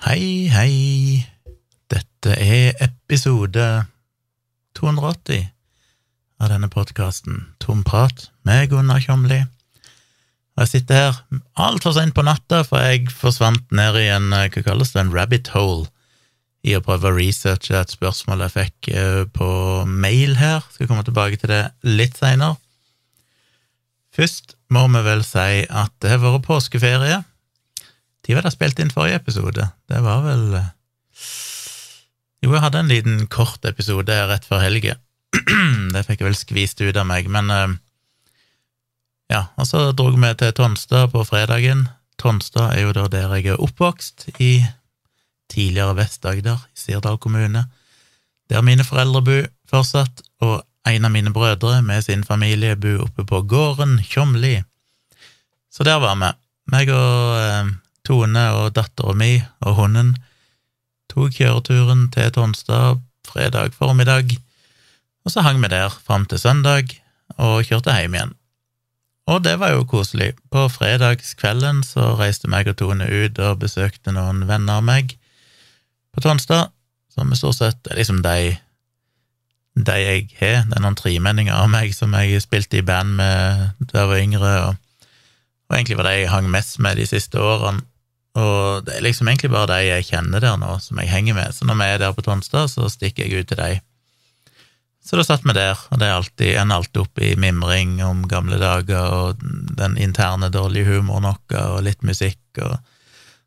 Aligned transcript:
Hei, 0.00 0.48
hei. 0.48 1.26
Dette 1.92 2.32
er 2.32 2.78
episode 2.80 3.64
280 4.78 5.42
av 6.40 6.48
denne 6.48 6.70
podkasten, 6.72 7.42
Tom 7.60 7.82
prat, 7.84 8.30
med 8.48 8.70
Gunnar 8.72 9.02
Kjomli. 9.04 9.42
Og 10.56 10.62
jeg 10.64 10.70
sitter 10.70 11.02
her 11.02 11.20
altfor 11.60 11.92
seint 11.98 12.16
på 12.16 12.24
natta, 12.24 12.62
for 12.64 12.80
jeg 12.80 13.12
forsvant 13.12 13.68
ned 13.76 14.00
i 14.00 14.06
en 14.14 14.32
hva 14.32 14.48
kalles 14.64 14.94
det, 14.94 15.04
en 15.04 15.12
rabbit 15.12 15.52
hole 15.52 15.90
i 16.64 16.72
å 16.78 16.84
prøve 16.84 17.12
å 17.12 17.18
researche 17.18 17.76
et 17.76 17.92
spørsmål 17.92 18.46
jeg 18.46 18.56
fikk 18.56 18.92
eh, 18.94 19.22
på 19.28 19.50
mail 19.84 20.38
her. 20.40 20.64
Skal 20.72 20.88
komme 20.88 21.04
tilbake 21.04 21.42
til 21.44 21.52
det 21.52 21.66
litt 21.84 22.16
seinere. 22.16 22.56
Først 24.16 24.56
må 24.72 24.88
vi 24.96 25.04
vel 25.04 25.28
si 25.28 25.66
at 25.68 25.92
det 26.00 26.16
har 26.16 26.24
vært 26.24 26.48
påskeferie. 26.48 27.20
De 28.26 28.36
var 28.36 28.44
da 28.44 28.52
spilt 28.52 28.80
inn 28.82 28.92
forrige 28.92 29.20
episode. 29.20 29.68
Det 29.88 30.00
var 30.04 30.24
vel 30.26 30.56
eh, 30.58 30.72
Jo, 32.44 32.54
jeg 32.54 32.64
hadde 32.64 32.82
en 32.82 32.90
liten 32.90 33.22
kort 33.32 33.64
episode 33.68 34.16
rett 34.30 34.46
før 34.48 34.62
helga. 34.64 34.96
det 35.94 36.04
fikk 36.06 36.22
jeg 36.22 36.28
vel 36.28 36.38
skvist 36.38 36.82
ut 36.82 36.96
av 36.96 37.08
meg, 37.08 37.28
men 37.32 37.52
eh, 37.54 37.78
ja, 39.30 39.44
og 39.60 39.68
så 39.68 39.90
dro 39.94 40.10
vi 40.10 40.32
til 40.38 40.54
Tonstad 40.56 41.12
på 41.12 41.22
fredagen. 41.28 41.86
Tonstad 42.18 42.74
er 42.74 42.88
jo 42.88 42.94
da 42.96 43.06
der 43.12 43.36
jeg 43.38 43.52
er 43.54 43.62
oppvokst, 43.62 44.28
i 44.42 44.64
tidligere 45.50 45.94
Vest-Agder, 45.98 46.58
i 46.74 46.78
Sirdal 46.78 47.18
kommune. 47.18 47.64
Der 48.50 48.66
mine 48.66 48.84
foreldre 48.84 49.22
bor 49.22 49.46
fortsatt, 49.70 50.24
og 50.42 50.64
en 50.88 51.06
av 51.06 51.12
mine 51.14 51.32
brødre 51.32 51.82
med 51.86 52.02
sin 52.02 52.24
familie 52.24 52.74
bor 52.76 53.04
oppe 53.06 53.24
på 53.26 53.42
gården 53.46 54.00
Tjomli. 54.02 54.62
Så 55.70 55.86
der 55.86 56.00
var 56.02 56.18
vi. 56.18 56.30
Meg 56.70 56.90
og 56.94 57.36
eh, 57.38 57.70
Tone 58.10 58.42
og 58.58 58.74
dattera 58.74 59.14
mi 59.14 59.36
og 59.62 59.76
hunden 59.78 60.16
tok 61.10 61.36
kjøreturen 61.38 62.08
til 62.14 62.32
Tonstad 62.34 62.98
fredag 63.30 63.76
formiddag, 63.78 64.34
og 65.24 65.30
så 65.30 65.44
hang 65.46 65.60
vi 65.62 65.70
der 65.70 65.94
fram 66.06 66.26
til 66.26 66.40
søndag 66.42 66.96
og 67.38 67.62
kjørte 67.68 67.94
hjem 67.94 68.16
igjen. 68.16 68.32
Og 69.30 69.44
det 69.44 69.60
var 69.60 69.76
jo 69.76 69.84
koselig. 69.86 70.32
På 70.50 70.66
fredagskvelden 70.72 71.84
så 71.86 72.16
reiste 72.18 72.50
meg 72.50 72.66
og 72.70 72.80
Tone 72.80 73.06
ut 73.06 73.38
og 73.38 73.60
besøkte 73.62 74.14
noen 74.16 74.42
venner 74.48 74.80
av 74.80 74.86
meg 74.86 75.14
på 76.10 76.24
Tonstad, 76.24 76.72
som 77.14 77.30
stort 77.38 77.60
sett 77.60 77.90
er 77.90 78.00
liksom 78.00 78.24
de 78.26 78.56
de 79.78 79.96
jeg 80.02 80.24
har. 80.40 80.64
Det 80.66 80.76
er 80.76 80.82
noen 80.82 80.98
tremenninger 80.98 81.54
av 81.54 81.70
meg 81.70 81.94
som 81.94 82.14
jeg 82.18 82.42
spilte 82.42 82.80
i 82.80 82.86
band 82.86 83.14
med 83.20 83.68
da 83.92 84.02
jeg 84.02 84.10
var 84.10 84.24
yngre, 84.24 84.54
og, 84.66 85.06
og 85.70 85.76
egentlig 85.76 86.00
var 86.00 86.10
de 86.10 86.16
jeg 86.16 86.32
hang 86.32 86.50
mest 86.50 86.80
med 86.82 86.98
de 86.98 87.06
siste 87.06 87.38
årene. 87.38 87.86
Og 88.38 88.84
det 88.86 88.94
er 88.96 89.04
liksom 89.04 89.28
egentlig 89.28 89.50
bare 89.50 89.72
de 89.72 89.86
jeg 89.88 90.06
kjenner 90.12 90.42
der 90.42 90.58
nå, 90.60 90.76
som 90.82 91.00
jeg 91.02 91.10
henger 91.10 91.34
med. 91.34 91.54
Så 91.54 91.66
når 91.66 91.80
vi 91.80 91.88
er 91.88 92.02
der 92.02 92.12
på 92.14 92.22
Tonstad, 92.26 92.70
så 92.70 92.90
stikker 92.92 93.26
jeg 93.26 93.42
ut 93.42 93.50
til 93.50 93.58
de. 93.58 93.80
Så 95.02 95.16
da 95.16 95.24
satt 95.24 95.42
vi 95.48 95.56
der, 95.56 95.80
og 95.90 95.98
det 95.98 96.06
er 96.06 96.18
alltid, 96.18 96.50
en 96.60 96.74
alltid 96.76 97.00
opp 97.02 97.18
i 97.24 97.32
mimring 97.40 97.96
om 98.04 98.26
gamle 98.28 98.60
dager 98.60 99.00
og 99.00 99.40
den 99.80 99.96
interne 99.98 100.50
dårlige 100.52 100.92
humoren 100.92 101.26
vår 101.30 101.56
og 101.62 101.82
litt 101.86 102.04
musikk 102.06 102.60
og, 102.62 102.76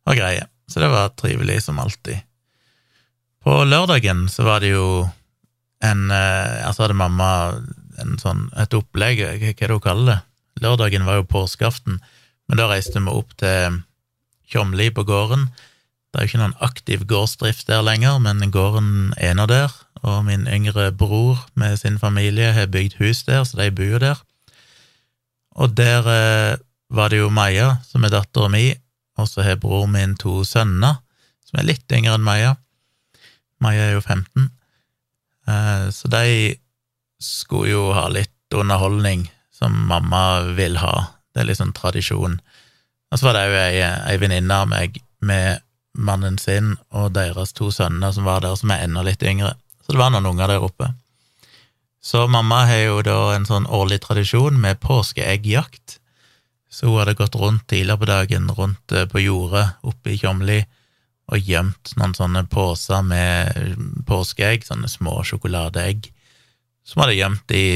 og 0.09 0.17
greier. 0.17 0.49
Så 0.67 0.81
det 0.81 0.89
var 0.91 1.13
trivelig 1.19 1.61
som 1.67 1.79
alltid. 1.79 2.25
På 3.43 3.61
lørdagen 3.67 4.25
så 4.31 4.47
var 4.47 4.63
det 4.63 4.73
jo 4.73 5.05
en 5.83 6.11
eh, 6.15 6.63
Altså 6.63 6.85
hadde 6.85 6.95
mamma 6.95 7.29
en 8.01 8.15
sånn, 8.17 8.47
et 8.57 8.73
opplegg, 8.73 9.19
hva 9.19 9.51
er 9.51 9.53
det 9.53 9.75
hun 9.75 9.83
kaller 9.83 10.09
det? 10.09 10.19
Lørdagen 10.63 11.05
var 11.05 11.19
jo 11.19 11.29
påskeaften, 11.29 11.99
men 12.47 12.59
da 12.59 12.69
reiste 12.71 13.01
vi 13.03 13.11
opp 13.11 13.35
til 13.37 13.81
Tjomli 14.53 14.91
på 14.93 15.01
gården. 15.09 15.47
Det 16.13 16.19
er 16.19 16.27
jo 16.27 16.29
ikke 16.29 16.41
noen 16.43 16.59
aktiv 16.61 17.05
gårdsdrift 17.09 17.65
der 17.65 17.81
lenger, 17.81 18.19
men 18.21 18.51
gården 18.53 19.15
er 19.17 19.33
nå 19.33 19.47
der, 19.49 19.73
og 20.05 20.27
min 20.27 20.45
yngre 20.45 20.91
bror 20.93 21.39
med 21.57 21.79
sin 21.81 21.97
familie 21.97 22.51
har 22.53 22.69
bygd 22.69 22.99
hus 22.99 23.23
der, 23.25 23.41
så 23.49 23.57
de 23.57 23.71
bor 23.73 23.97
der. 24.03 24.21
Og 25.57 25.73
der 25.73 26.05
eh, 26.05 26.61
var 26.93 27.09
det 27.09 27.23
jo 27.23 27.31
Maja, 27.33 27.79
som 27.89 28.05
er 28.05 28.13
dattera 28.13 28.51
mi, 28.53 28.67
og 29.17 29.25
så 29.29 29.41
har 29.41 29.57
bror 29.61 29.87
min 29.89 30.13
to 30.21 30.43
sønner, 30.45 31.01
som 31.49 31.61
er 31.61 31.71
litt 31.71 31.89
yngre 31.89 32.19
enn 32.19 32.25
Maja. 32.25 32.53
Maja 33.57 33.89
er 33.89 33.97
jo 33.97 34.05
15. 34.05 34.51
Eh, 35.49 35.87
så 35.97 36.13
de 36.13 36.53
skulle 37.17 37.73
jo 37.73 37.87
ha 37.97 38.05
litt 38.13 38.53
underholdning 38.53 39.25
som 39.49 39.73
mamma 39.89 40.53
vil 40.53 40.77
ha. 40.77 41.09
Det 41.33 41.41
er 41.41 41.49
litt 41.49 41.61
sånn 41.61 41.73
tradisjon. 41.73 42.37
Og 43.13 43.19
så 43.19 43.29
var 43.29 43.37
det 43.37 43.45
jo 43.45 43.59
ei, 43.61 43.83
ei 44.09 44.17
venninne 44.17 44.55
av 44.57 44.69
meg 44.71 44.97
med 45.21 45.61
mannen 45.93 46.39
sin 46.41 46.73
og 46.89 47.11
deres 47.13 47.53
to 47.53 47.69
sønner 47.71 48.11
som 48.15 48.25
var 48.25 48.41
der, 48.41 48.57
som 48.57 48.73
er 48.73 48.87
enda 48.87 49.03
litt 49.05 49.21
yngre. 49.21 49.53
Så 49.85 49.93
det 49.93 50.01
var 50.01 50.09
noen 50.13 50.31
unger 50.31 50.49
der 50.49 50.65
oppe. 50.65 50.89
Så 52.03 52.25
mamma 52.27 52.65
har 52.67 52.81
jo 52.81 53.01
da 53.05 53.17
en 53.35 53.45
sånn 53.47 53.69
årlig 53.69 54.01
tradisjon 54.03 54.57
med 54.59 54.81
påskeeggjakt. 54.83 55.99
Så 56.73 56.89
hun 56.89 56.97
hadde 56.99 57.13
gått 57.19 57.37
rundt 57.37 57.67
tidligere 57.69 58.01
på 58.01 58.09
dagen, 58.09 58.49
rundt 58.57 58.91
eh, 58.91 59.05
på 59.07 59.21
jordet 59.21 59.67
oppe 59.85 60.15
i 60.15 60.17
Tjomli, 60.17 60.63
og 61.31 61.47
gjemt 61.47 61.93
noen 61.99 62.15
sånne 62.17 62.43
poser 62.51 63.05
med 63.05 63.77
påskeegg, 64.09 64.65
sånne 64.67 64.89
små 64.91 65.21
sjokoladeegg, 65.23 66.09
som 66.83 67.03
hadde 67.03 67.15
gjemt 67.15 67.53
i 67.55 67.67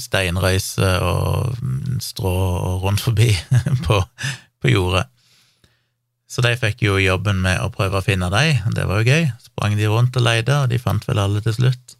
steinrøyse 0.00 0.94
og 1.06 1.60
strå 2.02 2.32
og 2.32 2.88
rundt 2.88 3.04
forbi 3.04 3.30
på, 3.86 4.00
på 4.62 4.72
jordet. 4.72 5.04
Så 6.32 6.40
de 6.44 6.54
fikk 6.56 6.86
jo 6.86 6.96
jobben 7.02 7.42
med 7.44 7.60
å 7.60 7.72
prøve 7.74 8.00
å 8.00 8.04
finne 8.04 8.30
dem, 8.32 8.62
det 8.72 8.86
var 8.88 9.02
jo 9.02 9.12
gøy. 9.12 9.26
Sprang 9.42 9.76
de 9.76 9.90
rundt 9.90 10.16
og 10.16 10.24
leide, 10.24 10.62
og 10.62 10.70
de 10.72 10.80
fant 10.80 11.04
vel 11.08 11.20
alle 11.20 11.42
til 11.44 11.58
slutt. 11.58 11.96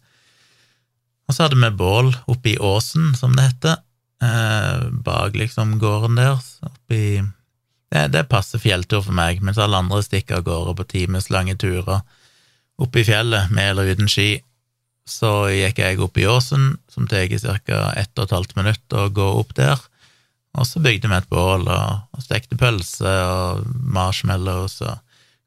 Og 1.29 1.35
så 1.35 1.45
hadde 1.45 1.59
vi 1.59 1.69
bål 1.77 2.09
oppe 2.31 2.55
i 2.55 2.57
åsen, 2.57 3.13
som 3.19 3.35
det 3.37 3.45
heter, 3.51 3.77
eh, 4.25 4.89
bak 5.05 5.37
liksom 5.37 5.77
gården 5.79 6.17
der, 6.17 6.41
oppi 6.65 7.21
det, 7.93 8.07
det 8.15 8.25
passer 8.31 8.61
fjelltur 8.61 9.03
for 9.05 9.13
meg, 9.13 9.43
mens 9.45 9.59
alle 9.61 9.77
andre 9.77 10.01
stikker 10.01 10.39
av 10.39 10.47
gårde 10.47 10.75
på 10.79 10.89
timeslange 10.95 11.57
turer 11.61 12.01
Oppi 12.81 13.03
fjellet, 13.05 13.51
med 13.53 13.69
eller 13.69 13.91
uten 13.93 14.07
ski. 14.09 14.41
Så 15.05 15.29
gikk 15.53 15.77
jeg 15.77 15.99
opp 16.01 16.17
i 16.17 16.25
åsen, 16.25 16.79
som 16.89 17.05
tar 17.07 17.27
ca. 17.29 17.81
ett 17.93 18.17
og 18.17 18.23
et 18.23 18.33
halvt 18.33 18.55
minutt 18.57 18.95
å 18.97 19.11
gå 19.13 19.27
opp 19.37 19.53
der, 19.53 19.77
og 20.53 20.67
så 20.69 20.81
bygde 20.83 21.09
vi 21.09 21.17
et 21.17 21.29
bål 21.31 21.65
og, 21.65 22.03
og 22.13 22.21
stekte 22.21 22.57
pølse 22.59 23.09
og 23.25 23.63
marshmallows 23.95 24.81
og 24.85 24.99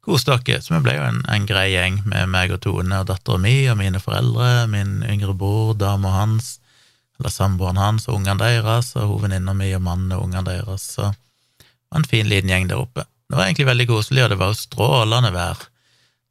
koste 0.07 0.35
oss. 0.35 0.67
Så 0.67 0.75
vi 0.75 0.81
ble 0.83 0.97
jo 0.97 1.05
en, 1.07 1.21
en 1.31 1.47
grei 1.47 1.69
gjeng 1.73 2.01
med 2.07 2.31
meg 2.31 2.51
og 2.55 2.61
Tone 2.65 3.01
og 3.01 3.07
dattera 3.09 3.39
mi 3.41 3.55
og 3.71 3.79
mine 3.79 4.01
foreldre, 4.03 4.67
min 4.71 4.99
yngre 5.07 5.35
bror, 5.37 5.75
dama 5.79 6.13
hans, 6.15 6.57
eller 7.19 7.33
samboeren 7.33 7.79
hans 7.81 8.07
og 8.07 8.19
ungene 8.19 8.39
deres, 8.43 8.93
og 8.97 9.13
hovedvenninna 9.13 9.55
mi 9.57 9.71
og 9.75 9.85
mannen 9.85 10.11
og 10.15 10.27
ungene 10.27 10.45
deres. 10.49 10.89
Så 10.97 11.11
det 11.13 11.71
var 11.91 12.03
en 12.03 12.11
fin 12.11 12.27
liten 12.27 12.51
gjeng 12.51 12.67
der 12.69 12.83
oppe. 12.83 13.07
Det 13.27 13.35
var 13.35 13.47
egentlig 13.47 13.67
veldig 13.67 13.87
koselig, 13.89 14.23
og 14.23 14.31
det 14.31 14.39
var 14.39 14.51
jo 14.51 14.59
strålende 14.59 15.31
vær. 15.35 15.65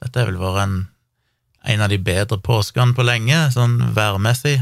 Dette 0.04 0.20
har 0.20 0.30
vel 0.30 0.40
vært 0.40 0.62
en, 0.62 0.78
en 1.72 1.84
av 1.84 1.92
de 1.92 1.98
bedre 2.00 2.38
påskene 2.44 2.96
på 2.96 3.04
lenge, 3.04 3.40
sånn 3.56 3.80
værmessig. 3.96 4.58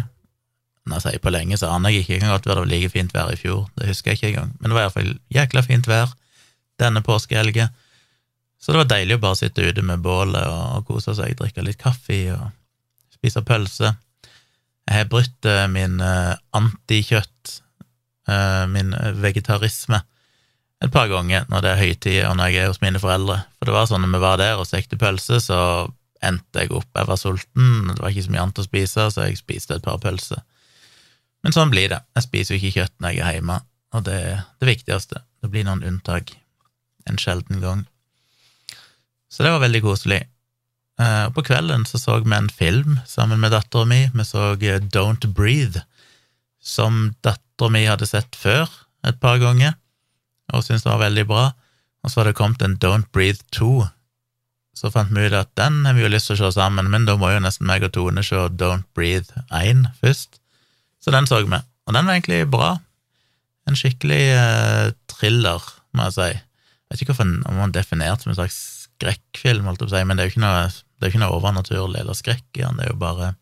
Når 0.85 0.99
jeg 0.99 1.05
sier 1.07 1.23
på 1.25 1.33
lenge, 1.33 1.57
så 1.57 1.71
aner 1.73 1.93
jeg 1.93 2.05
ikke. 2.05 2.19
Det 2.19 2.25
kan 2.25 2.35
godt 2.35 2.47
være 2.49 2.59
det 2.59 2.65
var 2.65 2.73
like 2.75 2.93
fint 2.93 3.15
vær 3.15 3.33
i 3.33 3.41
fjor, 3.41 3.65
det 3.79 3.89
husker 3.89 4.13
jeg 4.13 4.21
ikke 4.21 4.33
engang. 4.35 4.53
Men 4.61 4.71
det 4.71 4.77
var 4.77 4.87
iallfall 4.87 5.15
jækla 5.33 5.65
fint 5.65 5.89
vær 5.89 6.13
denne 6.83 7.03
påskehelga. 7.07 7.69
Så 8.61 8.73
det 8.73 8.81
var 8.83 8.91
deilig 8.93 9.19
å 9.19 9.23
bare 9.23 9.39
sitte 9.39 9.65
ute 9.65 9.85
med 9.85 10.03
bålet 10.05 10.45
og 10.49 10.87
kose 10.89 11.15
seg, 11.17 11.37
drikke 11.39 11.65
litt 11.65 11.81
kaffe 11.81 12.21
og 12.35 12.49
spise 13.13 13.43
pølse. 13.45 13.95
Jeg 14.85 15.01
har 15.01 15.09
brutt 15.09 15.49
eh, 15.49 15.65
min 15.73 16.01
eh, 16.05 16.35
antikjøtt, 16.57 17.59
eh, 18.29 18.65
min 18.73 18.93
vegetarisme, 19.21 20.01
et 20.85 20.93
par 20.93 21.09
ganger 21.09 21.47
når 21.49 21.65
det 21.65 21.71
er 21.71 21.81
høytid, 21.81 22.19
og 22.29 22.37
når 22.37 22.51
jeg 22.51 22.61
er 22.61 22.73
hos 22.73 22.83
mine 22.83 23.01
foreldre. 23.01 23.39
For 23.57 23.69
det 23.69 23.77
var 23.77 23.89
sånn 23.89 24.05
når 24.05 24.17
vi 24.17 24.25
var 24.25 24.41
der 24.43 24.61
og 24.61 24.69
stekte 24.69 25.01
pølse, 25.01 25.41
så 25.41 25.61
endte 26.25 26.65
jeg 26.65 26.73
opp. 26.77 26.89
Jeg 26.93 27.09
var 27.09 27.21
sulten, 27.21 27.71
det 27.93 28.01
var 28.03 28.13
ikke 28.13 28.27
så 28.27 28.35
mye 28.35 28.43
annet 28.45 28.61
å 28.61 28.67
spise, 28.67 29.07
så 29.13 29.29
jeg 29.29 29.41
spiste 29.41 29.79
et 29.79 29.85
par 29.85 30.01
pølser. 30.03 30.45
Men 31.45 31.55
sånn 31.55 31.73
blir 31.73 31.91
det. 31.93 32.01
Jeg 32.17 32.27
spiser 32.27 32.55
jo 32.55 32.61
ikke 32.61 32.81
kjøtt 32.81 32.95
når 33.05 33.15
jeg 33.15 33.25
er 33.25 33.39
hjemme, 33.39 33.59
og 33.95 34.07
det 34.07 34.15
er 34.17 34.39
det 34.63 34.71
viktigste. 34.71 35.23
Det 35.45 35.51
blir 35.53 35.67
noen 35.69 35.85
unntak 35.85 36.33
en 37.05 37.21
sjelden 37.21 37.61
gang. 37.61 37.85
Så 39.29 39.45
det 39.45 39.53
var 39.53 39.63
veldig 39.65 39.83
koselig. 39.85 40.23
Og 40.97 41.33
på 41.37 41.45
kvelden 41.51 41.85
så 41.91 41.99
så 42.01 42.21
vi 42.23 42.33
en 42.33 42.49
film 42.49 43.01
sammen 43.11 43.43
med 43.43 43.53
dattera 43.53 43.85
mi. 43.85 44.07
Vi 44.15 44.25
så 44.25 44.55
Don't 44.57 45.27
Breathe, 45.37 45.85
som 46.63 47.15
dattera 47.21 47.71
mi 47.71 47.85
hadde 47.85 48.09
sett 48.09 48.39
før 48.39 48.71
et 49.05 49.21
par 49.21 49.37
ganger 49.43 49.75
og 50.53 50.65
syntes 50.65 50.85
det 50.85 50.93
var 50.93 51.05
veldig 51.07 51.27
bra. 51.29 51.45
Og 52.05 52.11
så 52.11 52.21
hadde 52.21 52.33
det 52.33 52.39
kommet 52.39 52.63
en 52.63 52.79
Don't 52.83 53.09
Breathe 53.13 53.43
2. 53.57 53.87
Så 54.77 54.91
fant 54.93 55.13
vi 55.15 55.27
ut 55.27 55.37
at 55.39 55.53
den 55.59 55.85
har 55.87 55.95
vi 55.97 56.05
jo 56.05 56.11
lyst 56.11 56.29
til 56.29 56.37
å 56.37 56.43
se 56.43 56.57
sammen, 56.59 56.91
men 56.91 57.07
da 57.09 57.17
må 57.17 57.31
jo 57.33 57.43
nesten 57.43 57.69
meg 57.71 57.87
og 57.87 57.95
Tone 57.95 58.25
se 58.27 58.49
Don't 58.61 58.89
Breathe 58.97 59.45
1 59.55 59.87
først. 60.03 60.41
Så 61.05 61.13
den 61.13 61.29
så 61.29 61.43
vi, 61.45 61.61
og 61.85 61.93
den 61.93 62.07
var 62.09 62.17
egentlig 62.17 62.47
bra. 62.49 62.71
En 63.69 63.77
skikkelig 63.77 64.23
eh, 64.33 64.87
thriller, 65.13 65.61
må 65.93 66.09
jeg 66.09 66.17
si. 66.17 66.31
Jeg 66.33 66.93
vet 66.93 67.05
ikke 67.05 67.13
hvorfor, 67.13 67.33
om 67.51 67.61
han 67.61 67.75
definerte 67.77 68.25
som 68.25 68.33
en 68.33 68.39
slags 68.39 68.59
skrekkfilm, 68.95 69.69
holdt 69.69 69.83
jeg 69.83 69.89
på 69.89 69.93
å 69.93 69.97
si, 69.99 70.05
men 70.09 70.17
det 70.17 70.25
er 70.25 70.31
jo 70.31 70.35
ikke 70.35 70.45
noe, 70.45 70.67
ikke 71.05 71.21
noe 71.21 71.37
overnaturlig 71.37 72.01
eller 72.01 72.17
skrekk 72.17 72.47
i 72.57 72.65
den, 72.65 72.79
det 72.81 72.87
er 72.87 72.93
jo 72.95 73.01
bare 73.01 73.35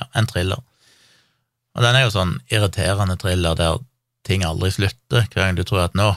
ja, 0.00 0.08
en 0.16 0.28
thriller. 0.30 0.62
Og 1.76 1.84
den 1.84 1.96
er 1.96 2.06
jo 2.06 2.14
sånn 2.14 2.36
irriterende 2.52 3.16
thriller 3.20 3.56
der 3.58 3.80
ting 4.28 4.44
aldri 4.46 4.70
slutter. 4.72 5.26
Hver 5.32 5.40
gang 5.42 5.58
du 5.58 5.64
tror 5.66 5.86
at 5.86 5.96
nå 5.98 6.12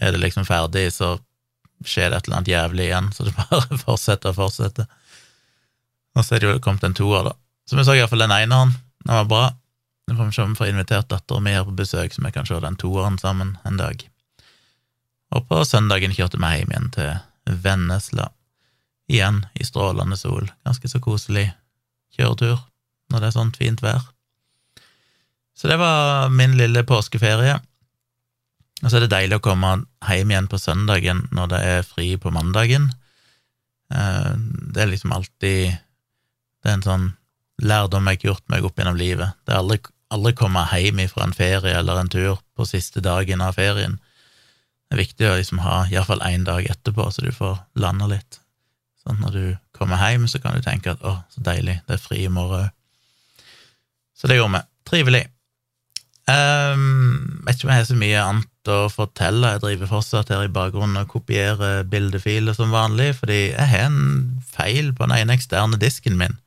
er 0.00 0.12
det 0.12 0.20
liksom 0.20 0.46
ferdig, 0.48 0.88
så 0.92 1.14
skjer 1.86 2.10
det 2.10 2.20
et 2.20 2.28
eller 2.28 2.40
annet 2.40 2.52
jævlig 2.52 2.88
igjen, 2.88 3.12
så 3.12 3.26
det 3.26 3.36
bare 3.40 3.80
fortsetter 3.80 4.32
og 4.32 4.40
fortsetter. 4.40 4.88
Og 6.16 6.24
så 6.24 6.36
er 6.36 6.42
det 6.42 6.50
jo 6.50 6.64
kommet 6.64 6.84
en 6.84 6.96
toer, 6.96 7.28
da. 7.28 7.36
Så 7.68 7.76
vi 7.76 7.84
så 7.84 7.96
iallfall 7.96 8.24
den 8.24 8.34
ene 8.34 8.60
han. 8.62 8.74
Den 9.04 9.16
var 9.18 9.30
bra. 9.30 9.46
Nå 10.06 10.16
får 10.16 10.30
se 10.30 10.42
om 10.42 10.52
vi 10.54 10.60
får 10.60 10.68
invitert 10.70 11.08
dattera 11.10 11.42
mi 11.42 11.54
her 11.54 11.64
på 11.66 11.74
besøk, 11.74 12.14
så 12.14 12.22
vi 12.22 12.32
kan 12.32 12.46
se 12.46 12.60
den 12.62 12.78
toeren 12.78 13.18
sammen 13.18 13.56
en 13.66 13.78
dag. 13.80 14.04
Og 15.34 15.48
på 15.48 15.62
søndagen 15.66 16.14
kjørte 16.14 16.38
vi 16.38 16.50
hjem 16.60 16.72
igjen 16.72 16.90
til 16.94 17.56
Vennesla. 17.64 18.30
Igjen 19.10 19.44
i 19.54 19.66
strålende 19.66 20.18
sol. 20.18 20.50
Ganske 20.66 20.90
så 20.90 21.00
koselig 21.02 21.48
kjøretur 22.16 22.60
når 23.10 23.22
det 23.22 23.28
er 23.28 23.34
sånt 23.34 23.58
fint 23.58 23.82
vær. 23.82 24.06
Så 25.56 25.70
det 25.70 25.78
var 25.80 26.28
min 26.30 26.56
lille 26.58 26.84
påskeferie. 26.86 27.58
Og 28.82 28.90
så 28.90 28.98
er 28.98 29.06
det 29.06 29.14
deilig 29.14 29.38
å 29.38 29.44
komme 29.44 29.72
hjem 30.04 30.32
igjen 30.32 30.48
på 30.52 30.60
søndagen 30.60 31.24
når 31.34 31.52
det 31.52 31.60
er 31.70 31.86
fri 31.86 32.08
på 32.20 32.32
mandagen. 32.34 32.90
Eh, 33.90 34.32
det 34.74 34.82
er 34.82 34.90
liksom 34.90 35.14
alltid 35.16 35.76
Det 36.62 36.72
er 36.72 36.80
en 36.80 36.82
sånn 36.82 37.04
lærdom 37.62 38.08
jeg 38.10 38.18
har 38.18 38.24
gjort 38.32 38.48
meg 38.50 38.64
opp 38.66 38.80
gjennom 38.80 38.96
livet. 38.98 39.36
Det 39.46 39.54
er 39.54 39.60
aldri, 39.60 39.78
aldri 40.14 40.34
komme 40.38 40.62
hjem 40.70 41.02
fra 41.10 41.26
en 41.26 41.34
ferie 41.36 41.74
eller 41.76 42.00
en 42.00 42.10
tur 42.12 42.40
på 42.56 42.66
siste 42.68 43.02
dagen 43.04 43.42
av 43.42 43.56
ferien. 43.58 43.98
Det 44.86 44.96
er 44.96 45.02
viktig 45.02 45.28
å 45.28 45.36
liksom 45.38 45.62
ha 45.64 45.84
iallfall 45.90 46.22
én 46.28 46.46
dag 46.46 46.66
etterpå, 46.70 47.08
så 47.10 47.24
du 47.24 47.32
får 47.34 47.58
landa 47.74 48.08
litt. 48.10 48.40
Sånn 49.02 49.18
når 49.22 49.34
du 49.34 49.46
kommer 49.76 49.98
hjem, 50.02 50.28
så 50.30 50.38
kan 50.42 50.54
du 50.54 50.62
tenke 50.62 50.94
at 50.94 51.02
å, 51.02 51.18
så 51.30 51.42
deilig, 51.46 51.80
det 51.86 51.98
er 51.98 52.02
fri 52.02 52.24
i 52.26 52.32
morgen. 52.32 52.70
Så 54.16 54.30
det 54.30 54.38
gjorde 54.38 54.60
vi. 54.60 54.62
Trivelig. 54.86 55.24
Um, 56.26 57.42
vet 57.46 57.54
ikke 57.54 57.68
om 57.68 57.72
jeg 57.72 57.82
har 57.82 57.86
så 57.86 57.98
mye 57.98 58.22
annet 58.22 58.70
å 58.70 58.78
fortelle. 58.90 59.52
Jeg 59.54 59.62
driver 59.62 59.90
fortsatt 59.90 60.30
her 60.34 60.46
i 60.46 60.52
bakgrunnen 60.54 61.02
og 61.02 61.10
kopierer 61.12 61.84
bildefiler 61.90 62.56
som 62.56 62.74
vanlig, 62.74 63.12
fordi 63.20 63.40
jeg 63.52 63.70
har 63.70 63.86
en 63.90 64.40
feil 64.54 64.90
på 64.94 65.06
den 65.06 65.18
ene 65.20 65.36
eksterne 65.36 65.78
disken 65.82 66.18
min. 66.18 66.38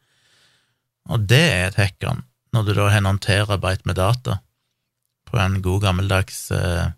Og 1.10 1.24
det 1.32 1.44
er 1.52 1.70
et 1.70 1.80
hackan, 1.80 2.26
når 2.56 2.68
du 2.68 2.74
da 2.78 2.88
har 2.94 3.04
noen 3.06 3.22
terabyte 3.22 3.86
med 3.90 4.00
data 4.00 4.40
på 5.30 5.38
en 5.38 5.60
god 5.62 5.84
gammeldags 5.84 6.48
eh, 6.56 6.90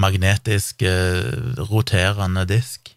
magnetisk 0.00 0.82
eh, 0.88 1.58
roterende 1.68 2.46
disk. 2.48 2.94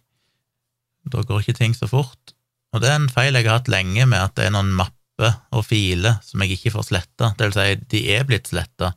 Da 1.07 1.23
går 1.23 1.43
ikke 1.43 1.57
ting 1.59 1.75
så 1.75 1.89
fort. 1.91 2.33
Og 2.75 2.83
det 2.83 2.91
er 2.91 2.99
en 2.99 3.11
feil 3.11 3.35
jeg 3.35 3.47
har 3.47 3.59
hatt 3.59 3.71
lenge, 3.71 4.05
med 4.05 4.19
at 4.19 4.37
det 4.39 4.47
er 4.47 4.55
noen 4.55 4.71
mapper 4.75 5.35
og 5.55 5.65
filer 5.67 6.19
som 6.23 6.43
jeg 6.43 6.57
ikke 6.57 6.73
får 6.75 6.87
sletta. 6.89 7.33
Det 7.37 7.49
vil 7.49 7.57
si, 7.57 7.67
de 7.93 8.01
er 8.15 8.25
blitt 8.27 8.51
sletta, 8.51 8.93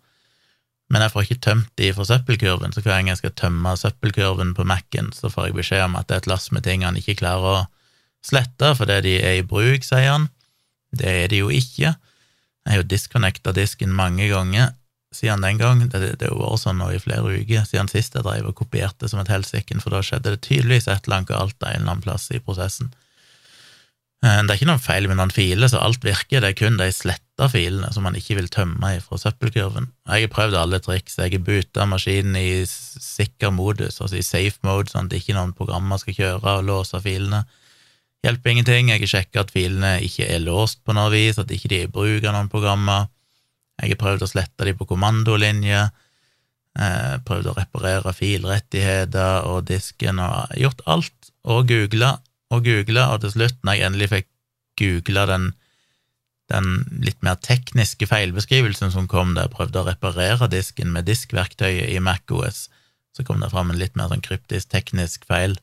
men 0.90 1.04
jeg 1.04 1.12
får 1.14 1.26
ikke 1.26 1.42
tømt 1.46 1.70
de 1.78 1.92
for 1.94 2.08
søppelkurven, 2.08 2.74
så 2.74 2.82
hver 2.82 2.96
gang 2.96 3.12
jeg 3.12 3.20
skal 3.20 3.34
tømme 3.38 3.76
søppelkurven 3.78 4.56
på 4.58 4.66
Mac-en, 4.66 5.12
så 5.14 5.30
får 5.30 5.48
jeg 5.48 5.58
beskjed 5.60 5.84
om 5.86 5.94
at 6.00 6.08
det 6.10 6.16
er 6.16 6.24
et 6.24 6.30
lass 6.32 6.50
med 6.50 6.66
ting 6.66 6.82
han 6.82 6.98
ikke 6.98 7.20
klarer 7.22 7.60
å 7.60 7.60
slette 8.26 8.74
fordi 8.76 8.98
de 9.06 9.14
er 9.22 9.38
i 9.38 9.46
bruk, 9.46 9.86
sier 9.86 10.10
han. 10.10 10.26
Det 10.90 11.06
er 11.06 11.30
de 11.30 11.44
jo 11.44 11.52
ikke. 11.54 11.94
Jeg 12.66 12.74
har 12.74 12.82
jo 12.82 12.90
disconnecta 12.90 13.54
disken 13.56 13.92
mange 13.96 14.28
ganger 14.30 14.74
siden 15.14 15.42
den 15.42 15.58
gang. 15.58 15.84
Det, 15.88 15.98
det, 15.98 16.10
det 16.20 16.30
har 16.30 16.38
vært 16.38 16.62
sånn 16.62 16.80
nå 16.80 16.90
i 16.94 17.02
flere 17.02 17.36
uker, 17.40 17.66
siden 17.66 17.90
sist 17.90 18.14
jeg 18.14 18.26
drev 18.26 18.50
og 18.50 18.58
kopierte 18.60 19.10
som 19.10 19.22
et 19.22 19.30
helsike, 19.32 19.78
for 19.82 19.94
da 19.94 20.02
skjedde 20.06 20.36
det 20.36 20.42
tydeligvis 20.46 20.88
et 20.88 21.06
eller 21.06 21.20
annet 21.20 21.32
galt 21.32 21.56
en 21.62 21.70
eller 21.70 21.88
annen 21.88 22.04
plass 22.04 22.28
i 22.34 22.42
prosessen. 22.42 22.92
Eh, 24.20 24.40
det 24.44 24.52
er 24.52 24.58
ikke 24.58 24.68
noen 24.68 24.82
feil 24.84 25.08
med 25.08 25.16
noen 25.16 25.32
filer, 25.32 25.70
så 25.72 25.80
alt 25.80 26.04
virker, 26.04 26.42
det 26.44 26.52
er 26.52 26.58
kun 26.58 26.76
de 26.80 26.90
sletta 26.92 27.48
filene 27.48 27.88
som 27.94 28.04
man 28.04 28.18
ikke 28.18 28.36
vil 28.36 28.50
tømme 28.52 28.92
fra 29.04 29.20
søppelkurven. 29.22 29.88
Jeg 30.10 30.26
har 30.26 30.34
prøvd 30.34 30.58
alle 30.60 30.82
triks, 30.84 31.16
jeg 31.18 31.32
har 31.32 31.46
buta 31.46 31.86
maskinen 31.88 32.36
i 32.36 32.50
sikker 32.68 33.54
modus, 33.56 34.02
altså 34.02 34.20
i 34.20 34.26
safe 34.26 34.60
mode, 34.66 34.92
sånn 34.92 35.08
at 35.08 35.16
ikke 35.16 35.38
noen 35.38 35.56
programmer 35.56 36.02
skal 36.02 36.18
kjøre 36.18 36.58
og 36.60 36.68
låse 36.68 37.00
filene. 37.02 37.46
Hjelper 38.20 38.52
ingenting, 38.52 38.90
jeg 38.92 39.00
har 39.00 39.10
sjekka 39.14 39.42
at 39.46 39.52
filene 39.54 39.94
ikke 40.04 40.26
er 40.28 40.42
låst 40.44 40.82
på 40.84 40.92
noe 40.92 41.08
vis, 41.12 41.38
at 41.40 41.52
ikke 41.54 41.70
de 41.72 41.78
er 41.78 41.88
i 41.88 41.92
bruk 41.92 42.26
av 42.28 42.34
noen 42.36 42.50
programmer. 42.52 43.08
Jeg 43.80 43.94
har 43.94 44.00
prøvd 44.02 44.26
å 44.26 44.28
slette 44.28 44.66
de 44.68 44.74
på 44.76 44.86
kommandolinje, 44.90 45.86
eh, 46.76 47.14
prøvd 47.24 47.48
å 47.48 47.54
reparere 47.56 48.12
filrettigheter 48.12 49.46
og 49.48 49.64
disken, 49.70 50.20
og 50.20 50.52
gjort 50.60 50.84
alt, 50.84 51.30
og 51.48 51.70
googla, 51.70 52.18
og 52.52 52.66
googla, 52.66 53.06
og 53.14 53.22
til 53.22 53.32
slutt, 53.38 53.56
når 53.64 53.78
jeg 53.78 53.86
endelig 53.88 54.10
fikk 54.12 54.28
googla 54.80 55.24
den, 55.30 55.46
den, 56.52 56.68
litt 57.00 57.22
mer 57.24 57.38
tekniske 57.40 58.04
feilbeskrivelsen 58.10 58.92
som 58.92 59.08
kom 59.08 59.32
der, 59.38 59.48
prøvde 59.48 59.80
å 59.80 59.86
reparere 59.88 60.50
disken 60.52 60.92
med 60.92 61.08
diskverktøyet 61.08 61.88
i 61.88 61.96
MacOS, 62.04 62.66
så 63.16 63.24
kom 63.24 63.40
det 63.40 63.48
fram 63.54 63.72
en 63.72 63.80
litt 63.80 63.96
mer 63.96 64.12
sånn 64.12 64.24
kryptisk 64.24 64.68
teknisk 64.68 65.24
feil. 65.30 65.56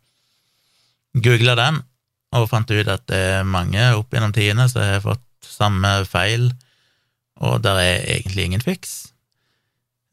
Googla 1.13 1.53
den, 1.59 1.83
og 2.35 2.49
fant 2.51 2.71
ut 2.71 2.89
at 2.91 3.05
det 3.07 3.19
er 3.37 3.47
mange 3.47 3.91
opp 3.95 4.13
gjennom 4.13 4.33
tidene 4.35 4.67
som 4.71 4.83
har 4.83 5.03
fått 5.03 5.23
samme 5.47 5.91
feil, 6.09 6.49
og 7.37 7.61
der 7.63 7.79
er 7.79 8.09
egentlig 8.17 8.47
ingen 8.47 8.63
fiks. 8.63 9.13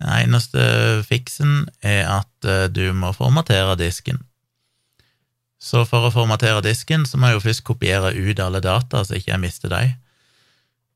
Den 0.03 0.13
eneste 0.27 0.63
fiksen 1.09 1.65
er 1.81 2.07
at 2.21 2.49
eh, 2.49 2.67
du 2.69 2.93
må 2.93 3.15
formatere 3.17 3.77
disken. 3.81 4.21
Så 5.65 5.87
for 5.89 6.05
å 6.05 6.13
formatere 6.13 6.61
disken, 6.65 7.07
så 7.09 7.17
må 7.17 7.31
jeg 7.31 7.39
jo 7.39 7.45
først 7.47 7.65
kopiere 7.65 8.13
ut 8.13 8.41
alle 8.43 8.61
data, 8.61 9.01
så 9.01 9.17
ikke 9.17 9.33
jeg 9.33 9.45
mister 9.47 9.73
dem. 9.73 9.95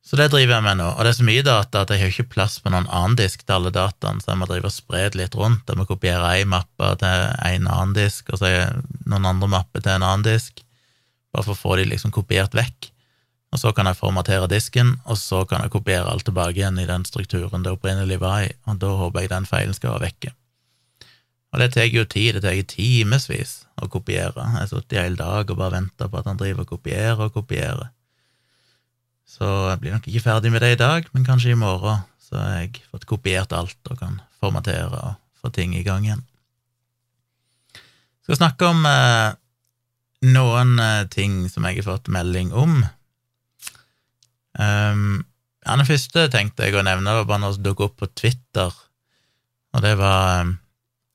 Så 0.05 0.17
det 0.17 0.29
driver 0.33 0.59
jeg 0.59 0.65
med 0.65 0.79
nå, 0.81 0.87
og 0.95 1.05
det 1.05 1.11
er 1.11 1.17
så 1.19 1.25
mye 1.27 1.45
data 1.45 1.83
at 1.83 1.91
jeg 1.93 2.01
har 2.01 2.13
ikke 2.13 2.33
plass 2.35 2.59
på 2.65 2.71
noen 2.73 2.87
annen 2.89 3.17
disk 3.19 3.43
til 3.43 3.57
alle 3.59 3.73
dataene, 3.75 4.23
så 4.25 4.33
jeg 4.33 4.41
må 4.41 4.49
drive 4.49 4.71
og 4.71 4.75
spre 4.77 5.03
det 5.09 5.21
litt 5.21 5.37
rundt. 5.37 5.69
Jeg 5.69 5.81
må 5.81 5.85
kopiere 5.89 6.31
ei 6.37 6.47
mappe 6.49 6.93
til 7.01 7.27
en 7.49 7.69
annen 7.69 7.97
disk, 7.97 8.29
og 8.33 8.41
så 8.41 8.53
noen 9.09 9.29
andre 9.29 9.51
mapper 9.53 9.85
til 9.85 9.97
en 9.97 10.07
annen 10.07 10.25
disk, 10.25 10.63
bare 11.33 11.45
for 11.47 11.55
å 11.55 11.61
få 11.61 11.77
de 11.81 11.89
liksom 11.91 12.15
kopiert 12.15 12.57
vekk. 12.57 12.91
Og 13.53 13.61
så 13.63 13.73
kan 13.73 13.89
jeg 13.89 13.97
formatere 13.97 14.49
disken, 14.51 14.99
og 15.09 15.17
så 15.17 15.45
kan 15.49 15.63
jeg 15.65 15.73
kopiere 15.73 16.11
alt 16.11 16.27
tilbake 16.29 16.59
igjen 16.59 16.81
i 16.83 16.89
den 16.89 17.07
strukturen 17.09 17.65
det 17.65 17.73
opprinnelig 17.73 18.21
var 18.21 18.45
i, 18.45 18.51
og 18.69 18.81
da 18.83 18.93
håper 19.01 19.25
jeg 19.25 19.33
den 19.33 19.49
feilen 19.49 19.77
skal 19.77 19.95
være 19.95 20.11
vekke. 20.11 20.35
Og 21.49 21.63
det 21.63 21.71
tar 21.73 21.89
jo 21.89 22.05
tid, 22.05 22.37
det 22.37 22.45
tar 22.45 22.59
timevis 22.69 23.63
å 23.81 23.89
kopiere. 23.89 24.37
Jeg 24.37 24.59
har 24.59 24.69
sittet 24.69 24.99
i 24.99 25.01
hele 25.01 25.17
dag 25.17 25.49
og 25.49 25.57
bare 25.57 25.79
venta 25.79 26.09
på 26.11 26.21
at 26.21 26.29
han 26.29 26.41
driver 26.41 26.67
og 26.67 26.75
kopierer 26.75 27.23
og 27.25 27.33
kopierer. 27.39 27.89
Så 29.29 29.49
jeg 29.71 29.81
blir 29.81 29.95
nok 29.97 30.09
ikke 30.09 30.25
ferdig 30.25 30.53
med 30.53 30.65
det 30.65 30.75
i 30.75 30.81
dag, 30.81 31.09
men 31.15 31.25
kanskje 31.25 31.55
i 31.55 31.59
morgen 31.59 32.05
så 32.21 32.37
har 32.37 32.55
jeg 32.61 32.83
fått 32.93 33.09
kopiert 33.09 33.53
alt 33.57 33.93
og 33.93 34.01
kan 34.01 34.21
formatere 34.41 34.93
og 34.93 35.17
få 35.41 35.53
ting 35.55 35.73
i 35.77 35.85
gang 35.87 36.05
igjen. 36.05 36.25
Jeg 37.73 38.35
skal 38.35 38.43
snakke 38.43 38.69
om 38.69 38.85
eh, 38.85 39.37
noen 40.25 40.79
eh, 40.83 41.07
ting 41.13 41.45
som 41.51 41.67
jeg 41.69 41.81
har 41.81 41.89
fått 41.93 42.11
melding 42.13 42.53
om. 42.57 42.81
Um, 44.59 45.25
ja, 45.63 45.77
den 45.77 45.87
første 45.87 46.27
tenkte 46.33 46.67
jeg 46.67 46.79
å 46.79 46.85
nevne, 46.87 47.15
var 47.21 47.29
bare 47.29 47.45
noe 47.45 47.55
som 47.55 47.67
dukket 47.67 47.91
opp 47.91 47.99
på 48.03 48.11
Twitter, 48.19 48.75
og 49.77 49.85
det 49.85 49.95
var 50.01 50.43
um, 50.43 50.57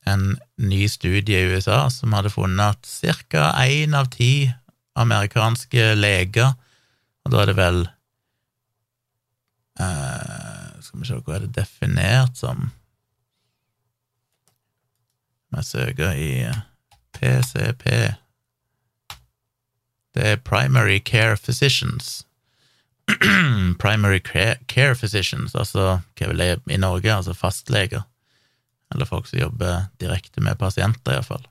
en 0.07 0.27
ny 0.62 0.86
studie 0.91 1.41
i 1.41 1.50
USA 1.51 1.88
som 1.91 2.13
hadde 2.15 2.31
funnet 2.31 2.77
at 2.77 3.25
ca. 3.27 3.50
én 3.65 3.95
av 3.98 4.12
ti 4.13 4.51
amerikanske 5.00 5.93
leger, 5.98 6.53
og 7.24 7.33
da 7.33 7.41
er 7.41 7.50
det 7.50 7.57
vel 7.57 7.79
uh, 9.79 10.79
Skal 10.83 11.00
vi 11.00 11.07
se, 11.07 11.19
hva 11.24 11.38
er 11.38 11.45
det 11.45 11.55
definert 11.55 12.36
som? 12.38 12.67
Jeg 15.53 15.67
søke 15.69 16.10
i 16.19 16.33
PCP 17.15 17.86
Det 20.13 20.27
er 20.27 20.41
Primary 20.46 21.00
Care 21.00 21.38
Physicians. 21.38 22.25
primary 23.79 24.20
care 24.67 24.96
physicians, 24.96 25.55
altså 25.55 26.00
hva 26.15 26.27
vil 26.29 26.39
det 26.39 26.62
i 26.72 26.77
Norge, 26.79 27.12
altså 27.12 27.34
fastleger 27.36 28.05
eller 28.93 29.10
folk 29.10 29.27
som 29.27 29.39
jobber 29.39 29.88
direkte 30.01 30.41
med 30.46 30.60
pasienter, 30.62 31.15
iallfall. 31.15 31.46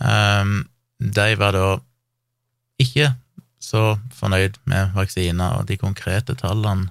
Um, 0.00 0.64
de 0.98 1.34
var 1.38 1.54
da 1.54 1.66
ikke 2.80 3.12
så 3.62 4.00
fornøyd 4.16 4.58
med 4.70 4.96
vaksiner, 4.96 5.60
og 5.60 5.68
de 5.68 5.78
konkrete 5.78 6.34
tallene 6.34 6.90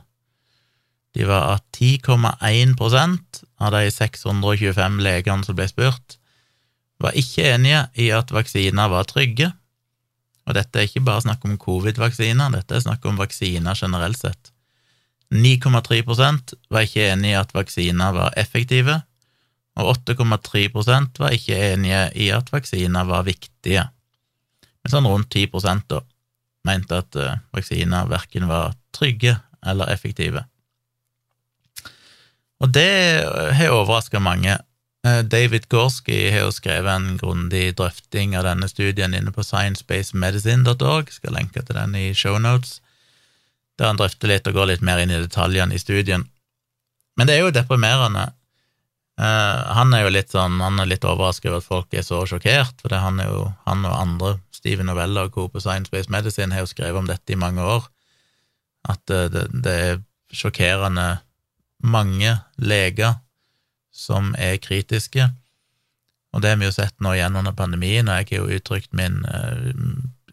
de 1.17 1.25
var 1.25 1.57
at 1.57 1.63
10,1% 1.75 3.39
av 3.59 3.73
de 3.73 3.89
625 3.91 4.99
legene 5.03 5.43
som 5.43 5.57
ble 5.57 5.65
spurt, 5.67 6.19
var 7.01 7.17
ikke 7.17 7.47
enige 7.55 7.81
i 7.97 8.11
at 8.13 8.31
vaksiner 8.31 8.91
var 8.91 9.07
trygge. 9.09 9.49
Og 10.47 10.55
dette 10.57 10.79
er 10.79 10.87
ikke 10.87 11.03
bare 11.05 11.23
snakk 11.25 11.43
om 11.45 11.57
covid-vaksiner, 11.61 12.53
dette 12.55 12.77
er 12.77 12.85
snakk 12.85 13.05
om 13.05 13.19
vaksiner 13.19 13.77
generelt 13.77 14.19
sett. 14.19 14.51
9,3% 15.29 16.55
var 16.73 16.85
ikke 16.87 17.05
enig 17.11 17.33
i 17.35 17.37
at 17.37 17.53
vaksiner 17.53 18.15
var 18.15 18.37
effektive, 18.39 19.01
og 19.79 19.91
8,3% 20.09 21.21
var 21.21 21.35
ikke 21.35 21.57
enige 21.73 22.01
i 22.17 22.31
at 22.33 22.49
vaksiner 22.51 23.05
var 23.07 23.27
viktige. 23.27 23.85
Men 24.83 24.93
sånn 24.93 25.07
rundt 25.07 25.29
10 25.31 25.51
da 25.91 26.01
mente 26.67 26.97
at 26.99 27.15
uh, 27.15 27.37
vaksiner 27.55 28.09
verken 28.09 28.49
var 28.49 28.73
trygge 28.95 29.37
eller 29.65 29.91
effektive. 29.93 30.43
Og 32.59 32.73
det 32.75 33.23
har 33.55 33.71
overraska 33.71 34.19
mange. 34.19 34.57
Uh, 35.07 35.21
David 35.23 35.69
Gorski 35.71 36.27
har 36.33 36.47
jo 36.47 36.55
skrevet 36.55 36.91
en 36.91 37.19
grundig 37.21 37.69
drøfting 37.79 38.35
av 38.35 38.47
denne 38.49 38.67
studien 38.71 39.15
inne 39.15 39.31
på 39.35 39.45
sciencebasedmedicine.org, 39.47 41.13
skal 41.15 41.37
lenke 41.37 41.63
til 41.63 41.77
den 41.77 41.95
i 41.95 42.09
shownotes, 42.11 42.81
der 43.79 43.91
han 43.91 44.01
drøfter 44.01 44.31
litt 44.31 44.49
og 44.49 44.59
går 44.59 44.73
litt 44.73 44.83
mer 44.83 44.99
inn 44.99 45.13
i 45.13 45.21
detaljene 45.21 45.77
i 45.77 45.81
studien. 45.81 46.27
Men 47.15 47.29
det 47.29 47.37
er 47.37 47.47
jo 47.47 47.55
deprimerende 47.55 48.29
Uh, 49.19 49.65
han 49.75 49.91
er 49.91 50.05
jo 50.05 50.11
litt 50.15 50.31
sånn, 50.31 50.61
han 50.63 50.79
er 50.79 50.87
litt 50.87 51.03
overrasket 51.03 51.49
over 51.49 51.59
at 51.59 51.67
folk 51.67 51.95
er 51.97 52.05
så 52.07 52.21
sjokkert, 52.29 52.77
for 52.79 52.93
han, 52.95 53.17
jo, 53.19 53.49
han 53.65 53.81
og 53.83 53.95
andre, 53.97 54.29
Steven 54.55 54.87
Novella 54.87 55.25
og 55.27 55.33
co. 55.35 55.49
på 55.51 55.59
Science 55.59 55.91
Based 55.91 56.11
Medicine, 56.13 56.55
har 56.55 56.63
jo 56.63 56.69
skrevet 56.71 57.01
om 57.01 57.09
dette 57.09 57.35
i 57.35 57.39
mange 57.39 57.65
år, 57.67 57.89
at 58.87 59.03
uh, 59.11 59.25
det, 59.33 59.49
det, 59.51 59.73
er 59.89 59.99
sjokkerende 60.31 61.09
mange 61.83 62.37
leger 62.63 63.17
som 63.99 64.33
er 64.39 64.59
kritiske, 64.63 65.27
og 66.29 66.43
det 66.43 66.51
har 66.51 66.59
vi 66.61 66.67
jo 66.67 66.75
sett 66.75 66.95
nå 67.01 67.15
igjen 67.15 67.37
under 67.39 67.55
pandemien, 67.57 68.09
og 68.09 68.21
jeg 68.21 68.29
har 68.29 68.43
jo 68.43 68.59
uttrykt 68.59 68.93
min 68.97 69.23
eh, 69.25 69.71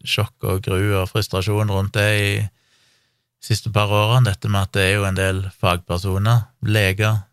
sjokk 0.07 0.45
og 0.45 0.61
gru 0.67 0.93
og 0.99 1.09
frustrasjon 1.11 1.73
rundt 1.73 1.97
det 1.97 2.09
i 2.17 2.29
de 2.37 3.47
siste 3.49 3.71
par 3.73 3.91
årene, 3.93 4.29
dette 4.29 4.49
med 4.49 4.67
at 4.67 4.75
det 4.77 4.85
er 4.85 4.95
jo 4.97 5.07
en 5.07 5.17
del 5.17 5.43
fagpersoner, 5.57 6.45
leger, 6.65 7.23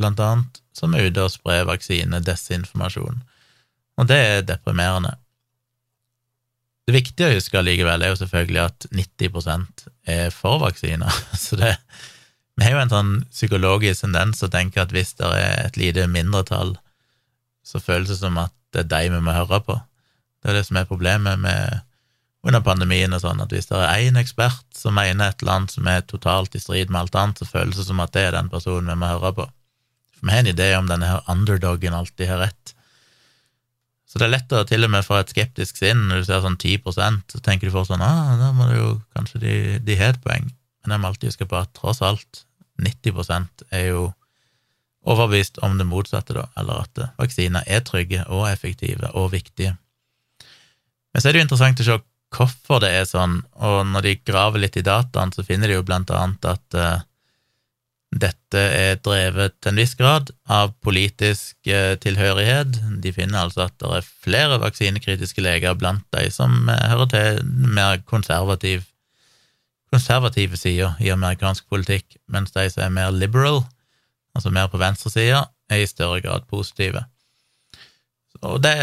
blant 0.00 0.20
annet, 0.24 0.60
som 0.76 0.94
er 0.94 1.10
ute 1.10 1.26
og 1.26 1.32
sprer 1.34 1.66
vaksine-desinformasjon. 1.68 3.20
Og 4.00 4.08
det 4.08 4.18
er 4.18 4.46
deprimerende. 4.48 5.16
Det 6.88 6.96
viktige 6.96 7.28
å 7.28 7.34
huske 7.36 7.62
likevel 7.62 8.02
er 8.02 8.14
jo 8.14 8.20
selvfølgelig 8.22 8.62
at 8.64 8.86
90% 8.96 9.84
er 10.10 10.32
for 10.34 10.62
vaksiner. 10.64 11.20
Så 11.42 11.58
det, 11.60 11.76
vi 12.60 12.66
har 12.66 12.74
jo 12.76 12.80
en 12.82 12.92
sånn 12.92 13.12
psykologisk 13.32 14.04
tendens 14.04 14.42
å 14.44 14.50
tenke 14.52 14.82
at 14.82 14.90
hvis 14.92 15.14
det 15.16 15.28
er 15.32 15.62
et 15.64 15.78
lite 15.80 16.04
mindretall, 16.12 16.74
så 17.64 17.80
føles 17.80 18.10
det 18.12 18.18
som 18.20 18.36
at 18.36 18.52
det 18.74 18.82
er 18.84 18.90
dem 18.90 19.14
vi 19.16 19.20
må 19.24 19.32
høre 19.32 19.62
på. 19.64 19.78
Det 20.40 20.50
er 20.50 20.58
det 20.58 20.66
som 20.66 20.76
er 20.76 20.88
problemet 20.88 21.40
med 21.40 21.80
under 22.44 22.60
pandemien 22.64 23.16
og 23.16 23.22
sånn, 23.22 23.40
at 23.40 23.52
hvis 23.52 23.68
det 23.68 23.78
er 23.80 24.02
én 24.08 24.18
ekspert 24.20 24.64
som 24.76 24.96
mener 24.96 25.32
et 25.32 25.40
eller 25.40 25.56
annet 25.56 25.72
som 25.72 25.88
er 25.88 26.04
totalt 26.04 26.56
i 26.56 26.60
strid 26.60 26.92
med 26.92 27.00
alt 27.02 27.16
annet, 27.16 27.40
så 27.40 27.48
føles 27.48 27.80
det 27.80 27.86
som 27.88 28.04
at 28.04 28.12
det 28.12 28.26
er 28.28 28.36
den 28.36 28.52
personen 28.52 28.92
vi 28.92 29.00
må 29.00 29.08
høre 29.08 29.32
på. 29.40 29.48
For 30.18 30.28
vi 30.28 30.36
har 30.36 30.44
en 30.44 30.52
idé 30.52 30.68
om 30.76 30.88
denne 30.88 31.08
her 31.08 31.32
underdogen 31.32 31.96
alltid 31.96 32.28
har 32.28 32.44
rett. 32.44 32.74
Så 34.04 34.20
det 34.20 34.26
er 34.26 34.34
lett 34.34 34.52
å 34.52 34.64
til 34.68 34.84
og 34.84 34.92
med 34.92 35.06
få 35.06 35.20
et 35.20 35.32
skeptisk 35.32 35.80
sinn 35.80 36.08
når 36.08 36.22
du 36.22 36.28
ser 36.28 36.44
sånn 36.44 36.60
10% 36.60 37.36
så 37.36 37.40
tenker 37.44 37.68
du 37.68 37.72
for 37.72 37.88
sånn 37.88 38.02
ah, 38.04 38.36
da 38.40 38.52
må 38.52 38.66
det 38.68 38.80
jo 38.80 38.94
kanskje 39.16 39.42
de, 39.44 39.56
de 39.86 39.96
har 40.00 40.12
et 40.12 40.24
poeng. 40.24 40.48
Men 40.82 40.96
jeg 40.96 41.02
må 41.02 41.10
alltid 41.10 41.30
huske 41.30 41.48
på 41.48 41.60
at 41.60 41.72
tross 41.76 42.00
alt, 42.04 42.42
90% 42.84 43.66
er 43.70 43.86
jo 43.90 44.06
overbevist 45.08 45.58
om 45.64 45.78
det 45.78 45.88
motsatte, 45.88 46.36
da, 46.36 46.46
eller 46.60 46.84
at 46.84 47.02
vaksiner 47.18 47.64
er 47.66 47.84
trygge 47.86 48.24
og 48.28 48.46
effektive 48.50 49.12
og 49.16 49.30
viktige. 49.32 49.76
Men 51.10 51.22
så 51.22 51.28
er 51.28 51.34
det 51.34 51.40
jo 51.40 51.46
interessant 51.48 51.80
å 51.82 51.86
se 51.86 52.00
hvorfor 52.30 52.82
det 52.84 52.90
er 52.94 53.06
sånn, 53.08 53.40
og 53.58 53.80
når 53.90 54.06
de 54.06 54.18
graver 54.22 54.62
litt 54.62 54.76
i 54.78 54.86
dataen, 54.86 55.32
så 55.34 55.42
finner 55.46 55.70
de 55.70 55.78
jo 55.78 55.86
blant 55.86 56.12
annet 56.14 56.46
at 56.46 56.76
uh, 56.78 57.00
dette 58.10 58.58
er 58.58 58.98
drevet 58.98 59.54
til 59.62 59.70
en 59.70 59.78
viss 59.78 59.94
grad 59.98 60.32
av 60.50 60.72
politisk 60.82 61.68
eh, 61.70 61.94
tilhørighet. 62.02 62.80
De 63.02 63.12
finner 63.14 63.44
altså 63.44 63.68
at 63.68 63.76
det 63.78 63.90
er 64.00 64.08
flere 64.24 64.58
vaksinekritiske 64.62 65.44
leger 65.44 65.76
blant 65.78 66.02
de 66.16 66.26
som 66.34 66.66
eh, 66.66 66.88
hører 66.90 67.10
til 67.12 67.44
mer 67.46 68.02
konservativ, 68.10 68.82
konservative 69.90 70.58
sider 70.58 70.98
i 71.02 71.10
amerikansk 71.12 71.66
politikk, 71.70 72.16
mens 72.30 72.54
de 72.54 72.66
som 72.70 72.84
er 72.84 72.94
mer 72.94 73.14
liberal, 73.14 73.64
altså 74.34 74.52
mer 74.54 74.70
på 74.70 74.80
venstresida, 74.80 75.44
er 75.70 75.82
i 75.82 75.88
større 75.90 76.20
grad 76.24 76.46
positive. 76.50 77.04
Og 78.46 78.60
det 78.62 78.74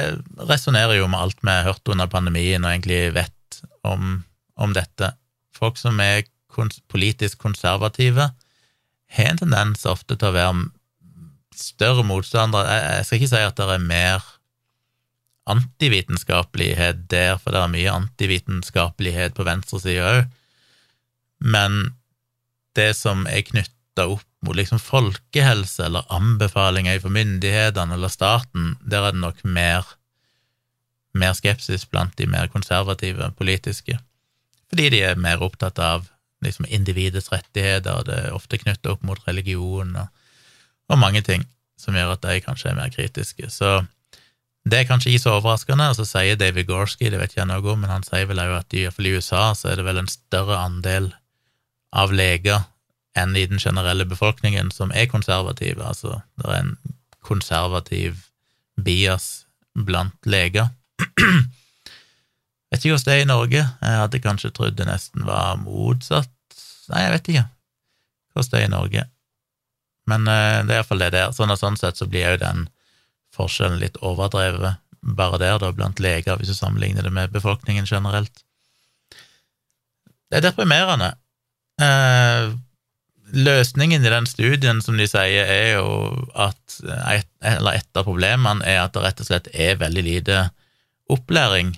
resonnerer 0.49 0.99
jo 0.99 1.07
med 1.09 1.19
alt 1.19 1.39
vi 1.41 1.51
har 1.51 1.65
hørt 1.69 1.89
under 1.89 2.09
pandemien 2.11 2.63
og 2.65 2.71
egentlig 2.71 3.13
vet 3.15 3.61
om, 3.87 4.23
om 4.55 4.73
dette. 4.75 5.13
Folk 5.55 5.79
som 5.79 5.99
er 6.03 6.27
kons 6.51 6.81
politisk 6.91 7.39
konservative, 7.41 8.31
har 9.07 9.31
en 9.31 9.39
tendens 9.39 9.85
ofte 9.87 10.17
til 10.17 10.29
å 10.29 10.35
være 10.35 10.65
større 11.57 12.03
motstandere 12.05 12.73
Jeg 12.75 13.05
skal 13.05 13.17
ikke 13.17 13.29
si 13.31 13.39
at 13.41 13.57
det 13.57 13.67
er 13.71 13.85
mer 13.87 14.25
antivitenskapelighet 15.47 17.05
der, 17.09 17.37
for 17.39 17.55
det 17.55 17.61
er 17.61 17.71
mye 17.71 17.93
antivitenskapelighet 17.93 19.37
på 19.37 19.45
venstresida 19.47 20.09
òg, 20.11 20.25
men 21.39 21.94
det 22.77 22.94
som 22.98 23.25
er 23.29 23.46
knytta 23.46 24.08
opp 24.13 24.25
mot 24.46 24.56
liksom 24.56 24.79
folkehelse 24.82 25.88
eller 25.88 26.06
anbefalinger 26.13 27.00
fra 27.01 27.12
myndighetene 27.13 27.98
eller 27.98 28.12
staten, 28.13 28.75
der 28.86 29.08
er 29.08 29.15
det 29.15 29.24
nok 29.24 29.41
mer, 29.44 29.88
mer 31.17 31.34
skepsis 31.38 31.88
blant 31.89 32.17
de 32.17 32.29
mer 32.29 32.51
konservative 32.53 33.32
politiske, 33.38 33.98
fordi 34.70 34.91
de 34.94 35.01
er 35.10 35.20
mer 35.20 35.41
opptatt 35.44 35.79
av 35.82 36.08
liksom 36.46 36.67
individets 36.70 37.32
rettigheter, 37.34 37.98
og 37.98 38.10
det 38.10 38.17
er 38.17 38.36
ofte 38.36 38.60
knyttet 38.62 38.91
opp 38.91 39.06
mot 39.06 39.22
religion 39.27 39.96
og, 39.98 40.10
og, 40.91 41.00
mange 41.01 41.24
ting 41.25 41.46
som 41.82 41.98
gjør 41.98 42.13
at 42.15 42.25
de 42.25 42.41
kanskje 42.46 42.72
er 42.72 42.77
mer 42.77 42.91
kritiske. 42.94 43.50
Så 43.53 43.79
det 44.67 44.82
er 44.82 44.89
kanskje 44.89 45.13
ikke 45.13 45.24
så 45.24 45.38
overraskende, 45.38 45.89
og 45.89 45.98
så 45.98 46.06
sier 46.06 46.38
David 46.38 46.67
Gorski, 46.70 47.10
det 47.10 47.22
vet 47.22 47.38
jeg 47.38 47.48
noe 47.50 47.63
om, 47.63 47.82
men 47.82 47.91
han 47.91 48.06
sier 48.06 48.27
vel 48.29 48.41
òg 48.44 48.60
at 48.60 48.77
i, 48.77 48.86
i 48.86 49.13
USA 49.15 49.50
så 49.58 49.72
er 49.72 49.79
det 49.79 49.88
vel 49.88 50.01
en 50.03 50.12
større 50.12 50.60
andel 50.62 51.10
av 51.96 52.13
leger 52.13 52.65
enn 53.17 53.36
i 53.36 53.46
den 53.50 53.60
generelle 53.60 54.06
befolkningen 54.06 54.70
som 54.72 54.91
er 54.94 55.10
konservative, 55.10 55.82
altså 55.84 56.22
det 56.38 56.50
er 56.51 56.60
en 56.60 56.74
konservativ 57.25 58.27
bias 58.77 59.48
blant 59.74 60.15
leger. 60.25 60.70
Vet 62.67 62.84
ikke 62.84 62.94
hvordan 62.94 63.08
det 63.08 63.13
er 63.15 63.22
i 63.24 63.29
Norge. 63.29 63.62
Jeg 63.82 64.00
hadde 64.01 64.24
kanskje 64.24 64.53
trodd 64.53 64.77
det 64.77 64.88
nesten 64.89 65.25
var 65.27 65.58
motsatt. 65.62 66.34
Nei, 66.91 67.06
jeg 67.06 67.13
vet 67.15 67.29
ikke 67.32 67.46
hvordan 68.34 68.51
det 68.51 68.60
er 68.60 68.67
i 68.67 68.74
Norge. 68.74 69.06
Men 70.08 70.27
uh, 70.29 70.63
det 70.63 70.74
er 70.74 70.82
iallfall 70.82 71.03
det 71.03 71.13
der. 71.15 71.32
Sånn 71.36 71.51
og 71.51 71.60
sånn 71.60 71.79
sett 71.79 72.00
så 72.00 72.08
blir 72.10 72.36
jo 72.36 72.41
den 72.44 72.67
forskjellen 73.36 73.79
litt 73.82 73.98
overdrevet 74.06 74.84
bare 75.17 75.38
der, 75.39 75.60
da, 75.62 75.72
blant 75.72 76.01
leger, 76.03 76.36
hvis 76.36 76.51
du 76.51 76.58
sammenligner 76.58 77.06
det 77.06 77.13
med 77.13 77.32
befolkningen 77.32 77.86
generelt. 77.88 78.44
Det 80.27 80.39
er 80.39 80.44
deprimerende. 80.50 81.13
Uh, 81.81 82.55
løsningen 83.34 84.05
i 84.05 84.10
den 84.10 84.27
studien, 84.29 84.81
som 84.81 84.98
de 84.98 85.07
sier, 85.10 85.46
er 85.46 85.77
jo 85.77 85.89
at 86.34 86.79
et, 87.12 87.27
Eller 87.41 87.79
et 87.79 88.00
av 88.00 88.05
problemene 88.07 88.65
er 88.65 88.84
at 88.84 88.96
det 88.96 89.03
rett 89.03 89.22
og 89.22 89.29
slett 89.29 89.50
er 89.53 89.79
veldig 89.79 90.03
lite 90.05 90.39
opplæring 91.12 91.75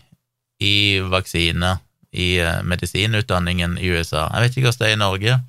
i 0.59 0.99
vaksine 0.99 1.77
i 2.11 2.39
eh, 2.41 2.61
medisinutdanningen 2.65 3.77
i 3.77 3.91
USA. 3.93 4.27
Jeg 4.33 4.41
vet 4.43 4.57
ikke 4.57 4.67
hvordan 4.67 4.81
det 4.81 4.89
er 4.89 4.95
i 4.95 4.99
Norge. 5.03 5.39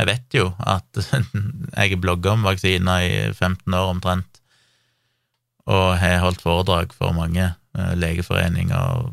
Jeg 0.00 0.08
vet 0.08 0.36
jo 0.38 0.46
at 0.58 1.02
jeg 1.78 2.00
blogger 2.00 2.36
om 2.36 2.46
vaksiner 2.48 3.06
i 3.06 3.16
15 3.32 3.74
år 3.76 3.90
omtrent, 3.92 4.40
og 5.68 5.98
har 6.00 6.22
holdt 6.24 6.42
foredrag 6.42 6.94
for 6.96 7.14
mange 7.16 7.44
eh, 7.52 7.92
legeforeninger 7.98 8.96
og, 8.96 9.12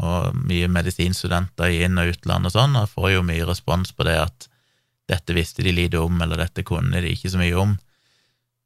og 0.00 0.36
mye 0.48 0.68
medisinstudenter 0.72 1.70
i 1.72 1.82
inn- 1.86 2.00
og 2.00 2.14
utland 2.14 2.48
og 2.48 2.54
sånn, 2.54 2.76
og 2.78 2.90
får 2.92 3.14
jo 3.16 3.26
mye 3.26 3.46
respons 3.48 3.92
på 3.92 4.06
det 4.08 4.16
at 4.20 4.48
dette 5.10 5.34
visste 5.34 5.64
de 5.66 5.74
lite 5.74 6.00
om, 6.00 6.20
eller 6.22 6.40
dette 6.40 6.64
kunne 6.66 7.02
de 7.02 7.12
ikke 7.12 7.32
så 7.32 7.40
mye 7.40 7.56
om. 7.58 7.76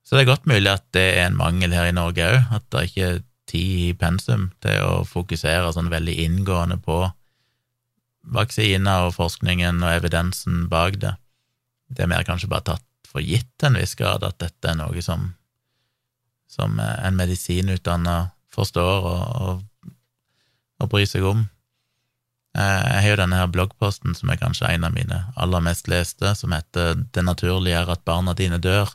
Så 0.05 0.17
det 0.17 0.25
er 0.25 0.33
godt 0.35 0.49
mulig 0.50 0.69
at 0.69 0.85
det 0.93 1.05
er 1.17 1.29
en 1.29 1.38
mangel 1.38 1.73
her 1.73 1.88
i 1.88 1.97
Norge 1.97 2.26
òg, 2.29 2.50
at 2.53 2.67
det 2.71 2.88
ikke 2.91 3.12
tid 3.49 3.91
i 3.91 3.93
pensum 3.99 4.50
til 4.64 4.81
å 4.85 5.05
fokusere 5.09 5.73
sånn 5.73 5.93
veldig 5.93 6.17
inngående 6.26 6.79
på 6.85 6.99
vaksiner 8.35 9.09
og 9.09 9.17
forskningen 9.17 9.83
og 9.85 9.97
evidensen 9.99 10.67
bak 10.73 10.99
det. 11.00 11.14
Det 11.93 12.05
er 12.05 12.11
mer 12.11 12.25
kanskje 12.26 12.50
bare 12.53 12.69
tatt 12.73 12.87
for 13.09 13.25
gitt 13.25 13.50
til 13.61 13.71
en 13.71 13.81
viss 13.81 13.95
grad 13.99 14.25
at 14.26 14.41
dette 14.43 14.71
er 14.71 14.79
noe 14.81 15.03
som, 15.05 15.33
som 16.50 16.81
en 16.81 17.19
medisinutdanna 17.19 18.17
forstår 18.55 19.09
og, 19.11 19.23
og, 19.45 19.62
og, 20.85 20.93
bry 20.93 21.05
seg 21.09 21.26
om. 21.26 21.47
Eh, 22.55 22.83
jeg 22.95 23.00
har 23.03 23.11
jo 23.11 23.21
denne 23.25 23.41
her 23.41 23.50
bloggposten 23.50 24.14
som 24.14 24.31
er 24.31 24.41
kanskje 24.41 24.71
en 24.71 24.87
av 24.87 24.95
mine 24.95 25.25
aller 25.35 25.64
mest 25.64 25.91
leste, 25.91 26.37
som 26.38 26.55
heter 26.55 27.00
Det 27.12 27.25
naturlige 27.25 27.81
er 27.81 27.91
at 27.91 28.05
barna 28.07 28.37
dine 28.38 28.61
dør 28.62 28.93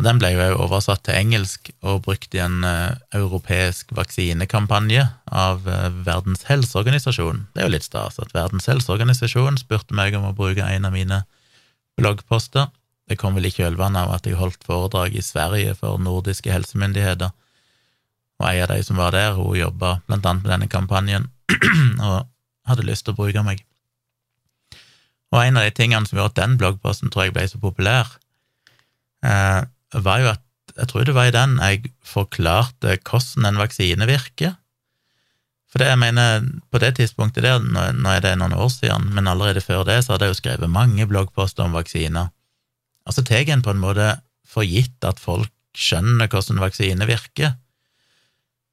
og 0.00 0.06
Den 0.06 0.16
ble 0.16 0.30
jo 0.32 0.44
oversatt 0.64 1.02
til 1.04 1.18
engelsk 1.18 1.68
og 1.84 2.06
brukt 2.06 2.32
i 2.32 2.40
en 2.40 2.62
uh, 2.64 2.96
europeisk 3.12 3.90
vaksinekampanje 3.92 5.02
av 5.28 5.66
uh, 5.68 5.90
Verdens 6.06 6.46
helseorganisasjon. 6.48 7.42
Det 7.52 7.60
er 7.60 7.68
jo 7.68 7.74
litt 7.74 7.84
stas 7.84 8.16
at 8.22 8.32
Verdens 8.32 8.70
helseorganisasjon 8.70 9.60
spurte 9.60 9.92
meg 9.96 10.16
om 10.16 10.24
å 10.30 10.32
bruke 10.36 10.64
en 10.64 10.88
av 10.88 10.96
mine 10.96 11.20
bloggposter. 12.00 12.70
Det 13.12 13.18
kom 13.20 13.36
vel 13.36 13.50
i 13.50 13.52
kjølvannet 13.52 14.06
av 14.06 14.14
at 14.16 14.30
jeg 14.30 14.40
holdt 14.40 14.64
foredrag 14.64 15.18
i 15.20 15.26
Sverige 15.26 15.76
for 15.76 16.00
nordiske 16.00 16.48
helsemyndigheter, 16.48 17.34
og 18.40 18.46
ei 18.48 18.60
av 18.64 18.70
de 18.72 18.80
som 18.84 18.98
var 19.00 19.12
der, 19.14 19.34
hun 19.36 19.58
jobba 19.58 19.98
blant 20.08 20.26
annet 20.26 20.46
med 20.46 20.54
denne 20.54 20.70
kampanjen, 20.72 21.28
og 22.06 22.24
hadde 22.70 22.86
lyst 22.88 23.06
til 23.06 23.14
å 23.14 23.20
bruke 23.20 23.44
meg. 23.44 23.64
Og 25.30 25.42
en 25.44 25.60
av 25.60 25.66
de 25.66 25.74
tingene 25.76 26.08
som 26.08 26.18
gjorde 26.18 26.34
at 26.34 26.40
den 26.40 26.56
bloggposten 26.60 27.12
tror 27.12 27.28
jeg 27.28 27.36
ble 27.36 27.44
så 27.50 27.60
populær, 27.62 28.08
eh, 29.22 29.60
var 29.92 30.22
jo 30.22 30.32
at 30.32 30.46
jeg 30.76 30.88
tror 30.90 31.04
det 31.06 31.14
var 31.16 31.28
i 31.28 31.34
den 31.34 31.56
jeg 31.58 31.92
forklarte 32.06 32.96
hvordan 33.02 33.48
en 33.48 33.60
vaksine 33.60 34.06
virker. 34.08 34.56
For 35.70 35.82
det 35.82 35.90
jeg 35.92 36.00
mener, 36.02 36.46
på 36.70 36.80
det 36.82 36.96
tidspunktet 36.98 37.46
der, 37.46 37.60
nå 37.62 38.10
er 38.10 38.24
det 38.24 38.34
noen 38.40 38.56
år 38.58 38.70
siden, 38.74 39.12
men 39.14 39.30
allerede 39.30 39.62
før 39.62 39.84
det, 39.86 40.00
så 40.02 40.14
hadde 40.14 40.26
jeg 40.26 40.34
jo 40.34 40.40
skrevet 40.40 40.72
mange 40.72 41.06
bloggposter 41.06 41.66
om 41.66 41.76
vaksiner. 41.78 42.32
Og 43.06 43.14
så 43.14 43.22
tar 43.26 43.46
en 43.46 43.62
på 43.62 43.74
en 43.74 43.82
måte 43.82 44.08
for 44.46 44.66
gitt 44.66 45.06
at 45.06 45.22
folk 45.22 45.52
skjønner 45.78 46.30
hvordan 46.30 46.58
vaksine 46.62 47.06
virker. 47.06 47.54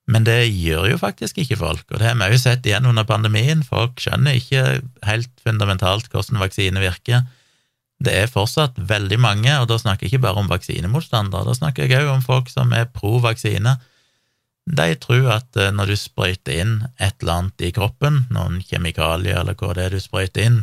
Men 0.08 0.24
det 0.24 0.48
gjør 0.48 0.86
jo 0.94 1.00
faktisk 1.02 1.42
ikke 1.44 1.60
folk, 1.60 1.84
og 1.92 2.00
det 2.00 2.08
har 2.08 2.16
vi 2.22 2.30
jo 2.32 2.40
sett 2.40 2.68
igjen 2.68 2.88
under 2.88 3.04
pandemien. 3.08 3.66
Folk 3.68 4.00
skjønner 4.00 4.38
ikke 4.40 4.80
helt 5.04 5.44
fundamentalt 5.44 6.08
hvordan 6.14 6.40
vaksine 6.40 6.80
virker. 6.80 7.26
Det 8.00 8.14
er 8.14 8.32
fortsatt 8.32 8.78
veldig 8.78 9.20
mange, 9.20 9.52
og 9.60 9.68
da 9.68 9.76
snakker 9.82 10.06
jeg 10.06 10.14
ikke 10.14 10.26
bare 10.30 10.44
om 10.44 10.50
vaksinemotstandere, 10.52 11.50
da 11.50 11.56
snakker 11.58 11.90
jeg 11.90 12.06
òg 12.06 12.14
om 12.14 12.24
folk 12.24 12.52
som 12.54 12.72
er 12.78 12.88
pro 12.94 13.18
vaksine 13.24 13.76
de 14.68 14.96
tror 15.00 15.30
at 15.32 15.56
eh, 15.56 15.72
når 15.72 15.94
du 15.94 15.98
sprøyter 16.00 16.60
inn 16.62 16.76
et 17.00 17.16
eller 17.22 17.40
annet 17.40 17.64
i 17.64 17.72
kroppen, 17.76 18.26
noen 18.34 18.60
kjemikalier 18.60 19.40
eller 19.40 19.56
hva 19.56 19.74
det 19.78 19.88
er 19.88 19.96
du 19.96 20.04
sprøyter 20.04 20.44
inn 20.44 20.60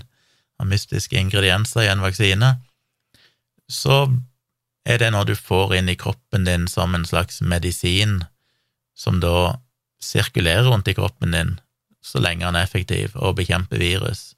av 0.61 0.69
mystiske 0.71 1.17
ingredienser 1.19 1.87
i 1.87 1.91
en 1.91 2.05
vaksine, 2.05 2.55
så 3.71 4.05
er 4.85 5.01
det 5.01 5.11
noe 5.15 5.25
du 5.25 5.35
får 5.39 5.79
inn 5.79 5.89
i 5.89 5.97
kroppen 5.97 6.45
din 6.45 6.69
som 6.69 6.95
en 6.95 7.07
slags 7.09 7.41
medisin, 7.41 8.21
som 8.95 9.21
da 9.23 9.59
sirkulerer 10.03 10.69
rundt 10.69 10.89
i 10.89 10.95
kroppen 10.97 11.35
din 11.35 11.57
så 12.05 12.21
lenge 12.21 12.45
han 12.45 12.57
er 12.59 12.67
effektiv 12.67 13.15
og 13.17 13.39
bekjemper 13.39 13.81
virus. 13.81 14.35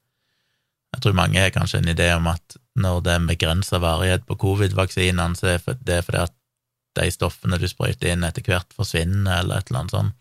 Jeg 0.94 1.02
tror 1.02 1.16
mange 1.18 1.42
har 1.42 1.52
kanskje 1.54 1.80
en 1.82 1.90
idé 1.90 2.12
om 2.14 2.28
at 2.30 2.56
når 2.78 3.00
det 3.04 3.14
er 3.14 3.26
begrensa 3.26 3.80
varighet 3.82 4.26
på 4.28 4.36
covid-vaksinene, 4.38 5.36
så 5.36 5.56
er 5.56 5.64
det 5.84 6.04
fordi 6.06 6.22
at 6.22 6.34
de 6.96 7.10
stoffene 7.12 7.58
du 7.60 7.66
sprøyter 7.68 8.12
inn, 8.12 8.24
etter 8.24 8.44
hvert 8.46 8.70
forsvinner, 8.76 9.42
eller 9.42 9.58
et 9.58 9.70
eller 9.70 9.82
annet 9.82 9.96
sånt. 9.96 10.14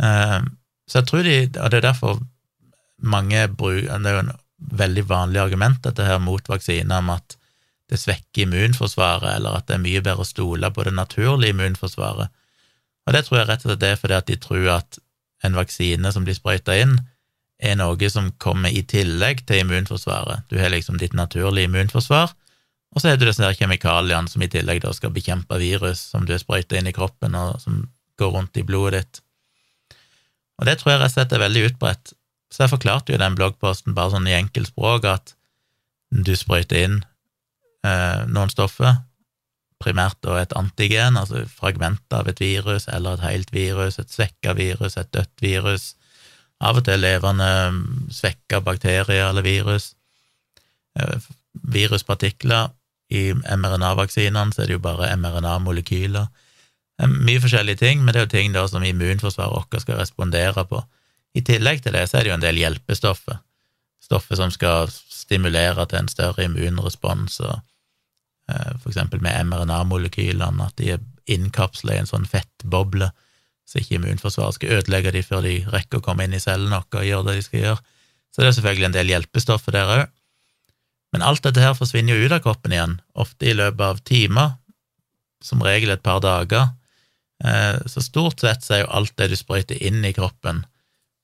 Ehm, 0.00 0.48
så 0.88 1.00
jeg 1.00 1.10
tror 1.10 1.26
de, 1.26 1.36
og 1.60 1.72
det 1.72 1.80
er 1.80 1.88
derfor 1.90 2.22
mange 3.00 3.46
bruker 3.48 3.98
Det 3.98 4.10
er 4.10 4.16
jo 4.16 4.24
en 4.26 4.32
veldig 4.80 5.04
vanlig 5.08 5.40
argument, 5.40 5.82
dette 5.84 6.04
her 6.04 6.18
mot 6.20 6.48
vaksiner, 6.48 6.98
om 7.00 7.12
at 7.16 7.36
det 7.90 7.98
svekker 7.98 8.44
immunforsvaret, 8.44 9.34
eller 9.34 9.58
at 9.58 9.66
det 9.66 9.76
er 9.76 9.84
mye 9.84 10.02
bedre 10.04 10.24
å 10.24 10.28
stole 10.28 10.70
på 10.70 10.84
det 10.86 10.94
naturlige 10.94 11.56
immunforsvaret. 11.56 12.30
Og 13.10 13.16
det 13.16 13.24
tror 13.26 13.40
jeg 13.40 13.48
rett 13.48 13.64
og 13.64 13.72
slett 13.72 13.84
er 13.88 13.96
fordi 13.98 14.14
at 14.14 14.28
de 14.28 14.36
tror 14.38 14.66
at 14.76 14.98
en 15.42 15.56
vaksine 15.58 16.12
som 16.14 16.22
de 16.22 16.34
sprøyter 16.36 16.84
inn, 16.84 16.92
er 17.58 17.74
noe 17.74 18.08
som 18.08 18.28
kommer 18.38 18.70
i 18.70 18.84
tillegg 18.86 19.42
til 19.48 19.64
immunforsvaret. 19.64 20.46
Du 20.46 20.54
har 20.62 20.70
liksom 20.70 21.00
ditt 21.00 21.16
naturlige 21.18 21.66
immunforsvar, 21.66 22.30
og 22.94 23.02
så 23.02 23.10
er 23.10 23.18
det 23.18 23.26
disse 23.26 23.50
kjemikaliene 23.58 24.30
som 24.30 24.46
i 24.46 24.48
tillegg 24.52 24.84
da 24.84 24.94
skal 24.94 25.10
bekjempe 25.10 25.58
virus 25.58 26.04
som 26.12 26.22
du 26.22 26.30
har 26.36 26.40
sprøyta 26.42 26.78
inn 26.78 26.86
i 26.86 26.94
kroppen, 26.94 27.34
og 27.34 27.58
som 27.64 27.82
går 28.22 28.30
rundt 28.36 28.62
i 28.62 28.64
blodet 28.70 29.02
ditt. 29.02 29.20
Og 30.62 30.70
det 30.70 30.78
tror 30.78 30.94
jeg 30.94 31.02
rett 31.02 31.10
og 31.10 31.16
slett 31.18 31.34
er 31.34 31.44
veldig 31.44 31.66
utbredt. 31.72 32.14
Så 32.54 32.64
jeg 32.64 32.74
forklarte 32.76 33.14
jo 33.14 33.20
den 33.20 33.36
bloggposten 33.38 33.98
bare 33.98 34.14
sånn 34.14 34.30
i 34.30 34.38
enkeltspråk 34.38 35.10
at 35.10 35.34
du 36.10 36.32
sprøyter 36.38 36.86
inn 36.86 36.98
eh, 37.82 38.22
noen 38.30 38.54
stoffer, 38.54 39.02
primært 39.80 40.26
et 40.36 40.52
antigen, 40.56 41.16
altså 41.16 41.46
fragmenter 41.48 42.20
av 42.20 42.28
et 42.28 42.40
virus 42.40 42.86
eller 42.92 43.16
et 43.16 43.24
helt 43.24 43.52
virus, 43.54 43.98
et 43.98 44.12
svekka 44.12 44.54
virus, 44.58 44.96
et 44.96 45.12
dødt 45.14 45.42
virus, 45.42 45.94
av 46.60 46.76
og 46.76 46.84
til 46.84 47.00
levende 47.00 47.48
svekka 48.12 48.60
bakterier 48.60 49.30
eller 49.30 49.46
virus, 49.46 49.94
eh, 50.98 51.16
viruspartikler 51.52 52.70
i 53.10 53.32
mRNA-vaksinene 53.34 54.54
så 54.54 54.62
er 54.62 54.70
det 54.70 54.78
jo 54.78 54.84
bare 54.84 55.10
mRNA-molekyler. 55.16 56.28
Mye 57.10 57.40
forskjellige 57.40 57.80
ting, 57.80 58.04
men 58.04 58.12
det 58.12 58.20
er 58.20 58.26
jo 58.26 58.34
ting 58.36 58.52
da 58.54 58.66
som 58.68 58.84
immunforsvaret 58.84 59.56
vårt 59.56 59.82
skal 59.82 59.98
respondere 59.98 60.64
på. 60.68 60.82
I 61.34 61.42
tillegg 61.46 61.82
til 61.82 61.96
det 61.96 62.04
så 62.10 62.18
er 62.18 62.26
det 62.26 62.32
jo 62.32 62.36
en 62.36 62.44
del 62.44 62.60
hjelpestoffer, 62.60 63.40
stoffer 64.04 64.38
som 64.38 64.52
skal 64.52 64.90
stimulere 64.90 65.86
til 65.88 66.02
en 66.02 66.10
større 66.12 66.44
immunrespons, 66.44 67.40
og 67.40 67.58
eh, 68.50 68.76
eksempel 68.90 69.22
med 69.24 69.46
mRNA-molekylene, 69.48 70.66
at 70.66 70.76
de 70.80 70.94
er 70.96 71.04
innkapsla 71.30 71.94
i 71.94 72.02
en 72.02 72.10
sånn 72.10 72.28
fettboble, 72.28 73.10
så 73.70 73.78
ikke 73.78 74.00
immunforsvaret 74.00 74.58
skal 74.58 74.80
ødelegge 74.80 75.12
de 75.14 75.22
før 75.22 75.44
de 75.46 75.58
rekker 75.70 76.00
å 76.00 76.04
komme 76.04 76.26
inn 76.26 76.34
i 76.34 76.42
cellen 76.42 76.74
og 76.74 76.96
gjøre 77.06 77.28
det 77.28 77.36
de 77.38 77.44
skal 77.46 77.60
gjøre. 77.60 77.84
Så 78.30 78.42
det 78.42 78.48
er 78.48 78.56
selvfølgelig 78.56 78.88
en 78.88 78.96
del 78.96 79.12
hjelpestoffer 79.12 79.74
der 79.74 79.92
òg. 79.94 80.02
Men 81.14 81.24
alt 81.26 81.42
dette 81.46 81.62
her 81.62 81.76
forsvinner 81.78 82.14
jo 82.14 82.26
ut 82.26 82.34
av 82.34 82.42
kroppen 82.44 82.74
igjen, 82.74 82.98
ofte 83.18 83.50
i 83.50 83.54
løpet 83.54 83.82
av 83.86 84.02
timer, 84.06 84.52
som 85.42 85.62
regel 85.64 85.94
et 85.94 86.04
par 86.04 86.20
dager. 86.22 86.70
Eh, 87.44 87.78
så 87.86 88.02
stort 88.04 88.42
sett 88.42 88.66
så 88.66 88.76
er 88.76 88.82
jo 88.84 88.92
alt 88.98 89.16
det 89.18 89.30
du 89.32 89.38
sprøyter 89.38 89.80
inn 89.80 90.04
i 90.06 90.14
kroppen, 90.14 90.64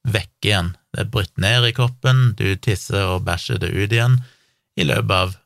vekk 0.07 0.49
igjen. 0.49 0.73
Det 0.95 1.05
er 1.05 1.13
brutt 1.13 1.35
ned 1.43 1.67
i 1.69 1.75
kroppen, 1.77 2.33
du 2.39 2.49
tisser 2.63 3.15
og 3.15 3.27
bæsjer 3.27 3.61
det 3.63 3.75
ut 3.75 3.93
igjen 3.93 4.21
i 4.79 4.87
løpet 4.87 5.17
av 5.19 5.37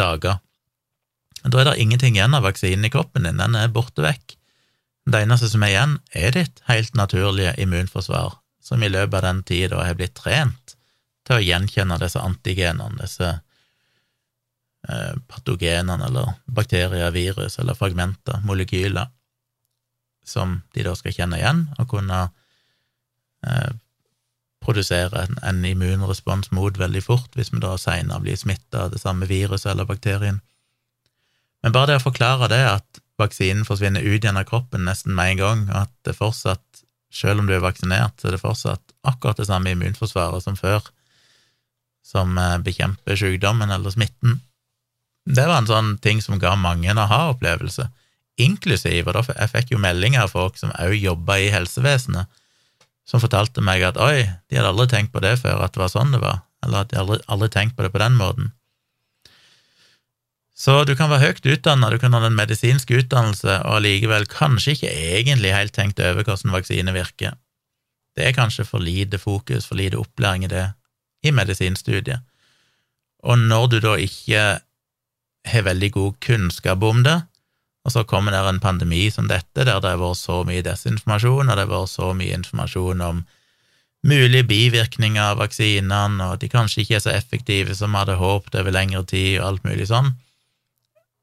dager. 0.00 0.40
Da 1.44 1.60
er 1.60 1.70
det 1.70 1.78
ingenting 1.80 2.18
igjen 2.18 2.36
av 2.36 2.44
vaksinen 2.44 2.84
i 2.84 2.92
kroppen 2.92 3.24
din, 3.24 3.40
den 3.40 3.56
er 3.56 3.72
borte 3.72 4.04
vekk. 4.04 4.36
Det 5.10 5.22
eneste 5.24 5.48
som 5.48 5.62
er 5.64 5.72
igjen, 5.72 5.94
er 6.12 6.34
ditt 6.36 6.60
helt 6.68 6.96
naturlige 6.98 7.54
immunforsvar, 7.62 8.36
som 8.62 8.82
i 8.84 8.90
løpet 8.92 9.16
av 9.20 9.26
den 9.26 9.44
tida 9.48 9.80
har 9.82 9.96
blitt 9.96 10.18
trent 10.18 10.76
til 11.26 11.38
å 11.38 11.44
gjenkjenne 11.44 11.96
disse 12.02 12.20
antigenene, 12.20 13.00
disse 13.00 13.38
Eh, 14.88 15.16
patogenene, 15.28 16.06
eller 16.06 16.32
bakterier, 16.44 17.10
virus 17.10 17.58
eller 17.58 17.74
fragmenter, 17.74 18.40
molekyler, 18.44 19.10
som 20.24 20.62
de 20.72 20.84
da 20.86 20.94
skal 20.96 21.12
kjenne 21.12 21.36
igjen 21.36 21.66
og 21.76 21.90
kunne 21.90 22.20
eh, 23.44 23.74
produsere 24.64 25.26
en, 25.26 25.36
en, 25.44 25.60
immunrespons 25.68 26.48
mot 26.56 26.80
veldig 26.80 27.02
fort 27.04 27.36
hvis 27.36 27.52
vi 27.52 27.60
da 27.60 27.74
seinere 27.80 28.24
blir 28.24 28.40
smitta 28.40 28.86
av 28.86 28.94
det 28.94 29.02
samme 29.04 29.28
viruset 29.28 29.68
eller 29.74 29.88
bakterien. 29.88 30.40
Men 31.64 31.74
bare 31.76 31.92
det 31.92 32.00
å 32.00 32.06
forklare 32.08 32.48
det, 32.52 32.60
at 32.80 33.00
vaksinen 33.20 33.66
forsvinner 33.68 34.04
ut 34.04 34.22
igjen 34.22 34.38
av 34.40 34.46
kroppen 34.48 34.86
nesten 34.88 35.14
med 35.16 35.34
en 35.34 35.42
gang, 35.42 35.64
at 35.76 35.92
det 36.08 36.16
fortsatt, 36.16 36.64
selv 37.12 37.42
om 37.42 37.48
du 37.48 37.56
er 37.56 37.64
vaksinert, 37.64 38.16
så 38.20 38.30
er 38.30 38.36
det 38.36 38.44
fortsatt 38.44 38.94
akkurat 39.08 39.40
det 39.40 39.48
samme 39.48 39.72
immunforsvaret 39.74 40.44
som 40.44 40.56
før, 40.56 40.84
som 42.06 42.38
eh, 42.38 42.56
bekjemper 42.64 43.18
sykdommen 43.18 43.70
eller 43.74 43.92
smitten, 43.92 44.38
det 45.28 45.46
var 45.46 45.60
en 45.60 45.68
sånn 45.68 45.90
ting 46.02 46.22
som 46.24 46.38
ga 46.40 46.54
mange 46.58 46.88
en 46.90 47.00
aha-opplevelse, 47.00 47.86
inklusiv, 48.40 49.06
og 49.06 49.16
da 49.18 49.24
jeg 49.28 49.52
fikk 49.52 49.74
jo 49.74 49.82
meldinger 49.82 50.24
av 50.24 50.32
folk 50.32 50.56
som 50.58 50.72
òg 50.80 50.96
jobba 50.96 51.36
i 51.42 51.50
helsevesenet, 51.52 52.30
som 53.04 53.20
fortalte 53.22 53.62
meg 53.64 53.84
at 53.84 53.98
oi, 54.00 54.24
de 54.48 54.56
hadde 54.58 54.70
aldri 54.70 54.86
tenkt 54.92 55.12
på 55.12 55.22
det 55.22 55.36
før, 55.42 55.64
at 55.64 55.74
det 55.74 55.82
var 55.82 55.92
sånn 55.92 56.14
det 56.14 56.22
var, 56.22 56.40
eller 56.64 56.84
at 56.84 56.92
de 56.92 57.00
aldri, 57.00 57.20
aldri 57.28 57.50
tenkt 57.52 57.76
på 57.76 57.84
det 57.84 57.92
på 57.92 58.00
den 58.02 58.16
måten. 58.16 58.52
Så 60.60 60.82
du 60.84 60.92
kan 60.96 61.08
være 61.08 61.30
høyt 61.30 61.46
utdanna, 61.48 61.88
du 61.88 61.96
kan 61.96 62.12
ha 62.12 62.20
den 62.20 62.36
medisinske 62.36 62.98
utdannelse, 63.00 63.62
og 63.64 63.78
allikevel 63.78 64.26
kanskje 64.28 64.74
ikke 64.76 64.90
egentlig 64.92 65.54
helt 65.56 65.72
tenkt 65.72 66.02
over 66.04 66.26
hvordan 66.26 66.52
vaksine 66.52 66.92
virker. 66.92 67.38
Det 68.16 68.26
er 68.26 68.36
kanskje 68.36 68.66
for 68.68 68.84
lite 68.84 69.16
fokus, 69.22 69.64
for 69.64 69.80
lite 69.80 69.96
opplæring 69.96 70.44
i 70.44 70.52
det 70.52 70.66
i 71.24 71.32
medisinstudiet. 71.32 72.20
Og 73.24 73.40
når 73.40 73.66
du 73.72 73.78
da 73.84 73.96
ikke 74.00 74.44
har 75.48 75.64
veldig 75.64 75.92
god 75.96 76.20
kunnskap 76.20 76.84
om 76.84 77.02
det, 77.08 77.16
og 77.84 77.92
så 77.96 78.04
kommer 78.04 78.36
det 78.36 78.44
en 78.44 78.60
pandemi 78.60 79.06
som 79.10 79.28
dette, 79.28 79.64
der 79.64 79.80
det 79.80 79.94
har 79.94 80.00
vært 80.00 80.20
så 80.20 80.42
mye 80.44 80.64
desinformasjon, 80.64 81.48
og 81.48 81.56
det 81.56 81.64
har 81.64 81.72
vært 81.72 81.94
så 81.96 82.12
mye 82.16 82.36
informasjon 82.36 83.00
om 83.06 83.24
mulige 84.04 84.44
bivirkninger 84.48 85.22
av 85.24 85.40
vaksinene, 85.40 86.20
og 86.26 86.36
at 86.36 86.44
de 86.44 86.52
kanskje 86.52 86.84
ikke 86.84 87.00
er 87.00 87.06
så 87.06 87.16
effektive 87.16 87.76
som 87.76 87.96
vi 87.96 88.04
hadde 88.04 88.20
håpet 88.20 88.60
over 88.60 88.76
lengre 88.76 89.08
tid, 89.08 89.38
og 89.40 89.54
alt 89.54 89.64
mulig 89.64 89.88
sånn. 89.88 90.18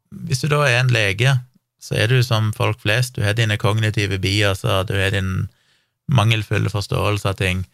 Hvis 0.10 0.43
du 0.43 0.50
da 0.52 0.63
er 0.67 0.82
en 0.82 0.93
lege, 0.93 1.36
så 1.82 1.98
er 2.00 2.12
du 2.12 2.22
som 2.26 2.52
folk 2.56 2.82
flest, 2.82 3.15
du 3.15 3.24
har 3.26 3.38
dine 3.38 3.58
kognitive 3.62 4.20
biaser, 4.22 4.86
du 4.88 4.96
har 4.98 5.13
din 5.13 5.48
mangelfulle 6.08 6.72
forståelse 6.72 7.30
av 7.30 7.39
ting, 7.39 7.65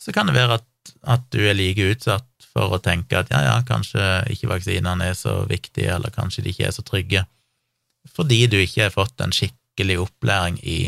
så 0.00 0.12
kan 0.12 0.28
det 0.28 0.36
være 0.36 0.58
at, 0.58 0.94
at 1.16 1.24
du 1.32 1.42
er 1.44 1.56
like 1.56 1.84
utsatt 1.94 2.48
for 2.54 2.74
å 2.74 2.80
tenke 2.82 3.18
at 3.18 3.30
ja, 3.32 3.42
ja, 3.46 3.54
kanskje 3.66 4.02
ikke 4.32 4.50
vaksinene 4.52 5.10
er 5.10 5.16
så 5.18 5.42
viktige, 5.50 5.94
eller 5.96 6.12
kanskje 6.14 6.44
de 6.44 6.52
ikke 6.54 6.68
er 6.68 6.76
så 6.76 6.84
trygge, 6.86 7.24
fordi 8.14 8.44
du 8.50 8.58
ikke 8.60 8.86
har 8.86 8.94
fått 8.94 9.20
en 9.24 9.32
skikkelig 9.34 10.00
opplæring 10.04 10.60
i 10.62 10.78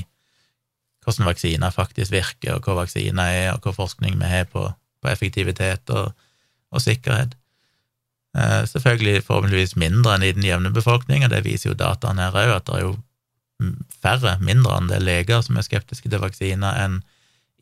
hvordan 1.06 1.28
vaksiner 1.28 1.70
faktisk 1.70 2.12
virker, 2.12 2.56
og 2.56 2.66
hva 2.66 2.80
vaksiner 2.82 3.30
er, 3.30 3.48
og 3.54 3.62
hva 3.62 3.72
forskning 3.76 4.18
vi 4.18 4.30
har 4.30 4.48
på, 4.50 4.64
på 5.02 5.10
effektivitet 5.10 5.92
og, 5.94 6.10
og 6.74 6.82
sikkerhet. 6.82 7.36
Eh, 8.36 8.62
selvfølgelig 8.68 9.24
forhåpentligvis 9.24 9.76
mindre 9.80 10.16
enn 10.16 10.24
i 10.26 10.32
den 10.36 10.44
jevne 10.44 10.72
befolkning, 10.74 11.24
og 11.24 11.32
det 11.32 11.44
viser 11.46 11.70
jo 11.70 11.78
dataene 11.78 12.26
her 12.28 12.36
òg, 12.36 12.50
at 12.58 12.66
det 12.68 12.74
er 12.76 12.82
jo 12.84 12.96
færre, 14.02 14.34
mindre 14.44 14.74
andel 14.76 15.06
leger 15.08 15.40
som 15.44 15.56
er 15.56 15.64
skeptiske 15.64 16.10
til 16.12 16.20
vaksiner 16.20 16.76
enn 16.82 16.98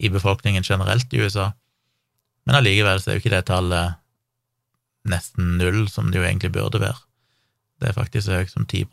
i 0.02 0.10
befolkningen 0.10 0.66
generelt 0.66 1.12
i 1.14 1.20
USA. 1.22 1.52
Men 2.44 2.58
allikevel 2.58 2.98
så 2.98 3.10
er 3.10 3.16
jo 3.16 3.22
ikke 3.22 3.36
det 3.36 3.44
tallet 3.46 4.00
nesten 5.06 5.54
null, 5.60 5.84
som 5.92 6.10
det 6.10 6.18
jo 6.18 6.26
egentlig 6.26 6.50
burde 6.56 6.80
være. 6.82 6.98
Det 7.78 7.90
er 7.90 7.96
faktisk 7.96 8.26
så 8.26 8.40
høyt 8.40 8.50
som 8.50 8.66
10 8.66 8.86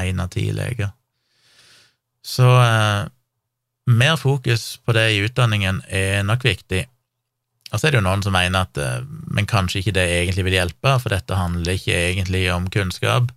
én 0.00 0.22
av 0.22 0.28
ti 0.34 0.50
leger. 0.50 0.90
Så 2.26 2.48
eh, 2.62 3.06
mer 3.86 4.16
fokus 4.16 4.80
på 4.84 4.92
det 4.92 5.10
i 5.12 5.22
utdanningen 5.24 5.82
er 5.86 6.22
nok 6.26 6.44
viktig. 6.44 6.88
Og 7.70 7.78
så 7.78 7.86
er 7.86 7.94
det 7.94 8.00
jo 8.00 8.06
noen 8.06 8.22
som 8.24 8.34
mener 8.34 8.66
at 8.66 8.78
eh, 8.80 9.02
men 9.30 9.46
kanskje 9.48 9.80
ikke 9.80 9.94
det 9.98 10.06
egentlig 10.10 10.46
vil 10.48 10.58
hjelpe, 10.58 10.96
for 11.02 11.14
dette 11.14 11.38
handler 11.38 11.78
ikke 11.78 11.94
egentlig 12.10 12.44
om 12.52 12.66
kunnskap. 12.72 13.30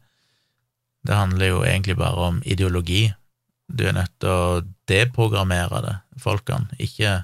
Det 1.05 1.17
handler 1.17 1.51
jo 1.51 1.59
egentlig 1.67 1.97
bare 1.99 2.29
om 2.31 2.39
ideologi. 2.45 3.11
Du 3.67 3.85
er 3.87 3.95
nødt 3.95 4.13
til 4.23 4.31
å 4.31 4.63
deprogrammere 4.89 5.81
det, 5.85 5.95
folkene. 6.21 6.71
Ikke 6.81 7.23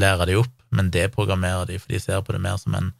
lære 0.00 0.28
de 0.28 0.36
opp, 0.40 0.52
men 0.72 0.90
deprogrammere 0.92 1.66
de, 1.70 1.78
for 1.80 1.94
de 1.94 2.00
ser 2.02 2.20
på 2.24 2.34
det 2.34 2.42
mer 2.44 2.58
som 2.60 2.76
en, 2.76 2.92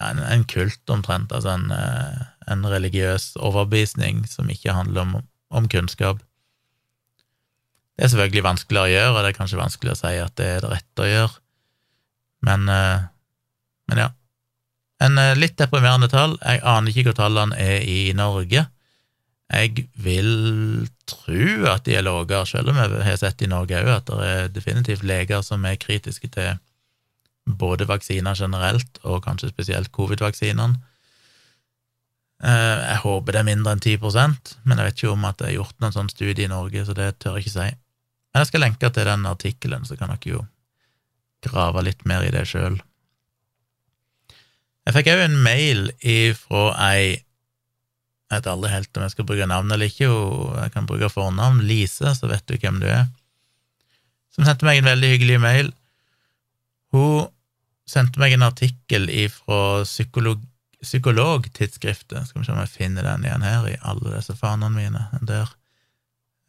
en, 0.00 0.22
en 0.22 0.44
kult, 0.50 0.82
omtrent. 0.90 1.32
Altså 1.32 1.54
en, 1.54 1.70
eh, 1.74 2.24
en, 2.50 2.66
religiøs 2.74 3.34
overbevisning 3.38 4.24
som 4.30 4.50
ikke 4.50 4.74
handler 4.74 5.06
om, 5.06 5.16
om 5.54 5.70
kunnskap. 5.70 6.22
Det 7.94 8.08
er 8.08 8.10
selvfølgelig 8.10 8.48
vanskeligere 8.48 8.88
å 8.88 8.94
gjøre, 8.94 9.10
og 9.14 9.22
det 9.22 9.30
er 9.30 9.38
kanskje 9.38 9.62
vanskelig 9.62 9.94
å 9.94 10.00
si 10.00 10.14
at 10.18 10.36
det 10.40 10.50
er 10.56 10.64
det 10.64 10.72
rette 10.72 11.04
å 11.04 11.10
gjøre, 11.10 11.43
men, 12.44 12.68
eh, 12.68 13.06
men 13.90 14.04
ja. 14.04 14.10
En 15.04 15.18
eh, 15.18 15.34
litt 15.38 15.56
deprimerende 15.60 16.08
tall. 16.12 16.36
Jeg 16.42 16.62
aner 16.62 16.92
ikke 16.92 17.10
hvor 17.10 17.18
tallene 17.24 17.58
er 17.60 17.84
i 17.88 18.12
Norge. 18.16 18.66
Jeg 19.54 19.86
vil 20.00 20.86
tro 21.06 21.48
at 21.70 21.84
de 21.86 21.98
er 21.98 22.06
lavere, 22.06 22.46
selv 22.48 22.72
om 22.72 22.78
jeg 22.80 23.02
har 23.04 23.18
sett 23.20 23.44
i 23.44 23.50
Norge 23.50 23.82
òg 23.82 23.90
at 23.92 24.08
det 24.08 24.30
er 24.30 24.54
definitivt 24.54 25.04
leger 25.04 25.44
som 25.44 25.66
er 25.68 25.80
kritiske 25.80 26.30
til 26.32 26.56
både 27.44 27.84
vaksiner 27.84 28.34
generelt, 28.38 28.98
og 29.04 29.20
kanskje 29.26 29.50
spesielt 29.52 29.92
covid-vaksinene. 29.92 30.80
Eh, 32.44 32.78
jeg 32.88 33.02
håper 33.04 33.36
det 33.36 33.40
er 33.40 33.46
mindre 33.46 33.72
enn 33.76 33.80
10% 33.84 34.56
men 34.64 34.80
jeg 34.80 34.88
vet 34.88 34.98
ikke 34.98 35.12
om 35.12 35.22
at 35.28 35.38
det 35.38 35.46
er 35.48 35.58
gjort 35.58 35.76
noen 35.80 35.94
sånn 35.94 36.10
studie 36.12 36.48
i 36.48 36.50
Norge, 36.50 36.82
så 36.84 36.96
det 36.96 37.12
tør 37.22 37.38
jeg 37.38 37.46
ikke 37.46 37.54
si. 37.54 37.68
Men 38.32 38.42
jeg 38.42 38.50
skal 38.50 38.64
lenke 38.64 38.90
til 38.90 39.08
den 39.08 39.28
artikkelen, 39.30 39.86
så 39.86 39.96
kan 40.00 40.10
dere 40.10 40.32
jo 40.32 40.42
grave 41.44 41.84
litt 41.86 42.04
mer 42.08 42.24
i 42.26 42.32
det 42.34 42.46
sjøl. 42.50 42.78
Jeg 44.84 44.96
fikk 44.96 45.10
òg 45.14 45.22
en 45.24 45.38
mail 45.44 45.86
ifra 46.00 46.66
ei 46.90 47.04
Jeg 47.14 48.40
vet 48.40 48.48
aldri 48.50 48.70
helt 48.72 48.98
om 48.98 49.04
jeg 49.04 49.12
skal 49.12 49.26
bruke 49.28 49.46
navn 49.46 49.70
eller 49.70 49.90
ikke, 49.90 50.08
jeg 50.08 50.72
kan 50.74 50.86
bruke 50.88 51.10
fornavn. 51.12 51.60
Lise, 51.68 52.14
så 52.16 52.26
vet 52.26 52.42
du 52.48 52.56
hvem 52.58 52.80
du 52.82 52.88
er. 52.90 53.04
Som 54.34 54.46
sendte 54.48 54.66
meg 54.66 54.80
en 54.80 54.88
veldig 54.88 55.10
hyggelig 55.12 55.36
mail. 55.44 55.68
Hun 56.90 57.28
sendte 57.86 58.18
meg 58.18 58.34
en 58.34 58.46
artikkel 58.48 59.06
ifra 59.12 59.84
psykolog, 59.86 60.42
Psykologtidsskriftet. 60.84 62.26
Skal 62.28 62.42
vi 62.42 62.46
se 62.46 62.52
om 62.52 62.58
jeg 62.60 62.72
finner 62.72 63.06
den 63.06 63.24
igjen 63.24 63.44
her 63.46 63.68
i 63.70 63.78
alle 63.88 64.16
disse 64.16 64.34
fanene 64.36 64.74
mine. 64.74 65.04
Der 65.24 65.52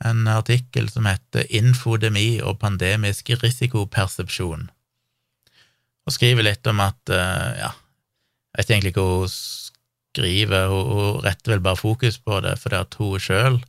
en 0.04 0.28
artikkel 0.28 0.90
som 0.92 1.08
heter 1.08 1.46
Infodemi 1.56 2.42
og 2.44 2.60
pandemisk 2.60 3.32
risikopersepsjon, 3.42 4.68
og 6.06 6.14
skriver 6.14 6.46
litt 6.46 6.68
om 6.70 6.82
at 6.84 7.14
eh, 7.14 7.52
ja, 7.62 7.72
jeg 8.56 8.62
vet 8.62 8.74
egentlig 8.74 8.94
ikke 8.94 9.06
hva 9.06 9.20
hun 9.22 9.36
skriver, 9.36 10.68
hun, 10.72 10.92
hun 10.96 11.22
retter 11.26 11.56
vel 11.56 11.64
bare 11.66 11.80
fokus 11.80 12.20
på 12.22 12.40
det 12.46 12.56
fordi 12.62 12.82
at 12.82 13.00
hun 13.02 13.22
sjøl 13.22 13.62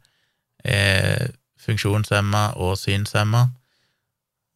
er 0.67 1.31
funksjonshemma 1.67 2.49
og 2.63 2.77
synshemma, 2.79 3.49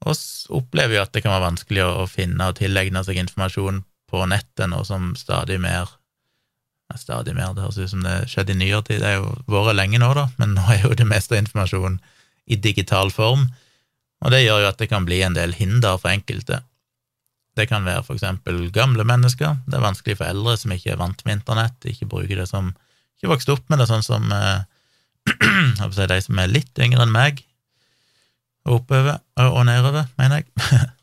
og 0.06 0.20
opplever 0.56 0.96
jo 0.96 1.04
at 1.04 1.14
det 1.14 1.24
kan 1.24 1.34
være 1.34 1.48
vanskelig 1.48 1.82
å 1.84 2.06
finne 2.08 2.46
og 2.50 2.60
tilegne 2.60 3.02
seg 3.04 3.18
informasjon 3.20 3.82
på 4.10 4.22
nettet, 4.30 4.68
nå 4.70 4.84
som 4.86 5.12
stadig 5.18 5.58
mer 5.62 5.90
stadig 6.98 7.34
mer. 7.36 7.54
Det 7.54 7.64
høres 7.64 7.78
ut 7.78 7.92
som 7.92 8.04
det 8.04 8.16
skjedde 8.30 8.54
i 8.54 8.60
nyere 8.62 8.82
tid. 8.86 9.02
Det 9.02 9.10
har 9.10 9.20
jo 9.20 9.34
vært 9.50 9.78
lenge 9.78 10.00
nå, 10.02 10.10
da, 10.16 10.26
men 10.40 10.56
nå 10.56 10.64
er 10.72 10.84
jo 10.86 10.96
det 10.98 11.06
meste 11.08 11.36
av 11.36 11.44
informasjonen 11.44 12.00
i 12.50 12.58
digital 12.58 13.12
form, 13.14 13.46
og 14.24 14.34
det 14.34 14.42
gjør 14.42 14.64
jo 14.64 14.70
at 14.72 14.80
det 14.80 14.90
kan 14.90 15.06
bli 15.06 15.20
en 15.24 15.36
del 15.36 15.54
hinder 15.56 16.00
for 16.00 16.10
enkelte. 16.12 16.60
Det 17.60 17.68
kan 17.68 17.84
være 17.84 18.06
eksempel 18.14 18.62
gamle 18.72 19.04
mennesker. 19.04 19.58
Det 19.68 19.76
er 19.76 19.84
vanskelig 19.84 20.16
for 20.16 20.32
eldre 20.32 20.56
som 20.56 20.72
ikke 20.72 20.94
er 20.94 21.00
vant 21.00 21.20
med 21.26 21.40
internett, 21.40 21.76
ikke 21.84 22.08
bruker 22.08 22.40
det 22.40 22.48
som 22.48 22.72
ikke 23.20 23.34
vokst 23.34 23.52
opp 23.52 23.66
med 23.68 23.82
det, 23.82 23.88
sånn 23.90 24.06
som 24.06 24.32
eh, 24.32 24.62
de 26.14 26.20
som 26.24 26.40
er 26.40 26.54
litt 26.54 26.80
yngre 26.80 27.04
enn 27.04 27.12
meg, 27.12 27.42
oppover 28.64 29.20
og 29.44 29.60
nedover, 29.68 30.08
mener 30.20 30.42
jeg. 30.42 30.88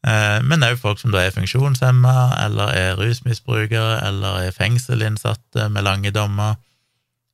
Eh, 0.00 0.38
men 0.48 0.64
òg 0.64 0.78
folk 0.80 0.96
som 0.96 1.12
da 1.12 1.20
er 1.20 1.34
funksjonshemma, 1.34 2.30
eller 2.46 2.70
er 2.72 2.94
rusmisbrukere, 2.96 3.98
eller 4.06 4.46
er 4.46 4.54
fengselinnsatte 4.56 5.66
med 5.68 5.84
lange 5.84 6.08
dommer. 6.16 6.54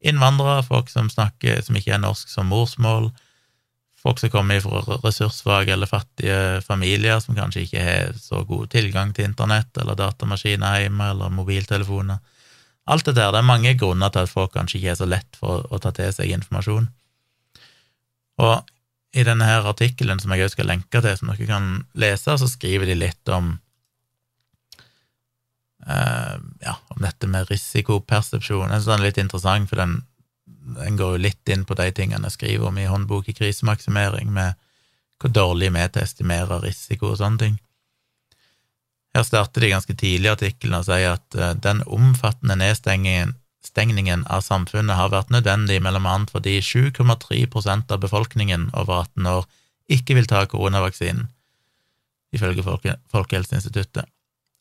Innvandrere, 0.03 0.65
folk 0.67 0.91
som 0.91 1.07
snakker 1.07 1.61
som 1.63 1.79
ikke 1.79 1.95
er 1.95 2.03
norsk 2.03 2.27
som 2.27 2.51
morsmål. 2.51 3.13
Folk 4.07 4.21
som 4.23 4.31
kommer 4.31 4.61
fra 4.63 5.01
ressurssvake 5.03 5.73
eller 5.75 5.91
fattige 5.91 6.61
familier, 6.63 7.19
som 7.19 7.35
kanskje 7.35 7.65
ikke 7.65 7.83
har 7.83 8.13
så 8.23 8.45
god 8.47 8.69
tilgang 8.71 9.11
til 9.11 9.27
internett 9.27 9.81
eller 9.83 9.99
datamaskiner 9.99 10.85
hjemme 10.85 11.09
eller 11.11 11.33
mobiltelefoner. 11.35 12.21
Alt 12.87 13.09
det 13.09 13.17
der. 13.17 13.33
Det 13.35 13.41
er 13.41 13.49
mange 13.49 13.75
grunner 13.75 14.13
til 14.15 14.23
at 14.23 14.31
folk 14.31 14.53
kanskje 14.55 14.79
ikke 14.79 14.93
er 14.93 15.01
så 15.01 15.11
lett 15.11 15.41
for 15.41 15.67
å 15.75 15.83
ta 15.83 15.91
til 15.97 16.13
seg 16.15 16.31
informasjon. 16.37 16.87
Og 18.47 18.71
i 19.17 19.25
denne 19.27 19.49
her 19.49 19.67
artikkelen 19.67 20.23
som 20.23 20.31
jeg 20.37 20.47
også 20.47 20.61
skal 20.61 20.71
lenke 20.71 21.03
til, 21.03 21.19
som 21.19 21.33
dere 21.33 21.51
kan 21.51 21.71
lese, 21.99 22.39
så 22.39 22.51
skriver 22.51 22.87
de 22.87 23.01
litt 23.01 23.35
om 23.35 23.57
uh, 25.83 26.37
ja, 26.63 26.77
om 26.95 27.03
dette 27.03 27.27
med 27.33 27.51
risikopersepsjon. 27.51 28.71
Jeg 28.71 28.85
synes 28.85 28.93
den 28.93 29.01
er 29.01 29.09
litt 29.09 29.23
interessant, 29.25 29.67
for 29.73 29.83
den, 29.83 29.99
den, 30.67 30.97
går 30.99 31.17
jo 31.17 31.23
litt 31.29 31.53
inn 31.53 31.65
på 31.65 31.77
de 31.79 31.91
tingene 31.95 32.29
jeg 32.29 32.37
skriver 32.37 32.71
om 32.71 32.79
i 32.79 32.89
håndbok 32.91 33.31
i 33.31 33.37
krisemaksimering, 33.37 34.33
med 34.33 34.59
hvor 35.21 35.33
dårlig 35.33 35.71
vi 35.73 35.81
er 35.81 35.93
til 35.93 36.03
å 36.03 36.09
estimere 36.09 36.61
risiko 36.65 37.13
og 37.13 37.21
sånne 37.23 37.43
ting. 37.43 37.57
Her 39.17 39.25
starter 39.25 39.65
de 39.65 39.73
ganske 39.73 39.95
tidlig 39.97 40.29
i 40.29 40.35
artikkelen 40.35 40.77
og 40.81 40.89
sier 40.89 41.15
at 41.15 41.39
uh, 41.39 41.55
den 41.57 41.83
omfattende 41.87 42.59
nedstengingen 42.61 43.37
Stengningen 43.67 44.23
av 44.31 44.45
samfunnet 44.47 44.95
har 44.95 45.11
vært 45.11 45.33
nødvendig, 45.35 45.81
mellom 45.83 46.07
annet 46.07 46.31
fordi 46.31 46.61
7,3% 46.63 47.91
av 47.91 47.99
befolkningen 47.99 48.69
over 48.79 49.01
18 49.03 49.27
år 49.27 49.49
ikke 49.93 50.15
vil 50.19 50.29
ta 50.31 50.45
koronavaksinen, 50.47 51.27
ifølge 52.35 52.63
Folke 52.63 52.95
Folkehelseinstituttet. 53.11 54.07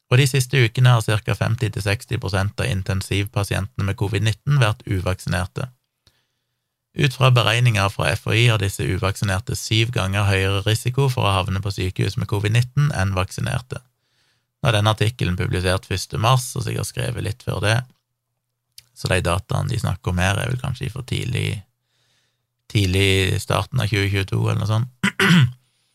Og 0.09 0.21
de 0.21 0.25
siste 0.29 0.57
ukene 0.61 0.95
har 0.95 1.05
ca. 1.05 1.37
50–60% 1.37 2.61
av 2.61 2.69
intensivpasientene 2.69 3.87
med 3.87 3.97
covid-19 4.01 4.59
vært 4.61 4.85
uvaksinerte. 4.85 5.69
Ut 6.95 7.15
fra 7.17 7.31
beregninger 7.35 7.89
fra 7.91 8.13
FHI 8.15 8.45
har 8.47 8.61
disse 8.61 8.85
uvaksinerte 8.87 9.57
syv 9.59 9.91
ganger 9.95 10.29
høyere 10.29 10.61
risiko 10.63 11.09
for 11.11 11.27
å 11.27 11.33
havne 11.35 11.59
på 11.63 11.73
sykehus 11.75 12.15
med 12.15 12.29
covid-19 12.31 12.93
enn 12.95 13.11
vaksinerte. 13.17 13.81
Nå 14.63 14.69
er 14.69 14.77
denne 14.77 14.93
artikkelen 14.95 15.35
publisert 15.35 15.89
1. 15.91 16.15
mars, 16.23 16.47
og 16.55 16.63
sikkert 16.63 16.87
skrevet 16.87 17.25
litt 17.25 17.43
før 17.43 17.59
det, 17.65 17.75
så 18.95 19.11
de 19.11 19.19
dataene 19.27 19.73
de 19.73 19.81
snakker 19.81 20.13
om 20.13 20.21
her, 20.23 20.39
er 20.39 20.53
vel 20.53 20.61
kanskje 20.61 20.87
for 20.93 21.03
tidlig 21.07 21.65
tidlig 22.71 23.41
starten 23.43 23.81
av 23.83 23.91
2022, 23.91 24.39
eller 24.49 24.61
noe 24.63 24.69
sånt. 24.69 24.89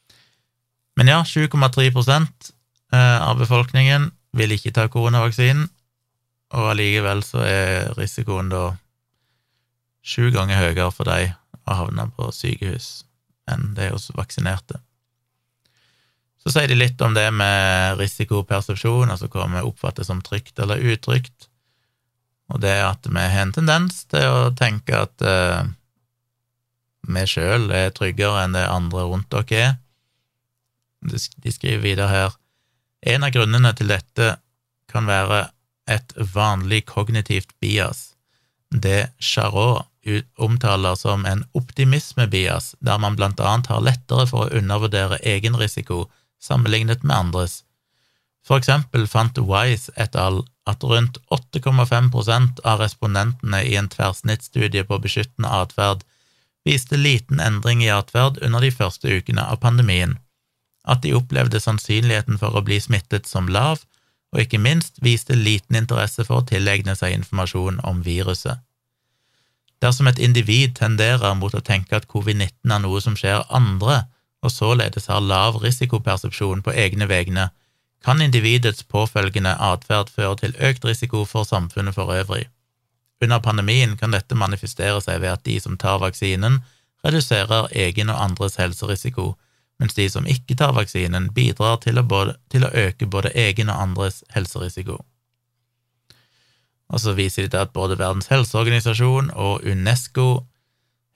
Men 1.00 1.10
ja, 1.10 1.22
7,3 1.24 1.88
eh, 1.90 3.18
av 3.24 3.40
befolkningen 3.40 4.10
vil 4.36 4.54
ikke 4.54 4.74
ta 4.76 4.86
koronavaksinen, 4.92 5.66
og 6.54 6.70
allikevel 6.72 7.24
så 7.26 7.42
er 7.46 7.92
risikoen 7.98 8.50
da 8.52 8.64
sju 10.02 10.30
ganger 10.34 10.60
høyere 10.60 10.90
for 10.94 11.08
de 11.08 11.32
å 11.66 11.76
havne 11.76 12.08
på 12.16 12.30
sykehus 12.34 13.04
enn 13.50 13.74
de 13.76 13.90
hos 13.92 14.10
vaksinerte. 14.16 14.80
Så 16.40 16.54
sier 16.54 16.70
de 16.70 16.78
litt 16.78 17.00
om 17.04 17.12
det 17.12 17.26
med 17.36 17.98
risikopersepsjon, 18.00 19.12
altså 19.12 19.28
hva 19.28 19.44
vi 19.52 19.64
oppfatter 19.66 20.06
som 20.06 20.22
trygt 20.24 20.58
eller 20.62 20.80
utrygt 20.80 21.50
og 22.50 22.62
det 22.64 22.76
at 22.82 23.06
vi 23.06 23.22
har 23.22 23.44
en 23.44 23.54
tendens 23.54 24.04
til 24.10 24.26
å 24.26 24.50
tenke 24.58 25.04
at 25.04 25.22
uh, 25.22 25.62
vi 27.06 27.22
sjøl 27.30 27.70
er 27.74 27.94
tryggere 27.94 28.44
enn 28.44 28.56
det 28.56 28.66
andre 28.66 29.06
rundt 29.06 29.30
dere 29.30 29.60
er. 29.60 29.76
De 31.00 31.52
skriver 31.52 31.84
videre 31.84 32.10
her 32.10 32.36
en 33.14 33.24
av 33.24 33.32
grunnene 33.32 33.72
til 33.78 33.88
dette 33.88 34.34
kan 34.90 35.06
være 35.08 35.46
et 35.90 36.12
vanlig 36.34 36.82
kognitivt 36.90 37.54
bias, 37.62 38.12
det 38.70 39.12
Charot 39.22 39.89
omtaler 40.36 40.94
som 40.94 41.26
en 41.26 41.44
optimisme-bias, 41.52 42.74
der 42.80 42.98
man 42.98 43.16
blant 43.16 43.40
annet 43.40 43.68
har 43.68 43.82
lettere 43.84 44.26
for 44.26 44.46
å 44.46 44.60
undervurdere 44.60 45.20
egen 45.22 45.56
risiko 45.60 46.06
sammenlignet 46.40 47.02
med 47.04 47.16
andres. 47.16 47.62
For 48.46 48.56
eksempel 48.56 49.06
fant 49.06 49.38
Wise 49.38 49.92
et 49.96 50.16
al. 50.16 50.44
at 50.70 50.84
rundt 50.84 51.16
8,5% 51.34 52.60
av 52.64 52.78
respondentene 52.78 53.62
i 53.66 53.74
en 53.74 53.88
tverrsnittsstudie 53.90 54.84
på 54.86 54.98
beskyttende 55.02 55.48
atferd 55.50 56.04
viste 56.64 56.96
liten 56.96 57.40
endring 57.40 57.82
i 57.82 57.90
atferd 57.90 58.38
under 58.44 58.60
de 58.60 58.70
første 58.70 59.08
ukene 59.08 59.42
av 59.42 59.58
pandemien, 59.64 60.18
at 60.86 61.02
de 61.02 61.14
opplevde 61.16 61.58
sannsynligheten 61.60 62.38
for 62.38 62.54
å 62.54 62.62
bli 62.62 62.78
smittet 62.80 63.26
som 63.26 63.48
lav, 63.48 63.82
og 64.30 64.44
ikke 64.44 64.62
minst 64.62 65.02
viste 65.02 65.34
liten 65.34 65.80
interesse 65.80 66.24
for 66.28 66.38
å 66.38 66.46
tilegne 66.46 66.94
seg 66.94 67.16
informasjon 67.18 67.80
om 67.82 68.04
viruset. 68.06 68.60
Dersom 69.80 70.10
et 70.10 70.18
individ 70.20 70.74
tenderer 70.76 71.34
mot 71.38 71.54
å 71.56 71.64
tenke 71.64 71.96
at 71.96 72.08
covid-19 72.08 72.74
er 72.74 72.82
noe 72.84 73.00
som 73.00 73.16
skjer 73.16 73.46
andre, 73.48 74.02
og 74.44 74.52
således 74.52 75.08
har 75.08 75.24
lav 75.24 75.60
risikopersepsjon 75.62 76.62
på 76.64 76.74
egne 76.84 77.08
vegne, 77.08 77.48
kan 78.04 78.20
individets 78.24 78.82
påfølgende 78.88 79.52
atferd 79.60 80.12
føre 80.12 80.36
til 80.40 80.56
økt 80.68 80.84
risiko 80.88 81.24
for 81.28 81.48
samfunnet 81.48 81.96
for 81.96 82.12
øvrig. 82.12 82.46
Under 83.20 83.40
pandemien 83.44 83.96
kan 84.00 84.16
dette 84.16 84.36
manifestere 84.36 85.00
seg 85.04 85.20
ved 85.20 85.34
at 85.34 85.44
de 85.44 85.58
som 85.60 85.76
tar 85.76 86.00
vaksinen, 86.00 86.60
reduserer 87.04 87.68
egen 87.76 88.12
og 88.12 88.20
andres 88.20 88.56
helserisiko, 88.60 89.34
mens 89.80 89.96
de 89.96 90.08
som 90.12 90.28
ikke 90.28 90.56
tar 90.56 90.72
vaksinen, 90.76 91.28
bidrar 91.36 91.80
til 91.84 92.00
å, 92.00 92.04
både, 92.04 92.36
til 92.52 92.64
å 92.64 92.72
øke 92.72 93.08
både 93.08 93.32
egen 93.36 93.72
og 93.72 93.80
andres 93.80 94.22
helserisiko. 94.32 95.00
Og 96.90 97.02
så 97.02 97.14
viser 97.14 97.46
de 97.46 97.52
til 97.52 97.62
at 97.62 97.74
både 97.74 97.98
Verdens 97.98 98.30
helseorganisasjon 98.32 99.30
og 99.38 99.66
UNESCO 99.66 100.42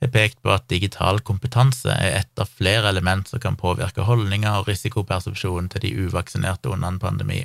har 0.02 0.12
pekt 0.14 0.40
på 0.44 0.52
at 0.54 0.68
digital 0.70 1.20
kompetanse 1.26 1.90
er 1.90 2.20
et 2.20 2.40
av 2.40 2.50
flere 2.50 2.90
element 2.92 3.28
som 3.30 3.42
kan 3.42 3.58
påvirke 3.58 4.06
holdninger 4.06 4.60
og 4.60 4.68
risikopersepsjon 4.68 5.70
til 5.72 5.86
de 5.86 5.92
uvaksinerte 6.06 6.70
under 6.70 6.94
en 6.94 7.02
pandemi. 7.02 7.42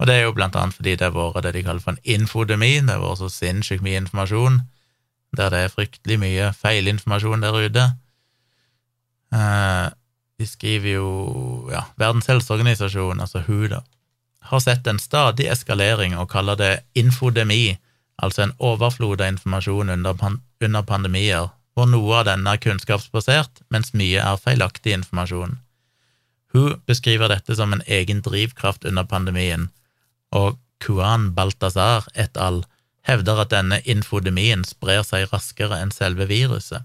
Og 0.00 0.08
det 0.08 0.16
er 0.16 0.24
jo 0.24 0.34
blant 0.34 0.56
annet 0.56 0.74
fordi 0.74 0.96
det 0.96 1.10
har 1.10 1.14
vært 1.14 1.44
det 1.44 1.54
de 1.58 1.64
kaller 1.66 1.84
for 1.84 1.94
en 1.94 2.04
infodemi, 2.08 2.78
det 2.80 2.94
har 2.94 3.02
vært 3.04 3.20
så 3.20 3.30
sinnssykt 3.32 3.84
mye 3.84 4.00
informasjon, 4.00 4.62
der 5.36 5.52
det 5.52 5.64
er 5.64 5.74
fryktelig 5.74 6.18
mye 6.22 6.50
feilinformasjon 6.56 7.44
der 7.44 7.58
ute. 7.60 7.86
Eh, 9.36 9.86
de 10.40 10.48
skriver 10.48 10.96
jo 10.96 11.10
ja, 11.70 11.84
Verdens 12.00 12.30
helseorganisasjon, 12.32 13.20
altså 13.20 13.44
WHO, 13.44 13.68
da, 13.76 13.82
har 14.50 14.60
sett 14.60 14.86
en 14.90 14.98
stadig 14.98 15.46
eskalering 15.46 16.16
og 16.18 16.30
kaller 16.32 16.58
det 16.58 16.72
infodemi, 16.98 17.78
altså 18.18 18.44
en 18.44 18.54
overflod 18.58 19.22
av 19.22 19.36
informasjon 19.36 19.92
under, 19.94 20.14
pan 20.18 20.40
under 20.60 20.82
pandemier, 20.82 21.52
hvor 21.74 21.86
noe 21.86 22.16
av 22.18 22.26
denne 22.26 22.56
er 22.56 22.62
kunnskapsbasert, 22.62 23.62
mens 23.70 23.94
mye 23.94 24.18
er 24.18 24.42
feilaktig 24.42 24.96
informasjon. 24.96 25.60
Hun 26.50 26.80
beskriver 26.90 27.30
dette 27.30 27.54
som 27.54 27.72
en 27.72 27.84
egen 27.86 28.24
drivkraft 28.26 28.84
under 28.90 29.06
pandemien, 29.06 29.68
og 30.34 30.58
Kuan 30.82 31.30
Balthazar 31.36 32.08
et 32.14 32.36
al. 32.36 32.64
hevder 33.08 33.38
at 33.40 33.50
denne 33.50 33.78
infodemien 33.88 34.60
sprer 34.68 35.00
seg 35.06 35.30
raskere 35.32 35.78
enn 35.80 35.90
selve 35.90 36.26
viruset. 36.28 36.84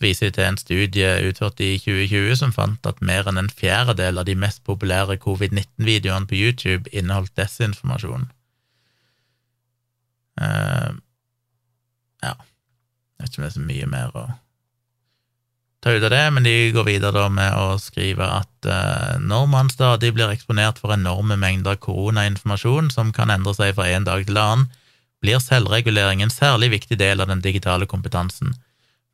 Viser 0.00 0.32
til 0.32 0.46
en 0.46 0.56
studie 0.56 1.08
utført 1.28 1.60
i 1.60 1.74
2020 1.76 2.36
som 2.40 2.52
fant 2.56 2.86
at 2.88 3.02
mer 3.04 3.26
enn 3.28 3.36
en 3.36 3.50
fjerdedel 3.52 4.22
av 4.22 4.24
de 4.28 4.36
mest 4.38 4.62
populære 4.64 5.18
covid-19-videoene 5.20 6.28
på 6.30 6.38
YouTube 6.38 6.88
inneholdt 6.96 7.34
desinformasjon. 7.36 8.30
Uh, 10.40 10.96
ja, 12.24 12.32
jeg 12.32 13.20
vet 13.20 13.28
ikke 13.28 13.42
om 13.42 13.44
det 13.44 13.50
er 13.50 13.58
så 13.58 13.66
mye 13.66 13.90
mer 13.92 14.16
å 14.16 14.24
ta 15.84 15.92
ut 15.92 16.06
av 16.06 16.12
det, 16.12 16.22
men 16.32 16.48
de 16.48 16.54
går 16.72 16.88
videre 16.88 17.12
da 17.16 17.26
med 17.32 17.60
å 17.60 17.76
skrive 17.80 18.24
at 18.24 18.68
uh, 18.68 19.20
når 19.20 19.46
man 19.52 19.68
stadig 19.72 20.14
blir 20.16 20.32
eksponert 20.32 20.80
for 20.80 20.96
enorme 20.96 21.36
mengder 21.40 21.76
koronainformasjon 21.76 22.88
som 22.96 23.12
kan 23.16 23.32
endre 23.32 23.52
seg 23.56 23.76
fra 23.76 23.90
en 23.92 24.08
dag 24.08 24.24
til 24.24 24.40
annen, 24.40 24.70
blir 25.20 25.44
selvregulering 25.44 26.24
en 26.24 26.32
særlig 26.32 26.72
viktig 26.78 26.96
del 27.00 27.20
av 27.20 27.28
den 27.28 27.44
digitale 27.44 27.84
kompetansen. 27.84 28.56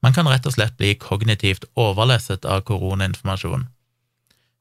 Man 0.03 0.15
kan 0.17 0.29
rett 0.29 0.47
og 0.47 0.55
slett 0.55 0.77
bli 0.77 0.95
kognitivt 1.01 1.65
overlesset 1.75 2.45
av 2.45 2.63
koronainformasjon. 2.69 3.67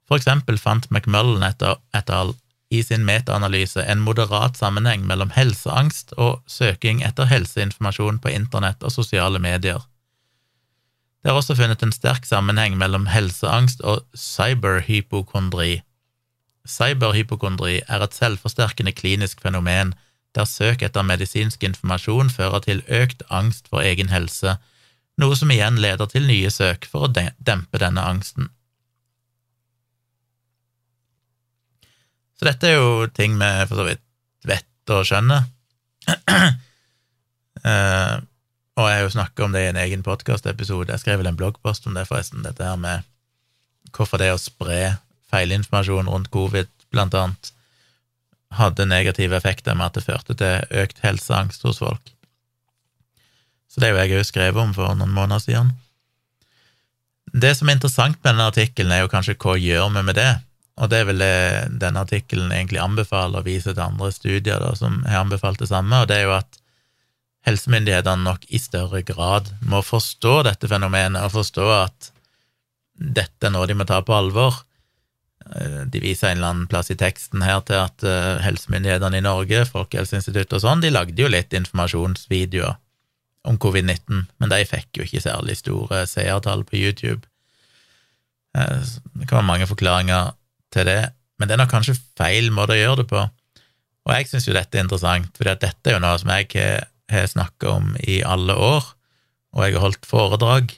For 0.07 0.19
eksempel 0.19 0.57
fant 0.61 0.89
McMullen 0.91 1.43
et 1.43 2.09
al. 2.09 2.35
i 2.71 2.81
sin 2.83 3.05
metaanalyse 3.05 3.83
en 3.85 3.99
moderat 4.01 4.57
sammenheng 4.57 5.03
mellom 5.05 5.29
helseangst 5.35 6.15
og 6.17 6.41
søking 6.49 7.03
etter 7.05 7.29
helseinformasjon 7.29 8.17
på 8.19 8.31
internett 8.33 8.81
og 8.83 8.91
sosiale 8.91 9.39
medier. 9.39 9.85
Det 11.21 11.29
er 11.29 11.37
også 11.37 11.55
funnet 11.55 11.83
en 11.85 11.93
sterk 11.93 12.25
sammenheng 12.25 12.77
mellom 12.77 13.05
helseangst 13.09 13.81
og 13.81 14.01
cyberhypokondri. 14.17 15.83
Cyberhypokondri 16.65 17.79
er 17.87 18.03
et 18.03 18.17
selvforsterkende 18.17 18.91
klinisk 18.91 19.41
fenomen 19.41 19.93
der 20.35 20.45
søk 20.45 20.81
etter 20.83 21.05
medisinsk 21.05 21.63
informasjon 21.63 22.29
fører 22.29 22.59
til 22.65 22.83
økt 22.91 23.23
angst 23.29 23.69
for 23.71 23.81
egen 23.81 24.09
helse, 24.11 24.57
noe 25.21 25.35
som 25.39 25.51
igjen 25.53 25.79
leder 25.81 26.09
til 26.11 26.27
nye 26.27 26.51
søk 26.51 26.87
for 26.91 27.07
å 27.07 27.11
dempe 27.11 27.79
denne 27.81 28.03
angsten. 28.03 28.49
Så 32.35 32.49
dette 32.49 32.67
er 32.67 32.79
jo 32.79 33.07
ting 33.15 33.37
vi 33.39 33.49
for 33.69 33.79
så 33.79 33.87
vidt 33.87 34.03
vet 34.45 34.93
og 34.93 35.05
skjønner. 35.07 35.47
uh, 37.65 38.15
Og 38.75 38.89
jeg 38.89 38.97
har 38.97 39.05
jo 39.05 39.11
snakka 39.13 39.45
om 39.45 39.53
det 39.55 39.61
i 39.63 39.67
en 39.69 39.77
egen 39.79 40.01
podkastepisode. 40.03 40.91
Jeg 40.91 40.99
skrev 40.99 41.21
vel 41.21 41.29
en 41.29 41.37
bloggpost 41.39 41.85
om 41.87 41.95
det, 41.95 42.09
forresten, 42.09 42.43
dette 42.43 42.59
her 42.59 42.75
med 42.75 43.05
hvorfor 43.95 44.19
det 44.19 44.33
å 44.33 44.41
spre 44.41 44.97
feilinformasjon 45.31 46.09
rundt 46.11 46.27
covid, 46.33 46.67
blant 46.91 47.15
annet, 47.15 47.53
hadde 48.59 48.87
negative 48.87 49.37
effekter 49.39 49.77
med 49.79 49.87
at 49.87 49.95
det 49.95 50.03
førte 50.03 50.35
til 50.35 50.81
økt 50.83 50.99
helseangst 51.05 51.63
hos 51.63 51.79
folk. 51.79 52.11
Så 53.75 53.81
det 53.83 53.89
er 53.89 53.91
jo 53.91 53.99
jeg 53.99 54.21
òg 54.21 54.27
skrevet 54.29 54.61
om 54.61 54.69
for 54.71 54.95
noen 54.95 55.11
måneder 55.11 55.41
siden. 55.43 55.73
Det 57.35 57.49
som 57.57 57.67
er 57.67 57.75
interessant 57.75 58.15
med 58.21 58.29
denne 58.29 58.45
artikkelen, 58.47 58.93
er 58.95 59.01
jo 59.03 59.11
kanskje 59.11 59.35
hva 59.35 59.57
gjør 59.59 59.89
vi 59.91 60.03
med 60.07 60.15
det? 60.15 60.29
Og 60.79 60.91
det 60.91 61.01
vel 61.09 61.19
det 61.19 61.79
denne 61.81 62.03
artikkelen 62.05 62.53
egentlig 62.55 62.79
anbefaler 62.79 63.41
å 63.41 63.47
vise 63.47 63.73
til 63.73 63.83
andre 63.83 64.13
studier 64.15 64.63
da, 64.63 64.69
som 64.79 65.01
har 65.03 65.25
anbefalt 65.25 65.59
det 65.59 65.67
samme, 65.67 65.99
og 65.99 66.07
det 66.07 66.21
er 66.21 66.29
jo 66.29 66.37
at 66.37 66.61
helsemyndighetene 67.49 68.23
nok 68.23 68.47
i 68.47 68.61
større 68.63 69.03
grad 69.05 69.51
må 69.67 69.83
forstå 69.83 70.37
dette 70.47 70.71
fenomenet 70.71 71.27
og 71.27 71.35
forstå 71.35 71.67
at 71.75 72.09
dette 72.95 73.49
er 73.49 73.51
noe 73.51 73.67
de 73.67 73.75
må 73.75 73.83
ta 73.87 73.99
på 74.07 74.15
alvor. 74.15 74.61
Eh, 75.51 75.83
de 75.91 75.99
viser 75.99 76.31
en 76.31 76.39
eller 76.39 76.53
annen 76.53 76.71
plass 76.71 76.93
i 76.95 76.97
teksten 76.99 77.43
her 77.43 77.59
til 77.67 77.83
at 77.83 78.07
eh, 78.07 78.39
helsemyndighetene 78.47 79.19
i 79.19 79.27
Norge, 79.27 79.67
Folkehelseinstituttet 79.67 80.55
og 80.55 80.63
sånn, 80.63 80.87
de 80.87 80.95
lagde 80.95 81.19
jo 81.19 81.27
litt 81.27 81.51
informasjonsvideoer 81.59 82.79
om 83.45 83.59
covid-19, 83.61 84.25
men 84.41 84.51
de 84.51 84.61
fikk 84.67 84.99
jo 84.99 85.05
ikke 85.05 85.23
særlig 85.23 85.57
store 85.59 86.03
seertall 86.09 86.65
på 86.67 86.79
YouTube. 86.79 87.27
Eh, 88.57 88.81
det 89.19 89.29
kan 89.29 89.41
være 89.41 89.51
mange 89.51 89.69
forklaringer 89.69 90.33
til 90.73 90.89
det, 90.89 91.01
men 91.39 91.47
det 91.47 91.55
er 91.55 91.63
nok 91.63 91.73
kanskje 91.73 91.97
feil 92.17 92.51
måte 92.53 92.75
å 92.75 92.79
gjøre 92.79 93.03
det 93.03 93.09
på. 93.11 93.25
Og 94.05 94.13
jeg 94.13 94.29
syns 94.29 94.47
jo 94.47 94.55
dette 94.55 94.77
er 94.77 94.85
interessant, 94.85 95.31
for 95.37 95.49
dette 95.49 95.89
er 95.89 95.97
jo 95.97 96.03
noe 96.03 96.17
som 96.21 96.31
jeg 96.35 96.51
har 97.11 97.29
snakka 97.29 97.71
om 97.73 97.93
i 98.05 98.21
alle 98.25 98.53
år, 98.53 98.91
og 99.55 99.63
jeg 99.63 99.77
har 99.77 99.85
holdt 99.85 100.09
foredrag 100.09 100.73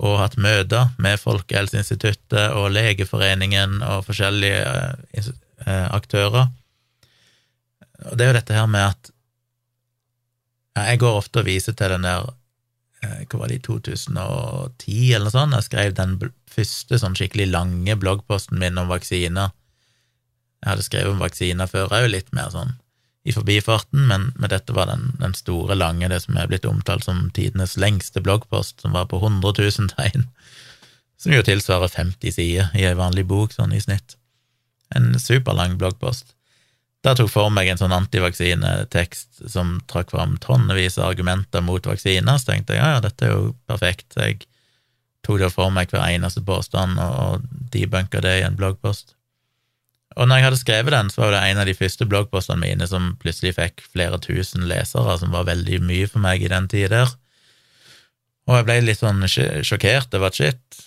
og 0.00 0.16
hatt 0.16 0.38
møter 0.40 0.94
med 1.02 1.20
Folkehelseinstituttet 1.20 2.54
og 2.56 2.70
Legeforeningen 2.72 3.80
og 3.84 4.06
forskjellige 4.06 4.62
eh, 4.64 5.30
eh, 5.66 5.86
aktører. 5.92 6.48
Og 8.08 8.16
det 8.16 8.24
er 8.24 8.30
jo 8.30 8.38
dette 8.38 8.56
her 8.56 8.70
med 8.70 8.94
at 8.94 9.10
jeg 10.78 11.00
går 11.02 11.16
ofte 11.18 11.42
og 11.42 11.48
viser 11.48 11.74
til 11.76 11.94
den 11.94 12.06
der 12.06 12.28
eh, 13.02 13.24
Hva 13.26 13.40
var 13.42 13.50
det, 13.50 13.60
i 13.60 13.64
2010 13.66 15.14
eller 15.16 15.26
noe 15.26 15.34
sånt? 15.34 15.56
Jeg 15.56 15.66
skrev 15.66 15.96
den 15.98 16.18
første 16.50 17.00
sånn 17.00 17.16
skikkelig 17.18 17.48
lange 17.50 17.96
bloggposten 17.98 18.60
min 18.60 18.78
om 18.78 18.90
vaksiner. 18.90 19.50
Jeg 20.60 20.72
hadde 20.74 20.86
skrevet 20.86 21.14
om 21.14 21.22
vaksiner 21.22 21.70
før 21.70 21.92
òg, 21.96 22.10
litt 22.12 22.30
mer 22.36 22.52
sånn 22.52 22.76
i 23.22 23.32
forbifarten, 23.36 24.06
men, 24.08 24.30
men 24.40 24.48
dette 24.48 24.72
var 24.72 24.88
den, 24.88 25.10
den, 25.20 25.34
store, 25.36 25.76
lange, 25.76 26.08
det 26.08 26.22
som 26.24 26.38
er 26.40 26.48
blitt 26.48 26.64
omtalt 26.64 27.04
som 27.04 27.26
tidenes 27.36 27.76
lengste 27.76 28.22
bloggpost, 28.24 28.80
som 28.80 28.96
var 28.96 29.10
på 29.10 29.20
100 29.20 29.52
000 29.60 29.92
tegn, 29.92 30.24
som 31.20 31.34
jo 31.36 31.44
tilsvarer 31.44 31.92
50 31.92 32.32
sider 32.32 32.70
i 32.78 32.86
ei 32.88 32.96
vanlig 32.96 33.26
bok, 33.28 33.52
sånn 33.52 33.76
i 33.76 33.82
snitt. 33.82 34.16
En 34.96 35.12
superlang 35.20 35.76
bloggpost. 35.78 36.32
Der 37.00 37.16
tok 37.16 37.30
for 37.32 37.52
meg 37.52 37.70
en 37.70 37.78
sånn 37.80 37.94
antivaksinetekst 37.96 39.46
som 39.48 39.78
trakk 39.88 40.12
fram 40.12 40.34
tonnevis 40.44 40.98
av 40.98 41.14
argumenter 41.14 41.64
mot 41.64 41.86
vaksiner, 41.88 42.36
så 42.36 42.52
tenkte 42.52 42.76
jeg 42.76 42.82
ja, 42.82 42.96
ja, 42.96 43.04
dette 43.04 43.24
er 43.24 43.32
jo 43.32 43.54
perfekt. 43.70 44.18
Jeg 44.20 44.42
tok 45.24 45.40
det 45.40 45.48
for 45.54 45.72
meg 45.72 45.92
hver 45.92 46.04
eneste 46.10 46.44
påstand 46.44 47.00
og 47.00 47.46
debunka 47.72 48.20
det 48.24 48.34
i 48.40 48.44
en 48.44 48.58
bloggpost. 48.58 49.14
Og 50.18 50.26
når 50.26 50.40
jeg 50.40 50.46
hadde 50.48 50.60
skrevet 50.60 50.92
den, 50.92 51.08
så 51.12 51.22
var 51.22 51.32
det 51.32 51.40
en 51.46 51.62
av 51.62 51.68
de 51.70 51.76
første 51.78 52.06
bloggpostene 52.10 52.60
mine 52.60 52.86
som 52.90 53.12
plutselig 53.22 53.54
fikk 53.56 53.84
flere 53.92 54.18
tusen 54.20 54.66
lesere, 54.68 55.16
som 55.20 55.32
var 55.32 55.48
veldig 55.48 55.80
mye 55.86 56.08
for 56.10 56.20
meg 56.24 56.42
i 56.42 56.50
den 56.50 56.68
tida 56.68 56.90
der. 56.98 57.16
Og 58.50 58.58
jeg 58.58 58.66
ble 58.66 58.78
litt 58.82 59.00
sånn 59.00 59.22
sjokkert 59.30 60.12
over 60.18 60.28
at 60.28 60.36
shit, 60.40 60.80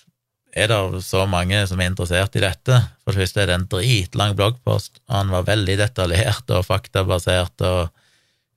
er 0.53 0.69
det 0.69 1.01
så 1.05 1.25
mange 1.29 1.63
som 1.67 1.81
er 1.81 1.89
interessert 1.89 2.35
i 2.37 2.43
dette. 2.43 2.79
For 3.03 3.13
det 3.13 3.23
første 3.23 3.41
er 3.41 3.49
det 3.49 3.57
en 3.57 3.69
dritlang 3.71 4.35
bloggpost, 4.37 4.99
og 5.09 5.15
han 5.17 5.33
var 5.33 5.47
veldig 5.49 5.77
detaljert 5.81 6.53
og 6.53 6.67
faktabasert 6.67 7.63
og 7.65 7.93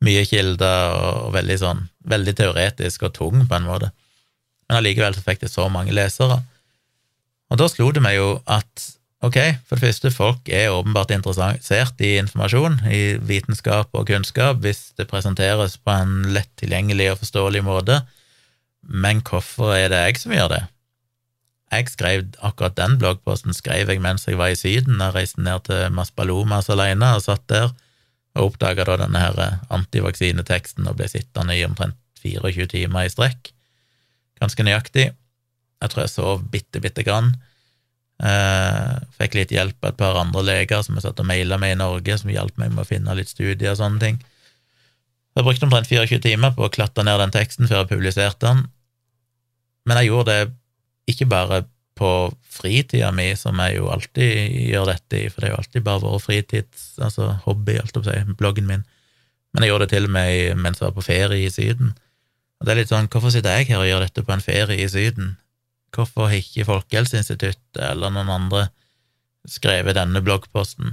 mye 0.04 0.26
kilder 0.28 0.96
og 0.96 1.30
veldig 1.36 1.56
sånn 1.60 1.86
veldig 2.06 2.34
teoretisk 2.38 3.06
og 3.08 3.14
tung 3.16 3.46
på 3.48 3.56
en 3.56 3.68
måte. 3.68 3.90
Men 4.66 4.80
allikevel 4.80 5.16
så 5.16 5.24
fikk 5.24 5.46
det 5.46 5.52
så 5.52 5.70
mange 5.72 5.94
lesere. 5.94 6.42
Og 7.50 7.60
da 7.60 7.68
slo 7.70 7.88
det 7.94 8.02
meg 8.04 8.18
jo 8.18 8.36
at 8.50 8.86
ok, 9.24 9.38
for 9.66 9.78
det 9.78 9.86
første, 9.86 10.12
folk 10.14 10.50
er 10.52 10.74
åpenbart 10.74 11.14
interessert 11.14 12.02
i 12.04 12.16
informasjon, 12.20 12.80
i 12.90 13.16
vitenskap 13.22 13.94
og 13.96 14.06
kunnskap, 14.10 14.60
hvis 14.62 14.90
det 14.98 15.08
presenteres 15.10 15.78
på 15.80 15.94
en 15.94 16.30
lett 16.34 16.50
tilgjengelig 16.60 17.12
og 17.14 17.20
forståelig 17.24 17.64
måte, 17.66 18.00
men 18.86 19.22
hvorfor 19.26 19.74
er 19.74 19.90
det 19.90 20.02
jeg 20.04 20.22
som 20.22 20.34
gjør 20.36 20.52
det? 20.52 20.62
Jeg 21.74 21.90
skrev 21.90 22.28
akkurat 22.46 22.76
den 22.78 22.94
bloggposten 23.00 23.54
skrev 23.56 23.90
jeg 23.90 24.00
mens 24.02 24.28
jeg 24.28 24.38
var 24.38 24.52
i 24.52 24.58
Syden. 24.58 25.00
Jeg 25.02 25.14
reiste 25.16 25.42
ned 25.42 25.66
til 25.66 25.90
Maspalomas 25.94 26.70
alene 26.70 27.16
og 27.16 27.24
satt 27.24 27.46
der 27.50 27.72
og 28.36 28.52
oppdaga 28.52 28.84
da 28.84 28.98
denne 29.00 29.20
her 29.20 29.60
antivaksineteksten 29.72 30.86
og 30.86 30.98
ble 30.98 31.08
sittende 31.08 31.56
i 31.56 31.64
omtrent 31.66 31.96
24 32.22 32.68
timer 32.74 33.06
i 33.06 33.12
strekk. 33.12 33.50
Ganske 34.40 34.66
nøyaktig. 34.66 35.10
Jeg 35.80 35.92
tror 35.92 36.04
jeg 36.04 36.12
sov 36.12 36.44
bitte, 36.52 36.80
bitte 36.84 37.04
grann. 37.06 37.34
Eh, 38.16 38.92
fikk 39.18 39.36
litt 39.36 39.52
hjelp 39.52 39.76
av 39.82 39.90
et 39.92 39.98
par 40.00 40.16
andre 40.20 40.44
leger 40.44 40.84
som 40.84 40.96
jeg 40.96 41.04
satt 41.04 41.20
og 41.20 41.28
maila 41.28 41.58
med 41.60 41.74
i 41.74 41.80
Norge, 41.80 42.16
som 42.20 42.32
hjalp 42.32 42.56
meg 42.60 42.72
med 42.72 42.84
å 42.84 42.88
finne 42.88 43.16
litt 43.16 43.32
studier 43.32 43.74
og 43.74 43.80
sånne 43.80 44.02
ting. 44.02 44.20
Jeg 45.36 45.44
brukte 45.44 45.66
omtrent 45.68 45.90
24 45.90 46.22
timer 46.24 46.54
på 46.56 46.64
å 46.64 46.72
klatre 46.72 47.04
ned 47.04 47.20
den 47.20 47.34
teksten 47.34 47.68
før 47.68 47.82
jeg 47.82 47.90
publiserte 47.90 48.46
den, 48.46 48.62
men 49.86 50.00
jeg 50.00 50.08
gjorde 50.08 50.32
det 50.32 50.54
ikke 51.10 51.28
bare 51.30 51.64
på 51.96 52.10
fritida 52.52 53.08
mi, 53.14 53.30
som 53.38 53.56
jeg 53.64 53.78
jo 53.78 53.88
alltid 53.92 54.52
gjør 54.68 54.90
dette 54.90 55.20
i, 55.20 55.28
for 55.32 55.40
det 55.40 55.48
er 55.48 55.54
jo 55.54 55.60
alltid 55.62 55.86
bare 55.86 56.02
vår 56.04 56.18
fritids, 56.20 56.90
altså 57.00 57.30
hobby, 57.46 57.78
alt 57.80 57.96
å 57.96 58.04
si, 58.04 58.16
bloggen 58.36 58.68
min, 58.68 58.84
men 59.54 59.64
jeg 59.64 59.72
gjorde 59.72 59.86
det 59.86 59.94
til 59.94 60.08
og 60.08 60.12
med 60.12 60.60
mens 60.60 60.82
jeg 60.82 60.90
var 60.90 60.96
på 60.98 61.06
ferie 61.06 61.46
i 61.46 61.52
Syden. 61.52 61.94
Og 62.60 62.66
det 62.66 62.72
er 62.72 62.80
litt 62.82 62.92
sånn, 62.92 63.08
hvorfor 63.12 63.32
sitter 63.32 63.56
jeg 63.56 63.70
her 63.70 63.80
og 63.80 63.88
gjør 63.88 64.04
dette 64.04 64.24
på 64.26 64.34
en 64.34 64.44
ferie 64.44 64.84
i 64.84 64.90
Syden? 64.92 65.36
Hvorfor 65.96 66.28
har 66.28 66.36
ikke 66.36 66.66
Folkehelseinstituttet 66.68 67.80
eller 67.80 68.12
noen 68.12 68.32
andre 68.34 68.66
skrevet 69.48 69.96
denne 69.96 70.20
bloggposten? 70.24 70.92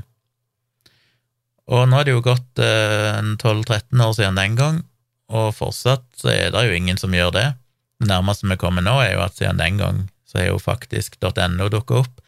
Og 1.72 1.84
nå 1.90 2.00
er 2.00 2.08
det 2.08 2.16
jo 2.16 2.24
gått 2.24 2.60
eh, 2.64 3.20
12-13 3.40 4.04
år 4.04 4.16
siden 4.16 4.40
den 4.40 4.56
gang, 4.60 4.80
og 5.34 5.54
fortsatt 5.56 6.06
så 6.20 6.32
er 6.32 6.56
det 6.56 6.64
jo 6.68 6.80
ingen 6.80 7.00
som 7.00 7.16
gjør 7.16 7.36
det. 7.36 7.46
Nærmeste 8.10 8.50
vi 8.50 8.60
kommer 8.60 8.86
nå, 8.86 8.98
er 9.02 9.16
jo 9.16 9.24
at 9.26 9.38
siden 9.38 9.62
den 9.62 9.80
gang 9.82 10.04
så 10.28 10.42
er 10.42 10.50
jo 10.50 10.60
faktisk 10.62 11.20
.no 11.22 11.70
dukka 11.70 12.02
opp, 12.02 12.22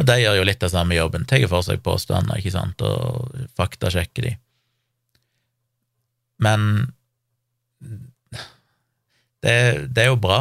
og 0.00 0.06
de 0.08 0.16
gjør 0.22 0.38
jo 0.40 0.46
litt 0.48 0.62
av 0.64 0.72
samme 0.72 0.96
jobben, 0.96 1.26
tar 1.28 1.44
for 1.50 1.66
seg 1.66 1.82
påstander, 1.84 2.38
ikke 2.38 2.54
sant, 2.54 2.82
og 2.82 3.34
faktasjekker 3.58 4.28
de. 4.28 4.32
Men 6.42 6.70
det, 9.42 9.54
det 9.92 10.06
er 10.06 10.10
jo 10.10 10.18
bra, 10.22 10.40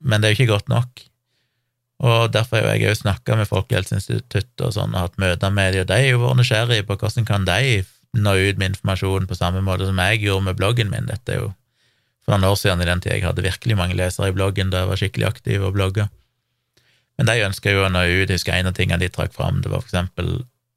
men 0.00 0.22
det 0.22 0.28
er 0.28 0.34
jo 0.34 0.40
ikke 0.40 0.54
godt 0.54 0.72
nok. 0.72 1.04
Og 1.98 2.30
derfor 2.30 2.62
har 2.62 2.76
jeg 2.78 2.92
òg 2.92 2.98
snakka 3.00 3.36
med 3.38 3.50
Folkehelseinstituttet 3.50 4.62
og 4.62 4.74
sånn, 4.76 4.94
og 4.94 5.08
hatt 5.08 5.18
møter 5.18 5.54
med 5.54 5.74
dem, 5.74 5.82
og 5.82 5.88
de 5.90 5.98
har 5.98 6.12
jo 6.12 6.20
vært 6.22 6.40
nysgjerrige 6.40 6.86
på 6.86 6.98
hvordan 7.00 7.26
kan 7.26 7.46
de 7.48 7.82
nå 8.18 8.34
ut 8.38 8.60
med 8.60 8.72
informasjon 8.72 9.26
på 9.28 9.36
samme 9.36 9.62
måte 9.66 9.88
som 9.88 9.98
jeg 10.00 10.22
gjorde 10.22 10.46
med 10.46 10.58
bloggen 10.60 10.92
min. 10.92 11.10
Dette 11.10 11.34
er 11.34 11.42
jo 11.42 11.50
for 12.28 12.36
noen 12.36 12.50
år 12.50 12.58
siden, 12.60 12.82
i 12.84 12.86
den 12.90 13.00
tida 13.00 13.16
jeg 13.16 13.24
hadde 13.24 13.40
virkelig 13.46 13.76
mange 13.78 13.96
lesere 13.96 14.28
i 14.28 14.36
bloggen 14.36 14.68
da 14.68 14.82
jeg 14.82 14.88
var 14.90 15.00
skikkelig 15.00 15.26
aktiv 15.30 15.62
og 15.64 15.72
blogga. 15.78 16.10
Men 17.16 17.30
de 17.30 17.40
ønska 17.46 17.72
jo 17.72 17.86
å 17.86 17.88
nå 17.88 18.02
ut. 18.04 18.32
Husker 18.34 18.52
en 18.52 18.68
av 18.68 18.76
tingene 18.76 19.00
de 19.00 19.08
trakk 19.08 19.32
fram, 19.32 19.62
det 19.64 19.72
var 19.72 19.80
for 19.80 19.88
eksempel 19.88 20.28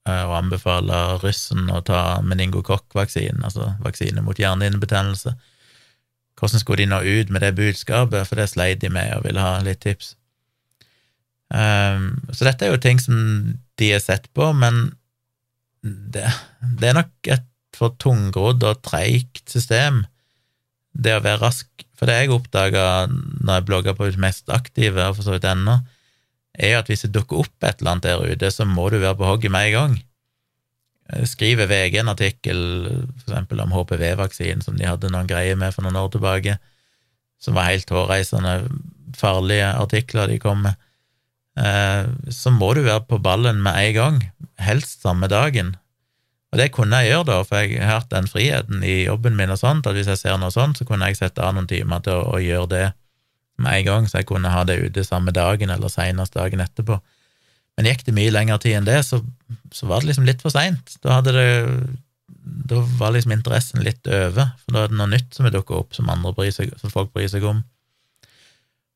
eh, 0.08 0.24
å 0.24 0.38
anbefale 0.38 1.02
russen 1.20 1.68
å 1.68 1.82
ta 1.86 2.22
meningokokk-vaksinen, 2.24 3.44
altså 3.44 3.74
vaksine 3.84 4.24
mot 4.24 4.40
hjernehinnebetennelse. 4.40 5.36
Hvordan 6.40 6.64
skulle 6.64 6.86
de 6.86 6.90
nå 6.94 7.02
ut 7.04 7.36
med 7.36 7.44
det 7.44 7.52
budskapet, 7.60 8.24
for 8.30 8.40
det 8.40 8.48
sleit 8.50 8.80
de 8.82 8.90
med 8.90 9.12
og 9.18 9.28
ville 9.28 9.44
ha 9.44 9.60
litt 9.66 9.84
tips. 9.84 10.16
Um, 11.52 12.16
så 12.32 12.48
dette 12.48 12.64
er 12.64 12.72
jo 12.72 12.80
ting 12.80 13.04
som 13.04 13.20
de 13.78 13.92
har 13.92 14.00
sett 14.00 14.32
på, 14.32 14.48
men 14.56 14.94
det, 15.84 16.32
det 16.80 16.94
er 16.94 17.02
nok 17.02 17.34
et 17.36 17.48
for 17.76 17.94
tungrodd 18.00 18.64
og 18.68 18.82
treigt 18.86 19.44
system, 19.52 20.06
det 20.91 21.15
å 21.15 21.23
være 21.23 21.41
rask. 21.43 21.69
For 21.97 22.10
det 22.10 22.17
jeg 22.17 22.34
oppdaga 22.34 23.08
når 23.12 23.60
jeg 23.60 23.67
blogga 23.67 23.95
på 23.97 24.10
det 24.10 24.21
mest 24.21 24.49
aktive, 24.54 25.08
og 25.08 25.17
for 25.17 25.27
så 25.27 25.36
vidt 25.36 25.47
ennå, 25.47 25.80
er 26.58 26.75
jo 26.75 26.80
at 26.82 26.89
hvis 26.91 27.06
det 27.06 27.13
dukker 27.15 27.43
opp 27.45 27.63
et 27.63 27.80
eller 27.80 27.95
annet 27.95 28.08
der 28.10 28.23
ute, 28.34 28.51
så 28.51 28.67
må 28.67 28.89
du 28.91 28.99
være 28.99 29.17
på 29.19 29.27
hogget 29.27 29.54
med 29.54 29.69
en 29.69 29.75
gang. 29.77 29.99
Eh, 31.12 31.25
skriver 31.30 31.69
VG 31.71 32.01
en 32.01 32.12
artikkel 32.12 32.62
for 33.21 33.32
eksempel 33.32 33.63
om 33.63 33.73
HPV-vaksinen 33.75 34.63
som 34.65 34.77
de 34.77 34.88
hadde 34.88 35.12
noen 35.13 35.30
greier 35.30 35.60
med 35.60 35.73
for 35.75 35.86
noen 35.86 35.99
år 36.01 36.12
tilbake, 36.13 36.58
som 37.41 37.58
var 37.58 37.71
helt 37.71 37.89
hårreisende 37.89 38.56
farlige 39.17 39.67
artikler 39.75 40.30
de 40.32 40.39
kom 40.41 40.63
med, 40.65 40.77
eh, 41.60 42.08
så 42.32 42.54
må 42.54 42.73
du 42.75 42.84
være 42.86 43.06
på 43.10 43.21
ballen 43.23 43.62
med 43.63 43.80
en 43.80 43.95
gang, 43.97 44.19
helst 44.62 45.01
samme 45.04 45.27
dagen. 45.32 45.75
Og 46.52 46.60
det 46.60 46.72
kunne 46.76 47.00
jeg 47.00 47.14
gjøre, 47.14 47.28
da, 47.30 47.38
for 47.48 47.64
jeg 47.64 47.80
har 47.80 48.02
hatt 48.02 48.12
den 48.12 48.28
friheten 48.28 48.84
i 48.84 49.06
jobben 49.06 49.38
min 49.40 49.54
og 49.54 49.60
sånt, 49.62 49.88
at 49.88 49.96
hvis 49.96 50.10
jeg 50.12 50.20
ser 50.20 50.40
noe 50.40 50.52
sånt, 50.52 50.82
så 50.82 50.88
kunne 50.88 51.08
jeg 51.08 51.22
sette 51.22 51.44
av 51.44 51.56
noen 51.56 51.70
timer 51.70 52.04
til 52.04 52.18
å, 52.18 52.36
å 52.36 52.42
gjøre 52.44 52.68
det 52.74 52.86
med 53.62 53.78
en 53.78 53.88
gang, 53.88 54.10
så 54.10 54.20
jeg 54.20 54.28
kunne 54.32 54.52
ha 54.52 54.66
det 54.68 54.80
ute 54.82 55.06
samme 55.08 55.32
dagen 55.36 55.72
eller 55.72 55.92
senest 55.92 56.36
dagen 56.36 56.64
etterpå. 56.64 56.98
Men 57.78 57.88
gikk 57.88 58.04
det 58.08 58.16
mye 58.18 58.34
lengre 58.34 58.60
tid 58.60 58.82
enn 58.82 58.88
det, 58.90 59.00
så, 59.08 59.22
så 59.72 59.88
var 59.88 60.02
det 60.02 60.12
liksom 60.12 60.28
litt 60.28 60.44
for 60.44 60.54
seint. 60.54 60.98
Da 61.06 61.22
Da 61.22 62.80
var 62.98 63.14
liksom 63.14 63.32
interessen 63.36 63.84
litt 63.86 64.08
over, 64.08 64.52
for 64.64 64.76
da 64.76 64.84
er 64.84 64.92
det 64.92 64.98
noe 65.00 65.12
nytt 65.12 65.36
som 65.36 65.48
er 65.48 65.54
dukka 65.54 65.78
opp 65.78 65.96
som, 65.96 66.10
seg, 66.52 66.74
som 66.82 66.92
folk 66.92 67.14
bryr 67.14 67.30
seg 67.32 67.46
om. 67.48 67.62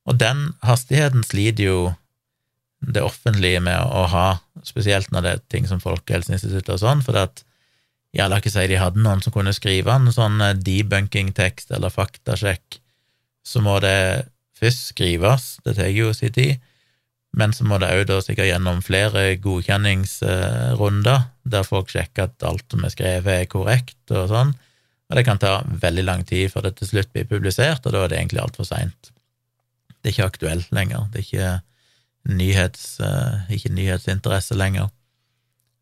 Og 0.06 0.18
den 0.20 0.52
hastigheten 0.66 1.24
sliter 1.24 1.64
jo 1.64 1.78
det 2.86 3.04
offentlige 3.04 3.62
med 3.64 3.80
å 3.80 4.06
ha, 4.12 4.28
spesielt 4.66 5.12
når 5.14 5.26
det 5.26 5.34
er 5.34 5.44
ting 5.52 5.68
som 5.70 5.82
Folkehelseinstituttet 5.84 6.76
og 6.76 6.82
sånn, 6.82 7.04
for 7.06 7.18
at 7.20 7.44
ja, 8.16 8.30
la 8.32 8.40
ikke 8.40 8.54
si 8.54 8.64
de 8.72 8.80
hadde 8.80 9.02
noen 9.04 9.22
som 9.24 9.34
kunne 9.36 9.54
skrive 9.56 9.92
en 9.92 10.12
sånn 10.14 10.40
eh, 10.44 10.56
debunking-tekst 10.56 11.74
eller 11.76 11.92
faktasjekk, 11.94 12.80
så 13.46 13.62
må 13.62 13.78
det 13.84 14.30
først 14.56 14.94
skrives, 14.94 15.58
det 15.66 15.76
tar 15.78 15.92
jo 15.92 16.14
sin 16.16 16.34
tid, 16.36 16.64
men 17.36 17.52
så 17.52 17.66
må 17.68 17.78
det 17.82 17.92
òg 17.92 18.06
da 18.08 18.22
sikkert 18.24 18.48
gjennom 18.48 18.80
flere 18.86 19.26
godkjenningsrunder, 19.44 21.26
der 21.44 21.68
folk 21.68 21.92
sjekker 21.92 22.30
at 22.30 22.46
alt 22.48 22.64
som 22.72 22.86
er 22.88 22.94
skrevet, 22.94 23.42
er 23.42 23.52
korrekt 23.52 24.16
og 24.16 24.30
sånn, 24.32 24.56
og 25.06 25.20
det 25.20 25.26
kan 25.28 25.42
ta 25.42 25.60
veldig 25.68 26.06
lang 26.08 26.24
tid 26.26 26.50
før 26.54 26.70
det 26.70 26.78
til 26.80 26.94
slutt 26.94 27.12
blir 27.14 27.28
publisert, 27.30 27.84
og 27.86 27.94
da 27.94 28.06
er 28.06 28.14
det 28.14 28.22
egentlig 28.22 28.42
altfor 28.42 28.68
seint. 28.70 29.12
Det 30.00 30.10
er 30.10 30.16
ikke 30.16 30.30
aktuelt 30.32 30.72
lenger, 30.74 31.10
det 31.12 31.22
er 31.22 31.28
ikke, 31.28 31.52
nyhets, 32.30 33.00
eh, 33.00 33.52
ikke 33.58 33.74
nyhetsinteresse 33.74 34.58
lenger. 34.58 34.90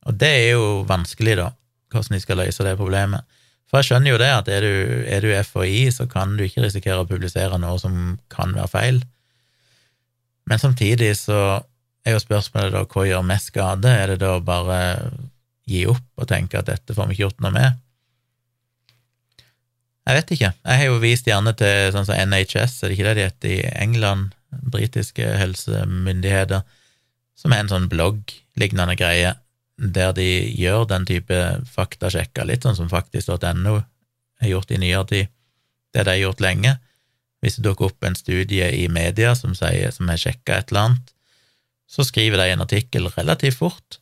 Og 0.07 0.17
det 0.19 0.29
er 0.29 0.49
jo 0.57 0.83
vanskelig, 0.87 1.37
da, 1.39 1.51
hvordan 1.93 2.17
de 2.17 2.23
skal 2.23 2.41
løse 2.41 2.65
det 2.65 2.75
problemet. 2.79 3.23
For 3.69 3.79
jeg 3.79 3.89
skjønner 3.89 4.13
jo 4.13 4.21
det, 4.21 4.29
at 4.29 4.49
er 4.51 4.65
du, 4.65 4.73
er 5.09 5.23
du 5.23 5.31
FHI, 5.47 5.87
så 5.95 6.05
kan 6.09 6.35
du 6.37 6.43
ikke 6.45 6.65
risikere 6.65 7.01
å 7.01 7.09
publisere 7.09 7.57
noe 7.61 7.79
som 7.81 8.17
kan 8.33 8.53
være 8.53 8.69
feil. 8.69 8.99
Men 10.49 10.59
samtidig 10.59 11.13
så 11.17 11.63
er 12.03 12.17
jo 12.17 12.21
spørsmålet 12.21 12.75
da 12.75 12.83
hva 12.85 13.05
gjør 13.07 13.23
mest 13.25 13.53
skade? 13.53 13.89
Er 13.89 14.13
det 14.13 14.19
da 14.25 14.35
bare 14.43 14.81
gi 15.69 15.85
opp 15.87 16.03
og 16.19 16.27
tenke 16.29 16.59
at 16.59 16.67
dette 16.67 16.93
får 16.93 17.07
vi 17.07 17.15
ikke 17.15 17.25
gjort 17.29 17.43
noe 17.45 17.53
med? 17.55 17.79
Jeg 20.03 20.19
vet 20.19 20.31
ikke. 20.35 20.51
Jeg 20.51 20.79
har 20.81 20.89
jo 20.89 20.99
vist 20.99 21.27
gjerne 21.29 21.53
til 21.55 21.93
sånn 21.95 22.07
som 22.09 22.17
NHS, 22.29 22.81
er 22.83 22.91
det 22.91 22.97
ikke 22.97 23.07
det 23.07 23.15
de 23.15 23.27
heter 23.29 23.53
i 23.53 23.61
England? 23.85 24.33
Britiske 24.61 25.25
helsemyndigheter, 25.39 26.63
som 27.37 27.53
er 27.53 27.63
en 27.63 27.71
sånn 27.71 27.89
blogg-lignende 27.91 28.95
greie, 28.99 29.33
der 29.77 30.13
de 30.15 30.27
gjør 30.53 30.85
den 30.89 31.07
type 31.09 31.39
faktasjekker, 31.73 32.45
litt 32.45 32.65
sånn 32.65 32.77
som 32.77 32.91
faktisk.no 32.91 33.79
har 34.43 34.49
gjort 34.49 34.71
i 34.71 34.79
nyere 34.81 35.07
tid. 35.09 35.31
Det 35.93 36.03
har 36.03 36.11
de 36.11 36.19
gjort 36.21 36.43
lenge. 36.43 36.75
Hvis 37.43 37.57
det 37.57 37.65
dukker 37.65 37.89
opp 37.89 38.05
en 38.05 38.15
studie 38.15 38.69
i 38.77 38.85
media 38.87 39.33
som 39.35 39.55
sier, 39.57 39.91
som 39.91 40.07
har 40.09 40.21
sjekka 40.21 40.59
et 40.59 40.71
eller 40.71 40.87
annet, 40.87 41.09
så 41.89 42.05
skriver 42.07 42.39
de 42.39 42.53
en 42.53 42.63
artikkel 42.63 43.09
relativt 43.17 43.59
fort, 43.59 43.99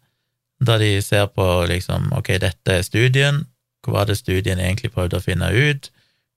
da 0.61 0.77
de 0.77 0.99
ser 1.01 1.25
på 1.33 1.45
liksom 1.71 2.11
ok, 2.13 2.35
dette 2.43 2.77
er 2.77 2.85
studien, 2.85 3.41
hva 3.81 3.95
var 3.95 4.11
det 4.11 4.19
studien 4.19 4.61
egentlig 4.61 4.93
prøvde 4.93 5.17
å 5.17 5.25
finne 5.25 5.49
ut, 5.49 5.89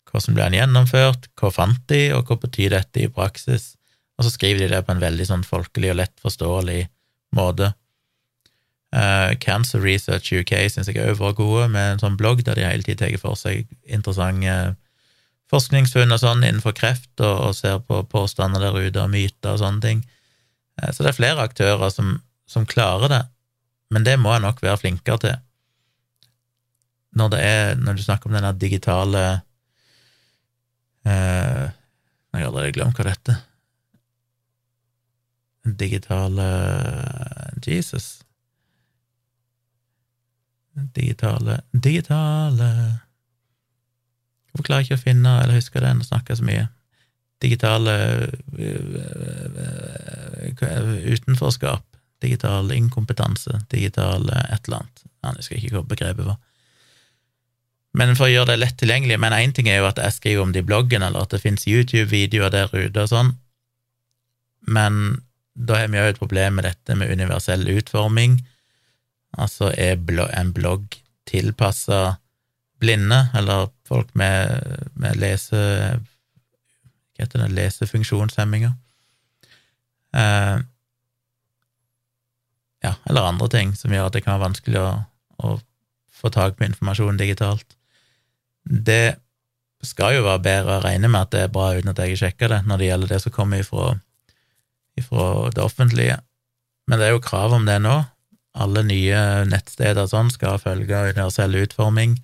hvordan 0.09 0.36
ble 0.36 0.47
den 0.47 0.59
gjennomført, 0.61 1.28
hva 1.36 1.51
fant 1.53 1.82
de, 1.91 2.07
og 2.16 2.30
hva 2.30 2.38
betyr 2.41 2.72
dette 2.72 3.05
i 3.05 3.11
praksis, 3.12 3.74
og 4.18 4.26
så 4.26 4.30
skriver 4.30 4.64
de 4.64 4.74
det 4.74 4.84
på 4.86 4.94
en 4.94 5.02
veldig 5.02 5.26
sånn 5.28 5.46
folkelig 5.46 5.90
og 5.92 5.98
lett 6.02 6.14
forståelig 6.22 6.84
måte. 7.34 7.72
Uh, 8.94 9.34
Cancer 9.42 9.82
Research 9.82 10.30
UK 10.30 10.54
syns 10.70 10.90
jeg 10.90 11.02
òg 11.02 11.18
var 11.18 11.34
gode, 11.38 11.66
med 11.72 11.96
en 11.96 12.02
sånn 12.02 12.18
blogg 12.18 12.44
der 12.46 12.58
de 12.58 12.66
hele 12.66 12.86
tiden 12.86 13.00
tar 13.02 13.16
for 13.18 13.38
seg 13.38 13.66
interessante 13.90 14.76
forskningsfunn 15.50 16.14
og 16.14 16.20
sånn 16.22 16.44
innenfor 16.46 16.76
kreft, 16.78 17.10
og, 17.18 17.48
og 17.48 17.56
ser 17.58 17.80
på 17.82 18.04
påstander 18.10 18.62
der 18.62 18.78
ute 18.78 19.02
og 19.02 19.10
myter 19.12 19.56
og 19.56 19.62
sånne 19.64 19.82
ting. 19.82 20.04
Uh, 20.78 20.90
så 20.94 21.02
det 21.02 21.10
er 21.10 21.18
flere 21.18 21.48
aktører 21.48 21.90
som, 21.90 22.20
som 22.46 22.68
klarer 22.70 23.10
det, 23.10 23.24
men 23.94 24.06
det 24.06 24.14
må 24.22 24.32
jeg 24.36 24.46
nok 24.46 24.62
være 24.62 24.80
flinkere 24.84 25.22
til. 25.26 25.42
Når, 27.14 27.34
det 27.34 27.40
er, 27.46 27.74
når 27.78 27.98
du 27.98 28.02
snakker 28.02 28.30
om 28.30 28.34
denne 28.34 28.50
digitale 28.58 29.20
eh, 31.06 31.66
Jeg 32.34 32.40
har 32.40 32.48
allerede 32.48 32.72
glemt 32.74 32.98
hva 32.98 33.06
det 33.06 33.12
heter. 33.14 33.36
Digitale 35.64 36.48
Jesus. 37.66 38.20
Digitale 40.94 41.60
Digitale 41.72 42.68
Hvorfor 44.52 44.66
klarer 44.66 44.84
jeg 44.84 44.90
ikke 44.90 45.00
å 45.00 45.04
finne 45.04 45.30
eller 45.42 45.58
huske 45.58 45.80
det? 45.82 45.90
og 45.98 46.06
snakke 46.06 46.36
så 46.36 46.44
mye. 46.46 46.68
Digitale 47.42 47.94
utenforskap. 51.10 51.82
Digital 52.22 52.70
inkompetanse. 52.72 53.64
Digital 53.72 54.28
et 54.30 54.68
eller 54.68 54.84
annet. 54.84 55.02
Jeg 55.24 55.40
husker 55.40 55.58
ikke 55.58 55.74
hva 55.74 55.82
begrepet 55.90 56.28
var. 56.28 56.38
Men 57.94 58.14
for 58.18 58.28
å 58.28 58.32
gjøre 58.32 58.52
det 58.52 58.60
lett 58.60 58.78
tilgjengelig 58.80 59.20
Men 59.22 59.36
én 59.36 59.52
ting 59.54 59.68
er 59.70 59.78
jo 59.78 59.88
at 59.88 60.00
jeg 60.02 60.16
skriver 60.16 60.42
om 60.42 60.54
det 60.54 60.64
i 60.64 60.68
bloggen, 60.68 61.02
eller 61.02 61.26
at 61.26 61.34
det 61.34 61.42
finnes 61.42 61.66
YouTube-videoer 61.70 62.54
der 62.54 62.72
ute 62.74 63.04
og 63.04 63.10
sånn, 63.10 63.34
men 64.66 65.20
da 65.55 65.78
har 65.78 65.88
vi 65.88 66.00
jo 66.00 66.11
et 66.11 66.18
problem 66.18 66.59
med 66.59 66.66
dette 66.66 66.96
med 66.98 67.12
universell 67.14 67.66
utforming. 67.76 68.40
Altså 69.38 69.70
er 69.78 69.98
en 70.38 70.52
blogg 70.55 70.98
tilpassa 71.26 72.16
blinde, 72.82 73.28
eller 73.34 73.70
folk 73.88 74.11
med, 74.14 74.90
med 74.94 75.16
lese... 75.16 75.57
Hva 77.14 77.22
heter 77.22 77.44
det? 77.44 77.52
Lesefunksjonshemminger. 77.55 78.72
Eh, 80.18 80.57
ja, 82.84 82.94
eller 83.07 83.28
andre 83.28 83.48
ting 83.48 83.74
som 83.78 83.94
gjør 83.94 84.09
at 84.11 84.16
det 84.16 84.24
kan 84.24 84.34
være 84.34 84.48
vanskelig 84.48 84.80
å, 84.82 84.88
å 85.38 85.52
få 86.11 86.30
tak 86.34 86.59
på 86.59 86.66
informasjon 86.66 87.20
digitalt. 87.20 87.76
Det 88.64 89.16
skal 89.84 90.16
jo 90.18 90.26
være 90.26 90.42
bedre, 90.42 90.78
å 90.78 90.84
regne 90.84 91.11
med 91.12 91.26
at 91.26 91.32
det 91.34 91.44
er 91.44 91.55
bra 91.55 91.70
uten 91.76 91.92
at 91.92 92.00
jeg 92.02 92.14
har 92.14 92.22
sjekka 92.24 92.50
det, 92.50 92.61
når 92.66 92.80
det 92.80 92.90
gjelder 92.90 93.14
det 93.14 93.20
som 93.22 93.34
kommer 93.34 93.62
ifra, 93.62 93.94
ifra 95.01 95.51
det 95.55 95.62
offentlige. 95.64 96.18
Men 96.88 97.01
det 97.01 97.09
er 97.09 97.16
jo 97.16 97.24
krav 97.24 97.55
om 97.57 97.66
det 97.68 97.78
nå. 97.82 97.97
Alle 98.55 98.84
nye 98.86 99.20
nettsteder 99.51 100.07
sånn 100.11 100.30
skal 100.30 100.61
følge 100.62 101.09
universell 101.11 101.57
utforming. 101.64 102.18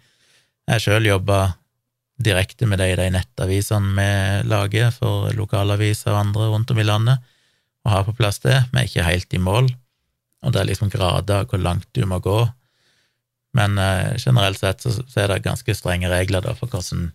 Jeg 0.70 0.84
sjøl 0.84 1.08
jobba 1.08 1.40
direkte 2.20 2.68
med 2.68 2.78
det 2.82 2.92
i 2.92 2.98
de 3.00 3.08
nettavisene 3.14 3.94
vi 3.96 4.48
lager 4.50 4.92
for 4.94 5.32
lokalaviser 5.36 6.12
og 6.12 6.20
andre 6.20 6.48
rundt 6.52 6.70
om 6.70 6.80
i 6.80 6.86
landet, 6.86 7.22
og 7.84 7.94
har 7.94 8.06
på 8.06 8.16
plass 8.18 8.42
det. 8.44 8.58
Vi 8.70 8.78
er 8.78 8.88
ikke 8.88 9.06
helt 9.08 9.34
i 9.34 9.40
mål, 9.42 9.70
og 10.44 10.52
det 10.52 10.60
er 10.60 10.68
liksom 10.68 10.92
grader 10.92 11.48
hvor 11.48 11.62
langt 11.62 11.88
du 11.96 12.04
må 12.06 12.20
gå. 12.22 12.42
Men 13.56 13.78
eh, 13.82 14.18
generelt 14.20 14.60
sett 14.60 14.84
så, 14.84 15.00
er 15.18 15.32
det 15.32 15.42
ganske 15.46 15.74
strenge 15.74 16.10
regler 16.12 16.44
for 16.54 16.70
hvordan 16.70 17.08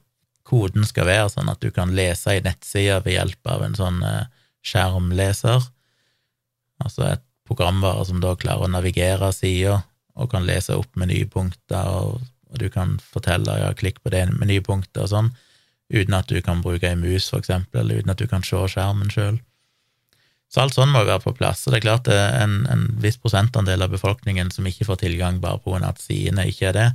koden 0.45 0.85
skal 0.85 1.07
være, 1.07 1.29
sånn 1.31 1.49
at 1.49 1.61
du 1.63 1.71
kan 1.73 1.93
lese 1.95 2.35
i 2.35 2.43
nettsida 2.43 2.99
ved 3.05 3.15
hjelp 3.15 3.53
av 3.53 3.63
en 3.65 3.77
sånn 3.77 4.01
eh, 4.05 4.25
skjermleser, 4.65 5.65
altså 6.83 7.09
et 7.13 7.25
programvare 7.45 8.05
som 8.09 8.21
da 8.23 8.33
klarer 8.39 8.65
å 8.65 8.71
navigere 8.73 9.29
sida 9.35 9.79
og 10.15 10.31
kan 10.31 10.45
lese 10.47 10.75
opp 10.77 10.95
menypunkter 10.97 11.91
og 11.91 12.23
du 12.59 12.69
kan 12.71 12.95
fortelle 13.03 13.57
ja, 13.59 13.73
klikk 13.75 13.99
på 14.03 14.11
det 14.13 14.25
menypunktet 14.31 15.01
og 15.03 15.11
sånn, 15.11 15.33
uten 15.91 16.15
at 16.17 16.29
du 16.31 16.39
kan 16.45 16.61
bruke 16.63 16.87
ei 16.87 16.97
mus, 16.97 17.27
for 17.31 17.43
eksempel, 17.43 17.83
eller 17.83 18.01
uten 18.01 18.13
at 18.13 18.21
du 18.21 18.29
kan 18.31 18.45
se 18.45 18.61
skjermen 18.71 19.11
sjøl. 19.11 19.41
Så 20.51 20.61
alt 20.61 20.77
sånn 20.77 20.91
må 20.93 21.01
jo 21.03 21.09
være 21.09 21.23
på 21.25 21.35
plass, 21.35 21.65
og 21.65 21.73
det 21.73 21.81
er 21.81 21.85
klart 21.87 22.07
det 22.07 22.15
er 22.15 22.37
en, 22.45 22.61
en 22.71 22.85
viss 23.03 23.17
prosentandel 23.19 23.83
av 23.83 23.91
befolkningen 23.91 24.53
som 24.53 24.67
ikke 24.69 24.87
får 24.87 25.01
tilgang 25.03 25.41
bare 25.43 25.59
på 25.59 25.75
av 25.75 25.89
at 25.89 26.01
sidene 26.01 26.47
ikke 26.47 26.69
er 26.71 26.77
det, 26.77 26.89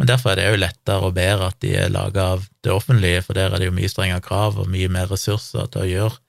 men 0.00 0.10
derfor 0.10 0.32
er 0.32 0.40
det 0.40 0.46
jo 0.48 0.62
lettere 0.62 1.06
og 1.06 1.14
bedre 1.14 1.52
at 1.52 1.60
de 1.62 1.74
er 1.78 1.92
laga 1.92 2.30
av 2.34 2.46
det 2.66 2.72
offentlige, 2.74 3.22
for 3.22 3.38
der 3.38 3.52
er 3.52 3.62
det 3.62 3.68
jo 3.68 3.76
mye 3.76 3.90
strengere 3.90 4.24
krav 4.24 4.58
og 4.58 4.70
mye 4.70 4.88
mer 4.90 5.10
ressurser 5.12 5.68
til 5.70 5.84
å 5.84 5.90
gjøre 5.90 6.16
eh, 6.16 6.23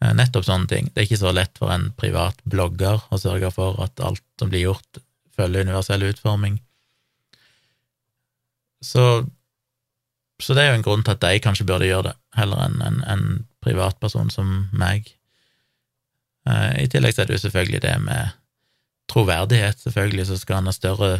nettopp 0.00 0.46
sånne 0.46 0.68
ting. 0.70 0.88
Det 0.90 1.02
er 1.02 1.08
ikke 1.08 1.20
så 1.20 1.32
lett 1.36 1.60
for 1.60 1.72
en 1.74 1.90
privat 2.00 2.40
blogger 2.48 3.02
å 3.12 3.20
sørge 3.20 3.52
for 3.52 3.80
at 3.84 4.00
alt 4.04 4.24
som 4.40 4.52
blir 4.52 4.70
gjort, 4.70 5.02
følger 5.36 5.66
universell 5.66 6.04
utforming. 6.08 6.58
Så, 8.80 9.04
så, 10.40 10.56
det 10.56 10.62
er 10.62 10.70
jo 10.70 10.78
en 10.78 10.86
grunn 10.86 11.04
til 11.04 11.16
at 11.16 11.24
de 11.24 11.40
kanskje 11.44 11.66
burde 11.68 11.88
gjøre 11.88 12.10
det, 12.10 12.16
heller 12.38 12.62
enn 12.64 12.80
en, 12.84 13.00
en 13.04 13.24
privatperson 13.60 14.32
som 14.32 14.70
meg. 14.72 15.10
Eh, 16.48 16.84
I 16.84 16.88
tillegg 16.88 17.12
så 17.12 17.24
er 17.24 17.28
det 17.28 17.36
jo 17.36 17.44
selvfølgelig 17.44 17.82
det 17.84 17.96
med 18.06 18.38
troverdighet. 19.12 19.82
Selvfølgelig 19.84 20.30
så 20.30 20.38
skal 20.40 20.62
han 20.62 20.70
ha 20.70 20.76
større 20.76 21.10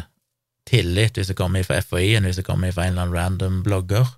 tillit 0.69 1.17
hvis 1.17 1.31
det 1.31 1.37
kommer 1.37 1.65
fra 1.65 1.81
FHI 1.81 2.15
enn 2.17 2.27
hvis 2.29 2.41
det 2.41 2.47
kommer 2.47 2.73
fra 2.73 2.87
en 2.87 2.95
eller 2.95 3.05
annen 3.05 3.17
random 3.17 3.61
blogger. 3.65 4.09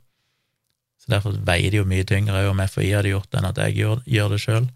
Så 1.04 1.12
derfor 1.12 1.36
veier 1.44 1.74
det 1.74 1.82
jo 1.82 1.90
mye 1.90 2.08
tyngre 2.08 2.46
om 2.48 2.64
FHI 2.64 2.94
hadde 2.96 3.12
gjort 3.12 3.30
det, 3.30 3.42
enn 3.42 3.50
at 3.50 3.62
jeg 3.66 3.78
gjør, 3.82 4.02
gjør 4.08 4.34
det 4.34 4.40
sjøl, 4.40 4.68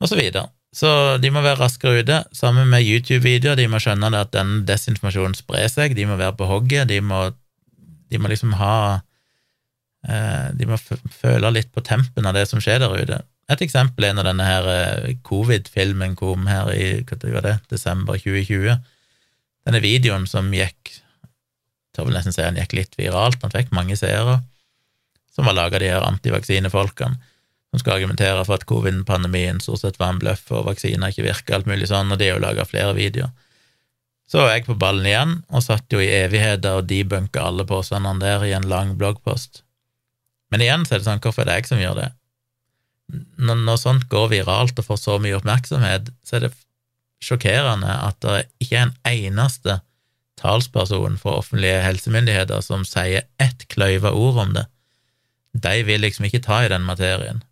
og 0.00 0.08
så 0.08 0.16
videre. 0.16 0.46
Så 0.72 0.88
de 1.20 1.28
må 1.28 1.42
være 1.44 1.60
raskere 1.60 2.00
ute. 2.00 2.22
Sammen 2.32 2.70
med 2.72 2.86
YouTube-videoer. 2.88 3.58
De 3.60 3.68
må 3.68 3.76
skjønne 3.82 4.08
det 4.14 4.22
at 4.24 4.32
den 4.32 4.62
desinformasjonen 4.64 5.36
sprer 5.36 5.68
seg. 5.68 5.92
De 5.98 6.06
må 6.08 6.16
være 6.16 6.32
på 6.38 6.48
hogget. 6.48 6.88
De 6.88 7.02
må 7.04 7.26
de 8.12 8.20
må 8.20 8.30
liksom 8.32 8.54
ha 8.60 8.76
eh, 10.08 10.48
De 10.56 10.68
må 10.68 10.78
føle 10.80 11.52
litt 11.54 11.72
på 11.72 11.84
tempen 11.84 12.28
av 12.28 12.36
det 12.36 12.46
som 12.50 12.62
skjer 12.62 12.82
der 12.82 12.96
ute. 12.96 13.20
Et 13.52 13.64
eksempel 13.64 14.06
er 14.06 14.16
når 14.16 14.30
denne 14.30 14.48
her 14.48 14.68
eh, 14.72 15.12
covid-filmen 15.26 16.16
kom 16.18 16.48
her 16.50 16.72
i 16.74 16.88
hva 17.08 17.20
var 17.38 17.46
det, 17.48 17.56
desember 17.72 18.20
2020. 18.20 18.80
Denne 19.68 19.82
videoen 19.84 20.28
som 20.30 20.52
gikk 20.54 20.92
jeg 20.92 21.98
tør 21.98 22.06
vel 22.08 22.14
nesten 22.16 22.32
si 22.32 22.40
han 22.40 22.56
gikk 22.56 22.72
litt 22.72 22.94
viralt, 22.96 23.42
han 23.44 23.52
fikk 23.52 23.68
mange 23.76 23.98
seere, 24.00 24.38
som 25.34 25.48
var 25.48 25.56
laga 25.56 25.80
de 25.80 25.90
her 25.92 26.04
antivaksinefolkene 26.06 27.18
som 27.72 27.80
skal 27.80 27.96
argumentere 27.96 28.44
for 28.44 28.58
at 28.58 28.66
covid-pandemien 28.68 29.60
stort 29.64 29.80
sett 29.80 29.98
var 30.00 30.12
en 30.12 30.20
bløff 30.20 30.44
og 30.52 30.66
vaksiner 30.66 31.08
ikke 31.08 31.24
virker, 31.24 31.56
alt 31.56 31.68
mulig 31.70 31.88
sånn, 31.88 32.12
og 32.12 32.20
de 32.20 32.28
har 32.28 32.36
jo 32.36 32.44
laga 32.44 32.66
flere 32.68 32.92
videoer. 32.98 33.32
Så 34.28 34.40
var 34.40 34.52
jeg 34.52 34.66
på 34.66 34.76
ballen 34.80 35.08
igjen 35.08 35.32
og 35.48 35.64
satt 35.64 35.92
jo 35.92 36.00
i 36.00 36.10
evigheter 36.12 36.80
og 36.80 36.88
debunka 36.88 37.46
alle 37.48 37.64
påstandene 37.68 38.20
der 38.20 38.44
i 38.44 38.52
en 38.56 38.68
lang 38.68 38.94
bloggpost. 39.00 39.62
Men 40.52 40.64
igjen 40.64 40.84
så 40.84 40.94
er 40.94 41.00
det 41.00 41.08
sånn, 41.08 41.22
hvorfor 41.24 41.44
er 41.44 41.48
det 41.48 41.56
jeg 41.62 41.70
som 41.70 41.80
gjør 41.80 41.96
det? 41.96 42.10
Når, 43.40 43.62
når 43.64 43.80
sånt 43.80 44.06
går 44.12 44.28
viralt 44.32 44.80
og 44.80 44.88
får 44.88 45.00
så 45.00 45.16
mye 45.20 45.36
oppmerksomhet, 45.36 46.12
så 46.24 46.36
er 46.36 46.46
det 46.46 46.52
sjokkerende 47.24 47.88
at 47.88 48.20
det 48.24 48.38
ikke 48.60 48.78
er 48.78 48.86
en 48.86 48.94
eneste 49.08 49.78
talsperson 50.40 51.16
for 51.20 51.40
offentlige 51.40 51.80
helsemyndigheter 51.84 52.60
som 52.64 52.84
sier 52.88 53.28
ett 53.40 53.64
kløyva 53.72 54.12
ord 54.12 54.40
om 54.44 54.54
det. 54.56 54.66
De 55.52 55.82
vil 55.84 56.00
liksom 56.00 56.26
ikke 56.28 56.42
ta 56.44 56.62
i 56.64 56.70
den 56.72 56.84
materien. 56.86 57.42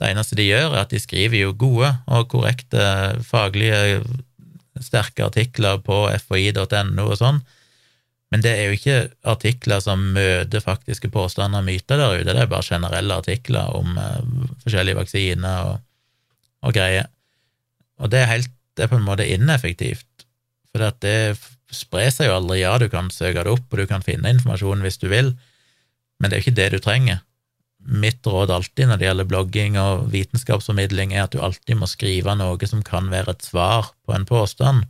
Det 0.00 0.10
eneste 0.10 0.36
de 0.36 0.48
gjør, 0.48 0.74
er 0.74 0.82
at 0.82 0.92
de 0.92 1.00
skriver 1.00 1.38
jo 1.38 1.56
gode 1.56 1.88
og 2.10 2.28
korrekte 2.32 2.84
faglige 3.24 4.02
sterke 4.82 5.28
artikler 5.28 5.78
på 5.84 6.04
fhi.no 6.26 7.04
og 7.06 7.18
sånn, 7.20 7.42
men 8.32 8.40
det 8.40 8.52
er 8.56 8.70
jo 8.70 8.76
ikke 8.78 8.98
artikler 9.28 9.82
som 9.84 10.02
møter 10.14 10.64
faktiske 10.64 11.10
påstander 11.12 11.60
og 11.60 11.68
myter 11.68 12.00
der 12.00 12.14
ute, 12.16 12.32
det 12.32 12.40
er 12.40 12.48
bare 12.48 12.64
generelle 12.64 13.18
artikler 13.20 13.74
om 13.76 13.98
uh, 14.00 14.46
forskjellige 14.64 14.96
vaksiner 15.02 15.68
og, 15.68 15.82
og, 16.64 16.72
greier. 16.72 17.10
Og 18.00 18.08
det 18.10 18.22
er, 18.22 18.30
helt, 18.30 18.54
det 18.72 18.86
er 18.86 18.92
på 18.94 18.96
en 18.96 19.04
måte 19.04 19.28
ineffektivt, 19.28 20.24
for 20.72 20.88
det 21.04 21.36
sprer 21.72 22.08
seg 22.12 22.30
jo 22.30 22.38
aldri. 22.38 22.62
Ja, 22.62 22.72
du 22.80 22.88
kan 22.92 23.12
søke 23.12 23.44
det 23.44 23.52
opp, 23.52 23.68
og 23.68 23.82
du 23.82 23.84
kan 23.90 24.04
finne 24.04 24.32
informasjon 24.32 24.84
hvis 24.86 24.98
du 25.02 25.10
vil, 25.12 25.34
men 26.22 26.30
det 26.30 26.36
er 26.36 26.40
jo 26.40 26.46
ikke 26.46 26.60
det 26.60 26.70
du 26.72 26.78
trenger 26.80 27.20
mitt 27.82 28.26
råd 28.26 28.50
alltid 28.50 28.88
når 28.88 28.98
det 28.98 29.06
gjelder 29.08 29.28
blogging 29.28 29.78
og 29.80 30.06
vitenskapsformidling, 30.12 31.14
er 31.14 31.26
at 31.26 31.34
du 31.34 31.42
alltid 31.42 31.78
må 31.80 31.88
skrive 31.90 32.34
noe 32.38 32.68
som 32.68 32.82
kan 32.86 33.10
være 33.10 33.34
et 33.34 33.46
svar 33.46 33.92
på 34.06 34.14
en 34.14 34.26
påstand. 34.28 34.86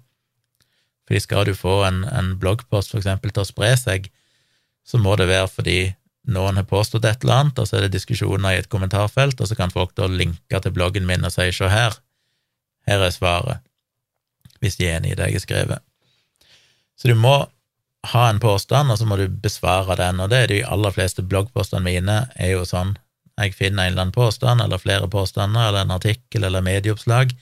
Fordi 1.09 1.23
skal 1.25 1.49
du 1.49 1.55
få 1.57 1.83
en, 1.89 2.03
en 2.05 2.35
bloggpost 2.41 2.93
for 2.93 3.01
eksempel 3.01 3.33
til 3.33 3.45
å 3.45 3.49
spre 3.49 3.73
seg, 3.81 4.11
så 4.85 5.01
må 5.01 5.17
det 5.17 5.31
være 5.31 5.49
fordi 5.51 5.79
noen 6.33 6.59
har 6.61 6.69
påstått 6.69 7.07
et 7.09 7.25
eller 7.25 7.41
annet, 7.41 7.59
og 7.59 7.67
så 7.67 7.79
er 7.79 7.87
det 7.87 7.97
diskusjoner 7.97 8.55
i 8.55 8.61
et 8.63 8.71
kommentarfelt, 8.71 9.41
og 9.41 9.49
så 9.49 9.59
kan 9.59 9.73
folk 9.75 9.95
da 9.99 10.07
linke 10.07 10.61
til 10.63 10.75
bloggen 10.75 11.07
min 11.09 11.25
og 11.27 11.35
si 11.35 11.49
'sjå 11.51 11.71
her, 11.71 11.97
her 12.87 13.03
er 13.03 13.11
svaret, 13.11 13.59
hvis 14.61 14.77
de 14.77 14.87
er 14.87 15.01
enig 15.01 15.13
i 15.13 15.19
det 15.19 15.31
jeg 15.31 15.41
har 15.41 15.47
skrevet. 15.47 15.83
Så 16.99 17.09
du 17.09 17.15
må 17.15 17.49
ha 18.11 18.27
en 18.29 18.41
påstand, 18.43 18.91
og 18.91 18.99
så 18.99 19.07
må 19.07 19.17
du 19.19 19.29
besvare 19.29 19.97
den, 20.01 20.21
og 20.21 20.31
det 20.33 20.39
er 20.43 20.51
de 20.51 20.61
aller 20.67 20.95
fleste 20.95 21.23
bloggpostene 21.23 21.85
mine 21.85 22.19
er 22.35 22.55
jo 22.57 22.65
sånn. 22.67 22.97
Jeg 23.39 23.55
finner 23.57 23.87
en 23.87 23.93
eller 23.93 24.07
annen 24.07 24.15
påstand, 24.15 24.61
eller 24.61 24.83
flere 24.83 25.09
påstander, 25.11 25.69
eller 25.69 25.87
en 25.87 25.95
artikkel 25.95 26.45
eller 26.45 26.65
medieoppslag, 26.67 27.35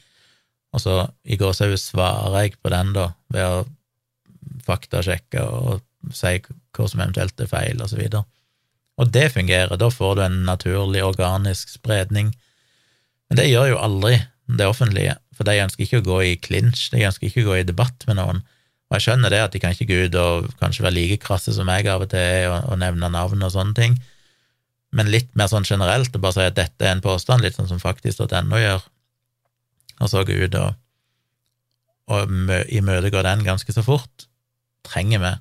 og 0.70 0.82
så 0.82 0.96
i 1.24 1.38
går 1.40 1.54
så 1.56 1.70
svarer 1.80 2.36
jeg 2.44 2.58
på 2.62 2.72
den, 2.72 2.92
da, 2.94 3.08
ved 3.32 3.46
å 3.46 3.64
faktasjekke 4.66 5.42
og 5.42 5.80
si 6.14 6.36
hva 6.40 6.86
som 6.88 7.02
eventuelt 7.02 7.40
er 7.42 7.50
feil, 7.50 7.80
og 7.80 7.90
så 7.90 7.98
videre. 7.98 8.24
Og 9.00 9.10
det 9.14 9.30
fungerer, 9.32 9.80
da 9.80 9.88
får 9.90 10.16
du 10.16 10.22
en 10.26 10.38
naturlig, 10.44 11.02
organisk 11.04 11.72
spredning. 11.72 12.34
Men 13.30 13.40
det 13.40 13.48
gjør 13.48 13.72
jo 13.72 13.80
aldri 13.80 14.18
det 14.60 14.68
offentlige, 14.68 15.16
for 15.36 15.48
de 15.48 15.60
ønsker 15.64 15.86
ikke 15.86 16.02
å 16.02 16.06
gå 16.06 16.22
i 16.26 16.38
klinsj, 16.42 16.90
de 16.92 17.06
ønsker 17.08 17.30
ikke 17.30 17.46
å 17.46 17.50
gå 17.50 17.60
i 17.60 17.68
debatt 17.68 18.04
med 18.08 18.20
noen. 18.20 18.42
Og 18.90 18.98
jeg 18.98 19.06
skjønner 19.06 19.30
det, 19.30 19.40
at 19.44 19.52
de 19.54 19.60
kan 19.62 19.74
ikke 19.74 19.86
gå 19.86 19.98
ut 20.08 20.16
og 20.18 20.48
kanskje 20.58 20.82
være 20.82 20.96
like 20.96 21.20
krasse 21.22 21.54
som 21.54 21.68
jeg 21.70 21.86
av 21.86 22.02
og 22.02 22.10
til 22.10 22.48
og, 22.50 22.72
og 22.72 22.80
nevne 22.82 23.10
navn 23.14 23.46
og 23.46 23.52
sånne 23.54 23.76
ting, 23.78 23.94
men 24.90 25.10
litt 25.12 25.30
mer 25.38 25.46
sånn 25.50 25.66
generelt, 25.66 26.10
og 26.10 26.24
bare 26.24 26.34
si 26.34 26.46
at 26.48 26.56
dette 26.56 26.86
er 26.86 26.96
en 26.96 27.04
påstand, 27.04 27.44
litt 27.44 27.54
sånn 27.54 27.70
som 27.70 27.78
faktisk.no 27.78 28.58
gjør, 28.58 28.82
og 30.00 30.10
så 30.10 30.24
gå 30.26 30.40
ut 30.42 30.56
og, 30.58 30.74
og 32.10 32.34
imøtegå 32.74 33.22
den 33.22 33.46
ganske 33.46 33.74
så 33.76 33.84
fort, 33.86 34.26
trenger 34.88 35.22
vi. 35.22 35.32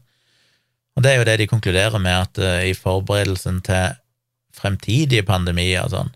Og 0.99 1.05
det 1.05 1.13
er 1.13 1.17
jo 1.17 1.25
det 1.31 1.37
de 1.41 1.49
konkluderer 1.49 2.01
med, 2.03 2.27
at 2.27 2.41
uh, 2.43 2.61
i 2.67 2.75
forberedelsen 2.77 3.63
til 3.65 3.97
fremtidige 4.59 5.25
pandemier 5.25 5.87
og 5.87 5.93
sånn, 5.95 6.13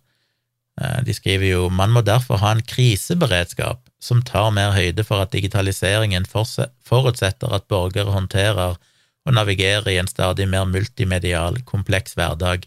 de 1.06 1.14
skriver 1.14 1.52
jo 1.52 1.68
man 1.70 1.92
må 1.94 2.02
derfor 2.02 2.40
ha 2.42 2.52
en 2.56 2.64
kriseberedskap 2.66 3.84
som 4.02 4.24
tar 4.26 4.50
mer 4.56 4.72
høyde 4.74 5.06
for 5.06 5.22
at 5.22 5.32
digitaliseringen 5.36 6.26
forutsetter 6.26 7.54
at 7.54 7.68
borgere 7.70 8.16
håndterer 8.16 8.80
og 9.24 9.36
navigerer 9.38 9.88
i 9.94 10.00
en 10.02 10.10
stadig 10.10 10.48
mer 10.50 10.66
multimedial, 10.68 11.62
kompleks 11.64 12.18
hverdag, 12.18 12.66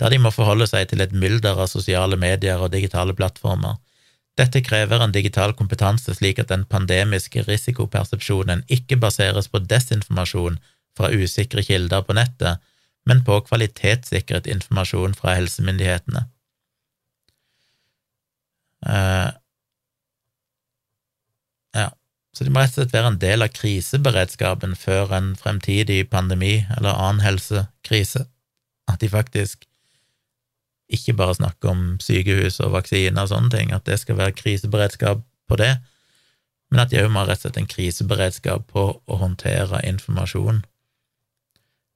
der 0.00 0.12
de 0.12 0.18
må 0.20 0.32
forholde 0.34 0.66
seg 0.68 0.90
til 0.90 1.00
et 1.00 1.14
mylder 1.16 1.56
av 1.56 1.70
sosiale 1.72 2.18
medier 2.20 2.60
og 2.60 2.74
digitale 2.74 3.14
plattformer. 3.16 3.78
Dette 4.36 4.60
krever 4.60 5.00
en 5.00 5.14
digital 5.14 5.54
kompetanse 5.56 6.12
slik 6.18 6.42
at 6.42 6.50
den 6.52 6.66
pandemiske 6.68 7.46
risikopersepsjonen 7.46 8.66
ikke 8.68 8.98
baseres 9.00 9.48
på 9.48 9.62
desinformasjon 9.64 10.58
fra 10.96 11.08
usikre 11.14 11.64
kilder 11.64 12.04
på 12.04 12.16
nettet, 12.18 12.60
men 13.08 13.22
på 13.24 13.38
kvalitetssikret 13.46 14.48
informasjon 14.50 15.14
fra 15.16 15.38
helsemyndighetene. 15.38 16.26
Uh, 18.86 19.34
så 22.36 22.44
de 22.44 22.52
må 22.52 22.60
rett 22.60 22.74
og 22.74 22.82
slett 22.82 22.92
være 22.92 23.10
en 23.14 23.20
del 23.20 23.44
av 23.46 23.54
kriseberedskapen 23.56 24.74
før 24.76 25.14
en 25.16 25.30
fremtidig 25.40 26.02
pandemi 26.12 26.58
eller 26.74 26.92
annen 26.92 27.22
helsekrise. 27.24 28.26
At 28.92 29.00
de 29.00 29.08
faktisk 29.08 29.64
ikke 30.92 31.14
bare 31.16 31.38
snakker 31.38 31.72
om 31.72 31.86
sykehus 32.04 32.60
og 32.60 32.74
vaksiner 32.76 33.24
og 33.24 33.30
sånne 33.32 33.54
ting, 33.54 33.72
at 33.72 33.88
det 33.88 33.96
skal 34.02 34.20
være 34.20 34.36
kriseberedskap 34.36 35.24
på 35.48 35.58
det, 35.58 35.72
men 36.70 36.82
at 36.82 36.92
de 36.92 37.00
òg 37.00 37.08
må 37.08 37.22
ha 37.22 37.30
rett 37.30 37.40
og 37.40 37.46
slett 37.46 37.58
en 37.62 37.70
kriseberedskap 37.72 38.68
på 38.74 38.84
å 39.00 39.18
håndtere 39.22 39.80
informasjon. 39.88 40.60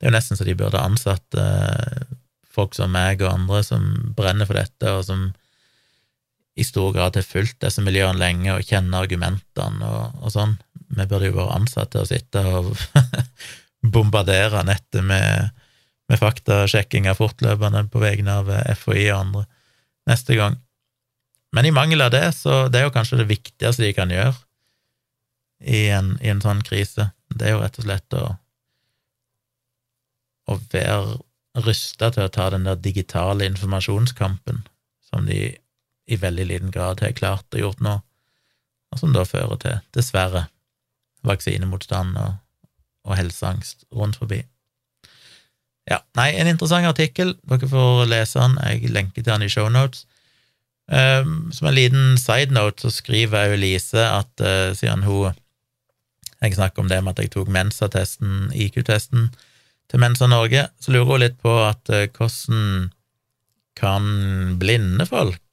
Det 0.00 0.08
er 0.08 0.10
jo 0.10 0.16
nesten 0.16 0.40
så 0.40 0.48
de 0.48 0.56
burde 0.56 0.80
ansatt 0.80 1.36
eh, 1.38 2.08
folk 2.48 2.74
som 2.74 2.96
meg 2.96 3.20
og 3.20 3.34
andre 3.34 3.60
som 3.66 3.86
brenner 4.16 4.48
for 4.48 4.56
dette, 4.56 4.96
og 4.96 5.04
som 5.04 5.28
i 6.58 6.64
stor 6.66 6.92
grad 6.92 7.16
har 7.16 7.26
fulgt 7.26 7.60
disse 7.62 7.82
miljøene 7.84 8.18
lenge 8.20 8.52
og 8.54 8.66
kjenner 8.66 9.04
argumentene 9.04 9.86
og, 9.86 10.18
og 10.24 10.34
sånn. 10.34 10.56
Vi 10.90 11.06
burde 11.06 11.30
jo 11.30 11.36
vært 11.38 11.56
ansatt 11.56 11.92
til 11.94 12.02
å 12.02 12.08
sitte 12.08 12.42
og 12.58 12.72
bombardere 13.94 14.64
nettet 14.66 15.04
med, 15.06 15.54
med 16.10 16.20
faktasjekkinger 16.20 17.16
fortløpende 17.18 17.86
på 17.92 18.02
vegne 18.02 18.40
av 18.42 18.50
FHI 18.82 19.06
og 19.12 19.20
andre 19.20 19.46
neste 20.10 20.36
gang. 20.38 20.58
Men 21.54 21.66
i 21.66 21.74
mangel 21.74 22.02
av 22.04 22.12
det, 22.14 22.26
så 22.36 22.66
det 22.70 22.80
er 22.80 22.88
jo 22.88 22.94
kanskje 22.94 23.22
det 23.22 23.30
viktigste 23.30 23.86
de 23.86 23.94
kan 23.94 24.12
gjøre 24.12 24.36
i 25.60 25.88
en, 25.92 26.14
i 26.22 26.30
en 26.32 26.42
sånn 26.42 26.62
krise. 26.66 27.10
Det 27.30 27.48
er 27.48 27.56
jo 27.56 27.62
rett 27.62 27.78
og 27.80 27.86
slett 27.86 28.16
å, 28.18 28.26
å 30.50 30.58
være 30.72 31.18
rusta 31.66 32.12
til 32.14 32.26
å 32.26 32.32
ta 32.32 32.48
den 32.54 32.68
der 32.68 32.78
digitale 32.78 33.48
informasjonskampen 33.50 34.62
som 35.10 35.26
de 35.26 35.56
i 36.10 36.18
veldig 36.18 36.46
liten 36.50 36.70
grad 36.74 37.02
har 37.04 37.16
klart 37.16 37.54
å 37.54 37.62
gjort 37.62 37.82
nå, 37.84 37.98
og 38.90 38.98
som 38.98 39.12
da 39.14 39.24
fører 39.28 39.60
til, 39.62 39.82
dessverre, 39.94 40.48
vaksinemotstand 41.26 42.16
og, 42.18 42.38
og 43.06 43.18
helseangst 43.18 43.86
rundt 43.94 44.18
forbi. 44.18 44.42
Ja, 45.90 46.00
nei, 46.18 46.30
en 46.38 46.50
interessant 46.50 46.86
artikkel. 46.86 47.34
Dere 47.50 47.68
får 47.68 48.06
lese 48.10 48.38
den. 48.38 48.56
Jeg 48.62 48.92
lenker 48.94 49.22
til 49.22 49.30
den 49.32 49.46
i 49.46 49.50
shownotes. 49.50 50.06
Um, 50.90 51.52
som 51.54 51.68
en 51.70 51.76
liten 51.76 52.16
side 52.18 52.50
note 52.50 52.82
så 52.82 52.90
skriver 52.90 53.46
jeg 53.46 53.60
Lise 53.62 54.02
at 54.02 54.42
uh, 54.42 54.72
siden 54.74 55.04
hun 55.06 55.36
Jeg 56.42 56.56
snakker 56.56 56.82
om 56.82 56.88
det 56.90 56.98
med 57.04 57.12
at 57.12 57.22
jeg 57.22 57.30
tok 57.30 57.50
Mensa-testen, 57.52 58.48
IQ-testen, 58.56 59.28
til 59.90 60.00
Mensa 60.00 60.26
Norge, 60.26 60.64
så 60.80 60.90
lurer 60.90 61.04
hun 61.04 61.20
litt 61.20 61.36
på 61.38 61.52
at 61.62 61.92
uh, 61.92 62.08
hvordan 62.08 62.88
kan 63.76 64.08
blinde 64.58 65.06
folk 65.06 65.49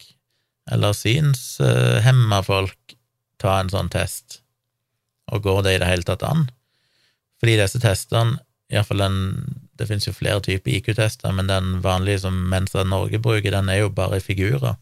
eller 0.72 0.96
synshemma 0.96 2.42
folk 2.46 2.98
ta 3.42 3.60
en 3.62 3.72
sånn 3.72 3.92
test, 3.94 4.42
og 5.32 5.44
går 5.46 5.64
det 5.66 5.76
i 5.76 5.80
det 5.84 5.90
hele 5.90 6.08
tatt 6.08 6.26
an? 6.26 6.48
Fordi 7.38 7.58
disse 7.60 7.82
testene, 7.84 8.40
iallfall 8.74 9.04
den 9.06 9.18
Det 9.78 9.86
finnes 9.86 10.08
jo 10.08 10.12
flere 10.16 10.42
typer 10.42 10.74
IQ-tester, 10.74 11.30
men 11.38 11.46
den 11.46 11.84
vanlige 11.84 12.24
som 12.24 12.34
Mensa 12.50 12.82
Norge 12.82 13.20
bruker, 13.22 13.52
den 13.54 13.70
er 13.70 13.84
jo 13.84 13.92
bare 13.94 14.18
i 14.18 14.24
figurer, 14.26 14.74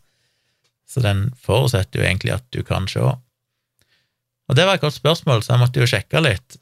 så 0.88 1.02
den 1.04 1.34
forutsetter 1.36 2.00
jo 2.00 2.06
egentlig 2.06 2.32
at 2.32 2.46
du 2.56 2.62
kan 2.64 2.88
se. 2.88 3.04
Og 3.04 4.56
det 4.56 4.64
var 4.64 4.78
et 4.78 4.86
godt 4.86 4.96
spørsmål, 4.96 5.44
så 5.44 5.52
jeg 5.52 5.60
måtte 5.66 5.84
jo 5.84 5.90
sjekke 5.92 6.22
litt, 6.24 6.56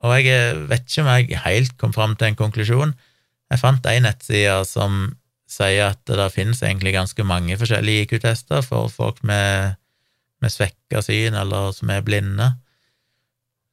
og 0.00 0.16
jeg 0.16 0.56
vet 0.70 0.88
ikke 0.88 1.04
om 1.04 1.10
jeg 1.12 1.42
helt 1.44 1.76
kom 1.76 1.92
fram 1.92 2.16
til 2.16 2.30
en 2.30 2.40
konklusjon. 2.40 2.96
Jeg 3.52 3.60
fant 3.60 3.86
ei 3.92 4.00
nettside 4.00 4.56
som 4.64 5.12
sier 5.54 5.92
at 5.92 6.02
det 6.08 6.32
finnes 6.34 6.62
egentlig 6.64 6.94
ganske 6.96 7.26
mange 7.26 7.56
forskjellige 7.60 8.06
IQ-tester 8.08 8.64
for 8.66 8.90
folk 8.92 9.22
med, 9.26 9.78
med 10.42 10.52
svekka 10.52 11.02
syn, 11.04 11.36
eller 11.38 11.72
som 11.76 11.92
er 11.94 12.04
blinde, 12.06 12.50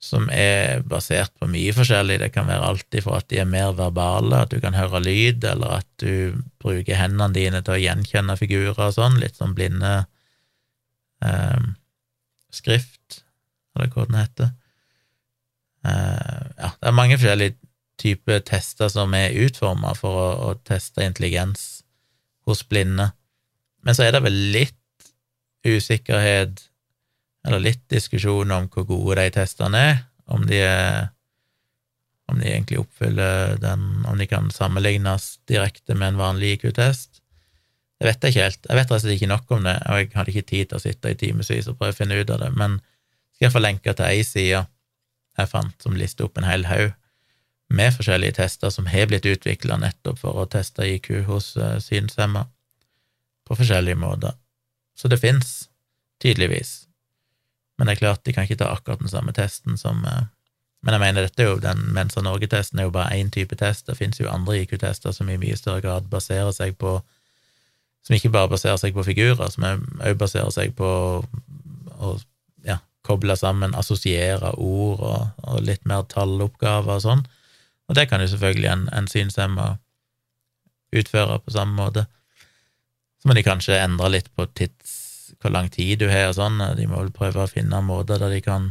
som 0.01 0.25
er 0.34 0.82
basert 0.89 1.34
på 1.38 1.49
mye 1.51 1.73
forskjellig. 1.77 2.19
Det 2.23 2.32
kan 2.34 2.47
være 2.49 2.69
alt 2.71 2.97
ifra 2.97 3.19
at 3.21 3.27
de 3.29 3.41
er 3.43 3.49
mer 3.49 3.75
verbale, 3.77 4.43
at 4.43 4.53
du 4.53 4.57
kan 4.63 4.77
høre 4.77 5.03
lyd, 5.03 5.45
eller 5.45 5.82
at 5.82 5.89
du 6.01 6.41
bruker 6.61 6.97
hendene 6.97 7.29
dine 7.36 7.61
til 7.61 7.77
å 7.77 7.82
gjenkjenne 7.82 8.38
figurer 8.39 8.88
og 8.88 8.95
sånn, 8.97 9.19
litt 9.21 9.38
sånn 9.38 9.53
blinde 9.57 9.93
eh, 11.25 11.69
skrift, 12.51 13.21
eller 13.75 13.93
hva 13.93 14.07
den 14.09 14.21
heter. 14.23 14.51
Eh, 15.86 16.41
ja, 16.57 16.73
det 16.77 16.89
er 16.89 16.97
mange 16.97 17.17
forskjellige 17.17 17.61
type 18.02 18.39
tester 18.47 18.89
som 18.91 19.14
er 19.18 19.38
utforma 19.45 19.93
for 19.97 20.18
å, 20.18 20.28
å, 20.49 20.52
teste 20.68 21.06
intelligens 21.06 21.84
hos 22.49 22.64
blinde. 22.68 23.12
Men 23.86 23.97
så 23.97 24.06
er 24.06 24.16
det 24.16 24.24
vel 24.26 24.38
litt 24.54 24.78
usikkerhet, 25.68 26.66
eller 27.45 27.64
litt 27.64 27.84
diskusjon 27.89 28.54
om 28.54 28.68
hvor 28.74 28.88
gode 28.89 29.22
de 29.22 29.34
testene 29.38 29.82
er, 29.93 30.04
om 30.32 30.45
de 30.49 30.62
er 30.66 31.10
om 32.32 32.39
de 32.39 32.47
egentlig 32.47 32.80
oppfyller 32.80 33.58
den, 33.60 34.06
om 34.08 34.16
de 34.16 34.28
kan 34.30 34.45
sammenlignes 34.56 35.34
direkte 35.52 35.97
med 35.97 36.14
en 36.14 36.22
vanlig 36.22 36.54
IQ-test. 36.56 37.20
Det 37.99 38.08
vet 38.08 38.24
jeg 38.24 38.34
ikke 38.34 38.45
helt. 38.45 38.70
Jeg 38.70 38.78
vet 38.80 38.93
rett 38.95 39.10
ikke 39.16 39.30
nok 39.30 39.52
om 39.58 39.66
det, 39.68 39.74
og 39.84 39.99
jeg 39.99 40.12
hadde 40.16 40.32
ikke 40.32 40.47
tid 40.47 40.70
til 40.70 40.80
å 40.80 40.84
sitte 40.86 41.12
i 41.12 41.18
timevis 41.20 41.68
og 41.68 41.76
prøve 41.82 41.91
å 41.91 41.97
finne 41.97 42.22
ut 42.22 42.32
av 42.32 42.39
det, 42.45 42.47
men 42.56 42.80
skal 43.36 43.49
jeg 43.49 43.56
få 43.58 43.64
lenke 43.66 43.93
til 43.97 44.08
ei 44.08 44.24
side 44.26 44.64
jeg 45.39 45.52
fant, 45.52 45.76
som 45.84 45.97
lister 45.97 46.28
opp 46.28 46.39
en 46.39 46.47
hel 46.47 46.66
haug 46.70 46.95
med 47.72 47.93
forskjellige 47.95 48.36
tester 48.41 48.69
som 48.69 48.88
har 48.91 49.07
blitt 49.07 49.26
utvikla 49.26 49.78
nettopp 49.80 50.19
for 50.19 50.41
å 50.41 50.47
teste 50.51 50.86
IQ 50.88 51.11
hos 51.30 51.53
uh, 51.57 51.78
synshemma 51.80 52.45
på 53.47 53.55
forskjellige 53.55 53.99
måter. 53.99 54.36
Så 54.95 55.07
det 55.07 55.22
fins, 55.22 55.69
tydeligvis. 56.22 56.86
Men 57.78 57.88
det 57.88 57.95
er 57.95 58.01
klart, 58.03 58.26
de 58.26 58.36
kan 58.36 58.45
ikke 58.45 58.59
ta 58.59 58.74
akkurat 58.74 58.99
den 59.01 59.11
samme 59.11 59.34
testen 59.34 59.80
som 59.80 60.03
uh, 60.05 60.28
Men 60.82 60.95
jeg 60.95 61.01
mener, 61.01 61.28
dette 61.28 61.43
er 61.43 61.49
jo 61.51 61.59
den 61.61 61.82
Mensa 61.93 62.24
Norge-testen 62.26 62.80
er 62.80 62.88
jo 62.88 62.93
bare 62.95 63.13
én 63.13 63.30
type 63.30 63.55
test. 63.55 63.86
Det 63.86 63.93
fins 63.97 64.17
jo 64.19 64.30
andre 64.30 64.63
IQ-tester 64.63 65.13
som 65.13 65.30
i 65.30 65.38
mye 65.38 65.57
større 65.57 65.82
grad 65.82 66.07
baserer 66.09 66.51
seg 66.57 66.74
på 66.82 66.95
Som 68.01 68.15
ikke 68.15 68.32
bare 68.34 68.49
baserer 68.49 68.80
seg 68.82 68.95
på 68.95 69.03
figurer, 69.05 69.49
som 69.53 69.63
òg 70.01 70.17
baserer 70.17 70.49
seg 70.49 70.74
på 70.74 70.88
å 72.01 72.15
ja, 72.65 72.80
koble 73.05 73.36
sammen, 73.38 73.76
assosiere 73.78 74.55
ord 74.57 75.03
og, 75.05 75.28
og 75.43 75.61
litt 75.61 75.86
mer 75.86 76.07
talloppgaver 76.09 76.95
og 76.97 77.03
sånn. 77.05 77.22
Og 77.92 77.98
det 77.98 78.08
kan 78.08 78.24
jo 78.24 78.30
selvfølgelig 78.32 78.70
en, 78.72 78.84
en 78.96 79.08
synshemma 79.12 79.74
utføre 80.96 81.39
på 81.44 81.52
samme 81.52 81.76
måte. 81.76 82.06
Så 83.20 83.28
må 83.28 83.36
de 83.36 83.44
kanskje 83.44 83.80
endre 83.84 84.14
litt 84.14 84.30
på 84.36 84.46
tids, 84.56 84.94
hvor 85.42 85.52
lang 85.52 85.68
tid 85.72 86.00
du 86.00 86.08
har 86.08 86.30
og 86.30 86.38
sånn. 86.38 86.62
De 86.78 86.88
må 86.88 87.02
vel 87.02 87.12
prøve 87.16 87.44
å 87.44 87.52
finne 87.52 87.82
måter 87.84 88.22
der 88.22 88.32
de 88.32 88.39
kan 88.46 88.70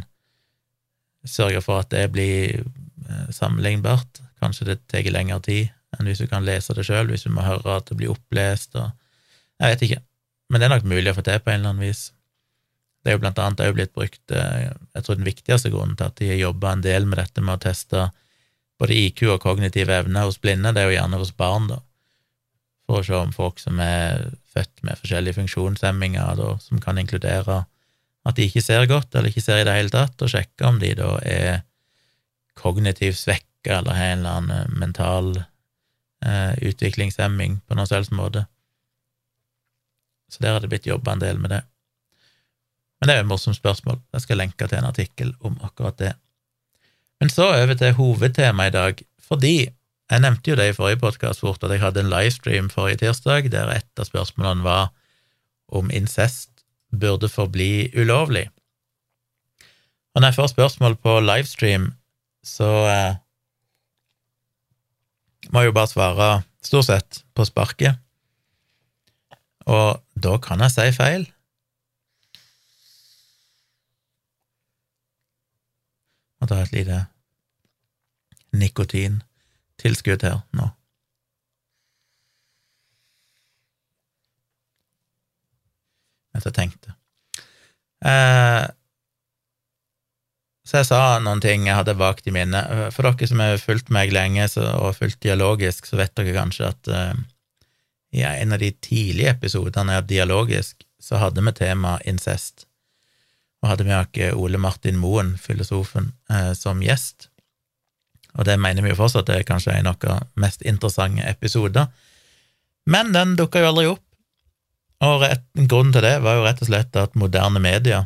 sørge 1.29 1.61
for 1.61 1.83
at 1.85 1.91
det 1.93 2.07
blir 2.15 2.63
eh, 2.63 3.27
sammenlignbart. 3.35 4.23
Kanskje 4.41 4.71
det 4.71 4.79
tar 4.89 5.05
lengre 5.13 5.41
tid 5.45 5.69
enn 5.99 6.07
hvis 6.09 6.23
du 6.23 6.31
kan 6.31 6.47
lese 6.47 6.73
det 6.77 6.87
sjøl, 6.87 7.11
hvis 7.11 7.27
du 7.27 7.35
må 7.35 7.45
høre 7.45 7.77
at 7.77 7.91
det 7.91 7.99
blir 7.99 8.15
opplest 8.15 8.79
og 8.79 8.89
Jeg 9.61 9.75
vet 9.75 9.83
ikke, 9.85 10.01
men 10.49 10.61
det 10.61 10.65
er 10.65 10.71
nok 10.73 10.87
mulig 10.89 11.11
å 11.11 11.17
få 11.19 11.23
til 11.27 11.41
på 11.45 11.51
en 11.53 11.59
eller 11.59 11.75
annen 11.75 11.85
vis. 11.85 11.99
Det 13.05 13.11
er 13.11 13.19
jo 13.19 13.21
blant 13.21 13.41
annet 13.43 13.61
òg 13.61 13.75
blitt 13.77 13.93
brukt 13.93 14.33
eh, 14.33 14.71
Jeg 14.95 15.05
tror 15.05 15.19
den 15.19 15.29
viktigste 15.29 15.73
grunnen 15.73 15.99
til 15.99 16.09
at 16.09 16.17
de 16.17 16.31
har 16.31 16.41
jobba 16.41 16.73
en 16.73 16.85
del 16.87 17.05
med 17.05 17.21
dette 17.21 17.45
med 17.45 17.59
å 17.59 17.63
teste 17.67 18.07
både 18.81 18.97
IQ 18.97 19.27
og 19.37 19.43
kognitive 19.45 19.93
evner 19.93 20.27
hos 20.29 20.41
blinde, 20.41 20.73
det 20.75 20.83
er 20.83 20.91
jo 20.91 20.97
gjerne 20.97 21.21
hos 21.21 21.35
barn, 21.37 21.69
da, 21.71 21.81
for 22.89 23.01
å 23.01 23.07
se 23.07 23.19
om 23.19 23.35
folk 23.35 23.61
som 23.63 23.81
er 23.85 24.31
født 24.51 24.83
med 24.87 24.99
forskjellige 24.99 25.39
funksjonshemminger, 25.39 26.33
da, 26.41 26.55
som 26.65 26.81
kan 26.83 26.99
inkludere 26.99 27.65
at 28.29 28.37
de 28.37 28.47
ikke 28.49 28.63
ser 28.65 28.89
godt, 28.89 29.15
eller 29.15 29.31
ikke 29.31 29.45
ser 29.45 29.63
i 29.63 29.67
det 29.69 29.77
hele 29.77 29.93
tatt, 29.93 30.17
og 30.21 30.33
sjekke 30.33 30.67
om 30.69 30.81
de 30.81 30.93
da 30.99 31.15
er 31.25 31.63
kognitivt 32.61 33.19
svekka 33.21 33.79
eller 33.79 33.97
har 33.97 34.13
en 34.13 34.19
eller 34.19 34.41
annen 34.41 34.57
eh, 34.57 34.79
mental 34.81 35.31
eh, 35.39 36.53
utviklingshemming 36.69 37.61
på 37.65 37.77
noen 37.77 37.89
selvs 37.89 38.13
måte. 38.13 38.45
Så 40.31 40.43
der 40.45 40.55
har 40.55 40.63
det 40.63 40.71
blitt 40.73 40.89
jobba 40.89 41.15
en 41.15 41.23
del 41.23 41.41
med 41.41 41.53
det. 41.55 41.63
Men 43.01 43.09
det 43.09 43.15
er 43.15 43.23
jo 43.23 43.27
et 43.27 43.33
morsomt 43.33 43.57
spørsmål. 43.57 43.99
Jeg 44.13 44.27
skal 44.27 44.41
lenke 44.43 44.69
til 44.69 44.79
en 44.79 44.91
artikkel 44.91 45.33
om 45.41 45.57
akkurat 45.65 45.97
det. 45.99 46.13
Men 47.21 47.33
så 47.33 47.51
over 47.53 47.77
til 47.77 47.97
hovedtemaet 47.99 48.73
i 48.73 48.77
dag, 48.79 49.03
fordi 49.21 49.57
jeg 50.11 50.23
nevnte 50.25 50.51
jo 50.51 50.57
det 50.59 50.71
i 50.71 50.75
forrige 50.75 51.03
podkast 51.03 51.45
fort, 51.45 51.63
at 51.63 51.71
jeg 51.71 51.83
hadde 51.85 52.03
en 52.03 52.11
livestream 52.11 52.71
forrige 52.73 53.05
tirsdag 53.05 53.51
der 53.53 53.71
et 53.77 54.01
av 54.01 54.09
spørsmålene 54.09 54.67
var 54.67 54.89
om 55.71 55.93
incest 55.95 56.65
burde 56.91 57.29
forbli 57.31 57.91
ulovlig. 57.95 58.49
Og 60.15 60.23
når 60.23 60.33
jeg 60.33 60.39
får 60.41 60.53
spørsmål 60.55 60.97
på 60.99 61.21
livestream, 61.23 61.93
så 62.43 62.71
eh, 62.91 63.19
må 65.53 65.63
jeg 65.63 65.71
jo 65.71 65.77
bare 65.77 65.93
svare 65.93 66.31
stort 66.65 66.89
sett 66.89 67.21
på 67.37 67.47
sparket. 67.47 68.01
Og 69.71 70.01
da 70.19 70.35
kan 70.43 70.65
jeg 70.65 70.75
si 70.75 70.89
feil. 70.97 71.29
Ta 76.51 76.61
et 76.65 76.75
lite 76.75 77.05
nikotintilskudd 78.61 80.27
her 80.27 80.43
nå. 80.59 80.71
mens 86.31 86.47
jeg 86.47 86.57
tenkte. 86.57 86.95
Eh, 88.07 88.67
så 90.67 90.81
jeg 90.81 90.87
sa 90.87 91.01
noen 91.23 91.43
ting 91.43 91.67
jeg 91.67 91.75
hadde 91.75 91.99
vagt 91.99 92.29
i 92.31 92.35
minnet. 92.35 92.95
For 92.95 93.07
dere 93.07 93.29
som 93.29 93.43
har 93.43 93.59
fulgt 93.59 93.91
meg 93.91 94.15
lenge 94.15 94.47
så, 94.53 94.69
og 94.79 94.95
fulgt 95.01 95.21
dialogisk, 95.27 95.89
så 95.89 95.99
vet 95.99 96.15
dere 96.19 96.37
kanskje 96.37 96.71
at 96.71 96.91
eh, 96.95 97.21
i 98.21 98.25
en 98.27 98.55
av 98.55 98.63
de 98.63 98.71
tidlige 98.83 99.35
episodene 99.35 99.99
av 100.01 100.09
Dialogisk 100.11 100.83
så 101.01 101.21
hadde 101.21 101.43
vi 101.47 101.53
tema 101.57 101.97
incest, 102.09 102.67
og 103.61 103.73
hadde 103.73 103.87
med 103.89 103.99
oss 104.01 104.37
Ole 104.39 104.59
Martin 104.59 104.99
Moen, 105.01 105.35
filosofen, 105.39 106.13
uh, 106.33 106.53
som 106.57 106.83
gjest. 106.85 107.29
Og 108.39 108.47
det 108.47 108.61
mener 108.63 108.85
vi 108.85 108.93
jo 108.93 109.01
fortsatt 109.01 109.29
det 109.29 109.41
er 109.41 109.49
kanskje 109.49 109.75
en 109.75 109.91
av 109.91 110.07
mest 110.39 110.63
interessante 110.63 111.27
episoder. 111.27 111.91
Men 112.87 113.13
den 113.13 113.37
dukka 113.39 113.63
jo 113.63 113.73
aldri 113.73 113.91
opp, 113.91 114.07
og 115.01 115.23
rett, 115.25 115.45
grunnen 115.57 115.95
til 115.95 116.05
det 116.05 116.19
var 116.25 116.37
jo 116.37 116.45
rett 116.45 116.61
og 116.61 116.69
slett 116.69 116.97
at 117.01 117.17
moderne 117.19 117.63
media 117.63 118.05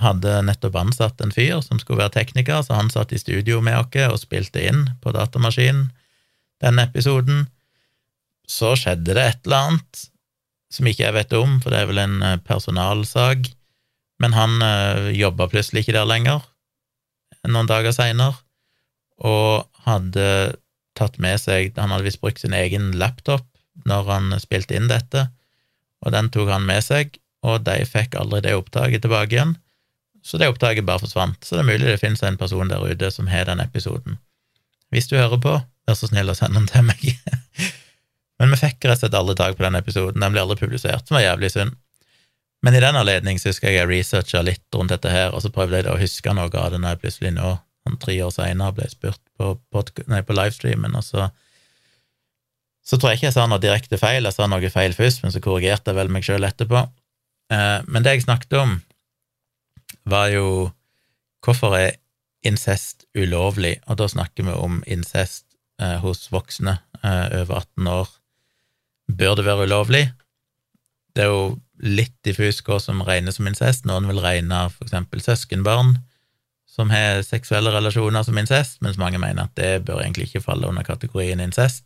hadde 0.00 0.38
nettopp 0.46 0.76
ansatt 0.80 1.20
en 1.20 1.32
fyr 1.34 1.58
som 1.64 1.80
skulle 1.80 2.00
være 2.00 2.14
tekniker, 2.20 2.62
så 2.64 2.78
han 2.78 2.90
satt 2.92 3.12
i 3.12 3.20
studio 3.20 3.60
med 3.64 3.76
oss 3.76 4.14
og 4.14 4.22
spilte 4.22 4.62
inn 4.64 4.86
på 5.02 5.12
datamaskinen 5.12 5.90
denne 6.62 6.86
episoden. 6.88 7.48
Så 8.48 8.74
skjedde 8.78 9.14
det 9.16 9.26
et 9.26 9.42
eller 9.44 9.66
annet 9.66 10.06
som 10.70 10.86
ikke 10.86 11.04
jeg 11.04 11.16
vet 11.16 11.34
om, 11.34 11.58
for 11.62 11.74
det 11.74 11.82
er 11.82 11.90
vel 11.90 11.98
en 11.98 12.20
eh, 12.22 12.38
personalsak, 12.46 13.50
men 14.20 14.36
han 14.36 14.60
øh, 14.62 15.10
eh, 15.10 15.18
jobba 15.18 15.48
plutselig 15.50 15.84
ikke 15.84 15.96
der 15.96 16.08
lenger 16.08 16.44
noen 17.48 17.68
dager 17.68 17.94
seinere, 17.96 18.36
og 19.20 19.66
hadde 19.86 20.56
tatt 20.96 21.16
med 21.20 21.38
seg 21.40 21.76
Han 21.80 21.92
hadde 21.92 22.04
visst 22.04 22.20
brukt 22.20 22.40
sin 22.40 22.56
egen 22.56 22.90
laptop 23.00 23.46
når 23.88 24.08
han 24.10 24.34
spilte 24.42 24.76
inn 24.76 24.90
dette, 24.90 25.28
og 26.04 26.12
den 26.12 26.28
tok 26.32 26.50
han 26.52 26.66
med 26.68 26.84
seg, 26.84 27.16
og 27.40 27.64
de 27.64 27.78
fikk 27.88 28.16
aldri 28.20 28.42
det 28.44 28.56
opptaket 28.58 29.04
tilbake 29.04 29.36
igjen, 29.36 29.54
så 30.20 30.36
det 30.36 30.50
opptaket 30.52 30.84
bare 30.84 31.00
forsvant. 31.00 31.38
Så 31.44 31.56
det 31.56 31.62
er 31.62 31.70
mulig 31.70 31.88
det 31.88 32.00
finnes 32.02 32.20
en 32.26 32.36
person 32.40 32.68
der 32.68 32.84
ute 32.84 33.08
som 33.14 33.30
har 33.32 33.46
den 33.48 33.62
episoden. 33.64 34.18
Hvis 34.92 35.08
du 35.08 35.16
hører 35.16 35.40
på, 35.40 35.54
vær 35.88 35.96
så 35.96 36.10
snill 36.10 36.28
å 36.28 36.36
sende 36.36 36.60
den 36.60 36.68
til 36.68 36.84
meg. 36.84 37.06
Men 38.40 38.52
vi 38.52 38.60
fikk 38.60 38.84
rett 38.84 38.98
og 38.98 39.04
slett 39.06 39.16
aldri 39.16 39.36
tak 39.38 39.56
på 39.56 39.64
den 39.64 39.78
episoden, 39.80 40.20
den 40.20 40.34
ble 40.34 40.44
aldri 40.44 40.58
publisert, 40.60 41.06
som 41.06 41.16
var 41.16 41.24
jævlig 41.24 41.52
synd. 41.54 41.78
Men 42.62 42.76
i 42.76 42.80
den 42.82 42.98
anledning 42.98 43.38
husker 43.40 43.70
jeg 43.70 43.80
jeg 43.80 43.88
researcha 43.88 44.42
litt 44.44 44.76
rundt 44.76 44.92
dette 44.92 45.12
her, 45.12 45.32
og 45.32 45.42
så 45.44 45.52
prøvde 45.52 45.80
jeg 45.80 45.88
å 45.88 46.00
huske 46.00 46.34
noe 46.36 46.50
av 46.50 46.72
det 46.72 46.80
når 46.80 46.96
jeg 46.96 47.02
plutselig 47.04 47.34
nå, 47.36 47.54
sånn 47.86 48.00
tre 48.02 48.18
år 48.20 48.34
seinere, 48.34 48.76
ble 48.76 48.88
spurt 48.92 49.22
på, 49.40 49.84
nei, 50.12 50.20
på 50.26 50.36
livestreamen, 50.36 50.98
og 50.98 51.06
så 51.06 51.30
så 52.90 52.98
tror 52.98 53.12
jeg 53.12 53.20
ikke 53.20 53.28
jeg 53.28 53.36
sa 53.36 53.46
noe 53.46 53.62
direkte 53.62 53.98
feil, 54.00 54.26
jeg 54.26 54.34
sa 54.34 54.46
noe 54.50 54.70
feil 54.72 54.94
først, 54.96 55.22
men 55.22 55.30
så 55.30 55.42
korrigerte 55.44 55.92
jeg 55.92 55.98
vel 56.00 56.08
meg 56.10 56.24
sjøl 56.26 56.46
etterpå. 56.48 56.80
Eh, 57.52 57.80
men 57.86 58.02
det 58.02 58.16
jeg 58.16 58.24
snakket 58.24 58.56
om, 58.58 58.78
var 60.10 60.30
jo 60.32 60.46
hvorfor 61.44 61.76
er 61.78 61.98
incest 62.46 63.04
ulovlig, 63.14 63.76
og 63.86 64.00
da 64.00 64.08
snakker 64.10 64.48
vi 64.48 64.56
om 64.56 64.80
incest 64.90 65.44
eh, 65.82 65.98
hos 66.02 66.26
voksne 66.32 66.78
eh, 67.02 67.26
over 67.42 67.60
18 67.60 67.92
år. 67.92 68.10
Bør 69.20 69.38
det 69.38 69.46
være 69.46 69.68
ulovlig? 69.68 70.04
Det 71.14 71.26
er 71.26 71.30
jo 71.30 71.44
litt 71.80 72.12
diffus 72.26 72.60
hva 72.66 72.76
som 72.82 73.02
regnes 73.06 73.36
som 73.38 73.46
incest. 73.48 73.86
Noen 73.88 74.08
vil 74.10 74.20
regne 74.22 74.58
eksempel 74.84 75.20
søskenbarn 75.24 75.90
som 76.70 76.90
har 76.92 77.22
seksuelle 77.26 77.70
relasjoner 77.74 78.22
som 78.24 78.38
incest, 78.38 78.82
mens 78.84 78.98
mange 79.00 79.18
mener 79.20 79.42
at 79.48 79.54
det 79.58 79.84
bør 79.88 80.00
egentlig 80.04 80.26
ikke 80.28 80.44
falle 80.44 80.68
under 80.70 80.84
kategorien 80.86 81.40
incest. 81.42 81.84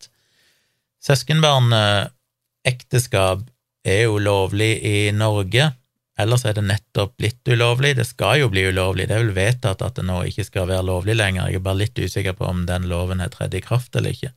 Søskenbarnekteskap 1.05 3.41
er 3.85 4.03
jo 4.05 4.19
lovlig 4.21 4.73
i 4.85 5.13
Norge, 5.17 5.73
ellers 6.21 6.45
er 6.47 6.53
det 6.57 6.65
nettopp 6.69 7.17
blitt 7.19 7.49
ulovlig. 7.49 7.97
Det 7.99 8.07
skal 8.07 8.41
jo 8.43 8.49
bli 8.53 8.63
ulovlig, 8.69 9.09
det 9.09 9.15
er 9.17 9.25
vel 9.25 9.37
vedtatt 9.37 9.83
at 9.83 9.97
det 9.99 10.07
nå 10.07 10.17
ikke 10.29 10.45
skal 10.47 10.69
være 10.71 10.89
lovlig 10.89 11.15
lenger. 11.17 11.49
Jeg 11.49 11.55
er 11.59 11.67
bare 11.67 11.83
litt 11.83 11.99
usikker 11.99 12.35
på 12.39 12.45
om 12.49 12.59
den 12.69 12.83
loven 12.91 13.23
har 13.25 13.31
tredd 13.35 13.55
i 13.57 13.65
kraft 13.65 13.93
eller 13.97 14.11
ikke. 14.15 14.33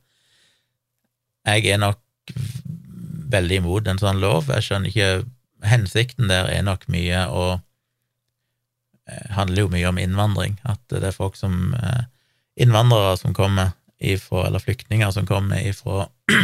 Jeg 1.48 1.60
er 1.72 1.78
nok 1.80 2.00
veldig 3.32 3.56
imot 3.62 3.84
en 3.88 4.00
sånn 4.00 4.20
lov. 4.20 4.42
Jeg 4.52 4.62
skjønner 4.66 4.88
ikke 4.90 5.10
Hensikten 5.66 6.30
der 6.30 6.50
er 6.52 6.62
nok 6.66 6.86
mye 6.92 7.24
å 7.32 7.44
eh, 9.08 9.28
handler 9.34 9.64
jo 9.64 9.72
mye 9.72 9.88
om 9.90 9.98
innvandring, 9.98 10.58
at 10.68 10.80
det 10.92 11.02
er 11.02 11.16
folk 11.16 11.38
som 11.38 11.74
eh, 11.74 12.06
innvandrere 12.60 13.16
som 13.18 13.34
kommer 13.34 13.74
ifra, 13.98 14.46
eller 14.46 14.62
flyktninger 14.62 15.10
som 15.14 15.26
kommer 15.26 15.62
ifra 15.66 16.06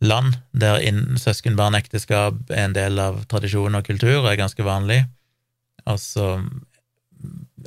land 0.00 0.38
der 0.52 0.80
søskenbarnekteskap 1.18 2.52
er 2.54 2.64
en 2.64 2.76
del 2.76 3.00
av 3.02 3.24
tradisjon 3.30 3.74
og 3.74 3.86
kultur 3.86 4.28
er 4.28 4.38
ganske 4.38 4.64
vanlig, 4.64 5.02
og 5.88 5.98
så 6.00 6.28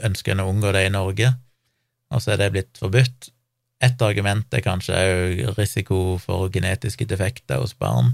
ønsker 0.02 0.34
en 0.34 0.44
å 0.46 0.50
unngå 0.50 0.72
det 0.74 0.86
i 0.88 0.94
Norge, 0.94 1.34
og 2.12 2.24
så 2.24 2.34
er 2.34 2.42
det 2.42 2.52
blitt 2.56 2.80
forbudt. 2.80 3.32
Et 3.82 4.04
argument 4.06 4.54
er 4.54 4.64
kanskje 4.64 4.96
òg 4.96 5.56
risiko 5.58 6.18
for 6.22 6.52
genetiske 6.54 7.08
defekter 7.10 7.62
hos 7.64 7.74
barn. 7.74 8.14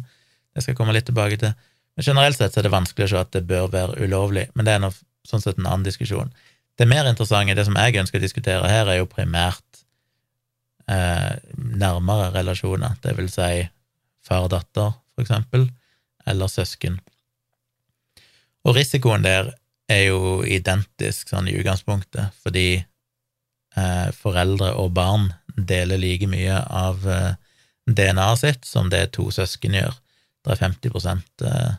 Det 0.54 0.64
skal 0.64 0.74
jeg 0.74 0.80
komme 0.80 0.96
litt 0.96 1.10
tilbake 1.10 1.40
til. 1.42 1.54
Men 1.98 2.06
generelt 2.06 2.38
sett 2.38 2.58
er 2.58 2.68
det 2.68 2.74
vanskelig 2.74 3.08
å 3.08 3.12
se 3.12 3.22
at 3.24 3.34
det 3.34 3.48
bør 3.50 3.72
være 3.74 4.06
ulovlig, 4.06 4.46
men 4.54 4.68
det 4.68 4.76
er 4.76 4.84
noe, 4.84 4.94
sånn 5.28 5.42
sett 5.44 5.58
en 5.58 5.66
annen 5.66 5.88
diskusjon. 5.88 6.30
Det 6.78 6.86
mer 6.86 7.10
interessante, 7.10 7.56
det 7.58 7.66
som 7.66 7.78
jeg 7.80 7.98
ønsker 7.98 8.22
å 8.22 8.24
diskutere 8.24 8.70
her, 8.70 8.86
er 8.86 9.00
jo 9.00 9.10
primært 9.10 9.82
eh, 10.86 11.40
nærmere 11.58 12.30
relasjoner, 12.36 13.00
det 13.02 13.16
vil 13.18 13.32
si 13.34 13.66
far-datter, 14.28 14.94
for 15.16 15.26
eksempel, 15.26 15.66
eller 16.30 16.52
søsken. 16.52 17.00
Og 18.68 18.78
risikoen 18.78 19.26
der 19.26 19.56
er 19.90 20.04
jo 20.10 20.44
identisk 20.46 21.32
sånn 21.32 21.50
i 21.50 21.56
utgangspunktet, 21.58 22.36
fordi 22.44 22.70
eh, 22.78 24.08
foreldre 24.14 24.74
og 24.78 24.94
barn 24.98 25.32
deler 25.58 25.98
like 25.98 26.30
mye 26.30 26.62
av 26.62 27.08
eh, 27.10 27.34
DNA-et 27.88 28.44
sitt 28.44 28.68
som 28.68 28.92
det 28.94 29.08
to 29.16 29.30
søsken 29.32 29.78
gjør. 29.80 29.96
Det 30.44 30.54
er 30.54 30.62
50 30.62 30.92
eh, 31.48 31.76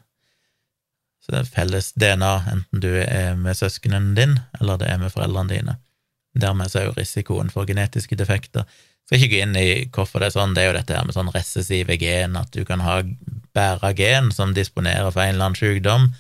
så 1.28 1.34
det 1.34 1.40
er 1.42 1.50
felles 1.52 1.92
DNA, 1.92 2.34
enten 2.54 2.80
du 2.80 2.88
er 3.04 3.36
med 3.36 3.58
søskenen 3.58 4.14
din, 4.16 4.38
eller 4.60 4.80
det 4.80 4.88
er 4.88 5.00
med 5.02 5.12
foreldrene 5.12 5.52
dine. 5.52 5.76
Dermed 6.38 6.72
så 6.72 6.80
er 6.80 6.88
jo 6.88 6.96
risikoen 6.96 7.52
for 7.52 7.68
genetiske 7.68 8.16
defekter 8.16 8.64
skal 9.08 9.22
ikke 9.22 9.32
gå 9.32 9.40
inn 9.40 9.56
i 9.56 9.68
hvorfor 9.88 10.20
det 10.20 10.28
er 10.28 10.34
sånn, 10.36 10.50
det 10.52 10.62
er 10.62 10.66
jo 10.68 10.76
dette 10.76 10.96
her 10.96 11.06
med 11.08 11.16
sånn 11.16 11.30
recessive 11.32 11.96
gen, 11.96 12.36
at 12.36 12.52
du 12.52 12.60
kan 12.68 12.82
ha 12.84 13.00
bæra 13.56 13.94
gen 13.96 14.28
som 14.36 14.52
disponerer 14.52 15.08
for 15.08 15.24
en 15.24 15.32
eller 15.32 15.48
annen 15.48 15.56
sykdom, 15.56 16.10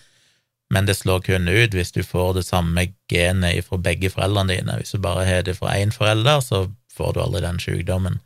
men 0.72 0.88
det 0.88 0.96
slår 0.96 1.20
kun 1.26 1.50
ut 1.52 1.76
hvis 1.76 1.92
du 1.92 2.00
får 2.04 2.38
det 2.38 2.46
samme 2.48 2.86
genet 3.12 3.66
fra 3.66 3.76
begge 3.84 4.08
foreldrene 4.12 4.56
dine. 4.56 4.78
Hvis 4.80 4.94
du 4.96 5.02
bare 5.04 5.26
har 5.28 5.44
det 5.44 5.58
fra 5.60 5.76
én 5.76 5.92
forelder, 5.92 6.40
så 6.44 6.64
får 6.96 7.12
du 7.14 7.20
aldri 7.24 7.44
den 7.44 7.60
sykdommen. 7.60 8.18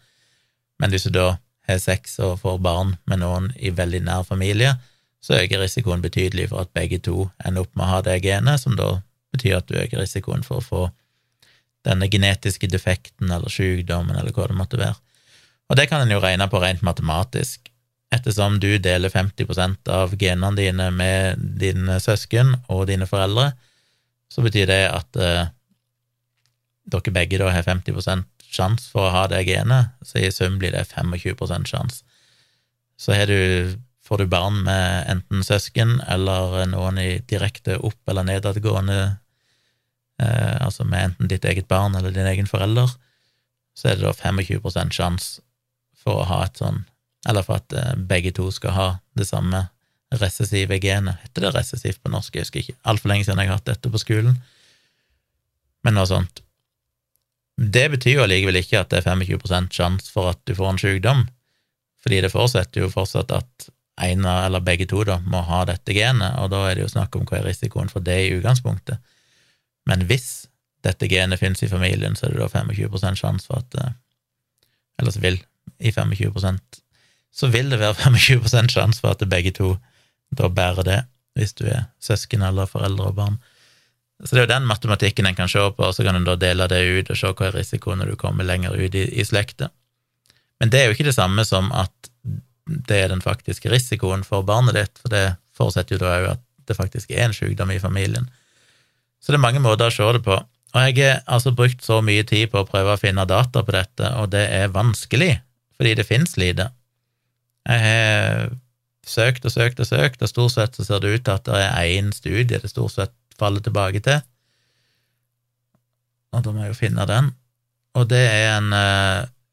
Men 0.78 0.94
hvis 0.94 1.06
du 1.06 1.12
da 1.14 1.26
har 1.66 1.82
sex 1.82 2.18
og 2.22 2.40
får 2.42 2.62
barn 2.62 2.96
med 3.10 3.22
noen 3.22 3.50
i 3.58 3.70
veldig 3.74 4.02
nær 4.06 4.26
familie, 4.26 4.76
så 5.22 5.38
øker 5.38 5.62
risikoen 5.62 6.02
betydelig 6.02 6.48
for 6.50 6.64
at 6.64 6.72
begge 6.74 6.98
to 6.98 7.28
ender 7.46 7.64
opp 7.64 7.76
med 7.76 7.86
å 7.86 7.92
ha 7.92 8.00
det 8.02 8.18
genet, 8.24 8.60
som 8.60 8.74
da 8.78 8.96
betyr 9.32 9.60
at 9.60 9.68
du 9.70 9.78
øker 9.78 10.02
risikoen 10.02 10.42
for 10.46 10.58
å 10.60 10.66
få 10.66 10.82
denne 11.86 12.08
genetiske 12.10 12.68
defekten 12.70 13.30
eller 13.30 13.50
sykdommen 13.50 14.18
eller 14.18 14.34
hva 14.34 14.48
det 14.50 14.58
måtte 14.58 14.80
være. 14.80 14.98
Og 15.70 15.78
det 15.78 15.88
kan 15.90 16.02
en 16.04 16.12
jo 16.12 16.20
regne 16.22 16.48
på 16.50 16.62
rent 16.62 16.82
matematisk. 16.86 17.68
ettersom 18.12 18.58
du 18.60 18.76
deler 18.76 19.08
50% 19.08 19.88
av 19.88 20.10
genene 20.20 20.56
dine 20.56 20.90
med 20.92 21.38
dine 21.60 21.94
søsken 21.96 22.50
og 22.68 22.82
dine 22.90 23.06
foreldre, 23.08 23.54
så 24.28 24.44
betyr 24.44 24.66
det 24.68 24.82
at 24.92 25.16
eh, 25.16 25.46
dere 26.92 27.14
begge 27.16 27.40
da 27.40 27.48
har 27.54 27.64
50% 27.64 28.26
sjanse 28.52 28.90
for 28.92 29.08
å 29.08 29.14
ha 29.14 29.22
det 29.32 29.46
genet, 29.48 29.94
så 30.04 30.20
i 30.20 30.28
sum 30.34 30.58
blir 30.60 30.74
det 30.76 30.84
25% 30.90 31.72
sjanse. 31.72 32.02
Så 33.00 33.16
har 33.16 33.32
du, 33.32 33.78
får 34.12 34.18
du 34.18 34.26
barn 34.26 34.58
med 34.66 35.06
enten 35.08 35.40
søsken 35.40 35.94
eller 36.04 36.66
noen 36.68 36.98
i 37.00 37.22
direkte 37.24 37.78
opp- 37.80 38.10
eller 38.12 38.26
nedadgående 38.28 38.98
eh, 40.20 40.56
Altså 40.60 40.84
med 40.84 41.06
enten 41.06 41.30
ditt 41.30 41.46
eget 41.48 41.68
barn 41.70 41.96
eller 41.96 42.12
din 42.12 42.28
egen 42.28 42.50
forelder, 42.50 42.92
så 43.72 43.88
er 43.88 43.96
det 43.96 44.04
da 44.04 44.12
25 44.12 44.92
sjanse 44.92 45.40
for 45.96 46.20
å 46.20 46.28
ha 46.28 46.42
et 46.44 46.60
sånn 46.60 46.84
Eller 47.24 47.46
for 47.46 47.62
at 47.62 47.72
eh, 47.72 47.96
begge 47.96 48.34
to 48.36 48.50
skal 48.52 48.76
ha 48.76 48.86
det 49.16 49.30
samme 49.30 49.64
recessive 50.20 50.76
genet. 50.76 51.16
Heter 51.24 51.46
det 51.46 51.56
recessivt 51.56 52.04
på 52.04 52.12
norsk? 52.12 52.34
Jeg 52.36 52.44
husker 52.44 52.60
ikke. 52.60 52.78
Altfor 52.84 53.08
lenge 53.08 53.24
siden 53.24 53.40
jeg 53.40 53.48
har 53.48 53.62
hatt 53.62 53.70
dette 53.72 53.88
på 53.88 54.00
skolen. 54.02 54.42
Men 55.86 55.96
noe 55.96 56.10
sånt. 56.10 56.42
Det 57.56 57.88
betyr 57.94 58.18
jo 58.18 58.26
allikevel 58.26 58.60
ikke 58.60 58.82
at 58.82 58.92
det 58.92 59.00
er 59.00 59.14
25% 59.14 59.72
sjanse 59.72 60.12
for 60.12 60.34
at 60.34 60.44
du 60.44 60.52
får 60.58 60.74
en 60.74 60.82
sykdom, 60.82 61.30
fordi 62.04 62.26
det 62.26 62.32
forutsetter 62.34 62.84
jo 62.84 62.92
fortsatt 62.92 63.32
at 63.32 63.72
en 64.02 64.26
eller 64.26 64.64
begge 64.64 64.86
to 64.90 65.04
da 65.06 65.18
må 65.24 65.42
ha 65.46 65.62
dette 65.68 65.94
genet, 65.96 66.38
og 66.40 66.50
da 66.52 66.64
er 66.68 66.76
det 66.76 66.86
jo 66.86 66.92
snakk 66.92 67.16
om 67.16 67.26
hva 67.28 67.40
er 67.40 67.48
risikoen 67.50 67.90
for 67.92 68.04
det 68.04 68.18
i 68.24 68.32
utgangspunktet. 68.36 69.02
Men 69.88 70.06
hvis 70.10 70.46
dette 70.82 71.08
genet 71.10 71.40
finnes 71.40 71.62
i 71.62 71.70
familien, 71.70 72.16
så 72.18 72.26
er 72.26 72.34
det 72.34 72.42
da 72.42 72.48
25 72.50 73.18
sjanse 73.18 73.46
for 73.46 73.62
at 73.62 73.78
eh, 73.78 73.98
Eller 75.00 75.14
så 75.14 75.20
vil 75.22 75.38
i 75.80 75.90
25% 75.90 76.82
så 77.32 77.48
vil 77.48 77.70
det 77.72 77.80
være 77.80 77.94
25% 78.04 78.74
sjanse 78.74 79.00
for 79.00 79.16
at 79.16 79.28
begge 79.28 79.54
to 79.56 79.76
da 80.36 80.48
bærer 80.48 80.84
det, 80.84 81.00
hvis 81.36 81.52
du 81.56 81.66
er 81.68 81.88
søsken 82.00 82.42
eller 82.42 82.68
foreldre 82.68 83.10
og 83.10 83.16
barn. 83.16 83.36
Så 84.24 84.34
det 84.36 84.42
er 84.42 84.46
jo 84.46 84.54
den 84.54 84.68
matematikken 84.68 85.26
en 85.26 85.36
kan 85.36 85.48
se 85.48 85.58
på, 85.58 85.84
og 85.84 85.94
så 85.94 86.04
kan 86.06 86.16
en 86.16 86.24
da 86.24 86.36
dele 86.36 86.68
det 86.70 86.80
ut 86.86 87.10
og 87.10 87.18
se 87.18 87.32
hva 87.32 87.48
er 87.48 87.56
risikoen 87.58 88.00
når 88.00 88.12
du 88.12 88.16
kommer 88.20 88.46
lenger 88.46 88.76
ut 88.76 88.94
i, 88.94 89.04
i 89.20 89.24
slekta. 89.24 89.68
Men 90.60 90.70
det 90.70 90.80
er 90.80 90.86
jo 90.86 90.96
ikke 90.96 91.08
det 91.08 91.16
samme 91.16 91.44
som 91.44 91.72
at 91.74 92.11
det 92.66 92.98
er 92.98 93.10
den 93.10 93.22
faktiske 93.24 93.70
risikoen 93.72 94.22
for 94.26 94.46
barnet 94.46 94.76
ditt, 94.78 95.00
for 95.02 95.12
det 95.12 95.24
forutsetter 95.56 95.96
jo 95.96 96.02
da 96.04 96.14
òg 96.20 96.28
at 96.36 96.42
det 96.70 96.78
faktisk 96.78 97.10
er 97.10 97.26
en 97.26 97.36
sykdom 97.36 97.72
i 97.74 97.80
familien. 97.82 98.28
Så 99.22 99.32
det 99.32 99.38
er 99.38 99.46
mange 99.46 99.62
måter 99.62 99.90
å 99.90 99.94
se 99.94 100.06
det 100.16 100.22
på. 100.26 100.36
Og 100.72 100.86
jeg 100.86 100.96
har 101.02 101.20
altså 101.26 101.52
brukt 101.54 101.82
så 101.84 102.00
mye 102.04 102.24
tid 102.24 102.48
på 102.52 102.62
å 102.62 102.68
prøve 102.68 102.94
å 102.94 103.00
finne 103.00 103.26
data 103.28 103.62
på 103.64 103.74
dette, 103.74 104.08
og 104.18 104.30
det 104.32 104.46
er 104.54 104.72
vanskelig, 104.72 105.34
fordi 105.76 105.96
det 105.98 106.08
finnes 106.08 106.38
lite. 106.40 106.70
Jeg 107.68 107.82
har 107.82 108.54
søkt 109.06 109.44
og 109.46 109.52
søkt 109.52 109.82
og 109.82 109.88
søkt, 109.88 110.22
og 110.22 110.30
stort 110.30 110.54
sett 110.54 110.78
så 110.78 110.86
ser 110.86 111.02
det 111.02 111.12
ut 111.12 111.24
til 111.26 111.34
at 111.34 111.46
det 111.50 111.60
er 111.66 111.90
én 111.98 112.10
studie 112.14 112.62
det 112.62 112.70
stort 112.70 112.94
sett 112.94 113.14
faller 113.38 113.62
tilbake 113.64 114.00
til. 114.04 114.22
Og 116.32 116.44
da 116.44 116.54
må 116.54 116.64
jeg 116.64 116.72
jo 116.72 116.80
finne 116.80 117.06
den. 117.10 117.32
Og 117.98 118.08
det 118.08 118.22
er 118.24 118.56
en 118.56 118.72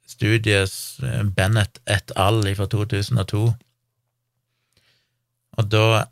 uh, 0.10 0.14
studie 0.14 0.64
eh, 0.64 1.24
Bennett 1.24 1.80
et 1.86 2.12
al. 2.16 2.42
fra 2.56 2.68
2002. 2.68 3.54
Og 5.60 5.70
da 5.70 6.06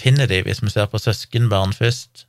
finner 0.00 0.26
de, 0.26 0.42
hvis 0.42 0.62
vi 0.62 0.70
ser 0.70 0.86
på 0.86 0.98
søskenbarn 0.98 1.72
først, 1.76 2.26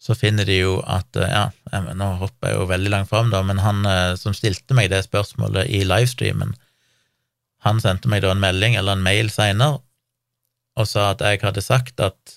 så 0.00 0.14
finner 0.14 0.44
de 0.44 0.60
jo 0.60 0.78
at 0.86 1.16
eh, 1.16 1.28
Ja, 1.28 1.50
nå 1.94 2.12
hopper 2.20 2.52
jeg 2.52 2.60
jo 2.60 2.70
veldig 2.70 2.90
langt 2.90 3.10
fram, 3.10 3.30
da, 3.30 3.42
men 3.42 3.58
han 3.58 3.84
som 4.16 4.34
stilte 4.34 4.74
meg 4.74 4.90
det 4.90 5.04
spørsmålet 5.04 5.68
i 5.68 5.84
livestreamen, 5.84 6.54
han 7.66 7.80
sendte 7.82 8.08
meg 8.08 8.22
da 8.22 8.30
en 8.30 8.40
melding 8.40 8.76
eller 8.76 8.94
en 8.94 9.02
mail 9.02 9.30
seinere 9.32 9.80
og 10.76 10.86
sa 10.88 11.10
at 11.14 11.22
jeg 11.24 11.40
hadde 11.42 11.64
sagt 11.64 12.00
at 12.04 12.36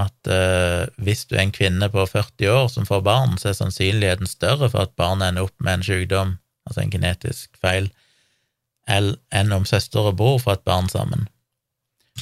at 0.00 0.30
uh, 0.30 0.86
hvis 0.98 1.22
du 1.30 1.36
er 1.36 1.44
en 1.44 1.54
kvinne 1.54 1.88
på 1.92 2.06
40 2.10 2.50
år 2.50 2.70
som 2.72 2.86
får 2.88 3.04
barn, 3.06 3.36
så 3.38 3.50
er 3.50 3.58
sannsynligheten 3.58 4.26
større 4.26 4.68
for 4.72 4.88
at 4.88 4.96
barnet 4.98 5.30
ender 5.30 5.46
opp 5.46 5.54
med 5.62 5.78
en 5.78 5.86
sykdom, 5.86 6.34
altså 6.66 6.82
en 6.82 6.90
genetisk 6.90 7.54
feil, 7.62 7.92
enn 8.90 9.54
om 9.54 9.64
søster 9.68 10.10
og 10.10 10.18
bror 10.18 10.40
får 10.42 10.58
et 10.58 10.66
barn 10.66 10.90
sammen. 10.90 11.28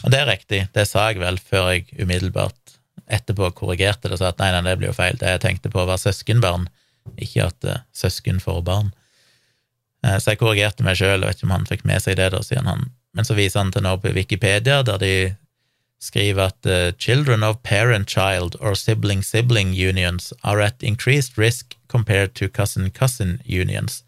Og 0.02 0.12
det 0.12 0.20
er 0.20 0.28
riktig, 0.28 0.60
det 0.76 0.86
sa 0.88 1.08
jeg 1.10 1.22
vel 1.22 1.40
før 1.40 1.72
jeg 1.72 1.88
umiddelbart 1.98 2.76
etterpå 3.12 3.50
korrigerte 3.56 4.08
det 4.08 4.16
og 4.16 4.22
sa 4.22 4.30
at 4.32 4.40
nei, 4.40 4.52
nei, 4.54 4.62
det 4.68 4.78
blir 4.80 4.92
jo 4.92 4.96
feil, 4.96 5.18
det 5.20 5.34
jeg 5.34 5.42
tenkte 5.42 5.72
på 5.72 5.84
var 5.88 6.00
søskenbarn, 6.00 6.68
ikke 7.16 7.48
at 7.48 7.68
uh, 7.68 7.80
søsken 7.96 8.40
får 8.40 8.60
barn. 8.68 8.92
Uh, 10.04 10.18
så 10.20 10.32
jeg 10.34 10.42
korrigerte 10.44 10.84
meg 10.86 11.00
sjøl, 11.00 11.24
vet 11.24 11.40
ikke 11.40 11.48
om 11.48 11.56
han 11.56 11.68
fikk 11.68 11.86
med 11.88 12.04
seg 12.04 12.20
det, 12.20 12.30
da, 12.36 12.42
siden 12.44 12.68
han 12.68 12.90
Men 13.12 13.26
så 13.28 13.34
viser 13.36 13.60
han 13.60 13.72
til 13.72 13.82
nå 13.84 13.90
på 14.00 14.08
Wikipedia, 14.16 14.78
der 14.82 14.96
de 14.96 15.12
skriver 16.02 16.50
at 16.50 16.66
uh, 16.66 16.92
children 16.98 17.42
of 17.42 17.62
parent-child 17.62 18.56
or 18.60 18.74
sibling-sibling 18.74 19.72
unions 19.72 20.32
are 20.42 20.60
at 20.60 20.82
increased 20.82 21.38
risk 21.38 21.76
compared 21.88 22.34
to 22.34 22.48
cousin-cousin 22.48 23.40
unions. 23.44 24.02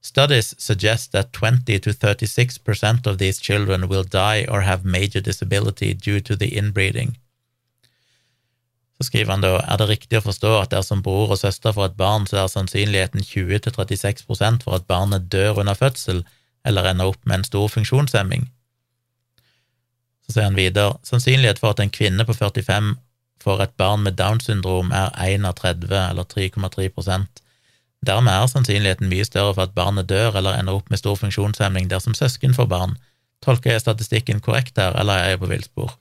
Studies 0.00 0.54
suggest 0.58 1.12
that 1.12 1.32
20 1.32 1.78
to 1.78 1.92
36 1.92 2.58
percent 2.58 3.06
of 3.06 3.18
these 3.18 3.40
children 3.40 3.88
will 3.88 4.04
die 4.04 4.46
or 4.48 4.62
have 4.62 4.84
major 4.84 5.20
disability 5.20 5.94
due 5.94 6.20
to 6.20 6.36
the 6.36 6.56
inbreeding. 6.58 7.16
Så 8.98 9.06
skriver 9.06 9.30
han 9.30 9.40
da 9.40 9.60
er 9.62 9.78
det 9.78 9.88
riktig 9.88 10.18
å 10.18 10.26
forstå 10.26 10.52
at 10.58 10.72
dersom 10.74 11.02
bror 11.06 11.30
og 11.30 11.38
søster 11.38 11.74
får 11.74 11.92
et 11.92 11.98
barn, 11.98 12.26
så 12.26 12.42
er 12.42 12.50
sannsynligheten 12.50 13.22
20 13.22 13.62
til 13.62 13.72
36% 13.78 14.66
for 14.66 14.74
at 14.74 14.90
barnet 14.90 15.30
dør 15.30 15.62
under 15.62 15.78
fødsel 15.78 16.24
eller 16.66 16.90
ender 16.90 17.12
opp 17.12 17.22
med 17.22 17.38
en 17.38 17.46
stor 17.46 17.68
funksjonshemming. 17.70 18.48
Så 20.28 20.36
sier 20.36 20.48
han 20.50 20.58
videre 20.58 20.98
sannsynlighet 21.08 21.60
for 21.62 21.72
at 21.72 21.80
en 21.80 21.92
kvinne 21.92 22.24
på 22.28 22.36
45 22.36 22.94
får 23.42 23.62
et 23.64 23.76
barn 23.80 24.02
med 24.04 24.18
Downs 24.18 24.48
syndrom 24.48 24.90
er 24.92 25.12
1 25.24 25.46
av 25.48 25.56
30, 25.56 25.94
eller 26.10 26.26
3,3% 26.28 27.44
Dermed 28.06 28.30
er 28.30 28.50
sannsynligheten 28.50 29.10
mye 29.10 29.26
større 29.26 29.54
for 29.56 29.66
at 29.66 29.74
barnet 29.74 30.08
dør 30.10 30.36
eller 30.38 30.58
ender 30.58 30.78
opp 30.78 30.90
med 30.90 31.00
stor 31.00 31.16
funksjonshemming 31.18 31.88
dersom 31.90 32.14
søsken 32.14 32.54
får 32.54 32.68
barn. 32.70 32.92
Tolker 33.42 33.74
jeg 33.74 33.82
statistikken 33.82 34.42
korrekt 34.44 34.78
her, 34.78 34.94
eller 34.98 35.18
er 35.18 35.32
jeg 35.32 35.40
på 35.42 35.50
villspor? 35.50 35.96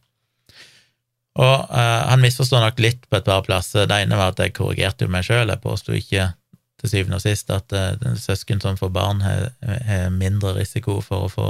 Og 1.38 1.56
uh, 1.70 2.04
han 2.10 2.22
misforstår 2.22 2.64
nok 2.64 2.82
litt 2.82 3.10
på 3.10 3.18
et 3.18 3.26
par 3.26 3.44
plasser. 3.46 3.90
Det 3.90 3.98
ene 4.04 4.18
var 4.18 4.34
at 4.34 4.42
jeg 4.42 4.56
korrigerte 4.58 5.06
jo 5.06 5.14
meg 5.14 5.26
sjøl, 5.26 5.50
jeg 5.50 5.64
påsto 5.64 5.94
ikke 5.98 6.32
til 6.78 6.92
syvende 6.92 7.18
og 7.18 7.26
sist 7.26 7.50
at 7.54 7.74
uh, 7.74 8.14
søsken 8.18 8.62
som 8.62 8.78
får 8.78 8.94
barn, 8.94 9.26
har 9.26 9.50
mindre 10.14 10.54
risiko 10.58 11.00
for 11.02 11.26
å 11.26 11.34
få 11.34 11.50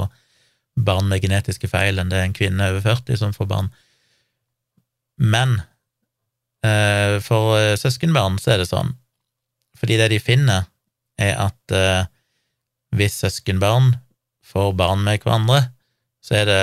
barn 0.84 1.08
med 1.10 1.22
genetiske 1.24 1.70
feil 1.70 1.98
enn 1.98 2.10
det 2.12 2.20
er 2.20 2.28
en 2.28 2.36
kvinne 2.36 2.70
over 2.72 2.84
40 2.84 3.20
som 3.20 3.34
får 3.34 3.48
barn. 3.50 3.70
Men 5.18 5.60
eh, 6.66 7.18
for 7.24 7.56
eh, 7.58 7.76
søskenbarn 7.80 8.38
så 8.42 8.54
er 8.54 8.62
det 8.62 8.70
sånn, 8.70 8.94
fordi 9.78 9.98
det 10.00 10.10
de 10.14 10.20
finner, 10.22 10.68
er 11.18 11.34
at 11.48 11.74
eh, 11.74 12.04
hvis 12.94 13.18
søskenbarn 13.24 13.96
får 14.46 14.74
barn 14.78 15.02
med 15.06 15.24
hverandre, 15.24 15.68
så 16.24 16.42
er 16.42 16.46
det 16.48 16.60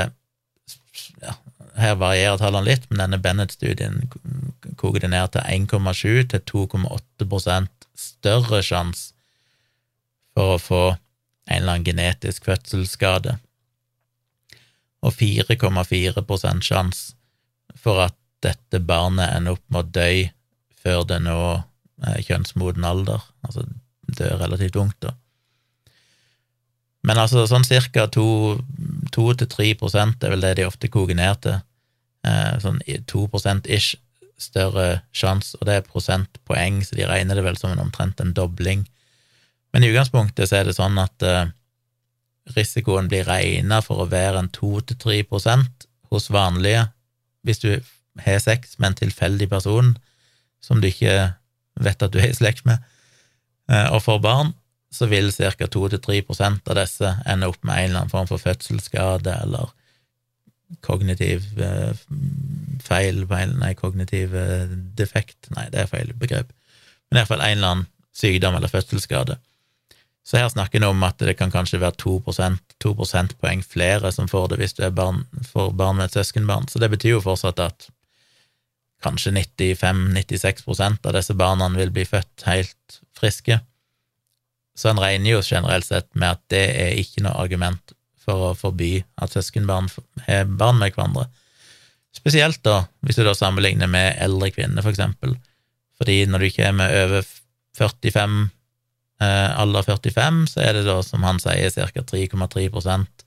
ja, 1.22 1.36
Her 1.76 1.98
varierer 2.00 2.40
tallene 2.40 2.70
litt, 2.70 2.86
men 2.88 3.02
denne 3.02 3.20
Bennett-studien 3.20 4.06
koker 4.80 5.04
det 5.04 5.10
ned 5.12 5.34
til 5.34 5.44
1,7 5.44 6.30
til 6.32 6.44
2,8 6.48 7.68
større 7.96 8.62
sjanse 8.64 9.12
for 10.36 10.56
å 10.56 10.62
få 10.62 10.84
en 11.46 11.58
eller 11.58 11.76
annen 11.76 11.88
genetisk 11.88 12.48
fødselsskade 12.48 13.36
og 15.06 15.14
4,4 15.14 16.24
sjanse 16.66 17.14
for 17.78 18.02
at 18.08 18.18
dette 18.46 18.80
barnet 18.82 19.36
ender 19.36 19.52
opp 19.56 19.66
med 19.70 19.80
å 19.84 19.92
dø 20.00 20.12
før 20.86 21.02
det 21.10 21.20
nå 21.26 21.40
eh, 22.06 22.20
kjønnsmoden 22.26 22.84
alder, 22.86 23.22
altså 23.46 23.62
dør 24.18 24.36
relativt 24.42 24.76
ungt, 24.80 25.00
da. 25.02 25.12
Men 27.06 27.18
altså 27.22 27.46
sånn 27.50 27.66
cirka 27.68 28.08
2-3% 28.10 30.26
er 30.26 30.32
vel 30.34 30.42
det 30.42 30.54
de 30.58 30.66
ofte 30.66 30.90
koker 30.90 31.16
ned 31.18 31.36
til. 31.46 31.58
Eh, 32.26 32.54
sånn 32.64 32.80
2 32.82 33.28
ish 33.70 33.96
større 34.42 35.02
sjanse, 35.16 35.56
og 35.60 35.64
det 35.70 35.76
er 35.78 35.88
prosentpoeng, 35.88 36.76
så 36.84 36.92
de 36.98 37.08
regner 37.08 37.36
det 37.38 37.46
vel 37.46 37.58
som 37.60 37.72
en 37.72 37.86
omtrent 37.86 38.18
en 38.20 38.36
dobling. 38.36 38.82
Men 39.72 39.84
i 39.84 39.90
utgangspunktet 39.92 40.50
så 40.50 40.56
er 40.60 40.66
det 40.68 40.78
sånn 40.78 40.98
at 41.02 41.18
eh, 41.24 41.50
risikoen 42.54 43.10
blir 43.10 43.26
regna 43.28 43.82
for 43.82 44.04
å 44.04 44.10
være 44.12 44.44
en 44.44 44.52
2-3 44.54 45.24
hos 46.12 46.30
vanlige 46.34 46.88
hvis 47.46 47.62
du 47.62 47.72
har 48.26 48.42
sex 48.42 48.78
med 48.80 48.92
en 48.92 49.00
tilfeldig 49.04 49.50
person 49.50 49.96
som 50.64 50.82
du 50.82 50.90
ikke 50.90 51.34
vet 51.82 52.04
at 52.06 52.14
du 52.14 52.20
er 52.22 52.32
i 52.32 52.38
slekt 52.38 52.66
med, 52.66 52.82
eh, 53.70 53.90
og 53.94 54.02
får 54.06 54.22
barn, 54.24 54.54
så 54.92 55.10
vil 55.12 55.32
ca. 55.36 55.68
2-3% 55.68 56.70
av 56.72 56.78
disse 56.80 57.10
ende 57.28 57.50
opp 57.52 57.60
med 57.64 57.76
en 57.76 57.90
eller 57.90 58.00
annen 58.00 58.14
form 58.14 58.30
for 58.30 58.42
fødselsskade 58.42 59.34
eller 59.44 59.74
kognitiv 60.86 61.46
eh, 61.62 61.94
feil 62.86 63.26
Nei, 63.60 63.74
kognitiv 63.78 64.34
eh, 64.36 64.72
defekt 64.98 65.52
Nei, 65.54 65.68
det 65.74 65.84
er 65.84 65.92
feil 65.92 66.14
begrep. 66.18 66.54
Men 67.10 67.22
iallfall 67.22 67.44
en 67.44 67.58
eller 67.58 67.74
annen 67.74 67.92
sykdom 68.16 68.56
eller 68.56 68.72
fødselsskade. 68.72 69.38
Så 70.26 70.40
her 70.42 70.50
snakker 70.50 70.82
vi 70.82 70.88
om 70.90 71.04
at 71.06 71.22
det 71.22 71.36
kan 71.38 71.52
kanskje 71.54 71.80
være 71.84 72.00
2%, 72.02 72.58
2 72.82 72.94
prosentpoeng 72.98 73.62
flere 73.62 74.10
som 74.14 74.30
får 74.30 74.48
det 74.52 74.58
hvis 74.62 74.74
du 74.74 74.86
barn, 74.90 75.22
får 75.52 75.76
barn 75.78 76.00
med 76.00 76.10
et 76.10 76.18
søskenbarn. 76.18 76.66
Så 76.68 76.82
det 76.82 76.90
betyr 76.96 77.18
jo 77.18 77.22
fortsatt 77.22 77.62
at 77.62 77.88
kanskje 79.06 79.36
95-96% 79.36 81.06
av 81.06 81.14
disse 81.14 81.36
barna 81.38 81.70
vil 81.76 81.94
bli 81.94 82.08
født 82.10 82.48
helt 82.50 83.00
friske. 83.18 83.60
Så 84.76 84.90
en 84.90 85.00
regner 85.00 85.36
jo 85.36 85.44
generelt 85.46 85.86
sett 85.86 86.10
med 86.18 86.36
at 86.36 86.42
det 86.52 86.66
er 86.74 86.98
ikke 87.00 87.22
noe 87.24 87.38
argument 87.46 87.94
for 88.26 88.50
å 88.50 88.58
forby 88.58 88.98
at 89.22 89.36
søskenbarn 89.36 89.92
har 90.26 90.50
barn 90.50 90.82
med 90.82 90.96
hverandre. 90.96 91.30
Spesielt 92.16 92.64
da, 92.66 92.86
hvis 93.06 93.20
du 93.20 93.26
da 93.28 93.36
sammenligner 93.38 93.92
med 93.92 94.18
eldre 94.24 94.50
kvinner, 94.56 94.82
for 94.82 94.96
eksempel. 94.96 95.36
Fordi 96.00 96.24
når 96.26 96.42
du 96.42 96.50
ikke 96.50 96.66
er 96.66 96.76
med 96.76 96.98
over 97.04 97.28
45 97.78 98.22
eh, 98.24 98.52
alder 99.24 99.86
45, 99.88 100.42
så 100.52 100.60
er 100.60 100.74
det 100.76 100.82
da, 100.88 100.98
som 101.06 101.24
han 101.24 101.38
sier, 101.40 101.72
ca. 101.72 102.02
3,3% 102.04 103.26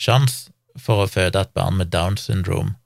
sjanse 0.00 0.48
for 0.78 1.04
å 1.04 1.10
føde 1.10 1.42
et 1.42 1.54
barn 1.56 1.78
med 1.80 1.90
Downs 1.92 2.28
syndrom. 2.28 2.76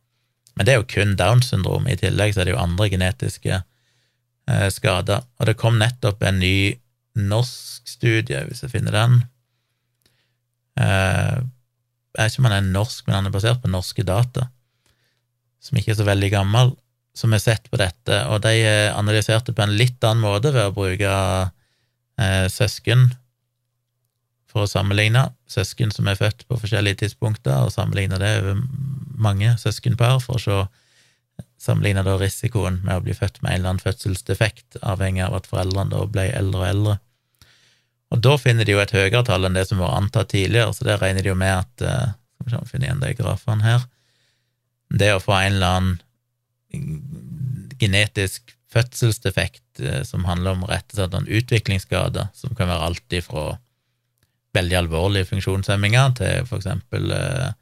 Men 0.57 0.67
det 0.67 0.75
er 0.75 0.81
jo 0.81 0.89
kun 0.89 1.15
Downs 1.21 1.51
syndrom, 1.53 1.87
i 1.89 1.99
tillegg 2.01 2.35
så 2.35 2.43
er 2.43 2.49
det 2.49 2.55
jo 2.57 2.63
andre 2.63 2.89
genetiske 2.93 3.59
eh, 3.61 4.69
skader. 4.73 5.25
Og 5.41 5.49
det 5.49 5.59
kom 5.61 5.79
nettopp 5.81 6.25
en 6.27 6.41
ny 6.43 6.57
norsk 7.19 7.89
studie, 7.89 8.43
hvis 8.49 8.65
jeg 8.65 8.73
finner 8.73 8.97
den. 8.97 9.19
Eh, 10.81 11.41
jeg 12.13 12.21
vet 12.21 12.35
ikke 12.35 12.45
om 12.45 12.51
han 12.51 12.59
er 12.59 12.73
norsk, 12.75 13.07
men 13.07 13.19
han 13.19 13.31
er 13.31 13.35
basert 13.35 13.63
på 13.63 13.73
norske 13.73 14.05
data, 14.05 14.51
som 15.63 15.79
ikke 15.79 15.95
er 15.95 16.01
så 16.01 16.09
veldig 16.09 16.33
gammel, 16.33 16.75
som 17.17 17.33
har 17.33 17.41
sett 17.45 17.69
på 17.69 17.81
dette, 17.81 18.19
og 18.33 18.41
de 18.45 18.57
analyserte 18.93 19.53
på 19.53 19.65
en 19.65 19.75
litt 19.77 20.01
annen 20.05 20.25
måte 20.25 20.53
ved 20.53 20.71
å 20.71 20.77
bruke 20.77 21.13
eh, 22.21 22.47
søsken 22.53 23.11
for 24.53 24.67
å 24.67 24.71
sammenligne 24.71 25.31
søsken 25.49 25.93
som 25.95 26.09
er 26.11 26.19
født 26.19 26.45
på 26.49 26.59
forskjellige 26.61 27.05
tidspunkter, 27.05 27.65
og 27.65 27.73
sammenligne 27.73 28.21
det 28.21 28.35
over 28.43 28.61
mange 29.23 29.55
søskenpar 29.61 30.21
for 30.25 30.37
å 30.37 30.43
se 30.43 30.59
sammenligne 31.63 32.03
da 32.05 32.17
risikoen 32.19 32.81
med 32.83 32.99
å 32.99 33.05
bli 33.05 33.15
født 33.15 33.39
med 33.41 33.53
en 33.53 33.61
eller 33.61 33.71
annen 33.73 33.85
fødselsdefekt, 33.85 34.81
avhengig 34.83 35.23
av 35.25 35.37
at 35.39 35.49
foreldrene 35.51 35.95
da 35.95 36.03
ble 36.11 36.27
eldre 36.35 36.59
og 36.59 36.69
eldre. 36.69 36.97
Og 38.13 38.21
da 38.27 38.35
finner 38.41 38.67
de 38.69 38.75
jo 38.75 38.83
et 38.83 38.93
høyere 38.93 39.23
tall 39.25 39.47
enn 39.47 39.57
det 39.57 39.69
som 39.71 39.81
var 39.81 39.95
antatt 39.97 40.33
tidligere, 40.35 40.75
så 40.75 40.85
det 40.89 40.99
regner 41.01 41.25
de 41.25 41.31
jo 41.31 41.39
med 41.39 41.55
at 41.63 41.87
eh, 41.87 42.11
Skal 42.43 42.65
vi 42.65 42.73
finner 42.73 42.89
igjen 42.89 43.03
de 43.05 43.13
grafene 43.15 43.63
her. 43.63 43.85
Det 44.91 45.13
å 45.15 45.21
få 45.23 45.37
en 45.39 45.55
eller 45.55 45.77
annen 45.79 46.01
genetisk 47.79 48.51
fødselsdefekt 48.73 49.72
som 50.05 50.25
handler 50.29 50.57
om 50.57 50.65
rett 50.69 50.89
og 50.93 50.99
slett 50.99 51.15
en 51.17 51.29
utviklingsskade, 51.29 52.27
som 52.37 52.57
kan 52.59 52.69
være 52.69 52.89
alt 52.91 53.17
ifra 53.17 53.45
veldig 54.57 54.77
alvorlige 54.83 55.31
funksjonshemminger 55.31 56.17
til 56.19 56.49
for 56.49 56.61
eksempel 56.61 57.13
eh, 57.17 57.53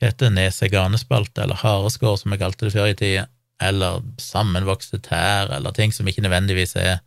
hva 0.00 0.08
heter 0.08 0.30
det, 0.30 0.34
nese-ganespalte, 0.38 1.44
eller 1.44 1.60
hareskår, 1.60 2.16
som 2.16 2.32
jeg 2.32 2.40
kalte 2.40 2.66
det 2.66 2.72
før 2.72 2.88
i 2.88 2.96
tida, 2.96 3.26
eller 3.60 4.00
sammenvokste 4.16 4.98
tær, 5.04 5.52
eller 5.52 5.74
ting 5.76 5.92
som 5.92 6.08
ikke 6.08 6.24
nødvendigvis 6.24 6.72
er 6.80 7.02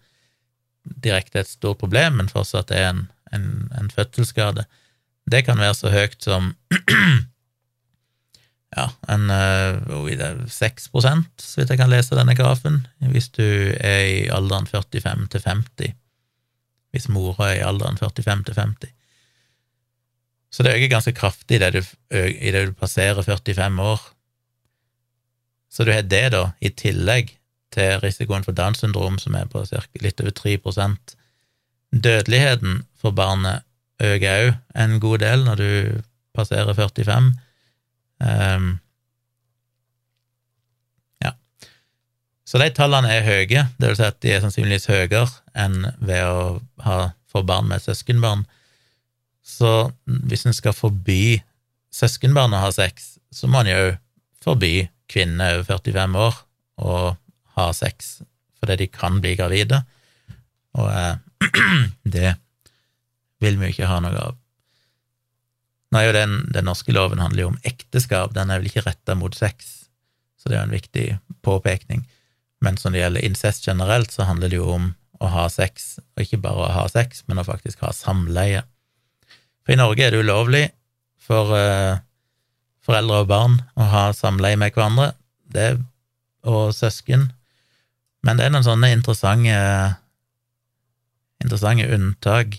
direkte 0.84 1.42
et 1.42 1.50
stort 1.50 1.82
problem, 1.82 2.20
men 2.20 2.30
fortsatt 2.30 2.72
er 2.76 2.92
en, 2.92 3.02
en, 3.34 3.48
en 3.80 3.90
fødselsskade. 3.90 4.68
Det 5.26 5.42
kan 5.48 5.58
være 5.58 5.74
så 5.80 5.90
høyt 5.90 6.20
som 6.22 6.52
ja, 8.74 8.88
en 9.10 9.30
uh, 9.30 10.48
6 10.50 10.90
så 10.94 11.60
vidt 11.60 11.70
jeg 11.70 11.80
kan 11.80 11.92
lese 11.92 12.18
denne 12.18 12.36
grafen, 12.36 12.86
hvis 13.00 13.30
du 13.36 13.46
er 13.78 14.02
i 14.08 14.18
alderen 14.34 14.68
45 14.68 15.28
til 15.30 15.46
50. 15.46 15.94
Hvis 16.94 17.10
mora 17.10 17.52
er 17.52 17.62
i 17.62 17.66
alderen 17.66 17.98
45 17.98 18.44
til 18.50 18.60
50. 18.60 18.94
Så 20.54 20.64
det 20.64 20.76
øker 20.76 20.92
ganske 20.92 21.16
kraftig 21.18 21.58
idet 21.58 21.74
du, 21.74 21.82
i 22.14 22.52
det 22.54 22.68
du 22.68 22.74
passerer 22.78 23.22
45 23.22 23.82
år. 23.82 24.02
Så 25.70 25.84
du 25.84 25.92
har 25.92 26.06
det, 26.06 26.28
da, 26.32 26.52
i 26.62 26.70
tillegg 26.70 27.34
til 27.74 27.98
risikoen 28.04 28.46
for 28.46 28.54
Downs 28.54 28.84
syndrom, 28.84 29.18
som 29.18 29.34
er 29.34 29.50
på 29.50 29.64
cirka, 29.66 30.02
litt 30.02 30.22
over 30.22 30.36
3 30.38 30.58
Dødeligheten 31.94 32.84
for 33.02 33.12
barnet 33.12 33.66
øker 34.02 34.30
òg 34.34 34.54
en 34.76 35.00
god 35.00 35.20
del 35.22 35.44
når 35.46 35.56
du 35.56 36.02
passerer 36.34 36.74
45 36.74 37.34
Um, 38.24 38.78
ja. 41.24 41.34
Så 42.48 42.62
de 42.62 42.70
tallene 42.76 43.12
er 43.12 43.26
høye, 43.28 43.66
det 43.78 43.90
vil 43.90 43.98
si 44.00 44.08
at 44.08 44.20
de 44.24 44.34
er 44.34 44.44
sannsynligvis 44.44 44.90
høyere 44.92 45.28
enn 45.60 45.82
ved 46.00 46.24
å 46.24 46.38
ha, 46.86 47.00
få 47.30 47.44
barn 47.48 47.68
med 47.72 47.84
søskenbarn. 47.84 48.46
Så 49.44 49.92
hvis 50.06 50.48
en 50.48 50.56
skal 50.56 50.76
forby 50.78 51.42
søskenbarn 51.94 52.56
å 52.56 52.64
ha 52.64 52.72
sex, 52.74 53.18
så 53.34 53.50
må 53.52 53.64
en 53.64 53.74
jo 53.74 53.84
forby 54.44 54.88
kvinner 55.12 55.60
over 55.60 55.68
45 55.84 56.16
år 56.20 56.40
å 56.84 57.00
ha 57.58 57.68
sex 57.76 58.22
fordi 58.64 58.78
de 58.80 58.86
kan 58.88 59.18
bli 59.20 59.34
gravide, 59.36 59.82
og 60.80 60.88
eh, 60.88 61.50
det 62.16 62.30
vil 63.44 63.58
vi 63.60 63.68
jo 63.68 63.74
ikke 63.74 63.90
ha 63.92 63.98
noe 64.00 64.22
av. 64.30 64.38
Nå 65.94 66.00
er 66.02 66.08
jo 66.08 66.14
den, 66.16 66.32
den 66.50 66.66
norske 66.66 66.94
loven 66.96 67.22
handler 67.22 67.44
jo 67.44 67.52
om 67.52 67.60
ekteskap, 67.70 68.32
den 68.34 68.50
er 68.50 68.58
vel 68.58 68.72
ikke 68.72 68.82
retta 68.88 69.14
mot 69.14 69.36
sex, 69.38 69.84
så 70.42 70.50
det 70.50 70.56
er 70.56 70.64
jo 70.64 70.68
en 70.72 70.74
viktig 70.74 71.04
påpekning. 71.46 72.02
Men 72.66 72.80
når 72.82 72.96
det 72.96 73.04
gjelder 73.04 73.28
incest 73.28 73.68
generelt, 73.68 74.10
så 74.10 74.26
handler 74.26 74.50
det 74.50 74.58
jo 74.58 74.72
om 74.74 74.88
å 75.22 75.30
ha 75.30 75.44
sex, 75.54 76.00
og 76.16 76.24
ikke 76.26 76.42
bare 76.42 76.66
å 76.66 76.72
ha 76.74 76.88
sex, 76.90 77.22
men 77.28 77.38
å 77.38 77.46
faktisk 77.46 77.84
ha 77.86 77.92
samleie. 77.94 78.64
For 79.62 79.76
i 79.76 79.78
Norge 79.78 80.02
er 80.08 80.16
det 80.16 80.24
ulovlig 80.26 80.64
for 81.22 81.54
uh, 81.54 82.02
foreldre 82.84 83.22
og 83.22 83.30
barn 83.30 83.60
å 83.78 83.88
ha 83.94 84.08
samleie 84.18 84.58
med 84.60 84.74
hverandre, 84.74 85.12
det, 85.54 85.76
og 86.50 86.74
søsken, 86.74 87.30
men 88.26 88.40
det 88.40 88.48
er 88.48 88.56
noen 88.56 88.66
sånne 88.66 88.90
interessante, 88.96 89.62
interessante 91.44 91.86
unntak. 91.94 92.58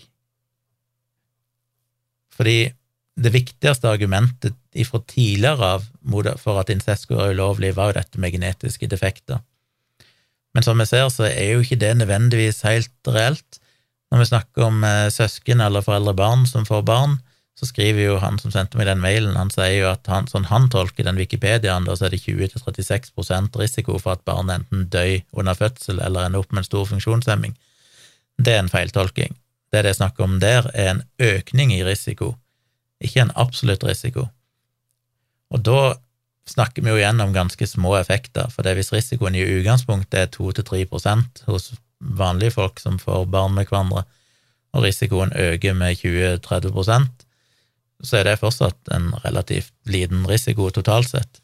Fordi 2.39 2.59
det 3.15 3.31
viktigste 3.31 3.91
argumentet 3.91 4.57
fra 4.89 5.01
tidligere 5.07 5.75
av 5.77 5.85
for 6.41 6.59
at 6.59 6.73
skulle 6.99 7.21
være 7.21 7.35
ulovlig, 7.35 7.75
var 7.77 7.93
jo 7.93 7.99
dette 8.01 8.19
med 8.19 8.33
genetiske 8.35 8.89
defekter. 8.91 9.39
Men 10.55 10.63
som 10.63 10.79
vi 10.79 10.87
ser, 10.87 11.09
så 11.11 11.29
er 11.29 11.55
jo 11.55 11.63
ikke 11.63 11.79
det 11.79 11.97
nødvendigvis 11.99 12.63
helt 12.63 12.91
reelt. 13.07 13.61
Når 14.11 14.19
vi 14.19 14.31
snakker 14.31 14.67
om 14.67 14.85
eh, 14.85 15.11
søsken 15.11 15.61
eller 15.61 15.83
foreldre-barn 15.83 16.47
som 16.47 16.67
får 16.67 16.83
barn, 16.87 17.17
så 17.59 17.67
skriver 17.67 18.03
jo 18.03 18.19
han 18.19 18.39
som 18.39 18.51
sendte 18.51 18.79
meg 18.79 18.87
den 18.87 19.03
mailen, 19.03 19.37
han 19.39 19.51
sier 19.51 19.77
jo 19.79 19.91
at 19.93 20.07
han, 20.11 20.27
sånn 20.27 20.49
han 20.51 20.67
tolker 20.71 21.07
den 21.07 21.19
Wikipediaen, 21.19 21.87
så 21.87 22.09
er 22.09 22.15
det 22.15 22.23
20-36% 22.27 23.59
risiko 23.61 23.99
for 24.03 24.17
at 24.17 24.25
barnet 24.27 24.63
enten 24.63 24.89
dør 24.91 25.21
under 25.39 25.59
fødsel 25.59 26.03
eller 26.03 26.27
ender 26.27 26.43
opp 26.43 26.51
med 26.51 26.65
en 26.65 26.71
stor 26.71 26.89
funksjonshemming. 26.91 27.55
Det 28.43 28.57
er 28.57 28.65
en 28.65 28.71
feiltolking. 28.71 29.37
Det 29.71 29.85
det 29.87 29.95
er 29.95 30.01
snakk 30.03 30.19
om 30.23 30.41
der, 30.43 30.67
er 30.75 30.97
en 30.97 31.05
økning 31.23 31.71
i 31.75 31.85
risiko 31.87 32.35
ikke 33.03 33.25
en 33.25 33.35
absolutt 33.35 33.85
risiko. 33.87 34.29
Og 35.51 35.63
da 35.65 35.95
snakker 36.49 36.85
vi 36.85 36.93
jo 36.93 37.01
igjen 37.01 37.23
om 37.25 37.33
ganske 37.33 37.67
små 37.67 37.97
effekter, 37.99 38.51
for 38.53 38.69
hvis 38.77 38.93
risikoen 38.93 39.37
i 39.39 39.45
utgangspunktet 39.47 40.19
er 40.21 40.33
2-3% 40.35 41.45
hos 41.49 41.73
vanlige 41.99 42.57
folk 42.59 42.81
som 42.83 42.99
får 43.01 43.27
barn 43.33 43.55
med 43.57 43.71
hverandre, 43.71 44.05
og 44.75 44.83
risikoen 44.85 45.33
øker 45.39 45.77
med 45.79 46.01
20-30% 46.03 47.25
så 48.05 48.21
er 48.21 48.29
det 48.29 48.41
fortsatt 48.41 48.93
en 48.95 49.13
relativt 49.25 49.73
liten 49.89 50.27
risiko 50.29 50.69
totalt 50.71 51.11
sett. 51.11 51.41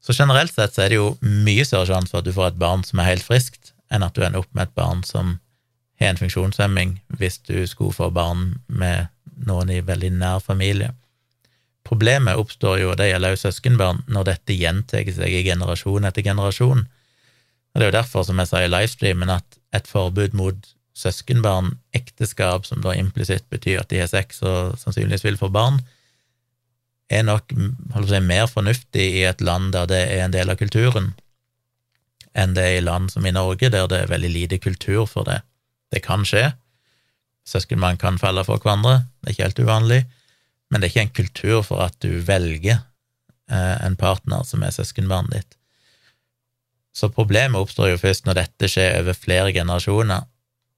Så 0.00 0.14
generelt 0.14 0.54
sett 0.54 0.74
så 0.74 0.84
er 0.84 0.92
det 0.92 1.00
jo 1.00 1.16
mye 1.22 1.64
større 1.66 1.88
sjanse 1.88 2.12
for 2.12 2.20
at 2.20 2.28
du 2.28 2.34
får 2.36 2.52
et 2.52 2.60
barn 2.60 2.84
som 2.86 3.00
er 3.00 3.10
helt 3.10 3.26
friskt, 3.26 3.72
enn 3.90 4.04
at 4.06 4.14
du 4.14 4.22
ender 4.24 4.42
opp 4.42 4.52
med 4.52 4.68
et 4.68 4.76
barn 4.76 5.02
som 5.06 5.36
har 6.00 6.12
en 6.12 6.20
funksjonshemming, 6.20 6.98
hvis 7.18 7.38
du 7.48 7.62
skulle 7.66 7.96
få 7.96 8.10
barn 8.14 8.58
med 8.66 9.08
noen 9.36 9.72
i 9.72 9.82
veldig 9.84 10.12
nær 10.16 10.40
familie. 10.44 10.92
Problemet 11.86 12.38
oppstår 12.40 12.80
jo, 12.80 12.94
det 12.98 13.10
gjelder 13.10 13.34
jo 13.34 13.42
søskenbarn, 13.44 14.02
når 14.10 14.30
dette 14.32 14.56
gjentar 14.58 15.06
seg 15.14 15.34
i 15.38 15.44
generasjon 15.46 16.08
etter 16.08 16.24
generasjon. 16.26 16.86
Og 16.86 17.76
Det 17.76 17.84
er 17.84 17.92
jo 17.92 17.98
derfor, 17.98 18.24
som 18.26 18.40
jeg 18.40 18.50
sa 18.50 18.62
i 18.64 18.70
livestreamen, 18.70 19.30
at 19.30 19.58
et 19.76 19.86
forbud 19.86 20.34
mot 20.34 20.72
søskenbarn, 20.96 21.76
ekteskap, 21.94 22.66
som 22.66 22.80
da 22.82 22.96
implisitt 22.96 23.44
betyr 23.52 23.82
at 23.82 23.92
de 23.92 24.00
har 24.00 24.10
sex 24.10 24.40
og 24.42 24.78
sannsynligvis 24.80 25.26
vil 25.26 25.38
få 25.38 25.50
barn, 25.52 25.82
er 27.12 27.22
nok 27.22 27.52
si, 27.52 28.20
mer 28.24 28.48
fornuftig 28.50 29.04
i 29.20 29.24
et 29.28 29.44
land 29.44 29.70
der 29.76 29.86
det 29.90 30.02
er 30.10 30.24
en 30.24 30.34
del 30.34 30.50
av 30.50 30.58
kulturen, 30.58 31.12
enn 32.36 32.56
det 32.56 32.64
er 32.64 32.78
i 32.80 32.84
land 32.84 33.12
som 33.12 33.26
i 33.26 33.34
Norge, 33.34 33.70
der 33.70 33.86
det 33.92 34.00
er 34.02 34.10
veldig 34.10 34.32
lite 34.32 34.58
kultur 34.58 35.06
for 35.06 35.28
det. 35.28 35.42
Det 35.92 36.02
kan 36.04 36.26
skje, 36.26 36.50
Søskenbarn 37.46 37.98
kan 38.00 38.18
falle 38.18 38.42
for 38.44 38.58
hverandre, 38.62 39.04
det 39.22 39.30
er 39.30 39.34
ikke 39.34 39.46
helt 39.46 39.64
uvanlig, 39.66 40.00
men 40.70 40.80
det 40.80 40.88
er 40.88 40.94
ikke 40.94 41.04
en 41.06 41.18
kultur 41.20 41.60
for 41.66 41.84
at 41.84 41.94
du 42.02 42.18
velger 42.26 42.80
eh, 43.50 43.76
en 43.86 43.96
partner 43.98 44.42
som 44.46 44.64
er 44.66 44.74
søskenbarnet 44.74 45.36
ditt. 45.36 45.58
Så 46.96 47.10
problemet 47.12 47.60
oppstår 47.60 47.92
jo 47.92 48.00
først 48.00 48.26
når 48.26 48.40
dette 48.40 48.70
skjer 48.72 49.02
over 49.02 49.18
flere 49.18 49.52
generasjoner, 49.52 50.24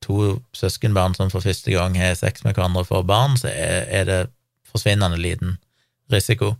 to 0.02 0.38
søskenbarn 0.54 1.14
som 1.14 1.30
for 1.30 1.42
første 1.42 1.72
gang 1.72 1.96
har 1.98 2.14
sex 2.18 2.44
med 2.44 2.54
hverandre 2.54 2.84
og 2.84 2.90
får 2.90 3.06
barn, 3.06 3.36
så 3.38 3.50
er, 3.50 4.04
det 4.06 4.18
forsvinnende 4.68 5.18
liten 5.18 5.56
risiko. 6.12 6.54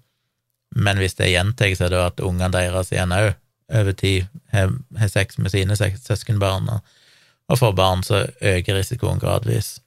Men 0.76 0.98
hvis 0.98 1.18
det 1.18 1.30
gjentar 1.32 1.74
seg 1.78 1.92
da 1.92 2.06
at 2.09 2.22
ungene 2.24 2.50
deres 2.54 2.92
igjen 2.92 3.14
òg 3.14 3.32
over 3.78 3.92
tid 3.92 4.26
har, 4.52 4.72
sex 5.11 5.38
med 5.38 5.52
sine 5.52 5.76
søskenbarn 5.76 6.70
og 6.72 7.59
får 7.59 7.74
barn, 7.76 8.02
så 8.02 8.26
øker 8.40 8.78
risikoen 8.78 9.20
gradvis. 9.22 9.78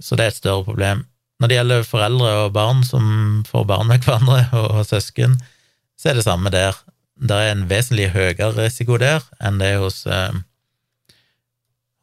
Så 0.00 0.16
det 0.16 0.26
er 0.26 0.32
et 0.32 0.40
større 0.40 0.64
problem. 0.64 1.04
Når 1.40 1.48
det 1.48 1.56
gjelder 1.56 1.88
foreldre 1.88 2.30
og 2.44 2.52
barn 2.56 2.82
som 2.84 3.04
får 3.48 3.64
barn 3.68 3.88
med 3.88 4.04
hverandre, 4.04 4.44
og, 4.60 4.84
søsken, 4.88 5.38
så 6.00 6.10
er 6.10 6.18
det 6.18 6.26
samme 6.26 6.52
der. 6.52 6.76
Det 7.20 7.36
er 7.36 7.52
en 7.52 7.66
vesentlig 7.68 8.10
høyere 8.14 8.54
risiko 8.56 8.96
der 9.00 9.24
enn 9.44 9.60
det 9.60 9.74
er 9.74 9.82
hos, 9.82 10.02
eh, 10.08 10.36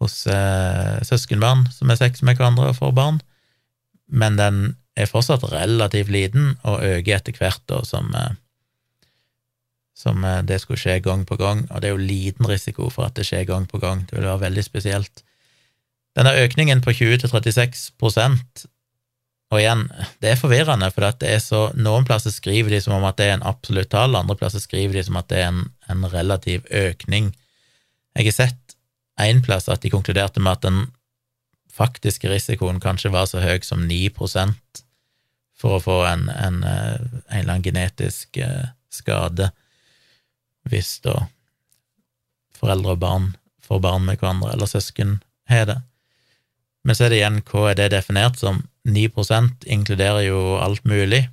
hos 0.02 0.20
eh, 0.30 0.98
søskenbarn 1.06 1.66
som 1.74 1.90
har 1.90 1.98
sex 1.98 2.22
med 2.22 2.38
hverandre 2.38 2.70
og 2.70 2.78
får 2.78 2.94
barn, 2.98 3.18
men 4.08 4.38
den 4.38 4.60
er 4.98 5.10
fortsatt 5.10 5.46
relativt 5.52 6.12
liten 6.14 6.56
og 6.66 6.84
øker 6.86 7.18
etter 7.18 7.38
hvert 7.38 7.64
da, 7.70 7.82
som, 7.86 8.10
eh, 8.18 8.38
som 9.98 10.26
eh, 10.26 10.44
det 10.46 10.62
skulle 10.62 10.82
skje 10.82 11.00
gang 11.06 11.26
på 11.30 11.38
gang, 11.42 11.66
og 11.72 11.82
det 11.82 11.90
er 11.90 11.96
jo 11.96 12.10
liten 12.10 12.50
risiko 12.50 12.90
for 12.94 13.10
at 13.10 13.18
det 13.18 13.28
skjer 13.30 13.46
gang 13.50 13.68
på 13.70 13.82
gang. 13.82 14.06
Det 14.06 14.18
vil 14.18 14.30
være 14.30 14.46
veldig 14.48 14.66
spesielt. 14.66 15.24
Denne 16.18 16.34
økningen 16.42 16.82
på 16.82 16.96
20-36% 16.98 18.66
og 19.48 19.62
igjen, 19.62 19.86
det 20.20 20.34
er 20.34 20.40
forvirrende, 20.40 20.90
for 20.92 21.06
det 21.22 21.30
er 21.30 21.40
så, 21.40 21.68
noen 21.80 22.04
plasser 22.08 22.34
skriver 22.36 22.74
de 22.74 22.82
som 22.84 22.98
om 22.98 23.06
at 23.08 23.20
det 23.20 23.30
er 23.30 23.38
en 23.38 23.46
absolutt 23.48 23.94
tall, 23.94 24.18
andre 24.18 24.36
plasser 24.36 24.60
skriver 24.60 24.98
de 24.98 25.06
som 25.08 25.20
at 25.20 25.30
det 25.32 25.40
er 25.40 25.52
en, 25.54 25.62
en 25.88 26.04
relativ 26.12 26.66
økning. 26.68 27.30
Jeg 28.18 28.28
har 28.28 28.36
sett 28.36 28.76
én 29.24 29.40
plass 29.46 29.70
at 29.72 29.86
de 29.86 29.94
konkluderte 29.94 30.44
med 30.44 30.58
at 30.58 30.66
den 30.68 30.82
faktiske 31.72 32.28
risikoen 32.28 32.82
kanskje 32.84 33.14
var 33.14 33.30
så 33.30 33.40
høy 33.40 33.62
som 33.64 33.86
9% 33.88 34.84
for 35.58 35.78
å 35.78 35.84
få 35.84 35.98
en, 36.10 36.28
en, 36.34 36.62
eh, 36.68 36.98
en 36.98 37.40
eller 37.40 37.54
annen 37.54 37.66
genetisk 37.66 38.38
eh, 38.42 38.74
skade 38.94 39.52
hvis 40.68 40.98
da 41.06 41.16
foreldre 42.58 42.98
og 42.98 43.02
barn 43.02 43.28
får 43.64 43.80
barn 43.84 44.06
med 44.08 44.20
hverandre, 44.20 44.52
eller 44.54 44.70
søsken 44.70 45.20
har 45.48 45.70
det. 45.70 45.78
Men 46.86 46.96
så 46.96 47.06
er 47.06 47.14
det 47.14 47.22
igjen, 47.22 47.42
hva 47.48 47.72
er 47.72 47.80
det 47.80 47.94
definert 47.96 48.40
som? 48.40 48.62
9 48.88 49.10
inkluderer 49.68 50.22
jo 50.30 50.58
alt 50.64 50.86
mulig, 50.88 51.26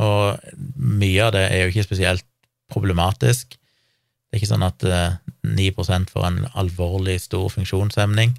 og 0.00 0.38
mye 0.76 1.24
av 1.26 1.32
det 1.34 1.46
er 1.50 1.64
jo 1.64 1.72
ikke 1.72 1.88
spesielt 1.88 2.26
problematisk. 2.70 3.56
Det 3.56 4.36
er 4.36 4.40
ikke 4.40 4.52
sånn 4.52 4.64
at 4.64 4.84
9 4.86 5.66
eh, 5.66 6.06
får 6.12 6.26
en 6.28 6.38
alvorlig 6.54 7.18
stor 7.20 7.50
funksjonshemning. 7.50 8.36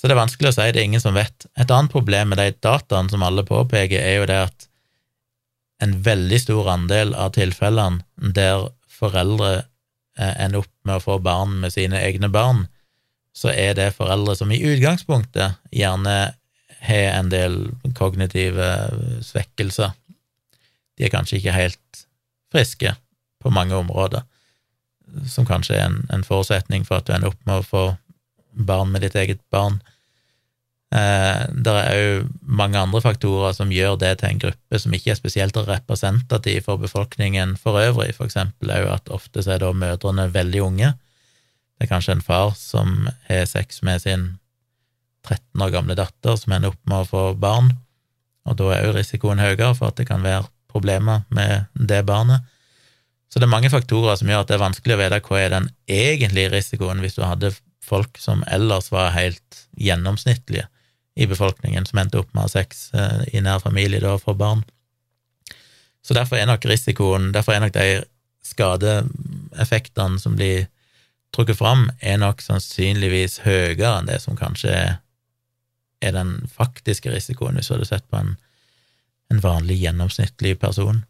Så 0.00 0.08
det 0.08 0.14
er 0.14 0.22
vanskelig 0.22 0.48
å 0.48 0.56
si, 0.56 0.70
det 0.72 0.80
er 0.80 0.88
ingen 0.88 1.02
som 1.02 1.14
vet. 1.14 1.44
Et 1.60 1.70
annet 1.70 1.92
problem 1.92 2.32
med 2.32 2.40
de 2.40 2.54
dataene 2.64 3.12
som 3.12 3.22
alle 3.22 3.44
påpeker, 3.44 4.00
er 4.00 4.22
jo 4.22 4.28
det 4.30 4.38
at 4.46 4.68
en 5.84 5.92
veldig 6.04 6.38
stor 6.40 6.70
andel 6.72 7.12
av 7.16 7.34
tilfellene 7.36 8.32
der 8.36 8.70
foreldre 9.00 9.52
eh, 9.60 10.34
ender 10.40 10.64
opp 10.64 10.72
med 10.88 10.96
å 10.96 11.04
få 11.04 11.18
barn 11.24 11.58
med 11.62 11.74
sine 11.76 12.00
egne 12.00 12.32
barn, 12.32 12.66
så 13.40 13.52
er 13.54 13.76
det 13.78 13.94
foreldre 13.96 14.34
som 14.36 14.50
i 14.52 14.60
utgangspunktet 14.60 15.56
gjerne 15.72 16.16
har 16.80 17.06
en 17.14 17.30
del 17.32 17.56
kognitive 17.96 18.66
svekkelser. 19.24 19.94
De 20.96 21.06
er 21.06 21.12
kanskje 21.12 21.38
ikke 21.38 21.56
helt 21.56 22.02
friske 22.52 22.92
på 23.40 23.52
mange 23.54 23.76
områder, 23.76 24.26
som 25.28 25.48
kanskje 25.48 25.78
er 25.78 25.86
en, 25.88 26.02
en 26.12 26.26
forutsetning 26.26 26.84
for 26.88 27.00
at 27.00 27.08
du 27.08 27.14
ender 27.14 27.32
opp 27.32 27.40
med 27.48 27.62
å 27.62 27.66
få 27.66 27.84
barn 28.52 28.92
med 28.92 29.04
ditt 29.06 29.16
eget 29.16 29.40
barn. 29.52 29.78
Eh, 30.90 31.44
det 31.54 31.74
er 31.80 32.00
òg 32.00 32.30
mange 32.42 32.80
andre 32.80 33.00
faktorer 33.04 33.54
som 33.56 33.72
gjør 33.72 33.96
det 34.00 34.16
til 34.20 34.32
en 34.32 34.42
gruppe 34.42 34.80
som 34.82 34.94
ikke 34.96 35.14
er 35.14 35.20
spesielt 35.20 35.60
representativ 35.68 36.64
for 36.66 36.82
befolkningen 36.82 37.54
for 37.60 37.78
øvrig, 37.78 38.12
for 38.16 38.26
eksempel 38.26 38.72
òg 38.74 38.88
at 38.96 39.12
ofte 39.14 39.44
så 39.44 39.54
er 39.54 39.62
da 39.62 39.70
mødrene 39.72 40.28
veldig 40.34 40.64
unge. 40.66 40.92
Det 41.80 41.86
er 41.86 41.94
kanskje 41.94 42.18
en 42.18 42.24
far 42.24 42.50
som 42.60 43.08
har 43.24 43.46
sex 43.48 43.80
med 43.80 44.02
sin 44.02 44.24
13 45.24 45.62
år 45.64 45.70
gamle 45.72 45.94
datter 45.96 46.36
som 46.36 46.52
ender 46.52 46.74
opp 46.74 46.80
med 46.84 47.06
å 47.06 47.08
få 47.08 47.22
barn, 47.40 47.70
og 48.44 48.58
da 48.60 48.66
er 48.74 48.88
òg 48.90 48.98
risikoen 48.98 49.40
høyere 49.40 49.72
for 49.78 49.88
at 49.88 49.96
det 49.96 50.04
kan 50.10 50.20
være 50.20 50.44
problemer 50.68 51.22
med 51.32 51.70
det 51.74 52.02
barnet. 52.04 52.44
Så 53.32 53.40
det 53.40 53.46
er 53.46 53.54
mange 53.54 53.70
faktorer 53.72 54.18
som 54.20 54.28
gjør 54.28 54.42
at 54.44 54.50
det 54.50 54.58
er 54.58 54.64
vanskelig 54.64 54.96
å 54.96 55.00
vite 55.00 55.20
hva 55.24 55.38
er 55.40 55.54
den 55.54 55.70
egentlige 55.88 56.52
risikoen 56.52 57.00
hvis 57.00 57.16
du 57.16 57.22
hadde 57.24 57.54
folk 57.80 58.20
som 58.20 58.42
ellers 58.50 58.90
var 58.92 59.14
helt 59.14 59.62
gjennomsnittlige 59.80 60.66
i 61.16 61.28
befolkningen 61.30 61.88
som 61.88 62.02
endte 62.02 62.20
opp 62.20 62.28
med 62.34 62.42
å 62.42 62.48
ha 62.48 62.52
sex 62.52 62.90
eh, 62.92 63.22
i 63.32 63.42
nær 63.44 63.62
familie 63.62 64.02
da 64.04 64.18
for 64.20 64.36
barn. 64.36 64.66
Så 66.04 66.16
derfor 66.16 66.36
er 66.36 66.48
nok 66.48 66.64
risikoen, 66.68 67.30
derfor 67.32 67.54
er 67.54 67.64
nok 67.64 67.74
de 67.76 68.02
skadeeffektene 68.46 70.20
som 70.20 70.36
blir 70.36 70.68
trukket 71.34 71.58
fram, 71.60 71.88
er 72.00 72.18
nok 72.22 72.42
sannsynligvis 72.42 73.40
høyere 73.44 74.00
enn 74.00 74.10
det 74.10 74.18
som 74.24 74.38
kanskje 74.38 74.74
er 76.00 76.16
den 76.16 76.38
faktiske 76.50 77.12
risikoen 77.12 77.58
hvis 77.58 77.68
du 77.70 77.76
hadde 77.76 77.88
sett 77.90 78.06
på 78.10 78.20
en, 78.20 78.34
en 79.30 79.42
vanlig, 79.44 79.78
gjennomsnittlig 79.82 80.56
person. 80.62 81.04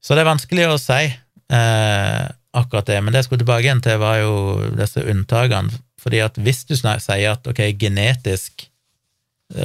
Så 0.00 0.14
det 0.14 0.24
er 0.24 0.30
vanskelig 0.30 0.68
å 0.70 0.78
si 0.80 1.02
eh, 1.04 2.24
akkurat 2.58 2.88
det, 2.88 2.98
men 3.02 3.12
det 3.12 3.22
jeg 3.22 3.28
skulle 3.28 3.44
tilbake 3.44 3.66
igjen 3.66 3.84
til, 3.84 4.00
var 4.00 4.22
jo 4.22 4.34
disse 4.78 5.04
unntakene 5.04 5.84
fordi 5.98 6.20
at 6.22 6.36
hvis 6.38 6.62
du 6.68 6.76
sier 6.78 7.32
at 7.32 7.46
ok, 7.50 7.60
genetisk 7.74 8.68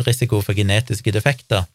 risiko 0.08 0.40
for 0.42 0.58
genetiske 0.58 1.12
defekter 1.14 1.68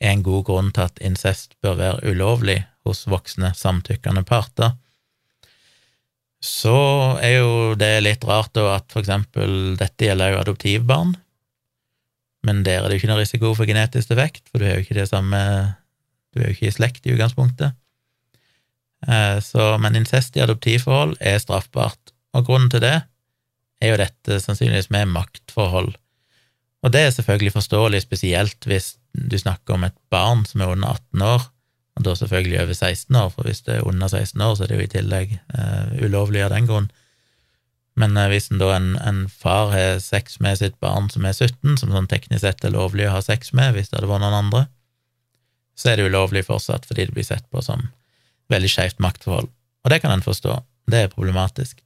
er 0.00 0.12
en 0.12 0.22
god 0.24 0.44
grunn 0.46 0.72
til 0.76 0.86
at 0.86 1.00
incest 1.04 1.56
bør 1.64 1.78
være 1.80 2.12
ulovlig 2.12 2.60
hos 2.86 3.06
voksne, 3.10 3.50
samtykkende 3.56 4.22
parter, 4.28 4.76
så 6.46 6.78
er 7.18 7.40
jo 7.40 7.54
det 7.78 7.92
litt 8.04 8.24
rart 8.26 8.52
da 8.54 8.76
at 8.76 8.86
for 8.92 9.02
eksempel 9.02 9.74
dette 9.80 10.06
gjelder 10.06 10.34
jo 10.34 10.42
adoptivbarn, 10.44 11.16
men 12.46 12.62
der 12.66 12.80
er 12.80 12.86
det 12.86 12.96
jo 12.96 13.02
ikke 13.02 13.10
noe 13.10 13.24
risiko 13.24 13.50
for 13.58 13.66
genetisk 13.68 14.12
defekt, 14.12 14.44
for 14.50 14.62
du 14.62 14.68
er 14.68 14.78
jo 14.78 14.86
ikke 14.86 15.00
det 15.00 15.08
samme 15.10 15.40
Du 16.30 16.42
er 16.42 16.50
jo 16.50 16.54
ikke 16.54 16.68
i 16.68 16.74
slekt 16.74 17.06
i 17.08 17.14
utgangspunktet. 17.14 17.72
Eh, 19.08 19.38
så, 19.40 19.70
men 19.80 19.96
incest 19.96 20.36
i 20.36 20.42
adoptivforhold 20.44 21.14
er 21.16 21.38
straffbart, 21.40 22.12
og 22.36 22.44
grunnen 22.44 22.68
til 22.72 22.82
det 22.84 22.98
er 23.80 23.92
jo 23.92 24.00
dette 24.02 24.38
sannsynligvis 24.44 24.90
med 24.92 25.14
maktforhold. 25.14 25.94
Og 26.84 26.92
det 26.92 27.06
er 27.06 27.14
selvfølgelig 27.16 27.54
forståelig, 27.56 28.02
spesielt 28.04 28.68
hvis 28.68 28.94
du 29.16 29.38
snakker 29.40 29.78
om 29.78 29.86
et 29.88 29.96
barn 30.12 30.44
som 30.44 30.60
er 30.60 30.74
under 30.74 31.00
18 31.00 31.24
år, 31.24 31.48
og 31.96 32.04
da 32.04 32.12
selvfølgelig 32.14 32.60
over 32.60 32.74
16 32.74 33.16
år, 33.16 33.28
for 33.32 33.48
hvis 33.48 33.62
det 33.64 33.78
er 33.78 33.88
under 33.88 34.08
16 34.08 34.40
år, 34.40 34.54
så 34.54 34.64
er 34.64 34.70
det 34.70 34.76
jo 34.76 34.84
i 34.84 34.92
tillegg 34.92 35.34
eh, 35.36 36.04
ulovlig 36.04 36.42
av 36.44 36.52
den 36.52 36.68
grunn. 36.68 36.88
Men 37.96 38.16
eh, 38.20 38.28
hvis 38.28 38.50
en 38.52 38.60
da 38.60 38.74
en, 38.76 38.90
en, 39.00 39.22
far 39.32 39.72
har 39.72 40.00
sex 40.04 40.36
med 40.44 40.58
sitt 40.60 40.76
barn 40.84 41.08
som 41.12 41.24
er 41.24 41.32
17, 41.32 41.78
som 41.80 41.94
sånn 41.94 42.08
teknisk 42.10 42.44
sett 42.44 42.64
er 42.64 42.74
lovlig 42.76 43.08
å 43.08 43.14
ha 43.16 43.22
sex 43.24 43.54
med 43.56 43.72
hvis 43.74 43.88
det 43.88 43.98
hadde 43.98 44.10
vært 44.12 44.26
noen 44.26 44.40
andre, 44.42 44.66
så 45.76 45.92
er 45.92 45.98
det 45.98 46.10
ulovlig 46.10 46.44
fortsatt 46.44 46.84
fordi 46.88 47.08
det 47.08 47.16
blir 47.16 47.26
sett 47.26 47.48
på 47.52 47.64
som 47.64 47.88
veldig 48.52 48.70
skeivt 48.70 49.00
maktforhold. 49.02 49.48
Og 49.84 49.92
det 49.92 50.02
kan 50.04 50.12
en 50.12 50.24
forstå, 50.24 50.60
det 50.92 51.00
er 51.00 51.12
problematisk. 51.12 51.80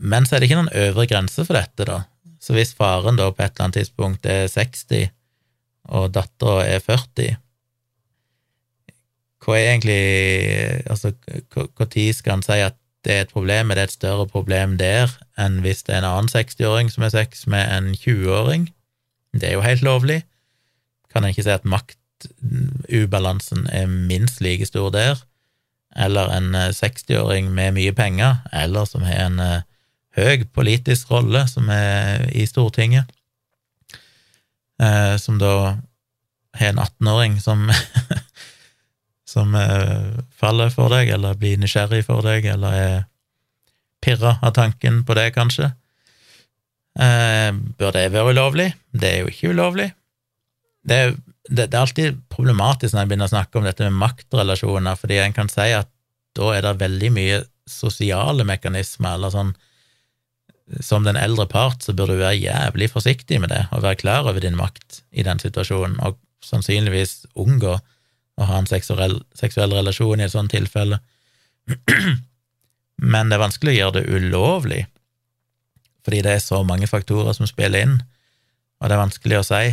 Men 0.00 0.24
så 0.24 0.36
er 0.36 0.40
det 0.40 0.48
ikke 0.48 0.62
noen 0.62 0.88
øvre 0.88 1.06
grense 1.08 1.44
for 1.44 1.56
dette, 1.56 1.84
da. 1.84 2.02
Så 2.40 2.56
hvis 2.56 2.72
faren 2.76 3.20
da 3.20 3.28
på 3.28 3.42
et 3.44 3.52
eller 3.52 3.66
annet 3.66 3.82
tidspunkt 3.82 4.24
er 4.24 4.48
60, 4.48 5.10
og 5.92 6.12
dattera 6.14 6.64
er 6.64 6.80
40, 6.80 7.36
hva 9.44 9.56
er 9.56 9.70
egentlig 9.70 10.02
Altså, 10.90 11.12
når 11.56 12.12
skal 12.12 12.32
han 12.32 12.42
si 12.44 12.58
at 12.60 12.76
det 13.04 13.14
er 13.14 13.20
et 13.24 13.32
problem? 13.32 13.70
Er 13.70 13.74
det 13.74 13.82
et 13.82 13.96
større 13.96 14.26
problem 14.28 14.76
der 14.78 15.08
enn 15.40 15.62
hvis 15.64 15.82
det 15.86 15.94
er 15.94 16.02
en 16.02 16.10
annen 16.10 16.28
60-åring 16.28 16.90
som 16.92 17.06
er 17.06 17.14
sex 17.14 17.46
med 17.46 17.64
en 17.72 17.94
20-åring? 17.94 18.68
Det 19.32 19.48
er 19.48 19.56
jo 19.56 19.64
helt 19.64 19.82
lovlig. 19.82 20.22
Kan 21.12 21.24
en 21.24 21.32
ikke 21.32 21.46
si 21.46 21.54
at 21.54 21.64
maktubalansen 21.64 23.66
er 23.72 23.86
minst 23.86 24.42
like 24.44 24.66
stor 24.66 24.90
der? 24.92 25.24
Eller 25.96 26.28
en 26.36 26.54
60-åring 26.54 27.54
med 27.54 27.72
mye 27.72 27.92
penger, 27.92 28.36
eller 28.52 28.84
som 28.84 29.02
har 29.02 29.26
en 29.26 29.40
eh, 29.40 29.62
høy 30.16 30.44
politisk 30.54 31.10
rolle, 31.10 31.48
som 31.48 31.68
er 31.72 32.28
i 32.30 32.46
Stortinget, 32.46 33.08
eh, 34.82 35.16
som 35.18 35.40
da 35.40 35.80
har 36.54 36.74
en 36.74 36.78
18-åring 36.78 37.40
som 37.42 37.70
som 39.30 39.54
eh, 39.54 40.18
faller 40.34 40.72
for 40.74 40.90
deg, 40.92 41.12
eller 41.14 41.38
blir 41.38 41.60
nysgjerrig 41.60 42.02
for 42.08 42.26
deg, 42.26 42.48
eller 42.50 42.76
er 42.80 42.96
pirra 44.02 44.38
av 44.42 44.56
tanken 44.56 45.04
på 45.06 45.16
det, 45.18 45.30
kanskje. 45.36 45.70
Eh, 46.98 47.50
bør 47.78 47.94
det 47.94 48.08
være 48.14 48.34
ulovlig? 48.34 48.70
Det 48.90 49.10
er 49.12 49.22
jo 49.22 49.30
ikke 49.30 49.54
ulovlig. 49.54 49.90
Det 50.82 50.96
er, 50.96 51.14
det, 51.46 51.68
det 51.68 51.76
er 51.76 51.82
alltid 51.84 52.20
problematisk 52.32 52.94
når 52.94 53.04
en 53.04 53.12
begynner 53.12 53.30
å 53.30 53.34
snakke 53.34 53.60
om 53.60 53.68
dette 53.68 53.86
med 53.86 54.00
maktrelasjoner, 54.00 54.98
fordi 54.98 55.20
en 55.22 55.36
kan 55.36 55.52
si 55.52 55.70
at 55.76 55.90
da 56.38 56.52
er 56.54 56.64
det 56.64 56.78
veldig 56.80 57.10
mye 57.14 57.42
sosiale 57.70 58.46
mekanismer, 58.46 59.18
eller 59.18 59.34
sånn 59.34 59.54
som 60.86 61.02
den 61.02 61.18
eldre 61.18 61.48
part 61.50 61.82
så 61.82 61.92
burde 61.98 62.14
du 62.14 62.22
være 62.22 62.38
jævlig 62.38 62.90
forsiktig 62.92 63.40
med 63.42 63.50
det, 63.50 63.64
og 63.74 63.82
være 63.82 63.98
klar 64.02 64.28
over 64.30 64.42
din 64.42 64.58
makt 64.58 65.02
i 65.10 65.24
den 65.26 65.42
situasjonen, 65.42 65.98
og 66.06 66.18
sannsynligvis 66.46 67.24
unngå 67.38 67.76
å 68.40 68.48
ha 68.48 68.60
en 68.60 68.68
seksuell, 68.68 69.18
seksuell 69.36 69.74
relasjon 69.76 70.20
i 70.20 70.26
et 70.26 70.32
sånt 70.32 70.52
tilfelle. 70.54 71.00
Men 73.12 73.30
det 73.30 73.36
er 73.36 73.44
vanskelig 73.44 73.74
å 73.74 73.78
gjøre 73.78 74.00
det 74.00 74.16
ulovlig, 74.16 74.80
fordi 76.04 76.22
det 76.24 76.36
er 76.36 76.42
så 76.44 76.62
mange 76.66 76.88
faktorer 76.88 77.36
som 77.36 77.48
spiller 77.48 77.84
inn, 77.84 77.98
og 78.80 78.88
det 78.88 78.96
er 78.96 79.02
vanskelig 79.02 79.40
å 79.40 79.46
si. 79.46 79.64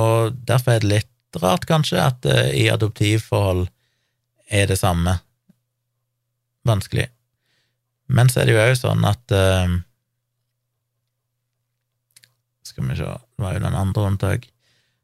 Og 0.00 0.36
derfor 0.48 0.76
er 0.76 0.84
det 0.84 0.92
litt 0.92 1.40
rart, 1.40 1.66
kanskje, 1.68 2.00
at 2.02 2.20
det 2.26 2.38
i 2.58 2.68
adoptivforhold 2.72 3.66
er 4.50 4.68
det 4.68 4.78
samme. 4.80 5.16
Vanskelig. 6.66 7.08
Men 8.10 8.28
så 8.28 8.42
er 8.42 8.48
det 8.48 8.56
jo 8.56 8.64
òg 8.64 8.74
sånn 8.78 9.06
at 9.06 9.32
uh, 9.32 9.78
Skal 12.66 12.88
vi 12.88 12.96
se, 12.98 13.06
det 13.06 13.42
var 13.42 13.54
jo 13.54 13.62
den 13.64 13.76
andre 13.78 14.08
unntak. 14.10 14.48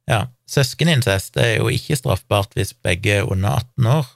Ja, 0.07 0.29
søskenincest 0.47 1.37
er 1.43 1.57
jo 1.57 1.71
ikke 1.73 1.99
straffbart 1.99 2.55
hvis 2.55 2.75
begge 2.87 3.21
er 3.21 3.31
under 3.31 3.59
18 3.59 3.91
år. 3.91 4.13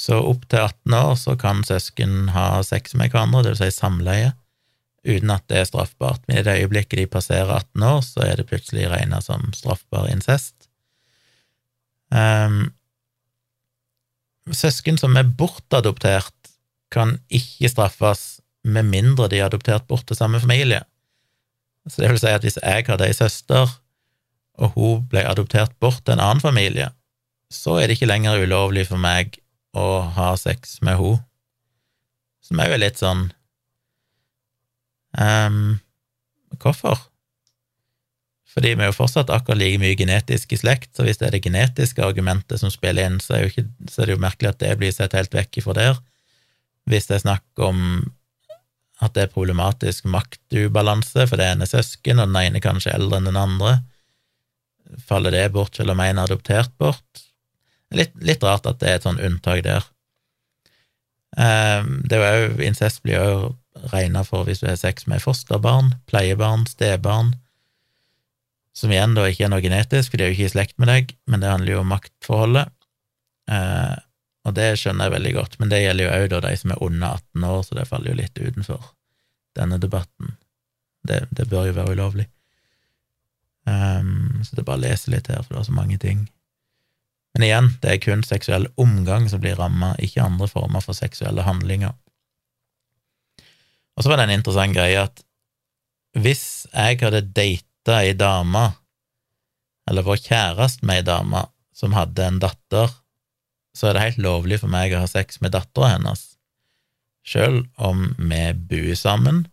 Så 0.00 0.16
opp 0.24 0.46
til 0.48 0.64
18 0.64 0.96
år 0.96 1.14
så 1.20 1.36
kan 1.38 1.62
søsken 1.66 2.32
ha 2.34 2.62
sex 2.66 2.96
med 2.96 3.12
hverandre, 3.12 3.44
vil 3.50 3.58
si 3.58 3.68
samleie, 3.74 4.32
uten 5.04 5.32
at 5.34 5.44
det 5.52 5.60
er 5.60 5.68
straffbart. 5.68 6.24
Men 6.26 6.40
i 6.40 6.44
det 6.46 6.56
øyeblikket 6.62 7.02
de 7.02 7.06
passerer 7.10 7.52
18 7.52 7.86
år, 7.86 8.00
så 8.06 8.24
er 8.24 8.40
det 8.40 8.48
plutselig 8.50 8.88
regna 8.90 9.20
som 9.24 9.52
straffbar 9.56 10.08
incest. 10.10 10.56
Um, 12.10 12.72
søsken 14.50 14.98
som 14.98 15.14
er 15.20 15.28
bortadoptert, 15.38 16.34
kan 16.90 17.20
ikke 17.30 17.68
straffes 17.70 18.40
med 18.66 18.88
mindre 18.88 19.28
de 19.30 19.38
er 19.38 19.46
adoptert 19.46 19.86
bort 19.86 20.08
til 20.08 20.18
samme 20.18 20.40
familie. 20.42 20.80
Så 21.86 22.02
det 22.02 22.10
vil 22.10 22.18
si 22.18 22.32
at 22.32 22.42
hvis 22.42 22.58
jeg 22.58 22.88
hadde 22.88 23.06
ei 23.06 23.14
søster, 23.14 23.70
og 24.58 24.74
hun 24.76 25.04
ble 25.10 25.22
adoptert 25.28 25.76
bort 25.80 26.02
til 26.04 26.16
en 26.16 26.24
annen 26.24 26.42
familie, 26.42 26.90
så 27.50 27.78
er 27.78 27.88
det 27.88 27.98
ikke 27.98 28.10
lenger 28.10 28.42
ulovlig 28.44 28.86
for 28.88 29.00
meg 29.00 29.38
å 29.76 30.02
ha 30.16 30.32
sex 30.38 30.80
med 30.82 30.98
hun, 31.00 31.20
Som 32.42 32.58
er 32.58 32.72
jo 32.72 32.78
litt 32.82 32.98
sånn 32.98 33.28
um, 35.14 35.78
Hvorfor? 36.58 36.98
Fordi 38.50 38.72
vi 38.74 38.82
er 38.82 38.90
jo 38.90 38.96
fortsatt 38.96 39.30
akkurat 39.30 39.60
like 39.60 39.78
mye 39.78 39.94
genetisk 39.98 40.52
i 40.54 40.58
slekt, 40.58 40.90
så 40.96 41.06
hvis 41.06 41.20
det 41.20 41.28
er 41.28 41.36
det 41.36 41.44
genetiske 41.44 42.02
argumentet 42.02 42.58
som 42.58 42.72
spiller 42.72 43.06
inn, 43.06 43.20
så 43.22 43.36
er, 43.36 43.46
ikke, 43.46 43.68
så 43.86 44.02
er 44.02 44.10
det 44.10 44.16
jo 44.16 44.24
merkelig 44.24 44.50
at 44.50 44.62
det 44.62 44.72
blir 44.80 44.94
sett 44.94 45.14
helt 45.14 45.34
vekk 45.36 45.60
ifra 45.60 45.76
der. 45.78 46.00
Hvis 46.90 47.06
det 47.06 47.20
er 47.20 47.22
snakk 47.28 47.62
om 47.62 47.84
at 49.00 49.14
det 49.14 49.22
er 49.22 49.32
problematisk 49.32 50.08
maktubalanse, 50.10 51.28
for 51.30 51.38
det 51.38 51.46
ene 51.46 51.64
er 51.64 51.70
søsken, 51.70 52.18
og 52.18 52.32
den 52.32 52.40
ene 52.42 52.62
kanskje 52.64 52.96
eldre 52.96 53.20
enn 53.20 53.30
den 53.30 53.38
andre, 53.38 53.76
faller 54.98 55.34
det 55.34 55.48
bort 55.54 55.76
selv 55.76 55.94
om 55.94 56.02
en 56.02 56.18
er 56.18 56.28
adoptert 56.28 56.72
bort? 56.80 57.24
Litt, 57.94 58.14
litt 58.22 58.44
rart 58.46 58.68
at 58.70 58.78
det 58.82 58.88
er 58.88 59.00
et 59.00 59.06
sånn 59.06 59.22
unntak 59.22 59.64
der. 59.66 59.86
Um, 61.36 62.00
det 62.10 62.18
er 62.18 62.36
jo, 62.36 62.50
Incest 62.66 63.02
blir 63.04 63.18
jo 63.18 63.50
regna 63.92 64.22
for 64.26 64.46
hvis 64.46 64.62
du 64.62 64.68
har 64.68 64.78
sex 64.78 65.06
med 65.10 65.22
fosterbarn, 65.22 65.94
pleiebarn, 66.10 66.66
stebarn, 66.70 67.34
som 68.76 68.92
igjen 68.92 69.16
da 69.16 69.26
ikke 69.28 69.46
er 69.46 69.52
noe 69.52 69.64
genetisk, 69.64 70.12
for 70.12 70.18
de 70.18 70.26
er 70.26 70.32
jo 70.32 70.38
ikke 70.38 70.48
i 70.50 70.54
slekt 70.54 70.78
med 70.82 70.90
deg, 70.90 71.14
men 71.30 71.42
det 71.42 71.50
handler 71.50 71.74
jo 71.74 71.82
om 71.82 71.92
maktforholdet. 71.92 72.70
Uh, 73.50 73.98
og 74.46 74.54
det 74.56 74.72
skjønner 74.80 75.08
jeg 75.08 75.16
veldig 75.18 75.32
godt, 75.36 75.58
men 75.60 75.72
det 75.72 75.82
gjelder 75.82 76.06
jo 76.06 76.12
òg 76.16 76.34
de 76.46 76.52
som 76.62 76.72
er 76.72 76.84
under 76.86 77.18
18 77.18 77.48
år, 77.50 77.62
så 77.66 77.76
det 77.76 77.88
faller 77.90 78.12
jo 78.12 78.20
litt 78.22 78.38
utenfor 78.40 78.92
denne 79.58 79.78
debatten. 79.82 80.36
Det, 81.06 81.24
det 81.34 81.48
bør 81.50 81.68
jo 81.68 81.76
være 81.76 81.96
ulovlig. 81.96 82.26
Um, 83.70 84.42
så 84.42 84.56
det 84.56 84.64
er 84.64 84.68
bare 84.68 84.80
å 84.80 84.84
lese 84.88 85.12
litt 85.12 85.30
her, 85.30 85.42
for 85.44 85.54
det 85.54 85.62
er 85.62 85.68
så 85.68 85.76
mange 85.76 85.98
ting. 86.02 86.24
Men 87.34 87.46
igjen, 87.46 87.72
det 87.82 87.92
er 87.92 88.02
kun 88.02 88.24
seksuell 88.26 88.66
omgang 88.80 89.28
som 89.30 89.42
blir 89.42 89.58
ramma, 89.60 89.92
ikke 90.02 90.24
andre 90.24 90.48
former 90.50 90.82
for 90.82 90.98
seksuelle 90.98 91.44
handlinger. 91.46 91.94
Og 93.94 94.02
så 94.02 94.10
var 94.10 94.18
det 94.18 94.26
en 94.26 94.38
interessant 94.38 94.74
greie 94.74 94.98
at 94.98 95.22
hvis 96.18 96.66
jeg 96.72 96.98
hadde 97.04 97.22
data 97.36 98.00
ei 98.00 98.16
dame, 98.18 98.64
eller 99.86 100.06
var 100.06 100.18
kjæreste 100.18 100.86
med 100.86 101.04
ei 101.04 101.06
dame 101.06 101.44
som 101.76 101.94
hadde 101.94 102.26
en 102.26 102.42
datter 102.42 102.90
så 103.76 103.88
er 103.88 103.96
det 103.96 104.04
helt 104.04 104.24
lovlig 104.24 104.60
for 104.62 104.72
meg 104.72 104.94
å 104.94 105.02
ha 105.04 105.08
sex 105.10 105.40
med 105.42 105.54
dattera 105.54 105.94
hennes, 105.94 106.24
sjøl 107.26 107.62
om 107.78 108.10
vi 108.18 108.42
bor 108.70 108.90
sammen, 108.98 109.44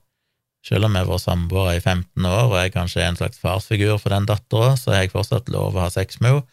sjøl 0.65 0.87
om 0.87 0.95
vi 0.95 1.01
har 1.01 1.09
vært 1.09 1.23
samboere 1.23 1.75
i 1.77 1.81
15 1.83 2.27
år 2.27 2.45
og 2.51 2.57
jeg 2.59 2.73
kanskje 2.75 3.01
er 3.03 3.11
en 3.11 3.19
slags 3.19 3.41
farsfigur 3.41 3.99
for 4.01 4.13
den 4.13 4.27
dattera, 4.29 4.75
så 4.79 4.93
har 4.93 5.05
jeg 5.05 5.13
fortsatt 5.13 5.51
lov 5.53 5.75
å 5.75 5.85
ha 5.85 5.91
sex 5.93 6.21
med 6.21 6.33
henne, 6.33 6.47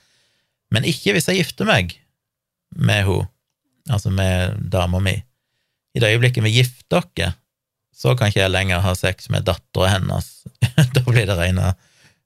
men 0.75 0.89
ikke 0.91 1.15
hvis 1.15 1.29
jeg 1.31 1.43
gifter 1.43 1.69
meg 1.69 1.97
med 2.75 3.07
henne, 3.07 3.31
altså 3.93 4.11
med 4.11 4.59
dama 4.73 5.01
mi. 5.03 5.19
I 5.95 6.03
det 6.03 6.11
øyeblikket 6.15 6.45
vi 6.47 6.57
gifter 6.57 7.05
oss, 7.05 7.35
så 7.95 8.15
kan 8.19 8.31
ikke 8.31 8.43
jeg 8.43 8.51
lenger 8.51 8.83
ha 8.83 8.95
sex 8.99 9.31
med 9.31 9.47
dattera 9.47 9.93
hennes. 9.93 10.31
da 10.97 11.03
blir 11.07 11.29
det 11.29 11.37
regna 11.39 11.75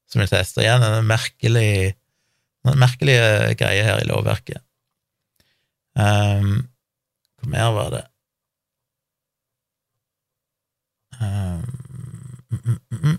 som 0.09 0.22
en 0.24 0.31
test. 0.31 0.57
Og 0.57 0.64
igjen 0.64 0.85
en 0.85 1.05
merkelig, 1.07 1.93
en 2.64 2.81
merkelig 2.81 3.18
greie 3.61 3.85
her 3.85 4.01
i 4.01 4.09
lovverket. 4.09 4.62
Um, 5.99 6.68
hva 7.39 7.53
mer 7.53 7.74
var 7.76 7.93
det? 7.93 8.05
Um, 11.19 11.62
mm, 12.51 12.61
mm, 12.64 13.01
mm. 13.03 13.19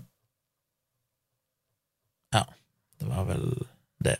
Ja, 2.34 2.44
det 3.00 3.08
var 3.08 3.26
vel 3.28 3.46
det. 4.04 4.16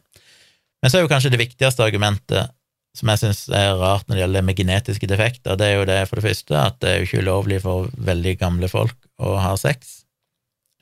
Men 0.81 0.91
så 0.91 0.99
er 0.99 1.05
jo 1.05 1.12
kanskje 1.12 1.33
det 1.33 1.41
viktigste 1.41 1.85
argumentet 1.85 2.53
som 2.97 3.11
jeg 3.12 3.20
syns 3.22 3.45
er 3.55 3.76
rart 3.78 4.09
når 4.09 4.16
det 4.16 4.22
gjelder 4.24 4.47
med 4.47 4.59
genetiske 4.59 5.09
defekter, 5.11 5.57
det 5.57 5.68
er 5.68 5.76
jo 5.78 5.87
det 5.89 6.01
for 6.11 6.18
det 6.18 6.26
første 6.26 6.59
at 6.59 6.81
det 6.83 6.91
er 6.91 6.99
jo 6.99 7.07
ikke 7.07 7.22
ulovlig 7.22 7.61
for 7.62 7.91
veldig 8.11 8.35
gamle 8.41 8.70
folk 8.70 8.97
å 9.22 9.37
ha 9.39 9.53
sex, 9.61 10.01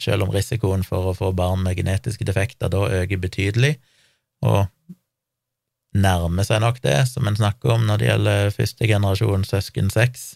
selv 0.01 0.25
om 0.25 0.33
risikoen 0.33 0.87
for 0.87 1.11
å 1.11 1.17
få 1.17 1.35
barn 1.37 1.67
med 1.67 1.77
genetiske 1.77 2.25
defekter 2.25 2.73
da 2.73 2.87
øker 3.03 3.21
betydelig, 3.21 3.75
og 4.47 4.65
nærmer 5.99 6.47
seg 6.47 6.63
nok 6.65 6.81
det 6.85 6.97
som 7.11 7.29
en 7.29 7.37
snakker 7.37 7.75
om 7.75 7.87
når 7.89 8.01
det 8.01 8.09
gjelder 8.09 8.55
første 8.57 8.89
generasjon 8.89 9.47
søsken 9.49 9.93
sex, 9.93 10.31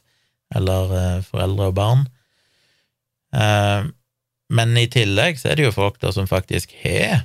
eller 0.52 0.96
eh, 0.98 1.20
foreldre 1.24 1.70
og 1.70 1.76
barn. 1.78 2.02
Eh, 3.36 3.90
men 4.52 4.76
i 4.76 4.88
tillegg 4.92 5.40
så 5.40 5.52
er 5.52 5.58
det 5.58 5.68
jo 5.68 5.76
folk 5.76 6.00
da 6.02 6.12
som 6.12 6.28
faktisk 6.28 6.74
har 6.82 7.24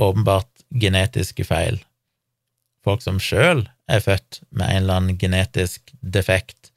åpenbart 0.00 0.64
genetiske 0.74 1.46
feil. 1.46 1.80
Folk 2.84 3.02
som 3.02 3.20
sjøl 3.22 3.64
er 3.90 4.02
født 4.04 4.42
med 4.50 4.68
en 4.68 4.82
eller 4.82 5.00
annen 5.00 5.18
genetisk 5.18 5.92
defekt, 6.00 6.70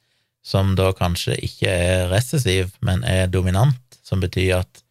som 0.44 0.74
da 0.78 0.90
kanskje 0.96 1.36
ikke 1.44 1.68
er 1.70 2.08
recessiv, 2.12 2.72
men 2.80 3.04
er 3.04 3.28
dominant, 3.30 3.82
som 4.02 4.22
betyr 4.22 4.62
at 4.62 4.82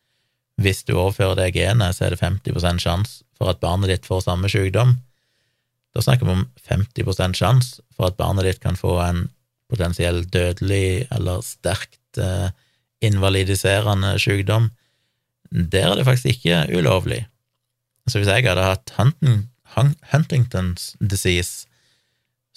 hvis 0.61 0.83
du 0.85 0.95
overfører 0.95 1.37
det 1.37 1.53
genet, 1.57 1.97
så 1.97 2.07
er 2.07 2.13
det 2.13 2.21
50% 2.21 2.81
sjanse 2.81 3.23
for 3.37 3.51
at 3.51 3.61
barnet 3.61 3.91
ditt 3.91 4.07
får 4.09 4.23
samme 4.25 4.49
sykdom. 4.49 4.95
Da 5.93 6.03
snakker 6.05 6.29
vi 6.29 6.35
om 6.37 6.45
50% 6.69 7.37
sjanse 7.37 7.83
for 7.95 8.09
at 8.09 8.17
barnet 8.17 8.45
ditt 8.45 8.61
kan 8.61 8.77
få 8.77 8.97
en 9.01 9.27
potensiell 9.69 10.23
dødelig 10.31 11.07
eller 11.13 11.43
sterkt 11.45 12.21
eh, 12.21 12.49
invalidiserende 13.03 14.15
sykdom. 14.19 14.71
Der 15.51 15.91
er 15.91 15.95
det 15.99 16.05
faktisk 16.07 16.25
ikke 16.25 16.65
ulovlig. 16.77 17.25
Så 18.07 18.19
hvis 18.19 18.29
jeg 18.31 18.47
hadde 18.47 18.63
hatt 18.63 18.93
Huntingtons 20.11 20.95
disease, 20.99 21.67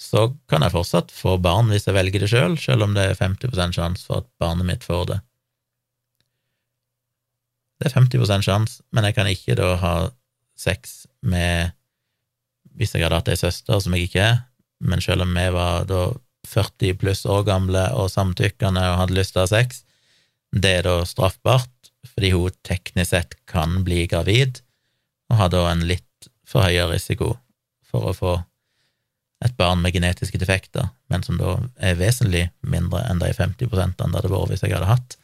så 0.01 0.31
kan 0.49 0.63
jeg 0.65 0.73
fortsatt 0.73 1.11
få 1.13 1.35
barn 1.37 1.69
hvis 1.69 1.85
jeg 1.85 1.95
velger 1.95 2.23
det 2.23 2.31
sjøl, 2.31 2.55
selv, 2.55 2.63
selv 2.63 2.87
om 2.87 2.95
det 2.97 3.03
er 3.11 3.19
50% 3.19 3.77
sjanse 3.77 4.07
for 4.07 4.23
at 4.23 4.31
barnet 4.41 4.65
mitt 4.65 4.87
får 4.87 5.03
det. 5.11 5.19
Det 7.81 7.89
er 7.89 7.97
50% 7.97 8.45
sjanse, 8.45 8.81
men 8.93 9.05
jeg 9.05 9.17
kan 9.17 9.29
ikke 9.29 9.57
da 9.59 9.75
ha 9.81 9.93
sex 10.57 11.05
med 11.21 11.75
hvis 12.77 12.95
jeg 12.95 13.03
hadde 13.03 13.19
hatt 13.19 13.29
ei 13.29 13.37
søster 13.37 13.81
som 13.83 13.93
jeg 13.97 14.07
ikke 14.07 14.25
er, 14.25 14.37
men 14.81 15.01
selv 15.03 15.25
om 15.25 15.33
vi 15.35 15.47
var 15.53 15.85
da 15.89 16.03
40 16.49 16.97
pluss 17.01 17.25
år 17.29 17.43
gamle 17.45 17.83
og 17.93 18.09
samtykkende 18.09 18.81
og 18.93 18.99
hadde 19.03 19.17
lyst 19.17 19.35
til 19.35 19.43
å 19.43 19.45
ha 19.45 19.51
sex, 19.51 19.83
det 20.51 20.71
er 20.79 20.87
da 20.87 21.01
straffbart, 21.07 21.91
fordi 22.13 22.33
hun 22.35 22.55
teknisk 22.67 23.13
sett 23.13 23.35
kan 23.49 23.81
bli 23.87 24.05
gravid 24.11 24.59
og 25.31 25.37
har 25.39 25.51
da 25.53 25.65
en 25.71 25.85
litt 25.87 26.29
for 26.47 26.65
høyere 26.65 26.91
risiko 26.95 27.35
for 27.87 28.11
å 28.11 28.15
få 28.15 28.33
et 29.41 29.55
barn 29.57 29.81
med 29.81 29.95
genetiske 29.95 30.37
defekter, 30.41 30.91
men 31.09 31.23
som 31.25 31.39
da 31.39 31.55
er 31.81 31.97
vesentlig 31.97 32.49
mindre 32.61 33.01
enn 33.09 33.21
de 33.21 33.31
50 33.33 33.71
prosentene 33.71 34.13
det 34.13 34.21
hadde 34.21 34.33
vært 34.33 34.53
hvis 34.53 34.65
jeg 34.65 34.75
hadde 34.75 34.91
hatt 34.91 35.17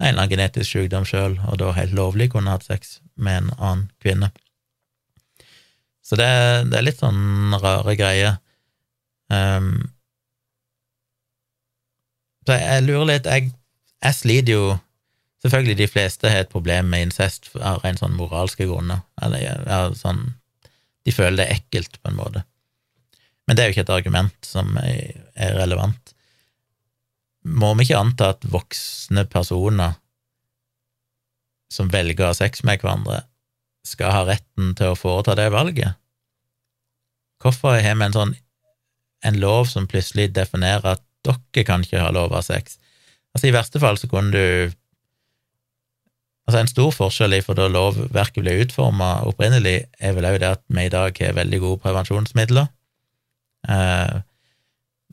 en 0.00 0.06
eller 0.08 0.22
annen 0.22 0.32
genetisk 0.32 0.70
sykdom 0.70 1.04
sjøl, 1.04 1.36
og 1.44 1.58
da 1.60 1.74
helt 1.76 1.92
lovlig 1.92 2.30
kunne 2.32 2.54
hatt 2.54 2.64
sex 2.64 2.98
med 3.20 3.42
en 3.42 3.50
annen 3.58 3.88
kvinne. 4.00 4.30
Så 6.00 6.16
det, 6.16 6.28
det 6.72 6.78
er 6.78 6.86
litt 6.86 7.02
sånn 7.02 7.52
rare 7.60 7.94
greier. 8.00 8.38
Um, 9.28 9.90
så 12.48 12.56
jeg, 12.56 12.86
lurer 12.88 13.04
litt 13.12 13.28
Jeg 13.28 13.52
jeg 14.04 14.16
sliter 14.16 14.56
jo 14.56 14.78
Selvfølgelig, 15.40 15.76
de 15.78 15.88
fleste 15.88 16.28
har 16.28 16.42
et 16.44 16.52
problem 16.52 16.90
med 16.92 17.06
incest 17.06 17.46
av 17.56 17.80
rent 17.80 18.02
sånn 18.02 18.12
moralske 18.12 18.66
grunner, 18.68 19.00
eller 19.24 19.94
sånn 19.96 20.34
De 21.08 21.14
føler 21.16 21.38
det 21.38 21.46
er 21.46 21.54
ekkelt, 21.54 21.96
på 21.96 22.10
en 22.10 22.18
måte. 22.18 22.42
Men 23.48 23.56
det 23.56 23.62
er 23.62 23.70
jo 23.70 23.72
ikke 23.72 23.84
et 23.86 23.92
argument 23.94 24.44
som 24.44 24.76
er 24.82 25.54
relevant. 25.56 26.12
Må 27.40 27.72
vi 27.78 27.86
ikke 27.86 28.02
anta 28.02 28.28
at 28.34 28.44
voksne 28.44 29.24
personer 29.32 29.96
som 31.72 31.88
velger 31.88 32.26
å 32.26 32.34
ha 32.34 32.36
sex 32.36 32.60
med 32.68 32.82
hverandre, 32.82 33.22
skal 33.88 34.12
ha 34.12 34.26
retten 34.28 34.74
til 34.76 34.92
å 34.92 34.98
foreta 34.98 35.38
det 35.40 35.48
valget? 35.54 35.96
Hvorfor 37.40 37.80
har 37.80 37.96
vi 37.96 38.10
en 38.10 38.18
sånn 38.18 38.36
en 39.24 39.40
lov 39.40 39.66
som 39.72 39.88
plutselig 39.88 40.34
definerer 40.36 40.98
at 40.98 41.04
dere 41.24 41.64
kan 41.64 41.84
ikke 41.84 42.04
ha 42.04 42.12
lov 42.12 42.36
av 42.36 42.44
sex? 42.44 42.76
Altså, 43.34 43.46
i 43.46 43.54
verste 43.54 43.82
fall 43.82 43.98
så 44.00 44.10
kunne 44.10 44.34
du 44.34 44.76
Altså, 46.48 46.64
en 46.64 46.70
stor 46.72 46.90
forskjell 46.90 47.36
i 47.36 47.44
for 47.46 47.54
da 47.54 47.68
lovverket 47.70 48.42
ble 48.42 48.56
utforma 48.64 49.20
opprinnelig, 49.28 49.84
er 50.02 50.16
vel 50.16 50.26
òg 50.26 50.40
det 50.42 50.48
at 50.48 50.62
vi 50.66 50.88
i 50.88 50.90
dag 50.90 51.20
har 51.22 51.36
veldig 51.36 51.60
gode 51.62 51.78
prevensjonsmidler. 51.84 52.66
Eh, 53.70 54.16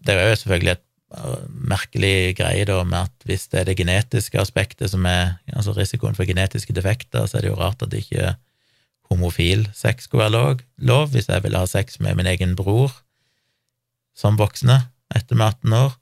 det 0.07 0.15
er 0.15 0.31
jo 0.31 0.39
selvfølgelig 0.41 0.72
et 0.72 0.84
eh, 1.19 1.44
merkelig 1.73 2.15
greie 2.39 2.65
da 2.65 2.80
med 2.88 2.98
at 3.03 3.27
hvis 3.30 3.45
det 3.52 3.60
er 3.60 3.69
det 3.69 3.77
genetiske 3.77 4.41
aspektet 4.41 4.89
som 4.95 5.06
er 5.06 5.35
altså 5.53 5.76
risikoen 5.77 6.18
for 6.18 6.26
genetiske 6.26 6.73
defekter, 6.73 7.27
så 7.27 7.38
er 7.38 7.45
det 7.45 7.52
jo 7.52 7.61
rart 7.61 7.85
at 7.85 7.94
ikke 7.94 8.34
homofil 9.11 9.68
sex 9.77 10.07
skulle 10.07 10.26
være 10.26 10.57
lov. 10.89 11.11
Hvis 11.14 11.30
jeg 11.30 11.44
ville 11.44 11.61
ha 11.61 11.69
sex 11.69 11.99
med 11.99 12.18
min 12.18 12.34
egen 12.34 12.56
bror 12.57 12.98
som 14.18 14.39
voksne 14.39 14.88
etter 15.14 15.38
18 15.38 15.73
år, 15.73 15.94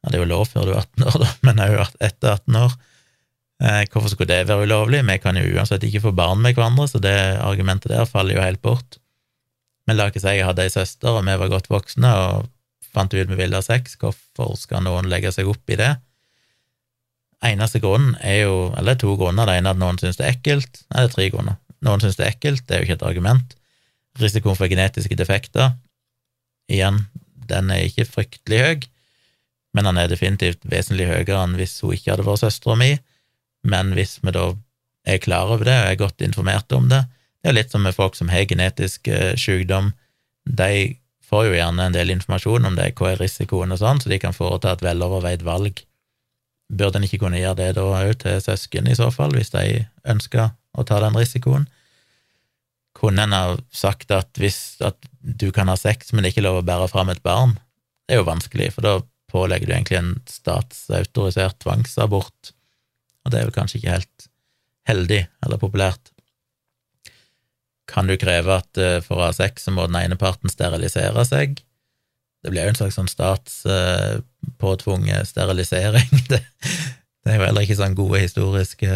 ja, 0.00 0.08
det 0.08 0.16
er 0.16 0.22
jo 0.22 0.30
lov 0.30 0.46
før 0.48 0.68
du 0.68 0.72
er 0.74 0.82
18 0.82 1.08
år, 1.10 1.18
da, 1.24 1.32
men 1.46 1.62
òg 1.64 1.98
etter 2.00 2.36
18 2.38 2.60
år. 2.62 2.76
Eh, 3.60 3.82
hvorfor 3.92 4.12
skulle 4.12 4.30
det 4.32 4.48
være 4.48 4.64
ulovlig? 4.64 5.02
Vi 5.04 5.18
kan 5.20 5.36
jo 5.36 5.44
uansett 5.52 5.84
ikke 5.84 6.06
få 6.06 6.14
barn 6.16 6.40
med 6.40 6.56
hverandre, 6.56 6.88
så 6.88 7.00
det 7.02 7.16
argumentet 7.44 7.92
der 7.92 8.08
faller 8.08 8.38
jo 8.38 8.44
helt 8.44 8.62
bort. 8.64 8.96
Men 9.88 9.98
la 9.98 10.08
ikke 10.08 10.22
si 10.22 10.36
jeg 10.38 10.46
hadde 10.46 10.64
ei 10.64 10.72
søster, 10.72 11.12
og 11.12 11.26
vi 11.26 11.36
var 11.42 11.52
godt 11.52 11.68
voksne, 11.72 12.08
og 12.08 12.48
fant 12.94 13.12
ut 13.12 13.28
vi 13.28 13.38
ville 13.38 13.58
ha 13.58 13.64
sex, 13.64 13.98
hvorfor 14.00 14.54
skal 14.58 14.86
noen 14.86 15.10
legge 15.10 15.32
seg 15.34 15.50
opp 15.50 15.72
i 15.72 15.78
det? 15.80 15.92
Eneste 17.44 17.80
grunnen 17.80 18.16
er 18.24 18.42
jo, 18.42 18.54
eller 18.76 18.96
to 19.00 19.14
grunner, 19.20 19.48
det 19.48 19.60
ene 19.60 19.72
er 19.72 19.76
at 19.76 19.80
noen 19.80 20.00
syns 20.00 20.18
det 20.20 20.26
er 20.26 20.34
ekkelt, 20.34 20.82
nei, 20.90 21.04
det 21.04 21.08
er 21.08 21.14
tre 21.14 21.28
grunner. 21.32 21.60
Noen 21.84 22.02
syns 22.02 22.18
det 22.18 22.26
er 22.26 22.34
ekkelt, 22.34 22.64
det 22.68 22.76
er 22.76 22.82
jo 22.82 22.88
ikke 22.88 22.96
et 22.98 23.06
argument. 23.08 23.54
Risikoen 24.20 24.58
for 24.58 24.68
genetiske 24.68 25.16
defekter, 25.16 25.76
igjen, 26.70 27.04
den 27.50 27.72
er 27.72 27.86
ikke 27.88 28.08
fryktelig 28.08 28.60
høy 28.64 28.88
men 29.76 29.86
han 29.86 29.98
er 30.00 30.10
definitivt 30.10 30.64
vesentlig 30.66 31.06
høyere 31.10 31.38
enn 31.44 31.56
hvis 31.58 31.78
hun 31.84 31.94
ikke 31.94 32.14
hadde 32.14 32.26
vært 32.26 32.42
søstera 32.42 32.76
mi. 32.78 32.90
Men 33.66 33.94
hvis 33.94 34.18
vi 34.24 34.34
da 34.34 34.50
er 35.06 35.22
klar 35.22 35.52
over 35.52 35.64
det 35.68 35.76
og 35.78 35.90
er 35.90 36.00
godt 36.00 36.24
informert 36.24 36.72
om 36.76 36.88
det 36.90 37.04
Det 37.40 37.48
er 37.48 37.56
litt 37.56 37.70
som 37.72 37.80
med 37.80 37.96
folk 37.96 38.16
som 38.18 38.28
har 38.28 38.44
genetisk 38.44 39.08
eh, 39.08 39.32
sykdom. 39.32 39.94
De 40.44 40.98
får 41.24 41.46
jo 41.46 41.54
gjerne 41.54 41.86
en 41.86 41.94
del 41.94 42.10
informasjon 42.12 42.66
om 42.68 42.74
det, 42.76 42.90
hva 42.98 43.14
er 43.14 43.22
risikoen 43.22 43.72
og 43.72 43.78
sånn, 43.80 44.00
så 44.02 44.10
de 44.12 44.18
kan 44.20 44.36
foreta 44.36 44.74
et 44.74 44.82
veloverveid 44.84 45.40
valg. 45.46 45.80
Burde 46.68 47.00
en 47.00 47.06
ikke 47.06 47.22
kunne 47.22 47.40
gjøre 47.40 47.56
det 47.62 47.70
da 47.78 47.86
òg 47.86 48.12
til 48.20 48.42
søsken, 48.44 48.90
i 48.90 48.98
så 48.98 49.08
fall, 49.14 49.32
hvis 49.32 49.54
de 49.54 49.86
ønsker 50.04 50.50
å 50.76 50.84
ta 50.84 51.00
den 51.00 51.16
risikoen? 51.16 51.64
Kunne 53.00 53.24
en 53.24 53.32
ha 53.32 53.56
sagt 53.72 54.12
at 54.12 54.36
hvis 54.36 54.76
at 54.84 55.00
du 55.20 55.48
kan 55.48 55.72
ha 55.72 55.78
sex, 55.80 56.12
men 56.12 56.28
ikke 56.28 56.44
lov 56.44 56.60
å 56.60 56.66
bære 56.66 56.90
fram 56.92 57.08
et 57.08 57.24
barn? 57.24 57.56
Det 58.04 58.18
er 58.18 58.20
jo 58.20 58.28
vanskelig, 58.28 58.72
for 58.76 58.84
da 58.84 58.98
pålegger 59.32 59.66
du 59.66 59.72
egentlig 59.74 60.00
en 60.00 60.14
statsautorisert 60.28 61.58
tvangsabort, 61.62 62.52
og 63.24 63.32
det 63.32 63.38
er 63.40 63.46
vel 63.48 63.56
kanskje 63.56 63.78
ikke 63.80 63.98
helt 63.98 64.18
heldig 64.90 65.22
eller 65.44 65.58
populært. 65.60 66.04
Kan 67.90 68.06
du 68.06 68.14
kreve 68.20 68.60
at 68.60 68.78
eh, 68.78 69.00
for 69.02 69.16
å 69.18 69.26
ha 69.28 69.32
sex 69.34 69.64
så 69.66 69.70
må 69.74 69.86
den 69.88 70.00
ene 70.00 70.16
parten 70.18 70.50
sterilisere 70.52 71.24
seg? 71.26 71.48
Det 72.40 72.50
blir 72.52 72.64
jo 72.64 72.70
en 72.72 72.78
slags 72.78 72.96
sånn 72.96 73.10
statspåtvunget 73.10 75.18
eh, 75.18 75.28
sterilisering. 75.28 76.10
Det, 76.30 76.40
det, 77.26 77.32
er 77.34 77.36
jo 77.36 77.46
heller 77.50 77.64
ikke 77.66 77.76
sånn 77.76 77.98
gode 77.98 78.18
historiske 78.22 78.92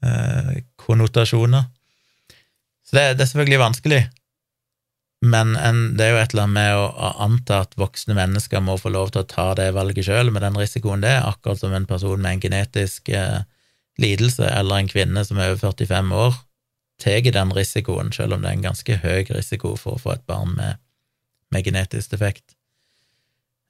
eh, 0.00 0.52
konnotasjoner. 0.80 1.64
Så 2.86 2.96
det, 2.96 3.04
det 3.18 3.24
er 3.26 3.28
selvfølgelig 3.28 3.60
vanskelig. 3.60 4.00
Men 5.20 5.56
en, 5.58 5.96
det 5.98 6.04
er 6.04 6.12
jo 6.12 6.18
et 6.20 6.32
eller 6.34 6.44
annet 6.44 6.54
med 6.54 6.72
å, 6.78 6.82
å, 6.94 7.08
anta 7.24 7.62
at 7.64 7.72
voksne 7.80 8.14
mennesker 8.14 8.62
må 8.62 8.76
få 8.78 8.92
lov 8.94 9.10
til 9.10 9.24
å 9.24 9.28
ta 9.30 9.48
det 9.58 9.72
valget 9.74 10.06
sjøl, 10.06 10.30
med 10.30 10.44
den 10.46 10.58
risikoen 10.58 11.02
det 11.02 11.10
er, 11.16 11.26
akkurat 11.26 11.58
som 11.58 11.74
en 11.74 11.88
person 11.90 12.20
med 12.22 12.36
en 12.36 12.44
genetisk 12.44 13.10
eh, 13.10 13.40
lidelse 13.98 14.46
eller 14.46 14.78
en 14.78 14.90
kvinne 14.90 15.24
som 15.26 15.40
er 15.40 15.56
over 15.56 15.72
45 15.72 16.12
år, 16.14 16.38
tar 17.02 17.26
den 17.34 17.54
risikoen, 17.54 18.12
selv 18.14 18.36
om 18.36 18.44
det 18.44 18.52
er 18.52 18.58
en 18.58 18.68
ganske 18.70 19.00
høy 19.02 19.26
risiko 19.34 19.74
for 19.78 19.98
å 19.98 20.02
få 20.02 20.14
et 20.14 20.26
barn 20.30 20.54
med, 20.54 20.78
med 21.54 21.66
genetisk 21.66 22.14
defekt. 22.14 22.54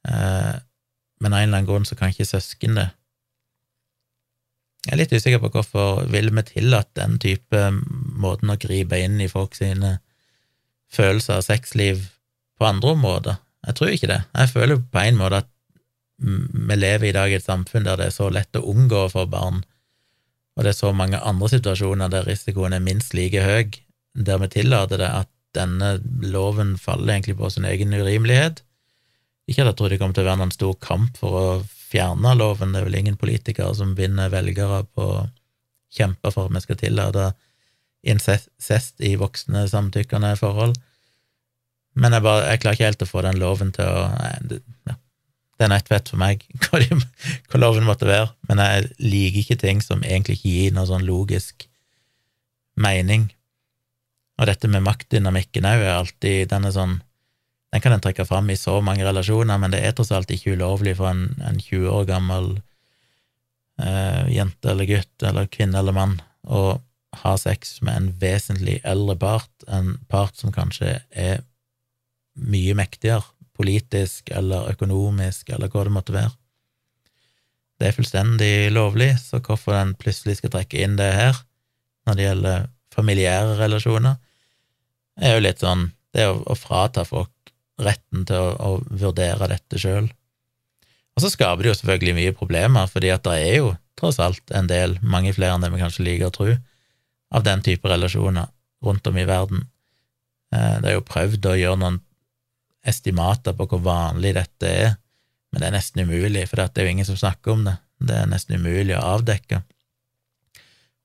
Eh, 0.08 0.54
men 1.18 1.32
av 1.32 1.40
en 1.40 1.48
eller 1.48 1.62
annen 1.62 1.68
grunn 1.68 1.88
så 1.88 1.96
kan 1.96 2.12
ikke 2.12 2.28
søsken 2.28 2.76
det. 2.76 2.90
Jeg 4.84 4.94
er 4.94 5.00
litt 5.00 5.12
usikker 5.12 5.40
på 5.42 5.50
hvorfor 5.52 6.04
vil 6.12 6.30
vi 6.32 6.44
tillate 6.48 7.00
den 7.00 7.16
type 7.20 7.64
måten 8.20 8.52
å 8.52 8.60
gripe 8.60 9.00
inn 9.00 9.18
i 9.20 9.28
folk 9.32 9.56
sine 9.58 9.98
følelse 10.92 11.38
av 11.38 11.44
sexliv 11.46 12.06
på 12.58 12.66
andre 12.66 12.94
områder. 12.96 13.40
Jeg 13.68 13.78
tror 13.78 13.92
ikke 13.92 14.10
det. 14.10 14.20
Jeg 14.34 14.52
føler 14.54 14.82
på 14.92 15.02
en 15.02 15.18
måte 15.20 15.42
at 15.42 15.50
vi 16.18 16.76
lever 16.78 17.10
i 17.10 17.14
dag 17.14 17.30
i 17.30 17.38
et 17.38 17.46
samfunn 17.46 17.86
der 17.86 17.98
det 18.00 18.08
er 18.10 18.14
så 18.14 18.28
lett 18.32 18.56
å 18.58 18.64
unngå 18.72 19.04
for 19.12 19.30
barn, 19.30 19.62
og 20.58 20.64
det 20.66 20.72
er 20.72 20.80
så 20.80 20.90
mange 20.96 21.20
andre 21.22 21.50
situasjoner 21.52 22.10
der 22.10 22.26
risikoen 22.26 22.74
er 22.74 22.82
minst 22.82 23.14
like 23.14 23.44
høy, 23.44 23.76
der 24.18 24.40
vi 24.42 24.48
tillater 24.50 24.98
det, 24.98 25.10
at 25.22 25.30
denne 25.54 25.98
loven 26.26 26.74
faller 26.80 27.14
egentlig 27.14 27.36
på 27.38 27.50
sin 27.54 27.66
egen 27.68 27.94
urimelighet. 27.94 28.64
Ikke 29.48 29.62
at 29.62 29.70
jeg 29.70 29.78
tror 29.78 29.92
det 29.92 30.00
kommer 30.00 30.18
til 30.18 30.26
å 30.26 30.30
være 30.32 30.40
noen 30.42 30.54
stor 30.54 30.74
kamp 30.82 31.20
for 31.20 31.38
å 31.38 31.46
fjerne 31.88 32.34
loven, 32.36 32.74
det 32.74 32.82
er 32.82 32.88
vel 32.88 32.98
ingen 32.98 33.20
politikere 33.20 33.70
som 33.78 33.94
vinner 33.96 34.32
velgere 34.34 34.82
på 34.90 35.06
å 35.20 35.26
kjempe 35.94 36.32
for 36.34 36.48
at 36.48 36.56
vi 36.58 36.64
skal 36.66 36.80
tillate 36.82 37.30
incest 38.02 39.00
i 39.02 39.16
voksne 39.18 39.66
samtykkende 39.68 40.34
forhold. 40.38 40.76
Men 41.98 42.14
jeg, 42.14 42.22
bare, 42.22 42.46
jeg 42.52 42.62
klarer 42.62 42.78
ikke 42.78 42.90
helt 42.90 43.04
å 43.04 43.10
få 43.10 43.22
den 43.26 43.40
loven 43.40 43.72
til 43.74 43.88
å 43.88 44.04
ja, 44.86 44.94
det 45.58 45.66
er 45.66 45.72
nettfett 45.72 46.12
for 46.12 46.20
meg 46.20 46.44
hva, 46.68 46.78
de, 46.82 47.00
hva, 47.50 47.60
loven 47.60 47.88
måtte 47.88 48.08
være, 48.08 48.30
men 48.50 48.62
jeg 48.62 48.86
liker 49.02 49.42
ikke 49.42 49.60
ting 49.64 49.82
som 49.84 50.04
egentlig 50.06 50.38
ikke 50.38 50.54
gir 50.54 50.76
noe 50.76 50.86
sånn 50.90 51.06
logisk 51.08 51.66
mening. 52.78 53.26
Og 54.38 54.46
dette 54.46 54.70
med 54.70 54.86
maktdynamikken 54.86 55.66
òg 55.66 55.80
er 55.82 55.96
alltid 55.96 56.52
Den 56.52 56.68
er 56.68 56.70
sånn 56.70 56.92
Den 57.74 57.82
kan 57.82 57.90
en 57.90 58.02
trekke 58.04 58.22
fram 58.22 58.46
i 58.52 58.56
så 58.56 58.76
mange 58.80 59.02
relasjoner, 59.02 59.58
men 59.58 59.74
det 59.74 59.80
er 59.82 59.96
tross 59.98 60.12
alt 60.14 60.30
ikke 60.30 60.54
ulovlig 60.54 60.94
for 61.00 61.10
en, 61.10 61.32
en 61.42 61.58
20 61.58 61.90
år 61.90 62.06
gammel 62.08 62.46
eh, 63.82 64.30
jente 64.32 64.70
eller 64.70 64.88
gutt 64.88 65.26
eller 65.26 65.50
kvinne 65.50 65.82
eller 65.82 65.96
mann 65.96 66.14
å 66.46 66.78
ha 67.16 67.34
sex 67.40 67.78
med 67.82 67.96
en 67.96 68.08
vesentlig 68.20 68.80
eldre 68.84 69.16
part, 69.16 69.50
en 69.66 69.96
part 70.08 70.36
som 70.36 70.52
kanskje 70.52 70.98
er 71.10 71.42
mye 72.38 72.74
mektigere 72.78 73.24
politisk 73.58 74.30
eller 74.30 74.70
økonomisk 74.70 75.50
eller 75.50 75.72
hva 75.72 75.86
det 75.86 75.94
måtte 75.94 76.14
være. 76.14 76.34
Det 77.78 77.88
er 77.88 77.94
fullstendig 77.94 78.70
lovlig, 78.74 79.12
så 79.22 79.40
hvorfor 79.42 79.74
den 79.76 79.94
plutselig 79.98 80.38
skal 80.38 80.52
trekke 80.54 80.82
inn 80.82 80.98
det 80.98 81.10
her 81.14 81.38
når 82.06 82.18
det 82.18 82.26
gjelder 82.26 82.68
familiære 82.94 83.58
relasjoner, 83.60 84.16
er 85.18 85.36
jo 85.36 85.44
litt 85.44 85.62
sånn 85.64 85.90
Det 86.14 86.22
er 86.24 86.30
å, 86.32 86.54
frata 86.56 87.02
folk 87.04 87.50
retten 87.84 88.22
til 88.26 88.40
å, 88.40 88.54
å 88.56 88.68
vurdere 88.88 89.50
dette 89.50 89.78
sjøl. 89.78 90.06
Og 91.14 91.20
så 91.22 91.28
skaper 91.28 91.62
det 91.62 91.68
jo 91.68 91.74
selvfølgelig 91.76 92.14
mye 92.16 92.34
problemer, 92.34 92.88
fordi 92.88 93.10
at 93.12 93.26
det 93.26 93.34
er 93.44 93.56
jo 93.58 93.74
tross 94.00 94.16
alt 94.24 94.54
en 94.56 94.70
del, 94.70 94.96
mange 95.02 95.34
flere 95.36 95.58
enn 95.58 95.66
det 95.66 95.68
vi 95.74 95.82
kanskje 95.82 96.06
liker 96.06 96.30
å 96.30 96.34
tro, 96.34 96.54
av 97.34 97.44
den 97.44 97.62
type 97.62 97.88
relasjoner 97.88 98.48
rundt 98.84 99.06
om 99.06 99.18
i 99.18 99.26
verden. 99.28 99.66
Eh, 100.54 100.78
det 100.82 100.90
er 100.90 100.96
jo 100.98 101.06
prøvd 101.08 101.50
å 101.50 101.56
gjøre 101.58 101.80
noen 101.82 102.00
estimater 102.88 103.56
på 103.56 103.66
hvor 103.68 103.82
vanlig 103.84 104.34
dette 104.38 104.70
er, 104.70 104.96
men 105.52 105.62
det 105.62 105.68
er 105.68 105.76
nesten 105.76 106.04
umulig, 106.04 106.44
for 106.48 106.60
det 106.60 106.80
er 106.80 106.88
jo 106.88 106.94
ingen 106.96 107.08
som 107.08 107.18
snakker 107.18 107.54
om 107.54 107.64
det. 107.66 107.76
Det 107.98 108.14
er 108.14 108.30
nesten 108.30 108.60
umulig 108.60 108.94
å 108.96 109.04
avdekke. 109.16 109.62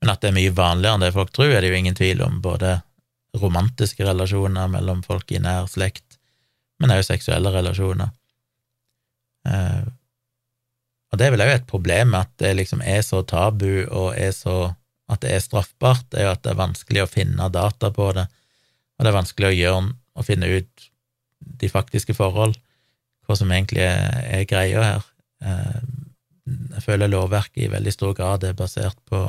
Men 0.04 0.12
at 0.12 0.22
det 0.22 0.30
er 0.30 0.36
mye 0.36 0.56
vanligere 0.56 0.98
enn 0.98 1.06
det 1.06 1.14
folk 1.16 1.32
tror, 1.34 1.54
er 1.54 1.64
det 1.64 1.72
jo 1.72 1.80
ingen 1.80 1.96
tvil 1.98 2.22
om, 2.26 2.42
både 2.44 2.76
romantiske 3.40 4.06
relasjoner 4.06 4.68
mellom 4.70 5.02
folk 5.06 5.32
i 5.32 5.42
nær 5.42 5.68
slekt, 5.72 6.20
men 6.80 6.92
også 6.94 7.16
seksuelle 7.16 7.54
relasjoner. 7.56 8.12
Eh, 9.48 9.84
og 11.14 11.20
det 11.20 11.26
er 11.26 11.34
vel 11.36 11.46
òg 11.46 11.54
et 11.54 11.70
problem 11.70 12.16
at 12.18 12.32
det 12.42 12.52
liksom 12.58 12.82
er 12.86 13.02
så 13.06 13.22
tabu 13.28 13.86
og 13.86 14.14
er 14.18 14.32
så 14.36 14.74
at 15.14 15.24
det 15.24 15.34
er 15.36 15.44
straffbart, 15.44 16.08
er 16.14 16.28
jo 16.28 16.34
at 16.34 16.44
det 16.46 16.54
er 16.54 16.60
vanskelig 16.60 17.04
å 17.04 17.10
finne 17.12 17.50
data 17.54 17.92
på 17.94 18.10
det, 18.18 18.26
og 18.98 19.06
det 19.06 19.12
er 19.12 19.18
vanskelig 19.18 19.50
å 19.50 19.58
gjøre 19.58 19.82
å 20.14 20.26
finne 20.26 20.50
ut 20.60 20.90
de 21.64 21.70
faktiske 21.72 22.16
forhold, 22.18 22.58
hva 23.28 23.38
som 23.40 23.52
egentlig 23.56 23.84
er, 23.86 24.20
er 24.40 24.48
greia 24.50 24.84
her. 24.88 25.08
Eh, 25.44 25.82
Jeg 26.74 26.84
føler 26.84 27.08
lovverket 27.08 27.64
i 27.64 27.72
veldig 27.72 27.92
stor 27.96 28.14
grad 28.18 28.44
er 28.44 28.56
basert 28.58 28.98
på 29.08 29.20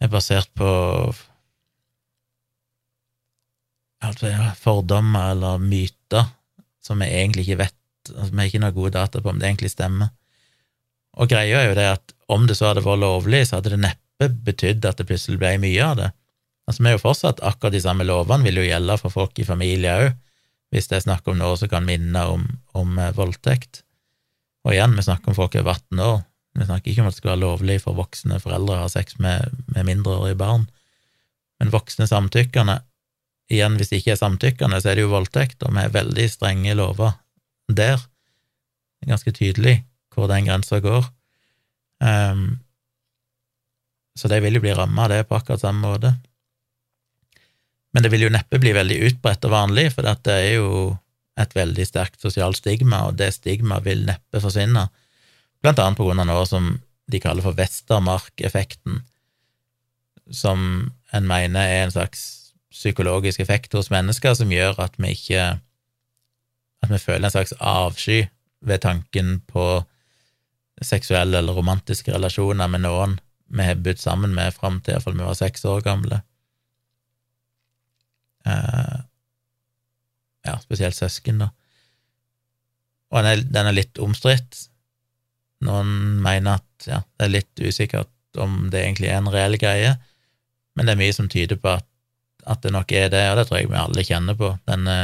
er 0.00 0.08
basert 0.08 0.48
på 0.54 0.68
altså, 4.06 4.30
fordommer 4.60 5.34
eller 5.34 5.58
myter 5.58 6.30
som 6.80 7.02
vi 7.02 7.10
egentlig 7.10 7.44
ikke 7.48 7.64
vet, 7.64 7.76
altså, 8.14 8.30
vi 8.32 8.38
har 8.40 8.48
ikke 8.48 8.62
noe 8.64 8.76
gode 8.76 8.94
data 8.96 9.20
på 9.20 9.32
om 9.32 9.40
det 9.40 9.50
egentlig 9.50 9.72
stemmer. 9.74 10.14
Og 11.20 11.28
greia 11.28 11.60
er 11.60 11.68
jo 11.68 11.76
det 11.76 11.88
at 11.98 12.14
om 12.32 12.46
det 12.48 12.56
så 12.56 12.70
hadde 12.70 12.84
vært 12.84 13.02
lovlig, 13.02 13.42
så 13.46 13.58
hadde 13.58 13.74
det 13.74 13.82
neppe 13.82 14.30
betydd 14.46 14.86
at 14.88 15.00
det 15.00 15.08
plutselig 15.08 15.40
ble 15.40 15.52
mye 15.60 15.84
av 15.84 15.98
det. 15.98 16.08
Altså, 16.68 16.82
vi 16.82 16.90
er 16.90 16.96
jo 16.96 17.02
fortsatt 17.02 17.42
akkurat 17.44 17.74
de 17.74 17.82
samme 17.82 18.06
lovene 18.06 18.46
vil 18.46 18.60
jo 18.60 18.66
gjelde 18.68 18.96
for 19.00 19.12
folk 19.12 19.38
i 19.42 19.46
familie 19.48 19.94
òg, 20.04 20.10
hvis 20.70 20.86
det 20.86 21.00
er 21.00 21.06
snakk 21.08 21.26
om 21.28 21.40
noe 21.40 21.56
som 21.58 21.70
kan 21.72 21.86
minne 21.86 22.20
om, 22.30 22.44
om 22.78 22.98
eh, 23.02 23.14
voldtekt. 23.16 23.82
Og 24.62 24.76
igjen, 24.76 24.94
vi 24.94 25.02
snakker 25.02 25.32
om 25.32 25.36
folk 25.36 25.56
over 25.58 25.74
18 25.74 26.04
år. 26.04 26.20
Vi 26.60 26.68
snakker 26.68 26.92
ikke 26.92 27.02
om 27.02 27.08
at 27.08 27.16
det 27.16 27.22
skal 27.22 27.32
være 27.32 27.42
lovlig 27.42 27.80
for 27.82 27.98
voksne 27.98 28.38
foreldre 28.42 28.76
å 28.76 28.84
ha 28.84 28.92
sex 28.92 29.18
med, 29.22 29.50
med 29.74 29.88
mindreårige 29.88 30.38
barn. 30.38 30.68
Men 31.60 31.74
voksne 31.74 32.08
samtykkende 32.10 32.80
Igjen, 33.50 33.74
hvis 33.80 33.88
det 33.90 33.98
ikke 33.98 34.12
er 34.14 34.18
samtykkende, 34.20 34.78
så 34.78 34.92
er 34.92 34.94
det 34.94 35.02
jo 35.02 35.08
voldtekt, 35.10 35.64
og 35.66 35.72
vi 35.74 35.82
har 35.82 35.90
veldig 35.90 36.26
strenge 36.30 36.70
lover 36.78 37.16
der. 37.66 37.98
Er 39.02 39.10
ganske 39.10 39.32
tydelig 39.34 39.80
hvor 40.14 40.30
den 40.30 40.48
grensa 40.48 40.80
går. 40.82 41.06
Um, 42.00 42.58
så 44.18 44.28
de 44.28 44.40
vil 44.42 44.58
jo 44.58 44.64
bli 44.64 44.74
ramma 44.76 45.06
av 45.06 45.12
det 45.12 45.22
på 45.28 45.36
akkurat 45.38 45.62
samme 45.62 45.84
måte. 45.84 46.14
Men 47.94 48.04
det 48.04 48.10
vil 48.12 48.26
jo 48.26 48.32
neppe 48.32 48.60
bli 48.62 48.72
veldig 48.74 48.98
utbredt 49.08 49.46
og 49.48 49.54
vanlig, 49.54 49.88
for 49.94 50.06
det 50.06 50.34
er 50.34 50.58
jo 50.60 50.96
et 51.40 51.54
veldig 51.56 51.86
sterkt 51.88 52.20
sosialt 52.22 52.60
stigma, 52.60 53.06
og 53.08 53.16
det 53.18 53.32
stigmaet 53.34 53.86
vil 53.86 54.04
neppe 54.06 54.42
forsvinne, 54.42 54.88
blant 55.60 55.80
annet 55.82 55.98
på 55.98 56.06
grunn 56.06 56.22
av 56.22 56.28
noe 56.28 56.44
som 56.48 56.74
de 57.10 57.20
kaller 57.22 57.44
for 57.44 57.56
Vestermark-effekten, 57.58 59.00
som 60.30 60.92
en 61.10 61.26
mener 61.26 61.66
er 61.66 61.84
en 61.84 61.94
slags 61.94 62.22
psykologisk 62.70 63.42
effekt 63.42 63.74
hos 63.74 63.90
mennesker 63.90 64.36
som 64.38 64.52
gjør 64.52 64.78
at 64.86 64.94
vi 65.00 65.16
ikke 65.16 65.58
At 66.80 66.88
vi 66.88 66.96
føler 66.96 67.26
en 67.26 67.32
slags 67.34 67.52
avsky 67.60 68.22
ved 68.64 68.78
tanken 68.80 69.42
på 69.44 69.82
seksuelle 70.86 71.38
eller 71.40 71.56
romantiske 71.56 72.12
relasjoner 72.14 72.70
med 72.70 72.84
noen 72.86 73.18
vi 73.50 73.66
har 73.66 73.80
bodd 73.82 73.98
sammen 73.98 74.34
med 74.36 74.54
fram 74.54 74.78
til 74.80 74.94
iallfall 74.94 75.16
vi 75.18 75.26
var 75.26 75.38
seks 75.38 75.64
år 75.66 75.80
gamle. 75.82 76.20
Uh, 78.46 79.02
ja, 80.46 80.54
spesielt 80.62 80.96
søsken, 80.96 81.42
da. 81.42 81.50
Og 83.10 83.24
den 83.24 83.30
er, 83.32 83.42
den 83.58 83.70
er 83.70 83.76
litt 83.76 83.98
omstridt. 83.98 84.68
Noen 85.66 86.20
mener 86.22 86.60
at 86.60 86.86
ja, 86.88 87.02
det 87.18 87.26
er 87.26 87.34
litt 87.34 87.60
usikkert 87.60 88.40
om 88.40 88.68
det 88.70 88.84
egentlig 88.84 89.10
er 89.10 89.18
en 89.18 89.32
reell 89.34 89.58
greie, 89.58 89.96
men 90.78 90.86
det 90.86 90.94
er 90.94 91.02
mye 91.02 91.16
som 91.16 91.28
tyder 91.28 91.58
på 91.60 91.74
at, 91.74 91.86
at 92.46 92.62
det 92.62 92.72
nok 92.72 92.94
er 92.94 93.10
det, 93.12 93.24
og 93.32 93.40
det 93.40 93.48
tror 93.48 93.58
jeg 93.58 93.72
vi 93.72 93.80
alle 93.82 94.06
kjenner 94.06 94.38
på. 94.38 94.52
Denne 94.70 94.96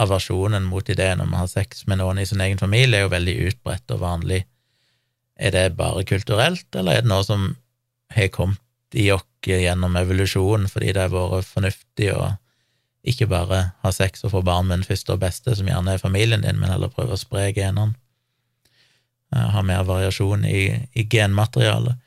aversjonen 0.00 0.64
mot 0.64 0.88
ideen 0.88 1.20
om 1.20 1.34
å 1.34 1.42
ha 1.42 1.50
sex 1.50 1.84
med 1.90 2.00
noen 2.00 2.22
i 2.22 2.26
sin 2.30 2.40
egen 2.40 2.62
familie 2.62 3.00
er 3.00 3.04
jo 3.08 3.12
veldig 3.12 3.34
utbredt 3.50 3.92
og 3.92 4.00
vanlig. 4.06 4.44
Er 5.40 5.54
det 5.54 5.76
bare 5.78 6.04
kulturelt, 6.04 6.68
eller 6.76 6.98
er 6.98 7.04
det 7.04 7.10
noe 7.10 7.24
som 7.26 7.52
har 8.12 8.28
kommet 8.34 8.60
i 8.92 9.08
oss 9.14 9.26
gjennom 9.42 9.96
evolusjon 9.98 10.68
fordi 10.70 10.92
det 10.94 11.00
har 11.02 11.10
vært 11.10 11.48
fornuftig 11.48 12.12
å 12.14 12.28
ikke 13.02 13.26
bare 13.26 13.62
ha 13.82 13.90
sex 13.90 14.22
og 14.22 14.30
få 14.36 14.42
barn 14.46 14.68
med 14.68 14.78
den 14.78 14.86
første 14.86 15.16
og 15.16 15.22
beste, 15.24 15.56
som 15.58 15.66
gjerne 15.66 15.96
er 15.96 16.02
familien 16.02 16.44
din, 16.44 16.60
men 16.60 16.70
heller 16.70 16.92
prøve 16.92 17.16
å 17.16 17.18
spre 17.18 17.48
genene. 17.56 17.96
Ha 19.32 19.62
mer 19.66 19.82
variasjon 19.88 20.44
i, 20.46 20.68
i 20.94 21.06
genmaterialet. 21.10 21.98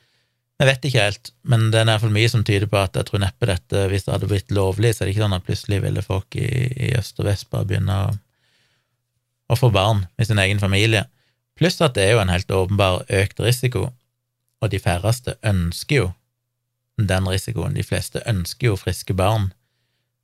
Jeg 0.55 0.69
vet 0.69 0.85
ikke 0.87 1.03
helt, 1.03 1.31
men 1.43 1.67
det 1.73 1.81
er 1.81 1.89
iallfall 1.89 2.13
mye 2.15 2.29
som 2.31 2.45
tyder 2.47 2.69
på 2.71 2.79
at 2.79 2.95
jeg 2.95 3.09
tror 3.09 3.25
neppe 3.25 3.49
dette, 3.49 3.81
hvis 3.91 4.05
det 4.05 4.13
hadde 4.13 4.29
blitt 4.31 4.53
lovlig, 4.55 4.93
så 4.93 5.03
er 5.03 5.09
det 5.09 5.15
ikke 5.15 5.25
sånn 5.25 5.35
at 5.35 5.47
plutselig 5.47 5.81
ville 5.83 6.05
folk 6.05 6.37
i, 6.39 6.47
i 6.87 6.93
øst 6.95 7.19
og 7.19 7.27
vest 7.27 7.49
bare 7.51 7.67
begynne 7.67 7.97
å, 8.05 8.13
å 9.51 9.59
få 9.59 9.71
barn 9.75 10.05
med 10.15 10.29
sin 10.29 10.39
egen 10.39 10.63
familie. 10.63 11.03
Pluss 11.55 11.79
at 11.81 11.95
det 11.95 12.03
er 12.03 12.15
jo 12.15 12.21
en 12.23 12.33
helt 12.33 12.51
åpenbar 12.51 13.05
økt 13.07 13.39
risiko, 13.39 13.89
og 14.61 14.71
de 14.71 14.79
færreste 14.79 15.37
ønsker 15.45 15.95
jo 15.95 16.07
den 16.99 17.27
risikoen. 17.27 17.75
De 17.75 17.83
fleste 17.83 18.23
ønsker 18.27 18.71
jo 18.71 18.79
friske 18.79 19.15
barn 19.15 19.51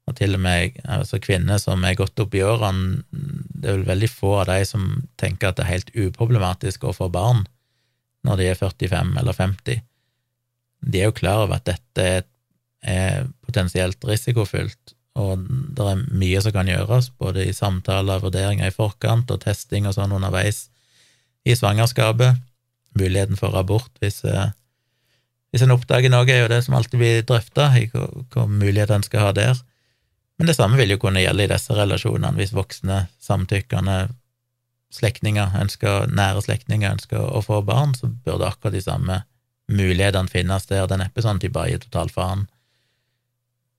og 0.09 0.17
til 0.17 0.35
og 0.35 0.41
med 0.43 0.79
altså 0.89 1.19
kvinner 1.21 1.59
som 1.61 1.83
er 1.85 1.97
gått 1.99 2.19
opp 2.19 2.33
i 2.35 2.43
årene, 2.43 3.03
det 3.11 3.69
er 3.69 3.77
vel 3.79 3.87
veldig 3.91 4.09
få 4.11 4.33
av 4.41 4.49
de 4.49 4.63
som 4.67 4.87
tenker 5.21 5.51
at 5.51 5.59
det 5.59 5.65
er 5.65 5.73
helt 5.75 5.91
uproblematisk 6.07 6.87
å 6.87 6.95
få 6.95 7.07
barn 7.13 7.45
når 8.27 8.41
de 8.41 8.49
er 8.51 8.57
45 8.57 9.13
eller 9.21 9.37
50. 9.37 9.83
De 10.81 10.99
er 10.99 11.09
jo 11.09 11.17
klar 11.17 11.45
over 11.45 11.59
at 11.59 11.69
dette 11.69 12.07
er 12.81 13.29
potensielt 13.45 14.03
risikofylt, 14.09 14.95
og 15.21 15.45
det 15.77 15.85
er 15.85 16.03
mye 16.17 16.41
som 16.41 16.53
kan 16.55 16.69
gjøres, 16.69 17.11
både 17.21 17.45
i 17.45 17.53
samtaler, 17.53 18.21
vurderinger 18.23 18.69
i 18.69 18.73
forkant 18.73 19.31
og 19.33 19.41
testing 19.45 19.87
og 19.89 19.95
sånn 19.97 20.13
underveis 20.17 20.67
i 21.47 21.55
svangerskapet. 21.57 22.39
Muligheten 22.97 23.39
for 23.39 23.55
abort 23.57 23.91
hvis, 24.03 24.23
eh, 24.25 24.51
hvis 25.51 25.63
en 25.65 25.75
oppdager 25.75 26.11
noe, 26.11 26.27
er 26.29 26.43
jo 26.43 26.51
det 26.51 26.63
som 26.65 26.75
alltid 26.75 26.99
blir 26.99 27.27
drøfta, 27.27 27.71
hva 27.91 28.47
mulighet 28.47 28.91
en 28.91 29.03
skal 29.03 29.27
ha 29.27 29.31
der. 29.35 29.61
Men 30.39 30.47
det 30.47 30.55
samme 30.55 30.77
vil 30.79 30.89
jo 30.89 30.97
kunne 30.97 31.21
gjelde 31.21 31.45
i 31.45 31.51
disse 31.51 31.75
relasjonene, 31.75 32.33
hvis 32.39 32.55
voksne, 32.55 33.07
samtykkende 33.21 34.09
slektninger, 34.91 35.53
nære 36.11 36.41
slektninger 36.43 36.95
ønsker 36.95 37.21
å 37.21 37.43
få 37.45 37.61
barn, 37.67 37.93
så 37.95 38.09
burde 38.09 38.47
akkurat 38.47 38.75
de 38.75 38.83
samme 38.83 39.21
mulighetene 39.71 40.31
finnes 40.31 40.65
der. 40.67 40.87
Det 40.87 40.97
er 40.97 41.03
neppe 41.05 41.23
sånn 41.23 41.39
at 41.39 41.45
de 41.45 41.51
bare 41.53 41.71
gir 41.71 41.83
totalfaren. 41.83 42.47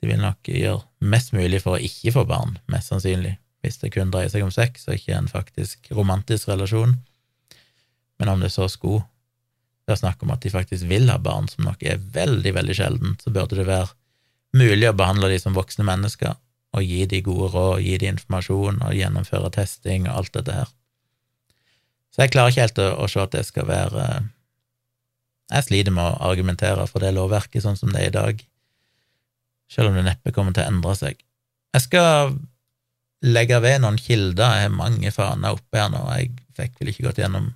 De 0.00 0.10
vil 0.10 0.22
nok 0.22 0.48
gjøre 0.48 0.82
mest 1.12 1.34
mulig 1.36 1.62
for 1.62 1.76
å 1.76 1.82
ikke 1.82 2.14
få 2.16 2.24
barn, 2.28 2.56
mest 2.72 2.90
sannsynlig, 2.90 3.36
hvis 3.62 3.78
det 3.82 3.92
kun 3.94 4.10
dreier 4.14 4.32
seg 4.32 4.46
om 4.46 4.54
sex 4.54 4.88
og 4.88 4.96
ikke 4.96 5.18
en 5.18 5.30
faktisk 5.30 5.92
romantisk 5.94 6.50
relasjon. 6.50 6.96
Men 8.22 8.36
om 8.36 8.42
det 8.44 8.52
så 8.54 8.68
skulle 8.70 9.02
være 9.90 9.98
snakk 9.98 10.20
om 10.22 10.30
at 10.30 10.44
de 10.44 10.50
faktisk 10.52 10.86
vil 10.86 11.08
ha 11.10 11.16
barn, 11.18 11.48
som 11.50 11.66
nok 11.66 11.80
er 11.82 12.02
veldig, 12.14 12.52
veldig 12.54 12.76
sjeldent, 12.78 13.24
så 13.24 13.32
burde 13.34 13.58
det 13.58 13.66
være 13.66 13.88
mulig 14.54 14.86
å 14.86 14.94
behandle 14.94 15.32
de 15.32 15.40
som 15.42 15.56
voksne 15.56 15.82
mennesker, 15.88 16.36
og 16.72 16.86
gi 16.86 17.00
de 17.10 17.18
gode 17.26 17.48
råd, 17.50 17.80
gi 17.82 17.96
de 17.98 18.12
informasjon 18.12 18.78
og 18.78 18.94
gjennomføre 18.94 19.50
testing 19.56 20.06
og 20.06 20.20
alt 20.20 20.36
dette 20.36 20.54
her. 20.60 20.70
Så 22.14 22.22
jeg 22.22 22.32
klarer 22.36 22.54
ikke 22.54 22.66
helt 22.68 22.78
å, 22.84 23.08
se 23.10 23.24
at 23.24 23.34
det 23.34 23.42
skal 23.48 23.66
være 23.66 24.04
Jeg 25.52 25.64
sliter 25.66 25.94
med 25.96 26.04
å 26.04 26.28
argumentere 26.30 26.84
for 26.86 27.02
det 27.02 27.10
lovverket 27.16 27.64
sånn 27.64 27.76
som 27.76 27.90
det 27.92 28.04
er 28.04 28.12
i 28.12 28.14
dag, 28.14 28.44
selv 29.72 29.90
om 29.90 29.98
det 29.98 30.06
neppe 30.06 30.32
kommer 30.32 30.54
til 30.54 30.62
å 30.62 30.70
endre 30.70 30.94
seg. 30.96 31.18
Jeg 31.74 31.84
skal 31.88 32.36
legge 33.26 33.58
ved 33.66 33.82
noen 33.82 33.98
kilder, 33.98 34.60
jeg 34.60 34.70
har 34.70 34.78
mange 34.78 35.10
faner 35.10 35.58
oppe 35.58 35.80
her 35.82 35.90
nå, 35.90 36.04
jeg 36.14 36.30
fikk 36.54 36.78
vel 36.78 36.92
ikke 36.92 37.08
gått 37.08 37.20
gjennom 37.24 37.50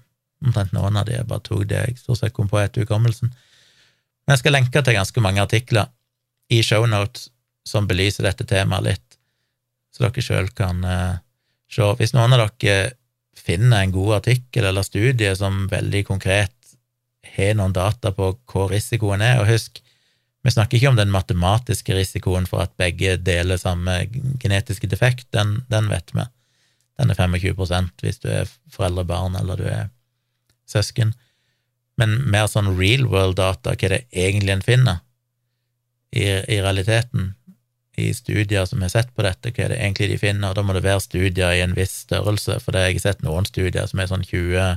omtrent 0.46 0.74
noen 0.76 0.96
av 0.96 1.08
de, 1.08 1.18
jeg 1.18 1.28
bare 1.28 1.44
tok 1.44 1.66
det 1.68 1.82
jeg 1.82 1.98
stort 2.00 2.22
sett 2.22 2.34
kom 2.36 2.48
på 2.50 2.60
etter 2.62 2.86
hukommelsen. 2.86 3.32
Men 4.26 4.34
jeg 4.34 4.44
skal 4.44 4.56
lenke 4.56 4.82
til 4.82 4.96
ganske 4.96 5.22
mange 5.22 5.42
artikler 5.42 5.90
i 6.50 6.62
shownotes 6.62 7.28
som 7.66 7.86
belyser 7.90 8.26
dette 8.26 8.46
temaet 8.46 8.86
litt 8.86 9.06
så 9.96 10.04
dere 10.04 10.24
sjøl 10.24 10.50
kan 10.56 10.84
uh, 10.84 11.16
se. 11.72 11.88
Hvis 11.98 12.14
noen 12.16 12.36
av 12.36 12.44
dere 12.60 12.92
finner 13.36 13.82
en 13.82 13.94
god 13.94 14.20
artikkel 14.20 14.68
eller 14.68 14.84
studie 14.84 15.32
som 15.38 15.66
veldig 15.70 16.04
konkret 16.08 16.52
har 17.36 17.56
noen 17.56 17.74
data 17.76 18.12
på 18.16 18.30
hva 18.48 18.68
risikoen 18.70 19.24
er, 19.24 19.40
og 19.40 19.50
husk, 19.50 19.80
vi 20.46 20.52
snakker 20.52 20.78
ikke 20.78 20.92
om 20.92 20.98
den 20.98 21.10
matematiske 21.10 21.96
risikoen 21.96 22.46
for 22.46 22.62
at 22.62 22.76
begge 22.78 23.16
deler 23.18 23.58
samme 23.58 24.04
genetiske 24.42 24.88
defekt, 24.90 25.26
den, 25.34 25.58
den 25.72 25.90
vet 25.90 26.12
vi. 26.14 26.22
Den 26.96 27.10
er 27.12 27.18
25% 27.18 28.04
hvis 28.04 28.22
du 28.22 28.30
er 28.30 28.52
foreldre-barn 28.72 29.36
eller 29.40 29.58
du 29.58 29.66
er 29.68 29.88
søsken. 30.70 31.14
Men 31.96 32.18
mer 32.28 32.50
sånn 32.52 32.74
real 32.76 33.06
world-data, 33.08 33.74
hva 33.74 33.92
det 33.92 34.04
egentlig 34.12 34.56
en 34.56 34.64
finner 34.66 35.02
i, 36.12 36.26
i 36.26 36.60
realiteten, 36.60 37.34
i 37.96 38.10
studier 38.12 38.66
som 38.68 38.82
har 38.84 38.92
sett 38.92 39.14
på 39.16 39.24
dette, 39.24 39.54
hva 39.56 39.70
det 39.72 39.78
egentlig 39.80 40.10
de 40.12 40.18
finner, 40.20 40.52
da 40.52 40.64
må 40.66 40.76
det 40.76 40.84
være 40.84 41.00
studier 41.06 41.56
i 41.56 41.62
en 41.64 41.76
viss 41.76 42.02
størrelse, 42.04 42.58
for 42.60 42.76
det 42.76 42.82
har 42.82 42.92
jeg 42.92 43.04
sett 43.06 43.24
noen 43.24 43.48
studier 43.48 43.88
som 43.88 44.02
er 44.02 44.12
sånn 44.12 44.26
20 44.26 44.76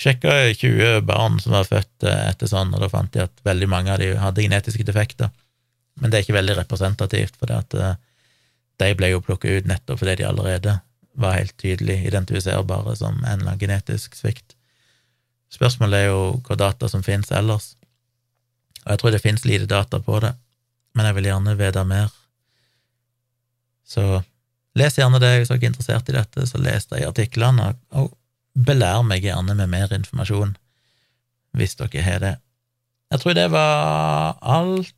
Sjekka 0.00 0.32
20 0.56 1.02
barn 1.04 1.34
som 1.44 1.52
var 1.52 1.66
født 1.68 2.06
eh, 2.08 2.22
etter 2.30 2.48
sånn, 2.48 2.70
og 2.72 2.80
da 2.80 2.88
fant 2.88 3.12
de 3.12 3.20
at 3.26 3.42
veldig 3.44 3.66
mange 3.68 3.92
av 3.92 3.98
de 4.00 4.14
hadde 4.16 4.46
genetiske 4.46 4.86
defekter. 4.88 5.28
Men 6.00 6.08
det 6.08 6.16
er 6.16 6.24
ikke 6.24 6.38
veldig 6.38 6.56
representativt, 6.56 7.36
for 7.36 7.50
det 7.50 7.58
at 7.58 7.76
eh, 7.76 7.98
de 8.80 8.94
ble 8.96 9.10
jo 9.12 9.20
plukket 9.26 9.60
ut 9.60 9.68
nettopp 9.68 10.00
fordi 10.00 10.14
de 10.22 10.28
allerede 10.30 10.78
var 11.20 11.36
helt 11.36 11.52
tydelig 11.60 11.98
identifiserbare 12.08 12.94
som 12.96 13.18
en 13.18 13.42
eller 13.42 13.50
annen 13.50 13.60
genetisk 13.60 14.16
svikt. 14.16 14.54
Spørsmålet 15.50 15.98
er 15.98 16.10
jo 16.12 16.22
hva 16.46 16.56
data 16.58 16.88
som 16.88 17.02
finnes 17.02 17.30
ellers, 17.34 17.74
og 18.84 18.92
jeg 18.94 19.00
tror 19.00 19.14
det 19.14 19.22
finnes 19.22 19.44
lite 19.44 19.68
data 19.70 20.00
på 20.02 20.20
det, 20.22 20.32
men 20.94 21.06
jeg 21.06 21.16
vil 21.16 21.28
gjerne 21.30 21.56
vite 21.58 21.84
mer. 21.86 22.12
Så 23.86 24.22
les 24.78 24.96
gjerne 24.98 25.20
det 25.22 25.32
hvis 25.36 25.50
dere 25.50 25.60
er 25.60 25.72
interessert 25.72 26.10
i 26.10 26.16
dette, 26.16 26.46
så 26.46 26.60
les 26.62 26.86
de 26.90 27.02
artiklene. 27.06 27.72
Og 27.98 28.12
belær 28.54 29.02
meg 29.06 29.26
gjerne 29.26 29.56
med 29.58 29.70
mer 29.72 29.92
informasjon, 29.94 30.54
hvis 31.58 31.76
dere 31.78 32.06
har 32.06 32.24
det. 32.24 32.34
Jeg 33.10 33.22
tror 33.22 33.36
det 33.36 33.46
var 33.50 34.38
alt. 34.40 34.96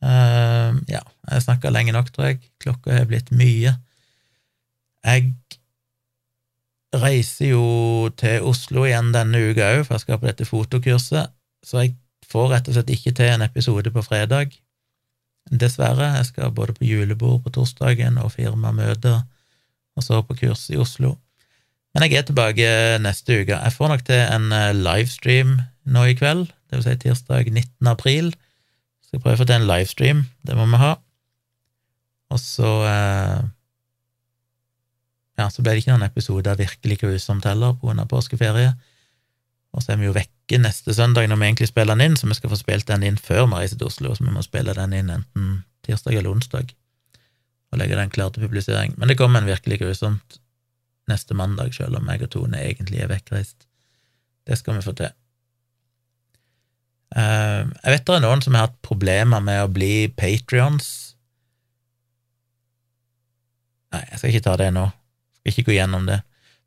Uh, 0.00 0.78
ja, 0.88 1.02
jeg 1.28 1.44
snakka 1.44 1.72
lenge 1.74 1.92
nok, 1.92 2.12
tror 2.14 2.30
jeg. 2.30 2.40
Klokka 2.62 2.94
har 2.94 3.08
blitt 3.10 3.32
mye. 3.34 3.74
Jeg 5.04 5.32
reiser 6.96 7.52
jo 7.52 8.10
til 8.18 8.46
Oslo 8.50 8.84
igjen 8.88 9.12
denne 9.14 9.38
uka 9.50 9.68
òg, 9.76 9.84
for 9.86 9.96
jeg 9.96 10.04
skal 10.04 10.20
på 10.20 10.28
dette 10.30 10.48
fotokurset, 10.48 11.30
så 11.62 11.84
jeg 11.84 11.94
får 12.30 12.50
rett 12.54 12.68
og 12.70 12.76
slett 12.76 12.92
ikke 12.94 13.14
til 13.16 13.32
en 13.34 13.46
episode 13.46 13.92
på 13.94 14.04
fredag. 14.06 14.52
Dessverre. 15.50 16.12
Jeg 16.18 16.28
skal 16.28 16.52
både 16.54 16.76
på 16.76 16.86
julebord 16.86 17.40
på 17.42 17.50
torsdagen 17.54 18.20
og 18.22 18.32
firmamøter, 18.36 19.22
og 19.96 20.04
så 20.06 20.20
på 20.22 20.36
kurs 20.38 20.68
i 20.70 20.78
Oslo. 20.78 21.16
Men 21.94 22.06
jeg 22.06 22.20
er 22.20 22.26
tilbake 22.28 22.68
neste 23.02 23.40
uke. 23.40 23.56
Jeg 23.56 23.74
får 23.74 23.90
nok 23.90 24.04
til 24.06 24.20
en 24.20 24.52
eh, 24.54 24.76
livestream 24.76 25.56
nå 25.90 26.04
i 26.06 26.14
kveld, 26.14 26.46
det 26.70 26.78
vil 26.78 26.86
si 26.86 26.96
tirsdag 27.02 27.50
19. 27.50 27.90
april. 27.90 28.30
Skal 29.02 29.22
prøve 29.22 29.40
å 29.40 29.40
få 29.40 29.48
til 29.48 29.58
en 29.58 29.66
livestream, 29.66 30.20
det 30.46 30.54
må 30.54 30.68
vi 30.70 30.78
ha. 30.78 30.92
Og 32.30 32.38
så 32.38 32.74
eh, 32.86 33.40
Ja, 35.38 35.48
så 35.48 35.62
ble 35.62 35.74
det 35.74 35.84
ikke 35.84 35.94
noen 35.94 36.08
episode 36.08 36.50
av 36.50 36.60
Virkelig 36.60 36.98
grusomt 37.02 37.46
heller, 37.48 37.76
på 37.78 37.88
grunn 37.88 38.02
av 38.02 38.10
påskeferie. 38.10 38.74
Og 39.70 39.84
så 39.84 39.94
er 39.94 40.00
vi 40.00 40.08
jo 40.08 40.16
vekke 40.16 40.58
neste 40.58 40.94
søndag 40.96 41.28
når 41.30 41.38
vi 41.38 41.48
egentlig 41.48 41.70
spiller 41.70 41.94
den 41.94 42.10
inn, 42.10 42.18
så 42.18 42.26
vi 42.26 42.36
skal 42.36 42.50
få 42.52 42.58
spilt 42.58 42.88
den 42.90 43.06
inn 43.06 43.20
før 43.20 43.46
vi 43.46 43.62
reiser 43.62 43.78
til 43.78 43.88
Oslo, 43.90 44.14
så 44.16 44.26
vi 44.26 44.34
må 44.34 44.42
spille 44.44 44.74
den 44.76 44.96
inn 44.98 45.12
enten 45.14 45.50
tirsdag 45.86 46.18
eller 46.18 46.34
onsdag 46.34 46.74
og 47.70 47.78
legge 47.78 47.96
den 47.96 48.10
klar 48.10 48.32
til 48.34 48.42
publisering. 48.42 48.96
Men 48.98 49.08
det 49.08 49.18
kommer 49.18 49.40
en 49.40 49.46
virkelig 49.46 49.78
grusomt 49.78 50.40
neste 51.10 51.34
mandag, 51.34 51.74
selv 51.74 51.98
om 51.98 52.06
meg 52.06 52.22
og 52.26 52.32
Tone 52.34 52.58
egentlig 52.58 53.02
er 53.02 53.10
vekkreist. 53.10 53.66
Det 54.46 54.58
skal 54.58 54.78
vi 54.78 54.84
få 54.84 54.94
til. 54.98 55.12
Eh, 57.16 57.62
jeg 57.66 57.94
vet 57.94 58.06
det 58.06 58.16
er 58.16 58.24
noen 58.24 58.42
som 58.42 58.58
har 58.58 58.68
hatt 58.68 58.78
problemer 58.86 59.42
med 59.42 59.64
å 59.64 59.70
bli 59.70 60.08
patrions. 60.14 61.14
Nei, 63.90 64.04
jeg 64.12 64.18
skal 64.18 64.34
ikke 64.34 64.46
ta 64.46 64.56
det 64.58 64.70
nå. 64.74 64.86
Skal 65.40 65.52
ikke 65.54 65.70
gå 65.70 65.78
gjennom 65.78 66.08
det. 66.08 66.20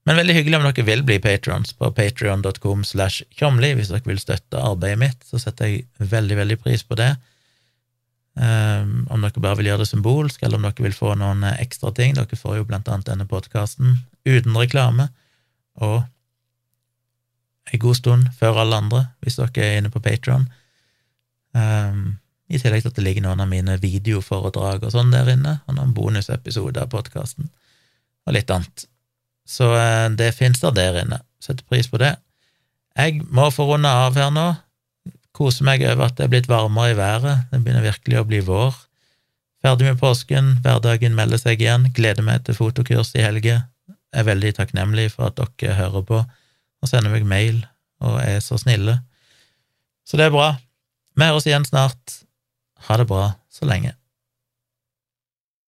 Men 0.03 0.19
veldig 0.19 0.35
hyggelig 0.35 0.57
om 0.59 0.65
dere 0.67 0.85
vil 0.87 1.03
bli 1.07 1.19
patrons 1.23 1.75
på 1.79 1.89
patrion.com 1.95 2.83
slash 2.83 3.23
tjomli. 3.31 3.71
Hvis 3.77 3.91
dere 3.93 4.03
vil 4.09 4.19
støtte 4.19 4.59
arbeidet 4.59 4.99
mitt, 4.99 5.21
så 5.23 5.39
setter 5.39 5.69
jeg 5.69 6.09
veldig, 6.11 6.39
veldig 6.41 6.57
pris 6.63 6.83
på 6.83 6.97
det. 6.99 7.13
Um, 8.33 9.05
om 9.13 9.21
dere 9.21 9.43
bare 9.43 9.59
vil 9.59 9.69
gjøre 9.69 9.83
det 9.83 9.91
symbolsk, 9.91 10.41
eller 10.43 10.59
om 10.59 10.65
dere 10.67 10.87
vil 10.87 10.97
få 10.97 11.13
noen 11.19 11.45
ekstra 11.53 11.93
ting. 11.95 12.17
Dere 12.17 12.39
får 12.39 12.59
jo 12.59 12.67
blant 12.67 12.89
annet 12.91 13.07
denne 13.11 13.29
podkasten 13.29 14.01
uten 14.27 14.57
reklame, 14.57 15.07
og 15.79 16.03
en 17.71 17.79
god 17.79 17.95
stund 17.95 18.27
før 18.39 18.59
alle 18.63 18.81
andre, 18.83 19.05
hvis 19.23 19.39
dere 19.39 19.63
er 19.63 19.79
inne 19.79 19.93
på 19.93 20.03
Patron. 20.03 20.49
Um, 21.55 22.19
I 22.51 22.59
tillegg 22.59 22.83
til 22.83 22.91
at 22.91 22.99
det 22.99 23.05
ligger 23.05 23.27
noen 23.27 23.43
av 23.43 23.51
mine 23.51 23.77
videoforedrag 23.79 24.83
og 24.83 24.95
sånn 24.95 25.13
der 25.13 25.31
inne, 25.31 25.61
og 25.67 25.77
noen 25.77 25.93
bonusepisoder 25.95 26.83
av 26.83 26.91
podkasten, 26.91 27.53
og 28.27 28.35
litt 28.35 28.51
annet. 28.53 28.85
Så 29.47 29.73
eh, 29.77 30.09
det 30.17 30.33
finnes 30.37 30.61
der 30.63 30.75
der 30.75 31.01
inne. 31.03 31.21
Setter 31.43 31.65
pris 31.67 31.89
på 31.91 31.99
det. 32.01 32.15
Jeg 32.95 33.23
må 33.33 33.49
få 33.51 33.65
runde 33.67 33.89
av 33.89 34.15
her 34.19 34.31
nå. 34.33 34.53
Kose 35.33 35.65
meg 35.65 35.81
over 35.87 36.07
at 36.07 36.17
det 36.17 36.27
er 36.27 36.33
blitt 36.35 36.49
varmere 36.49 36.93
i 36.93 36.97
været. 36.97 37.47
Det 37.51 37.61
begynner 37.63 37.85
virkelig 37.87 38.19
å 38.21 38.27
bli 38.29 38.41
vår. 38.45 38.75
Ferdig 39.63 39.87
med 39.87 39.99
påsken, 40.01 40.57
hverdagen 40.63 41.15
melder 41.17 41.41
seg 41.41 41.61
igjen. 41.63 41.87
Gleder 41.95 42.25
meg 42.25 42.43
til 42.45 42.57
fotokurs 42.57 43.13
i 43.17 43.23
helge. 43.23 43.61
Er 44.13 44.27
veldig 44.27 44.53
takknemlig 44.59 45.09
for 45.15 45.31
at 45.31 45.39
dere 45.39 45.79
hører 45.79 46.05
på 46.05 46.21
og 46.83 46.91
sender 46.91 47.13
meg 47.13 47.23
mail 47.25 47.63
og 48.03 48.19
er 48.19 48.41
så 48.43 48.59
snille. 48.59 48.99
Så 50.03 50.19
det 50.19 50.27
er 50.27 50.35
bra. 50.35 50.51
Vi 51.15 51.25
høres 51.29 51.47
igjen 51.47 51.65
snart. 51.65 52.19
Ha 52.89 52.99
det 52.99 53.07
bra 53.07 53.31
så 53.51 53.65
lenge. 53.69 53.95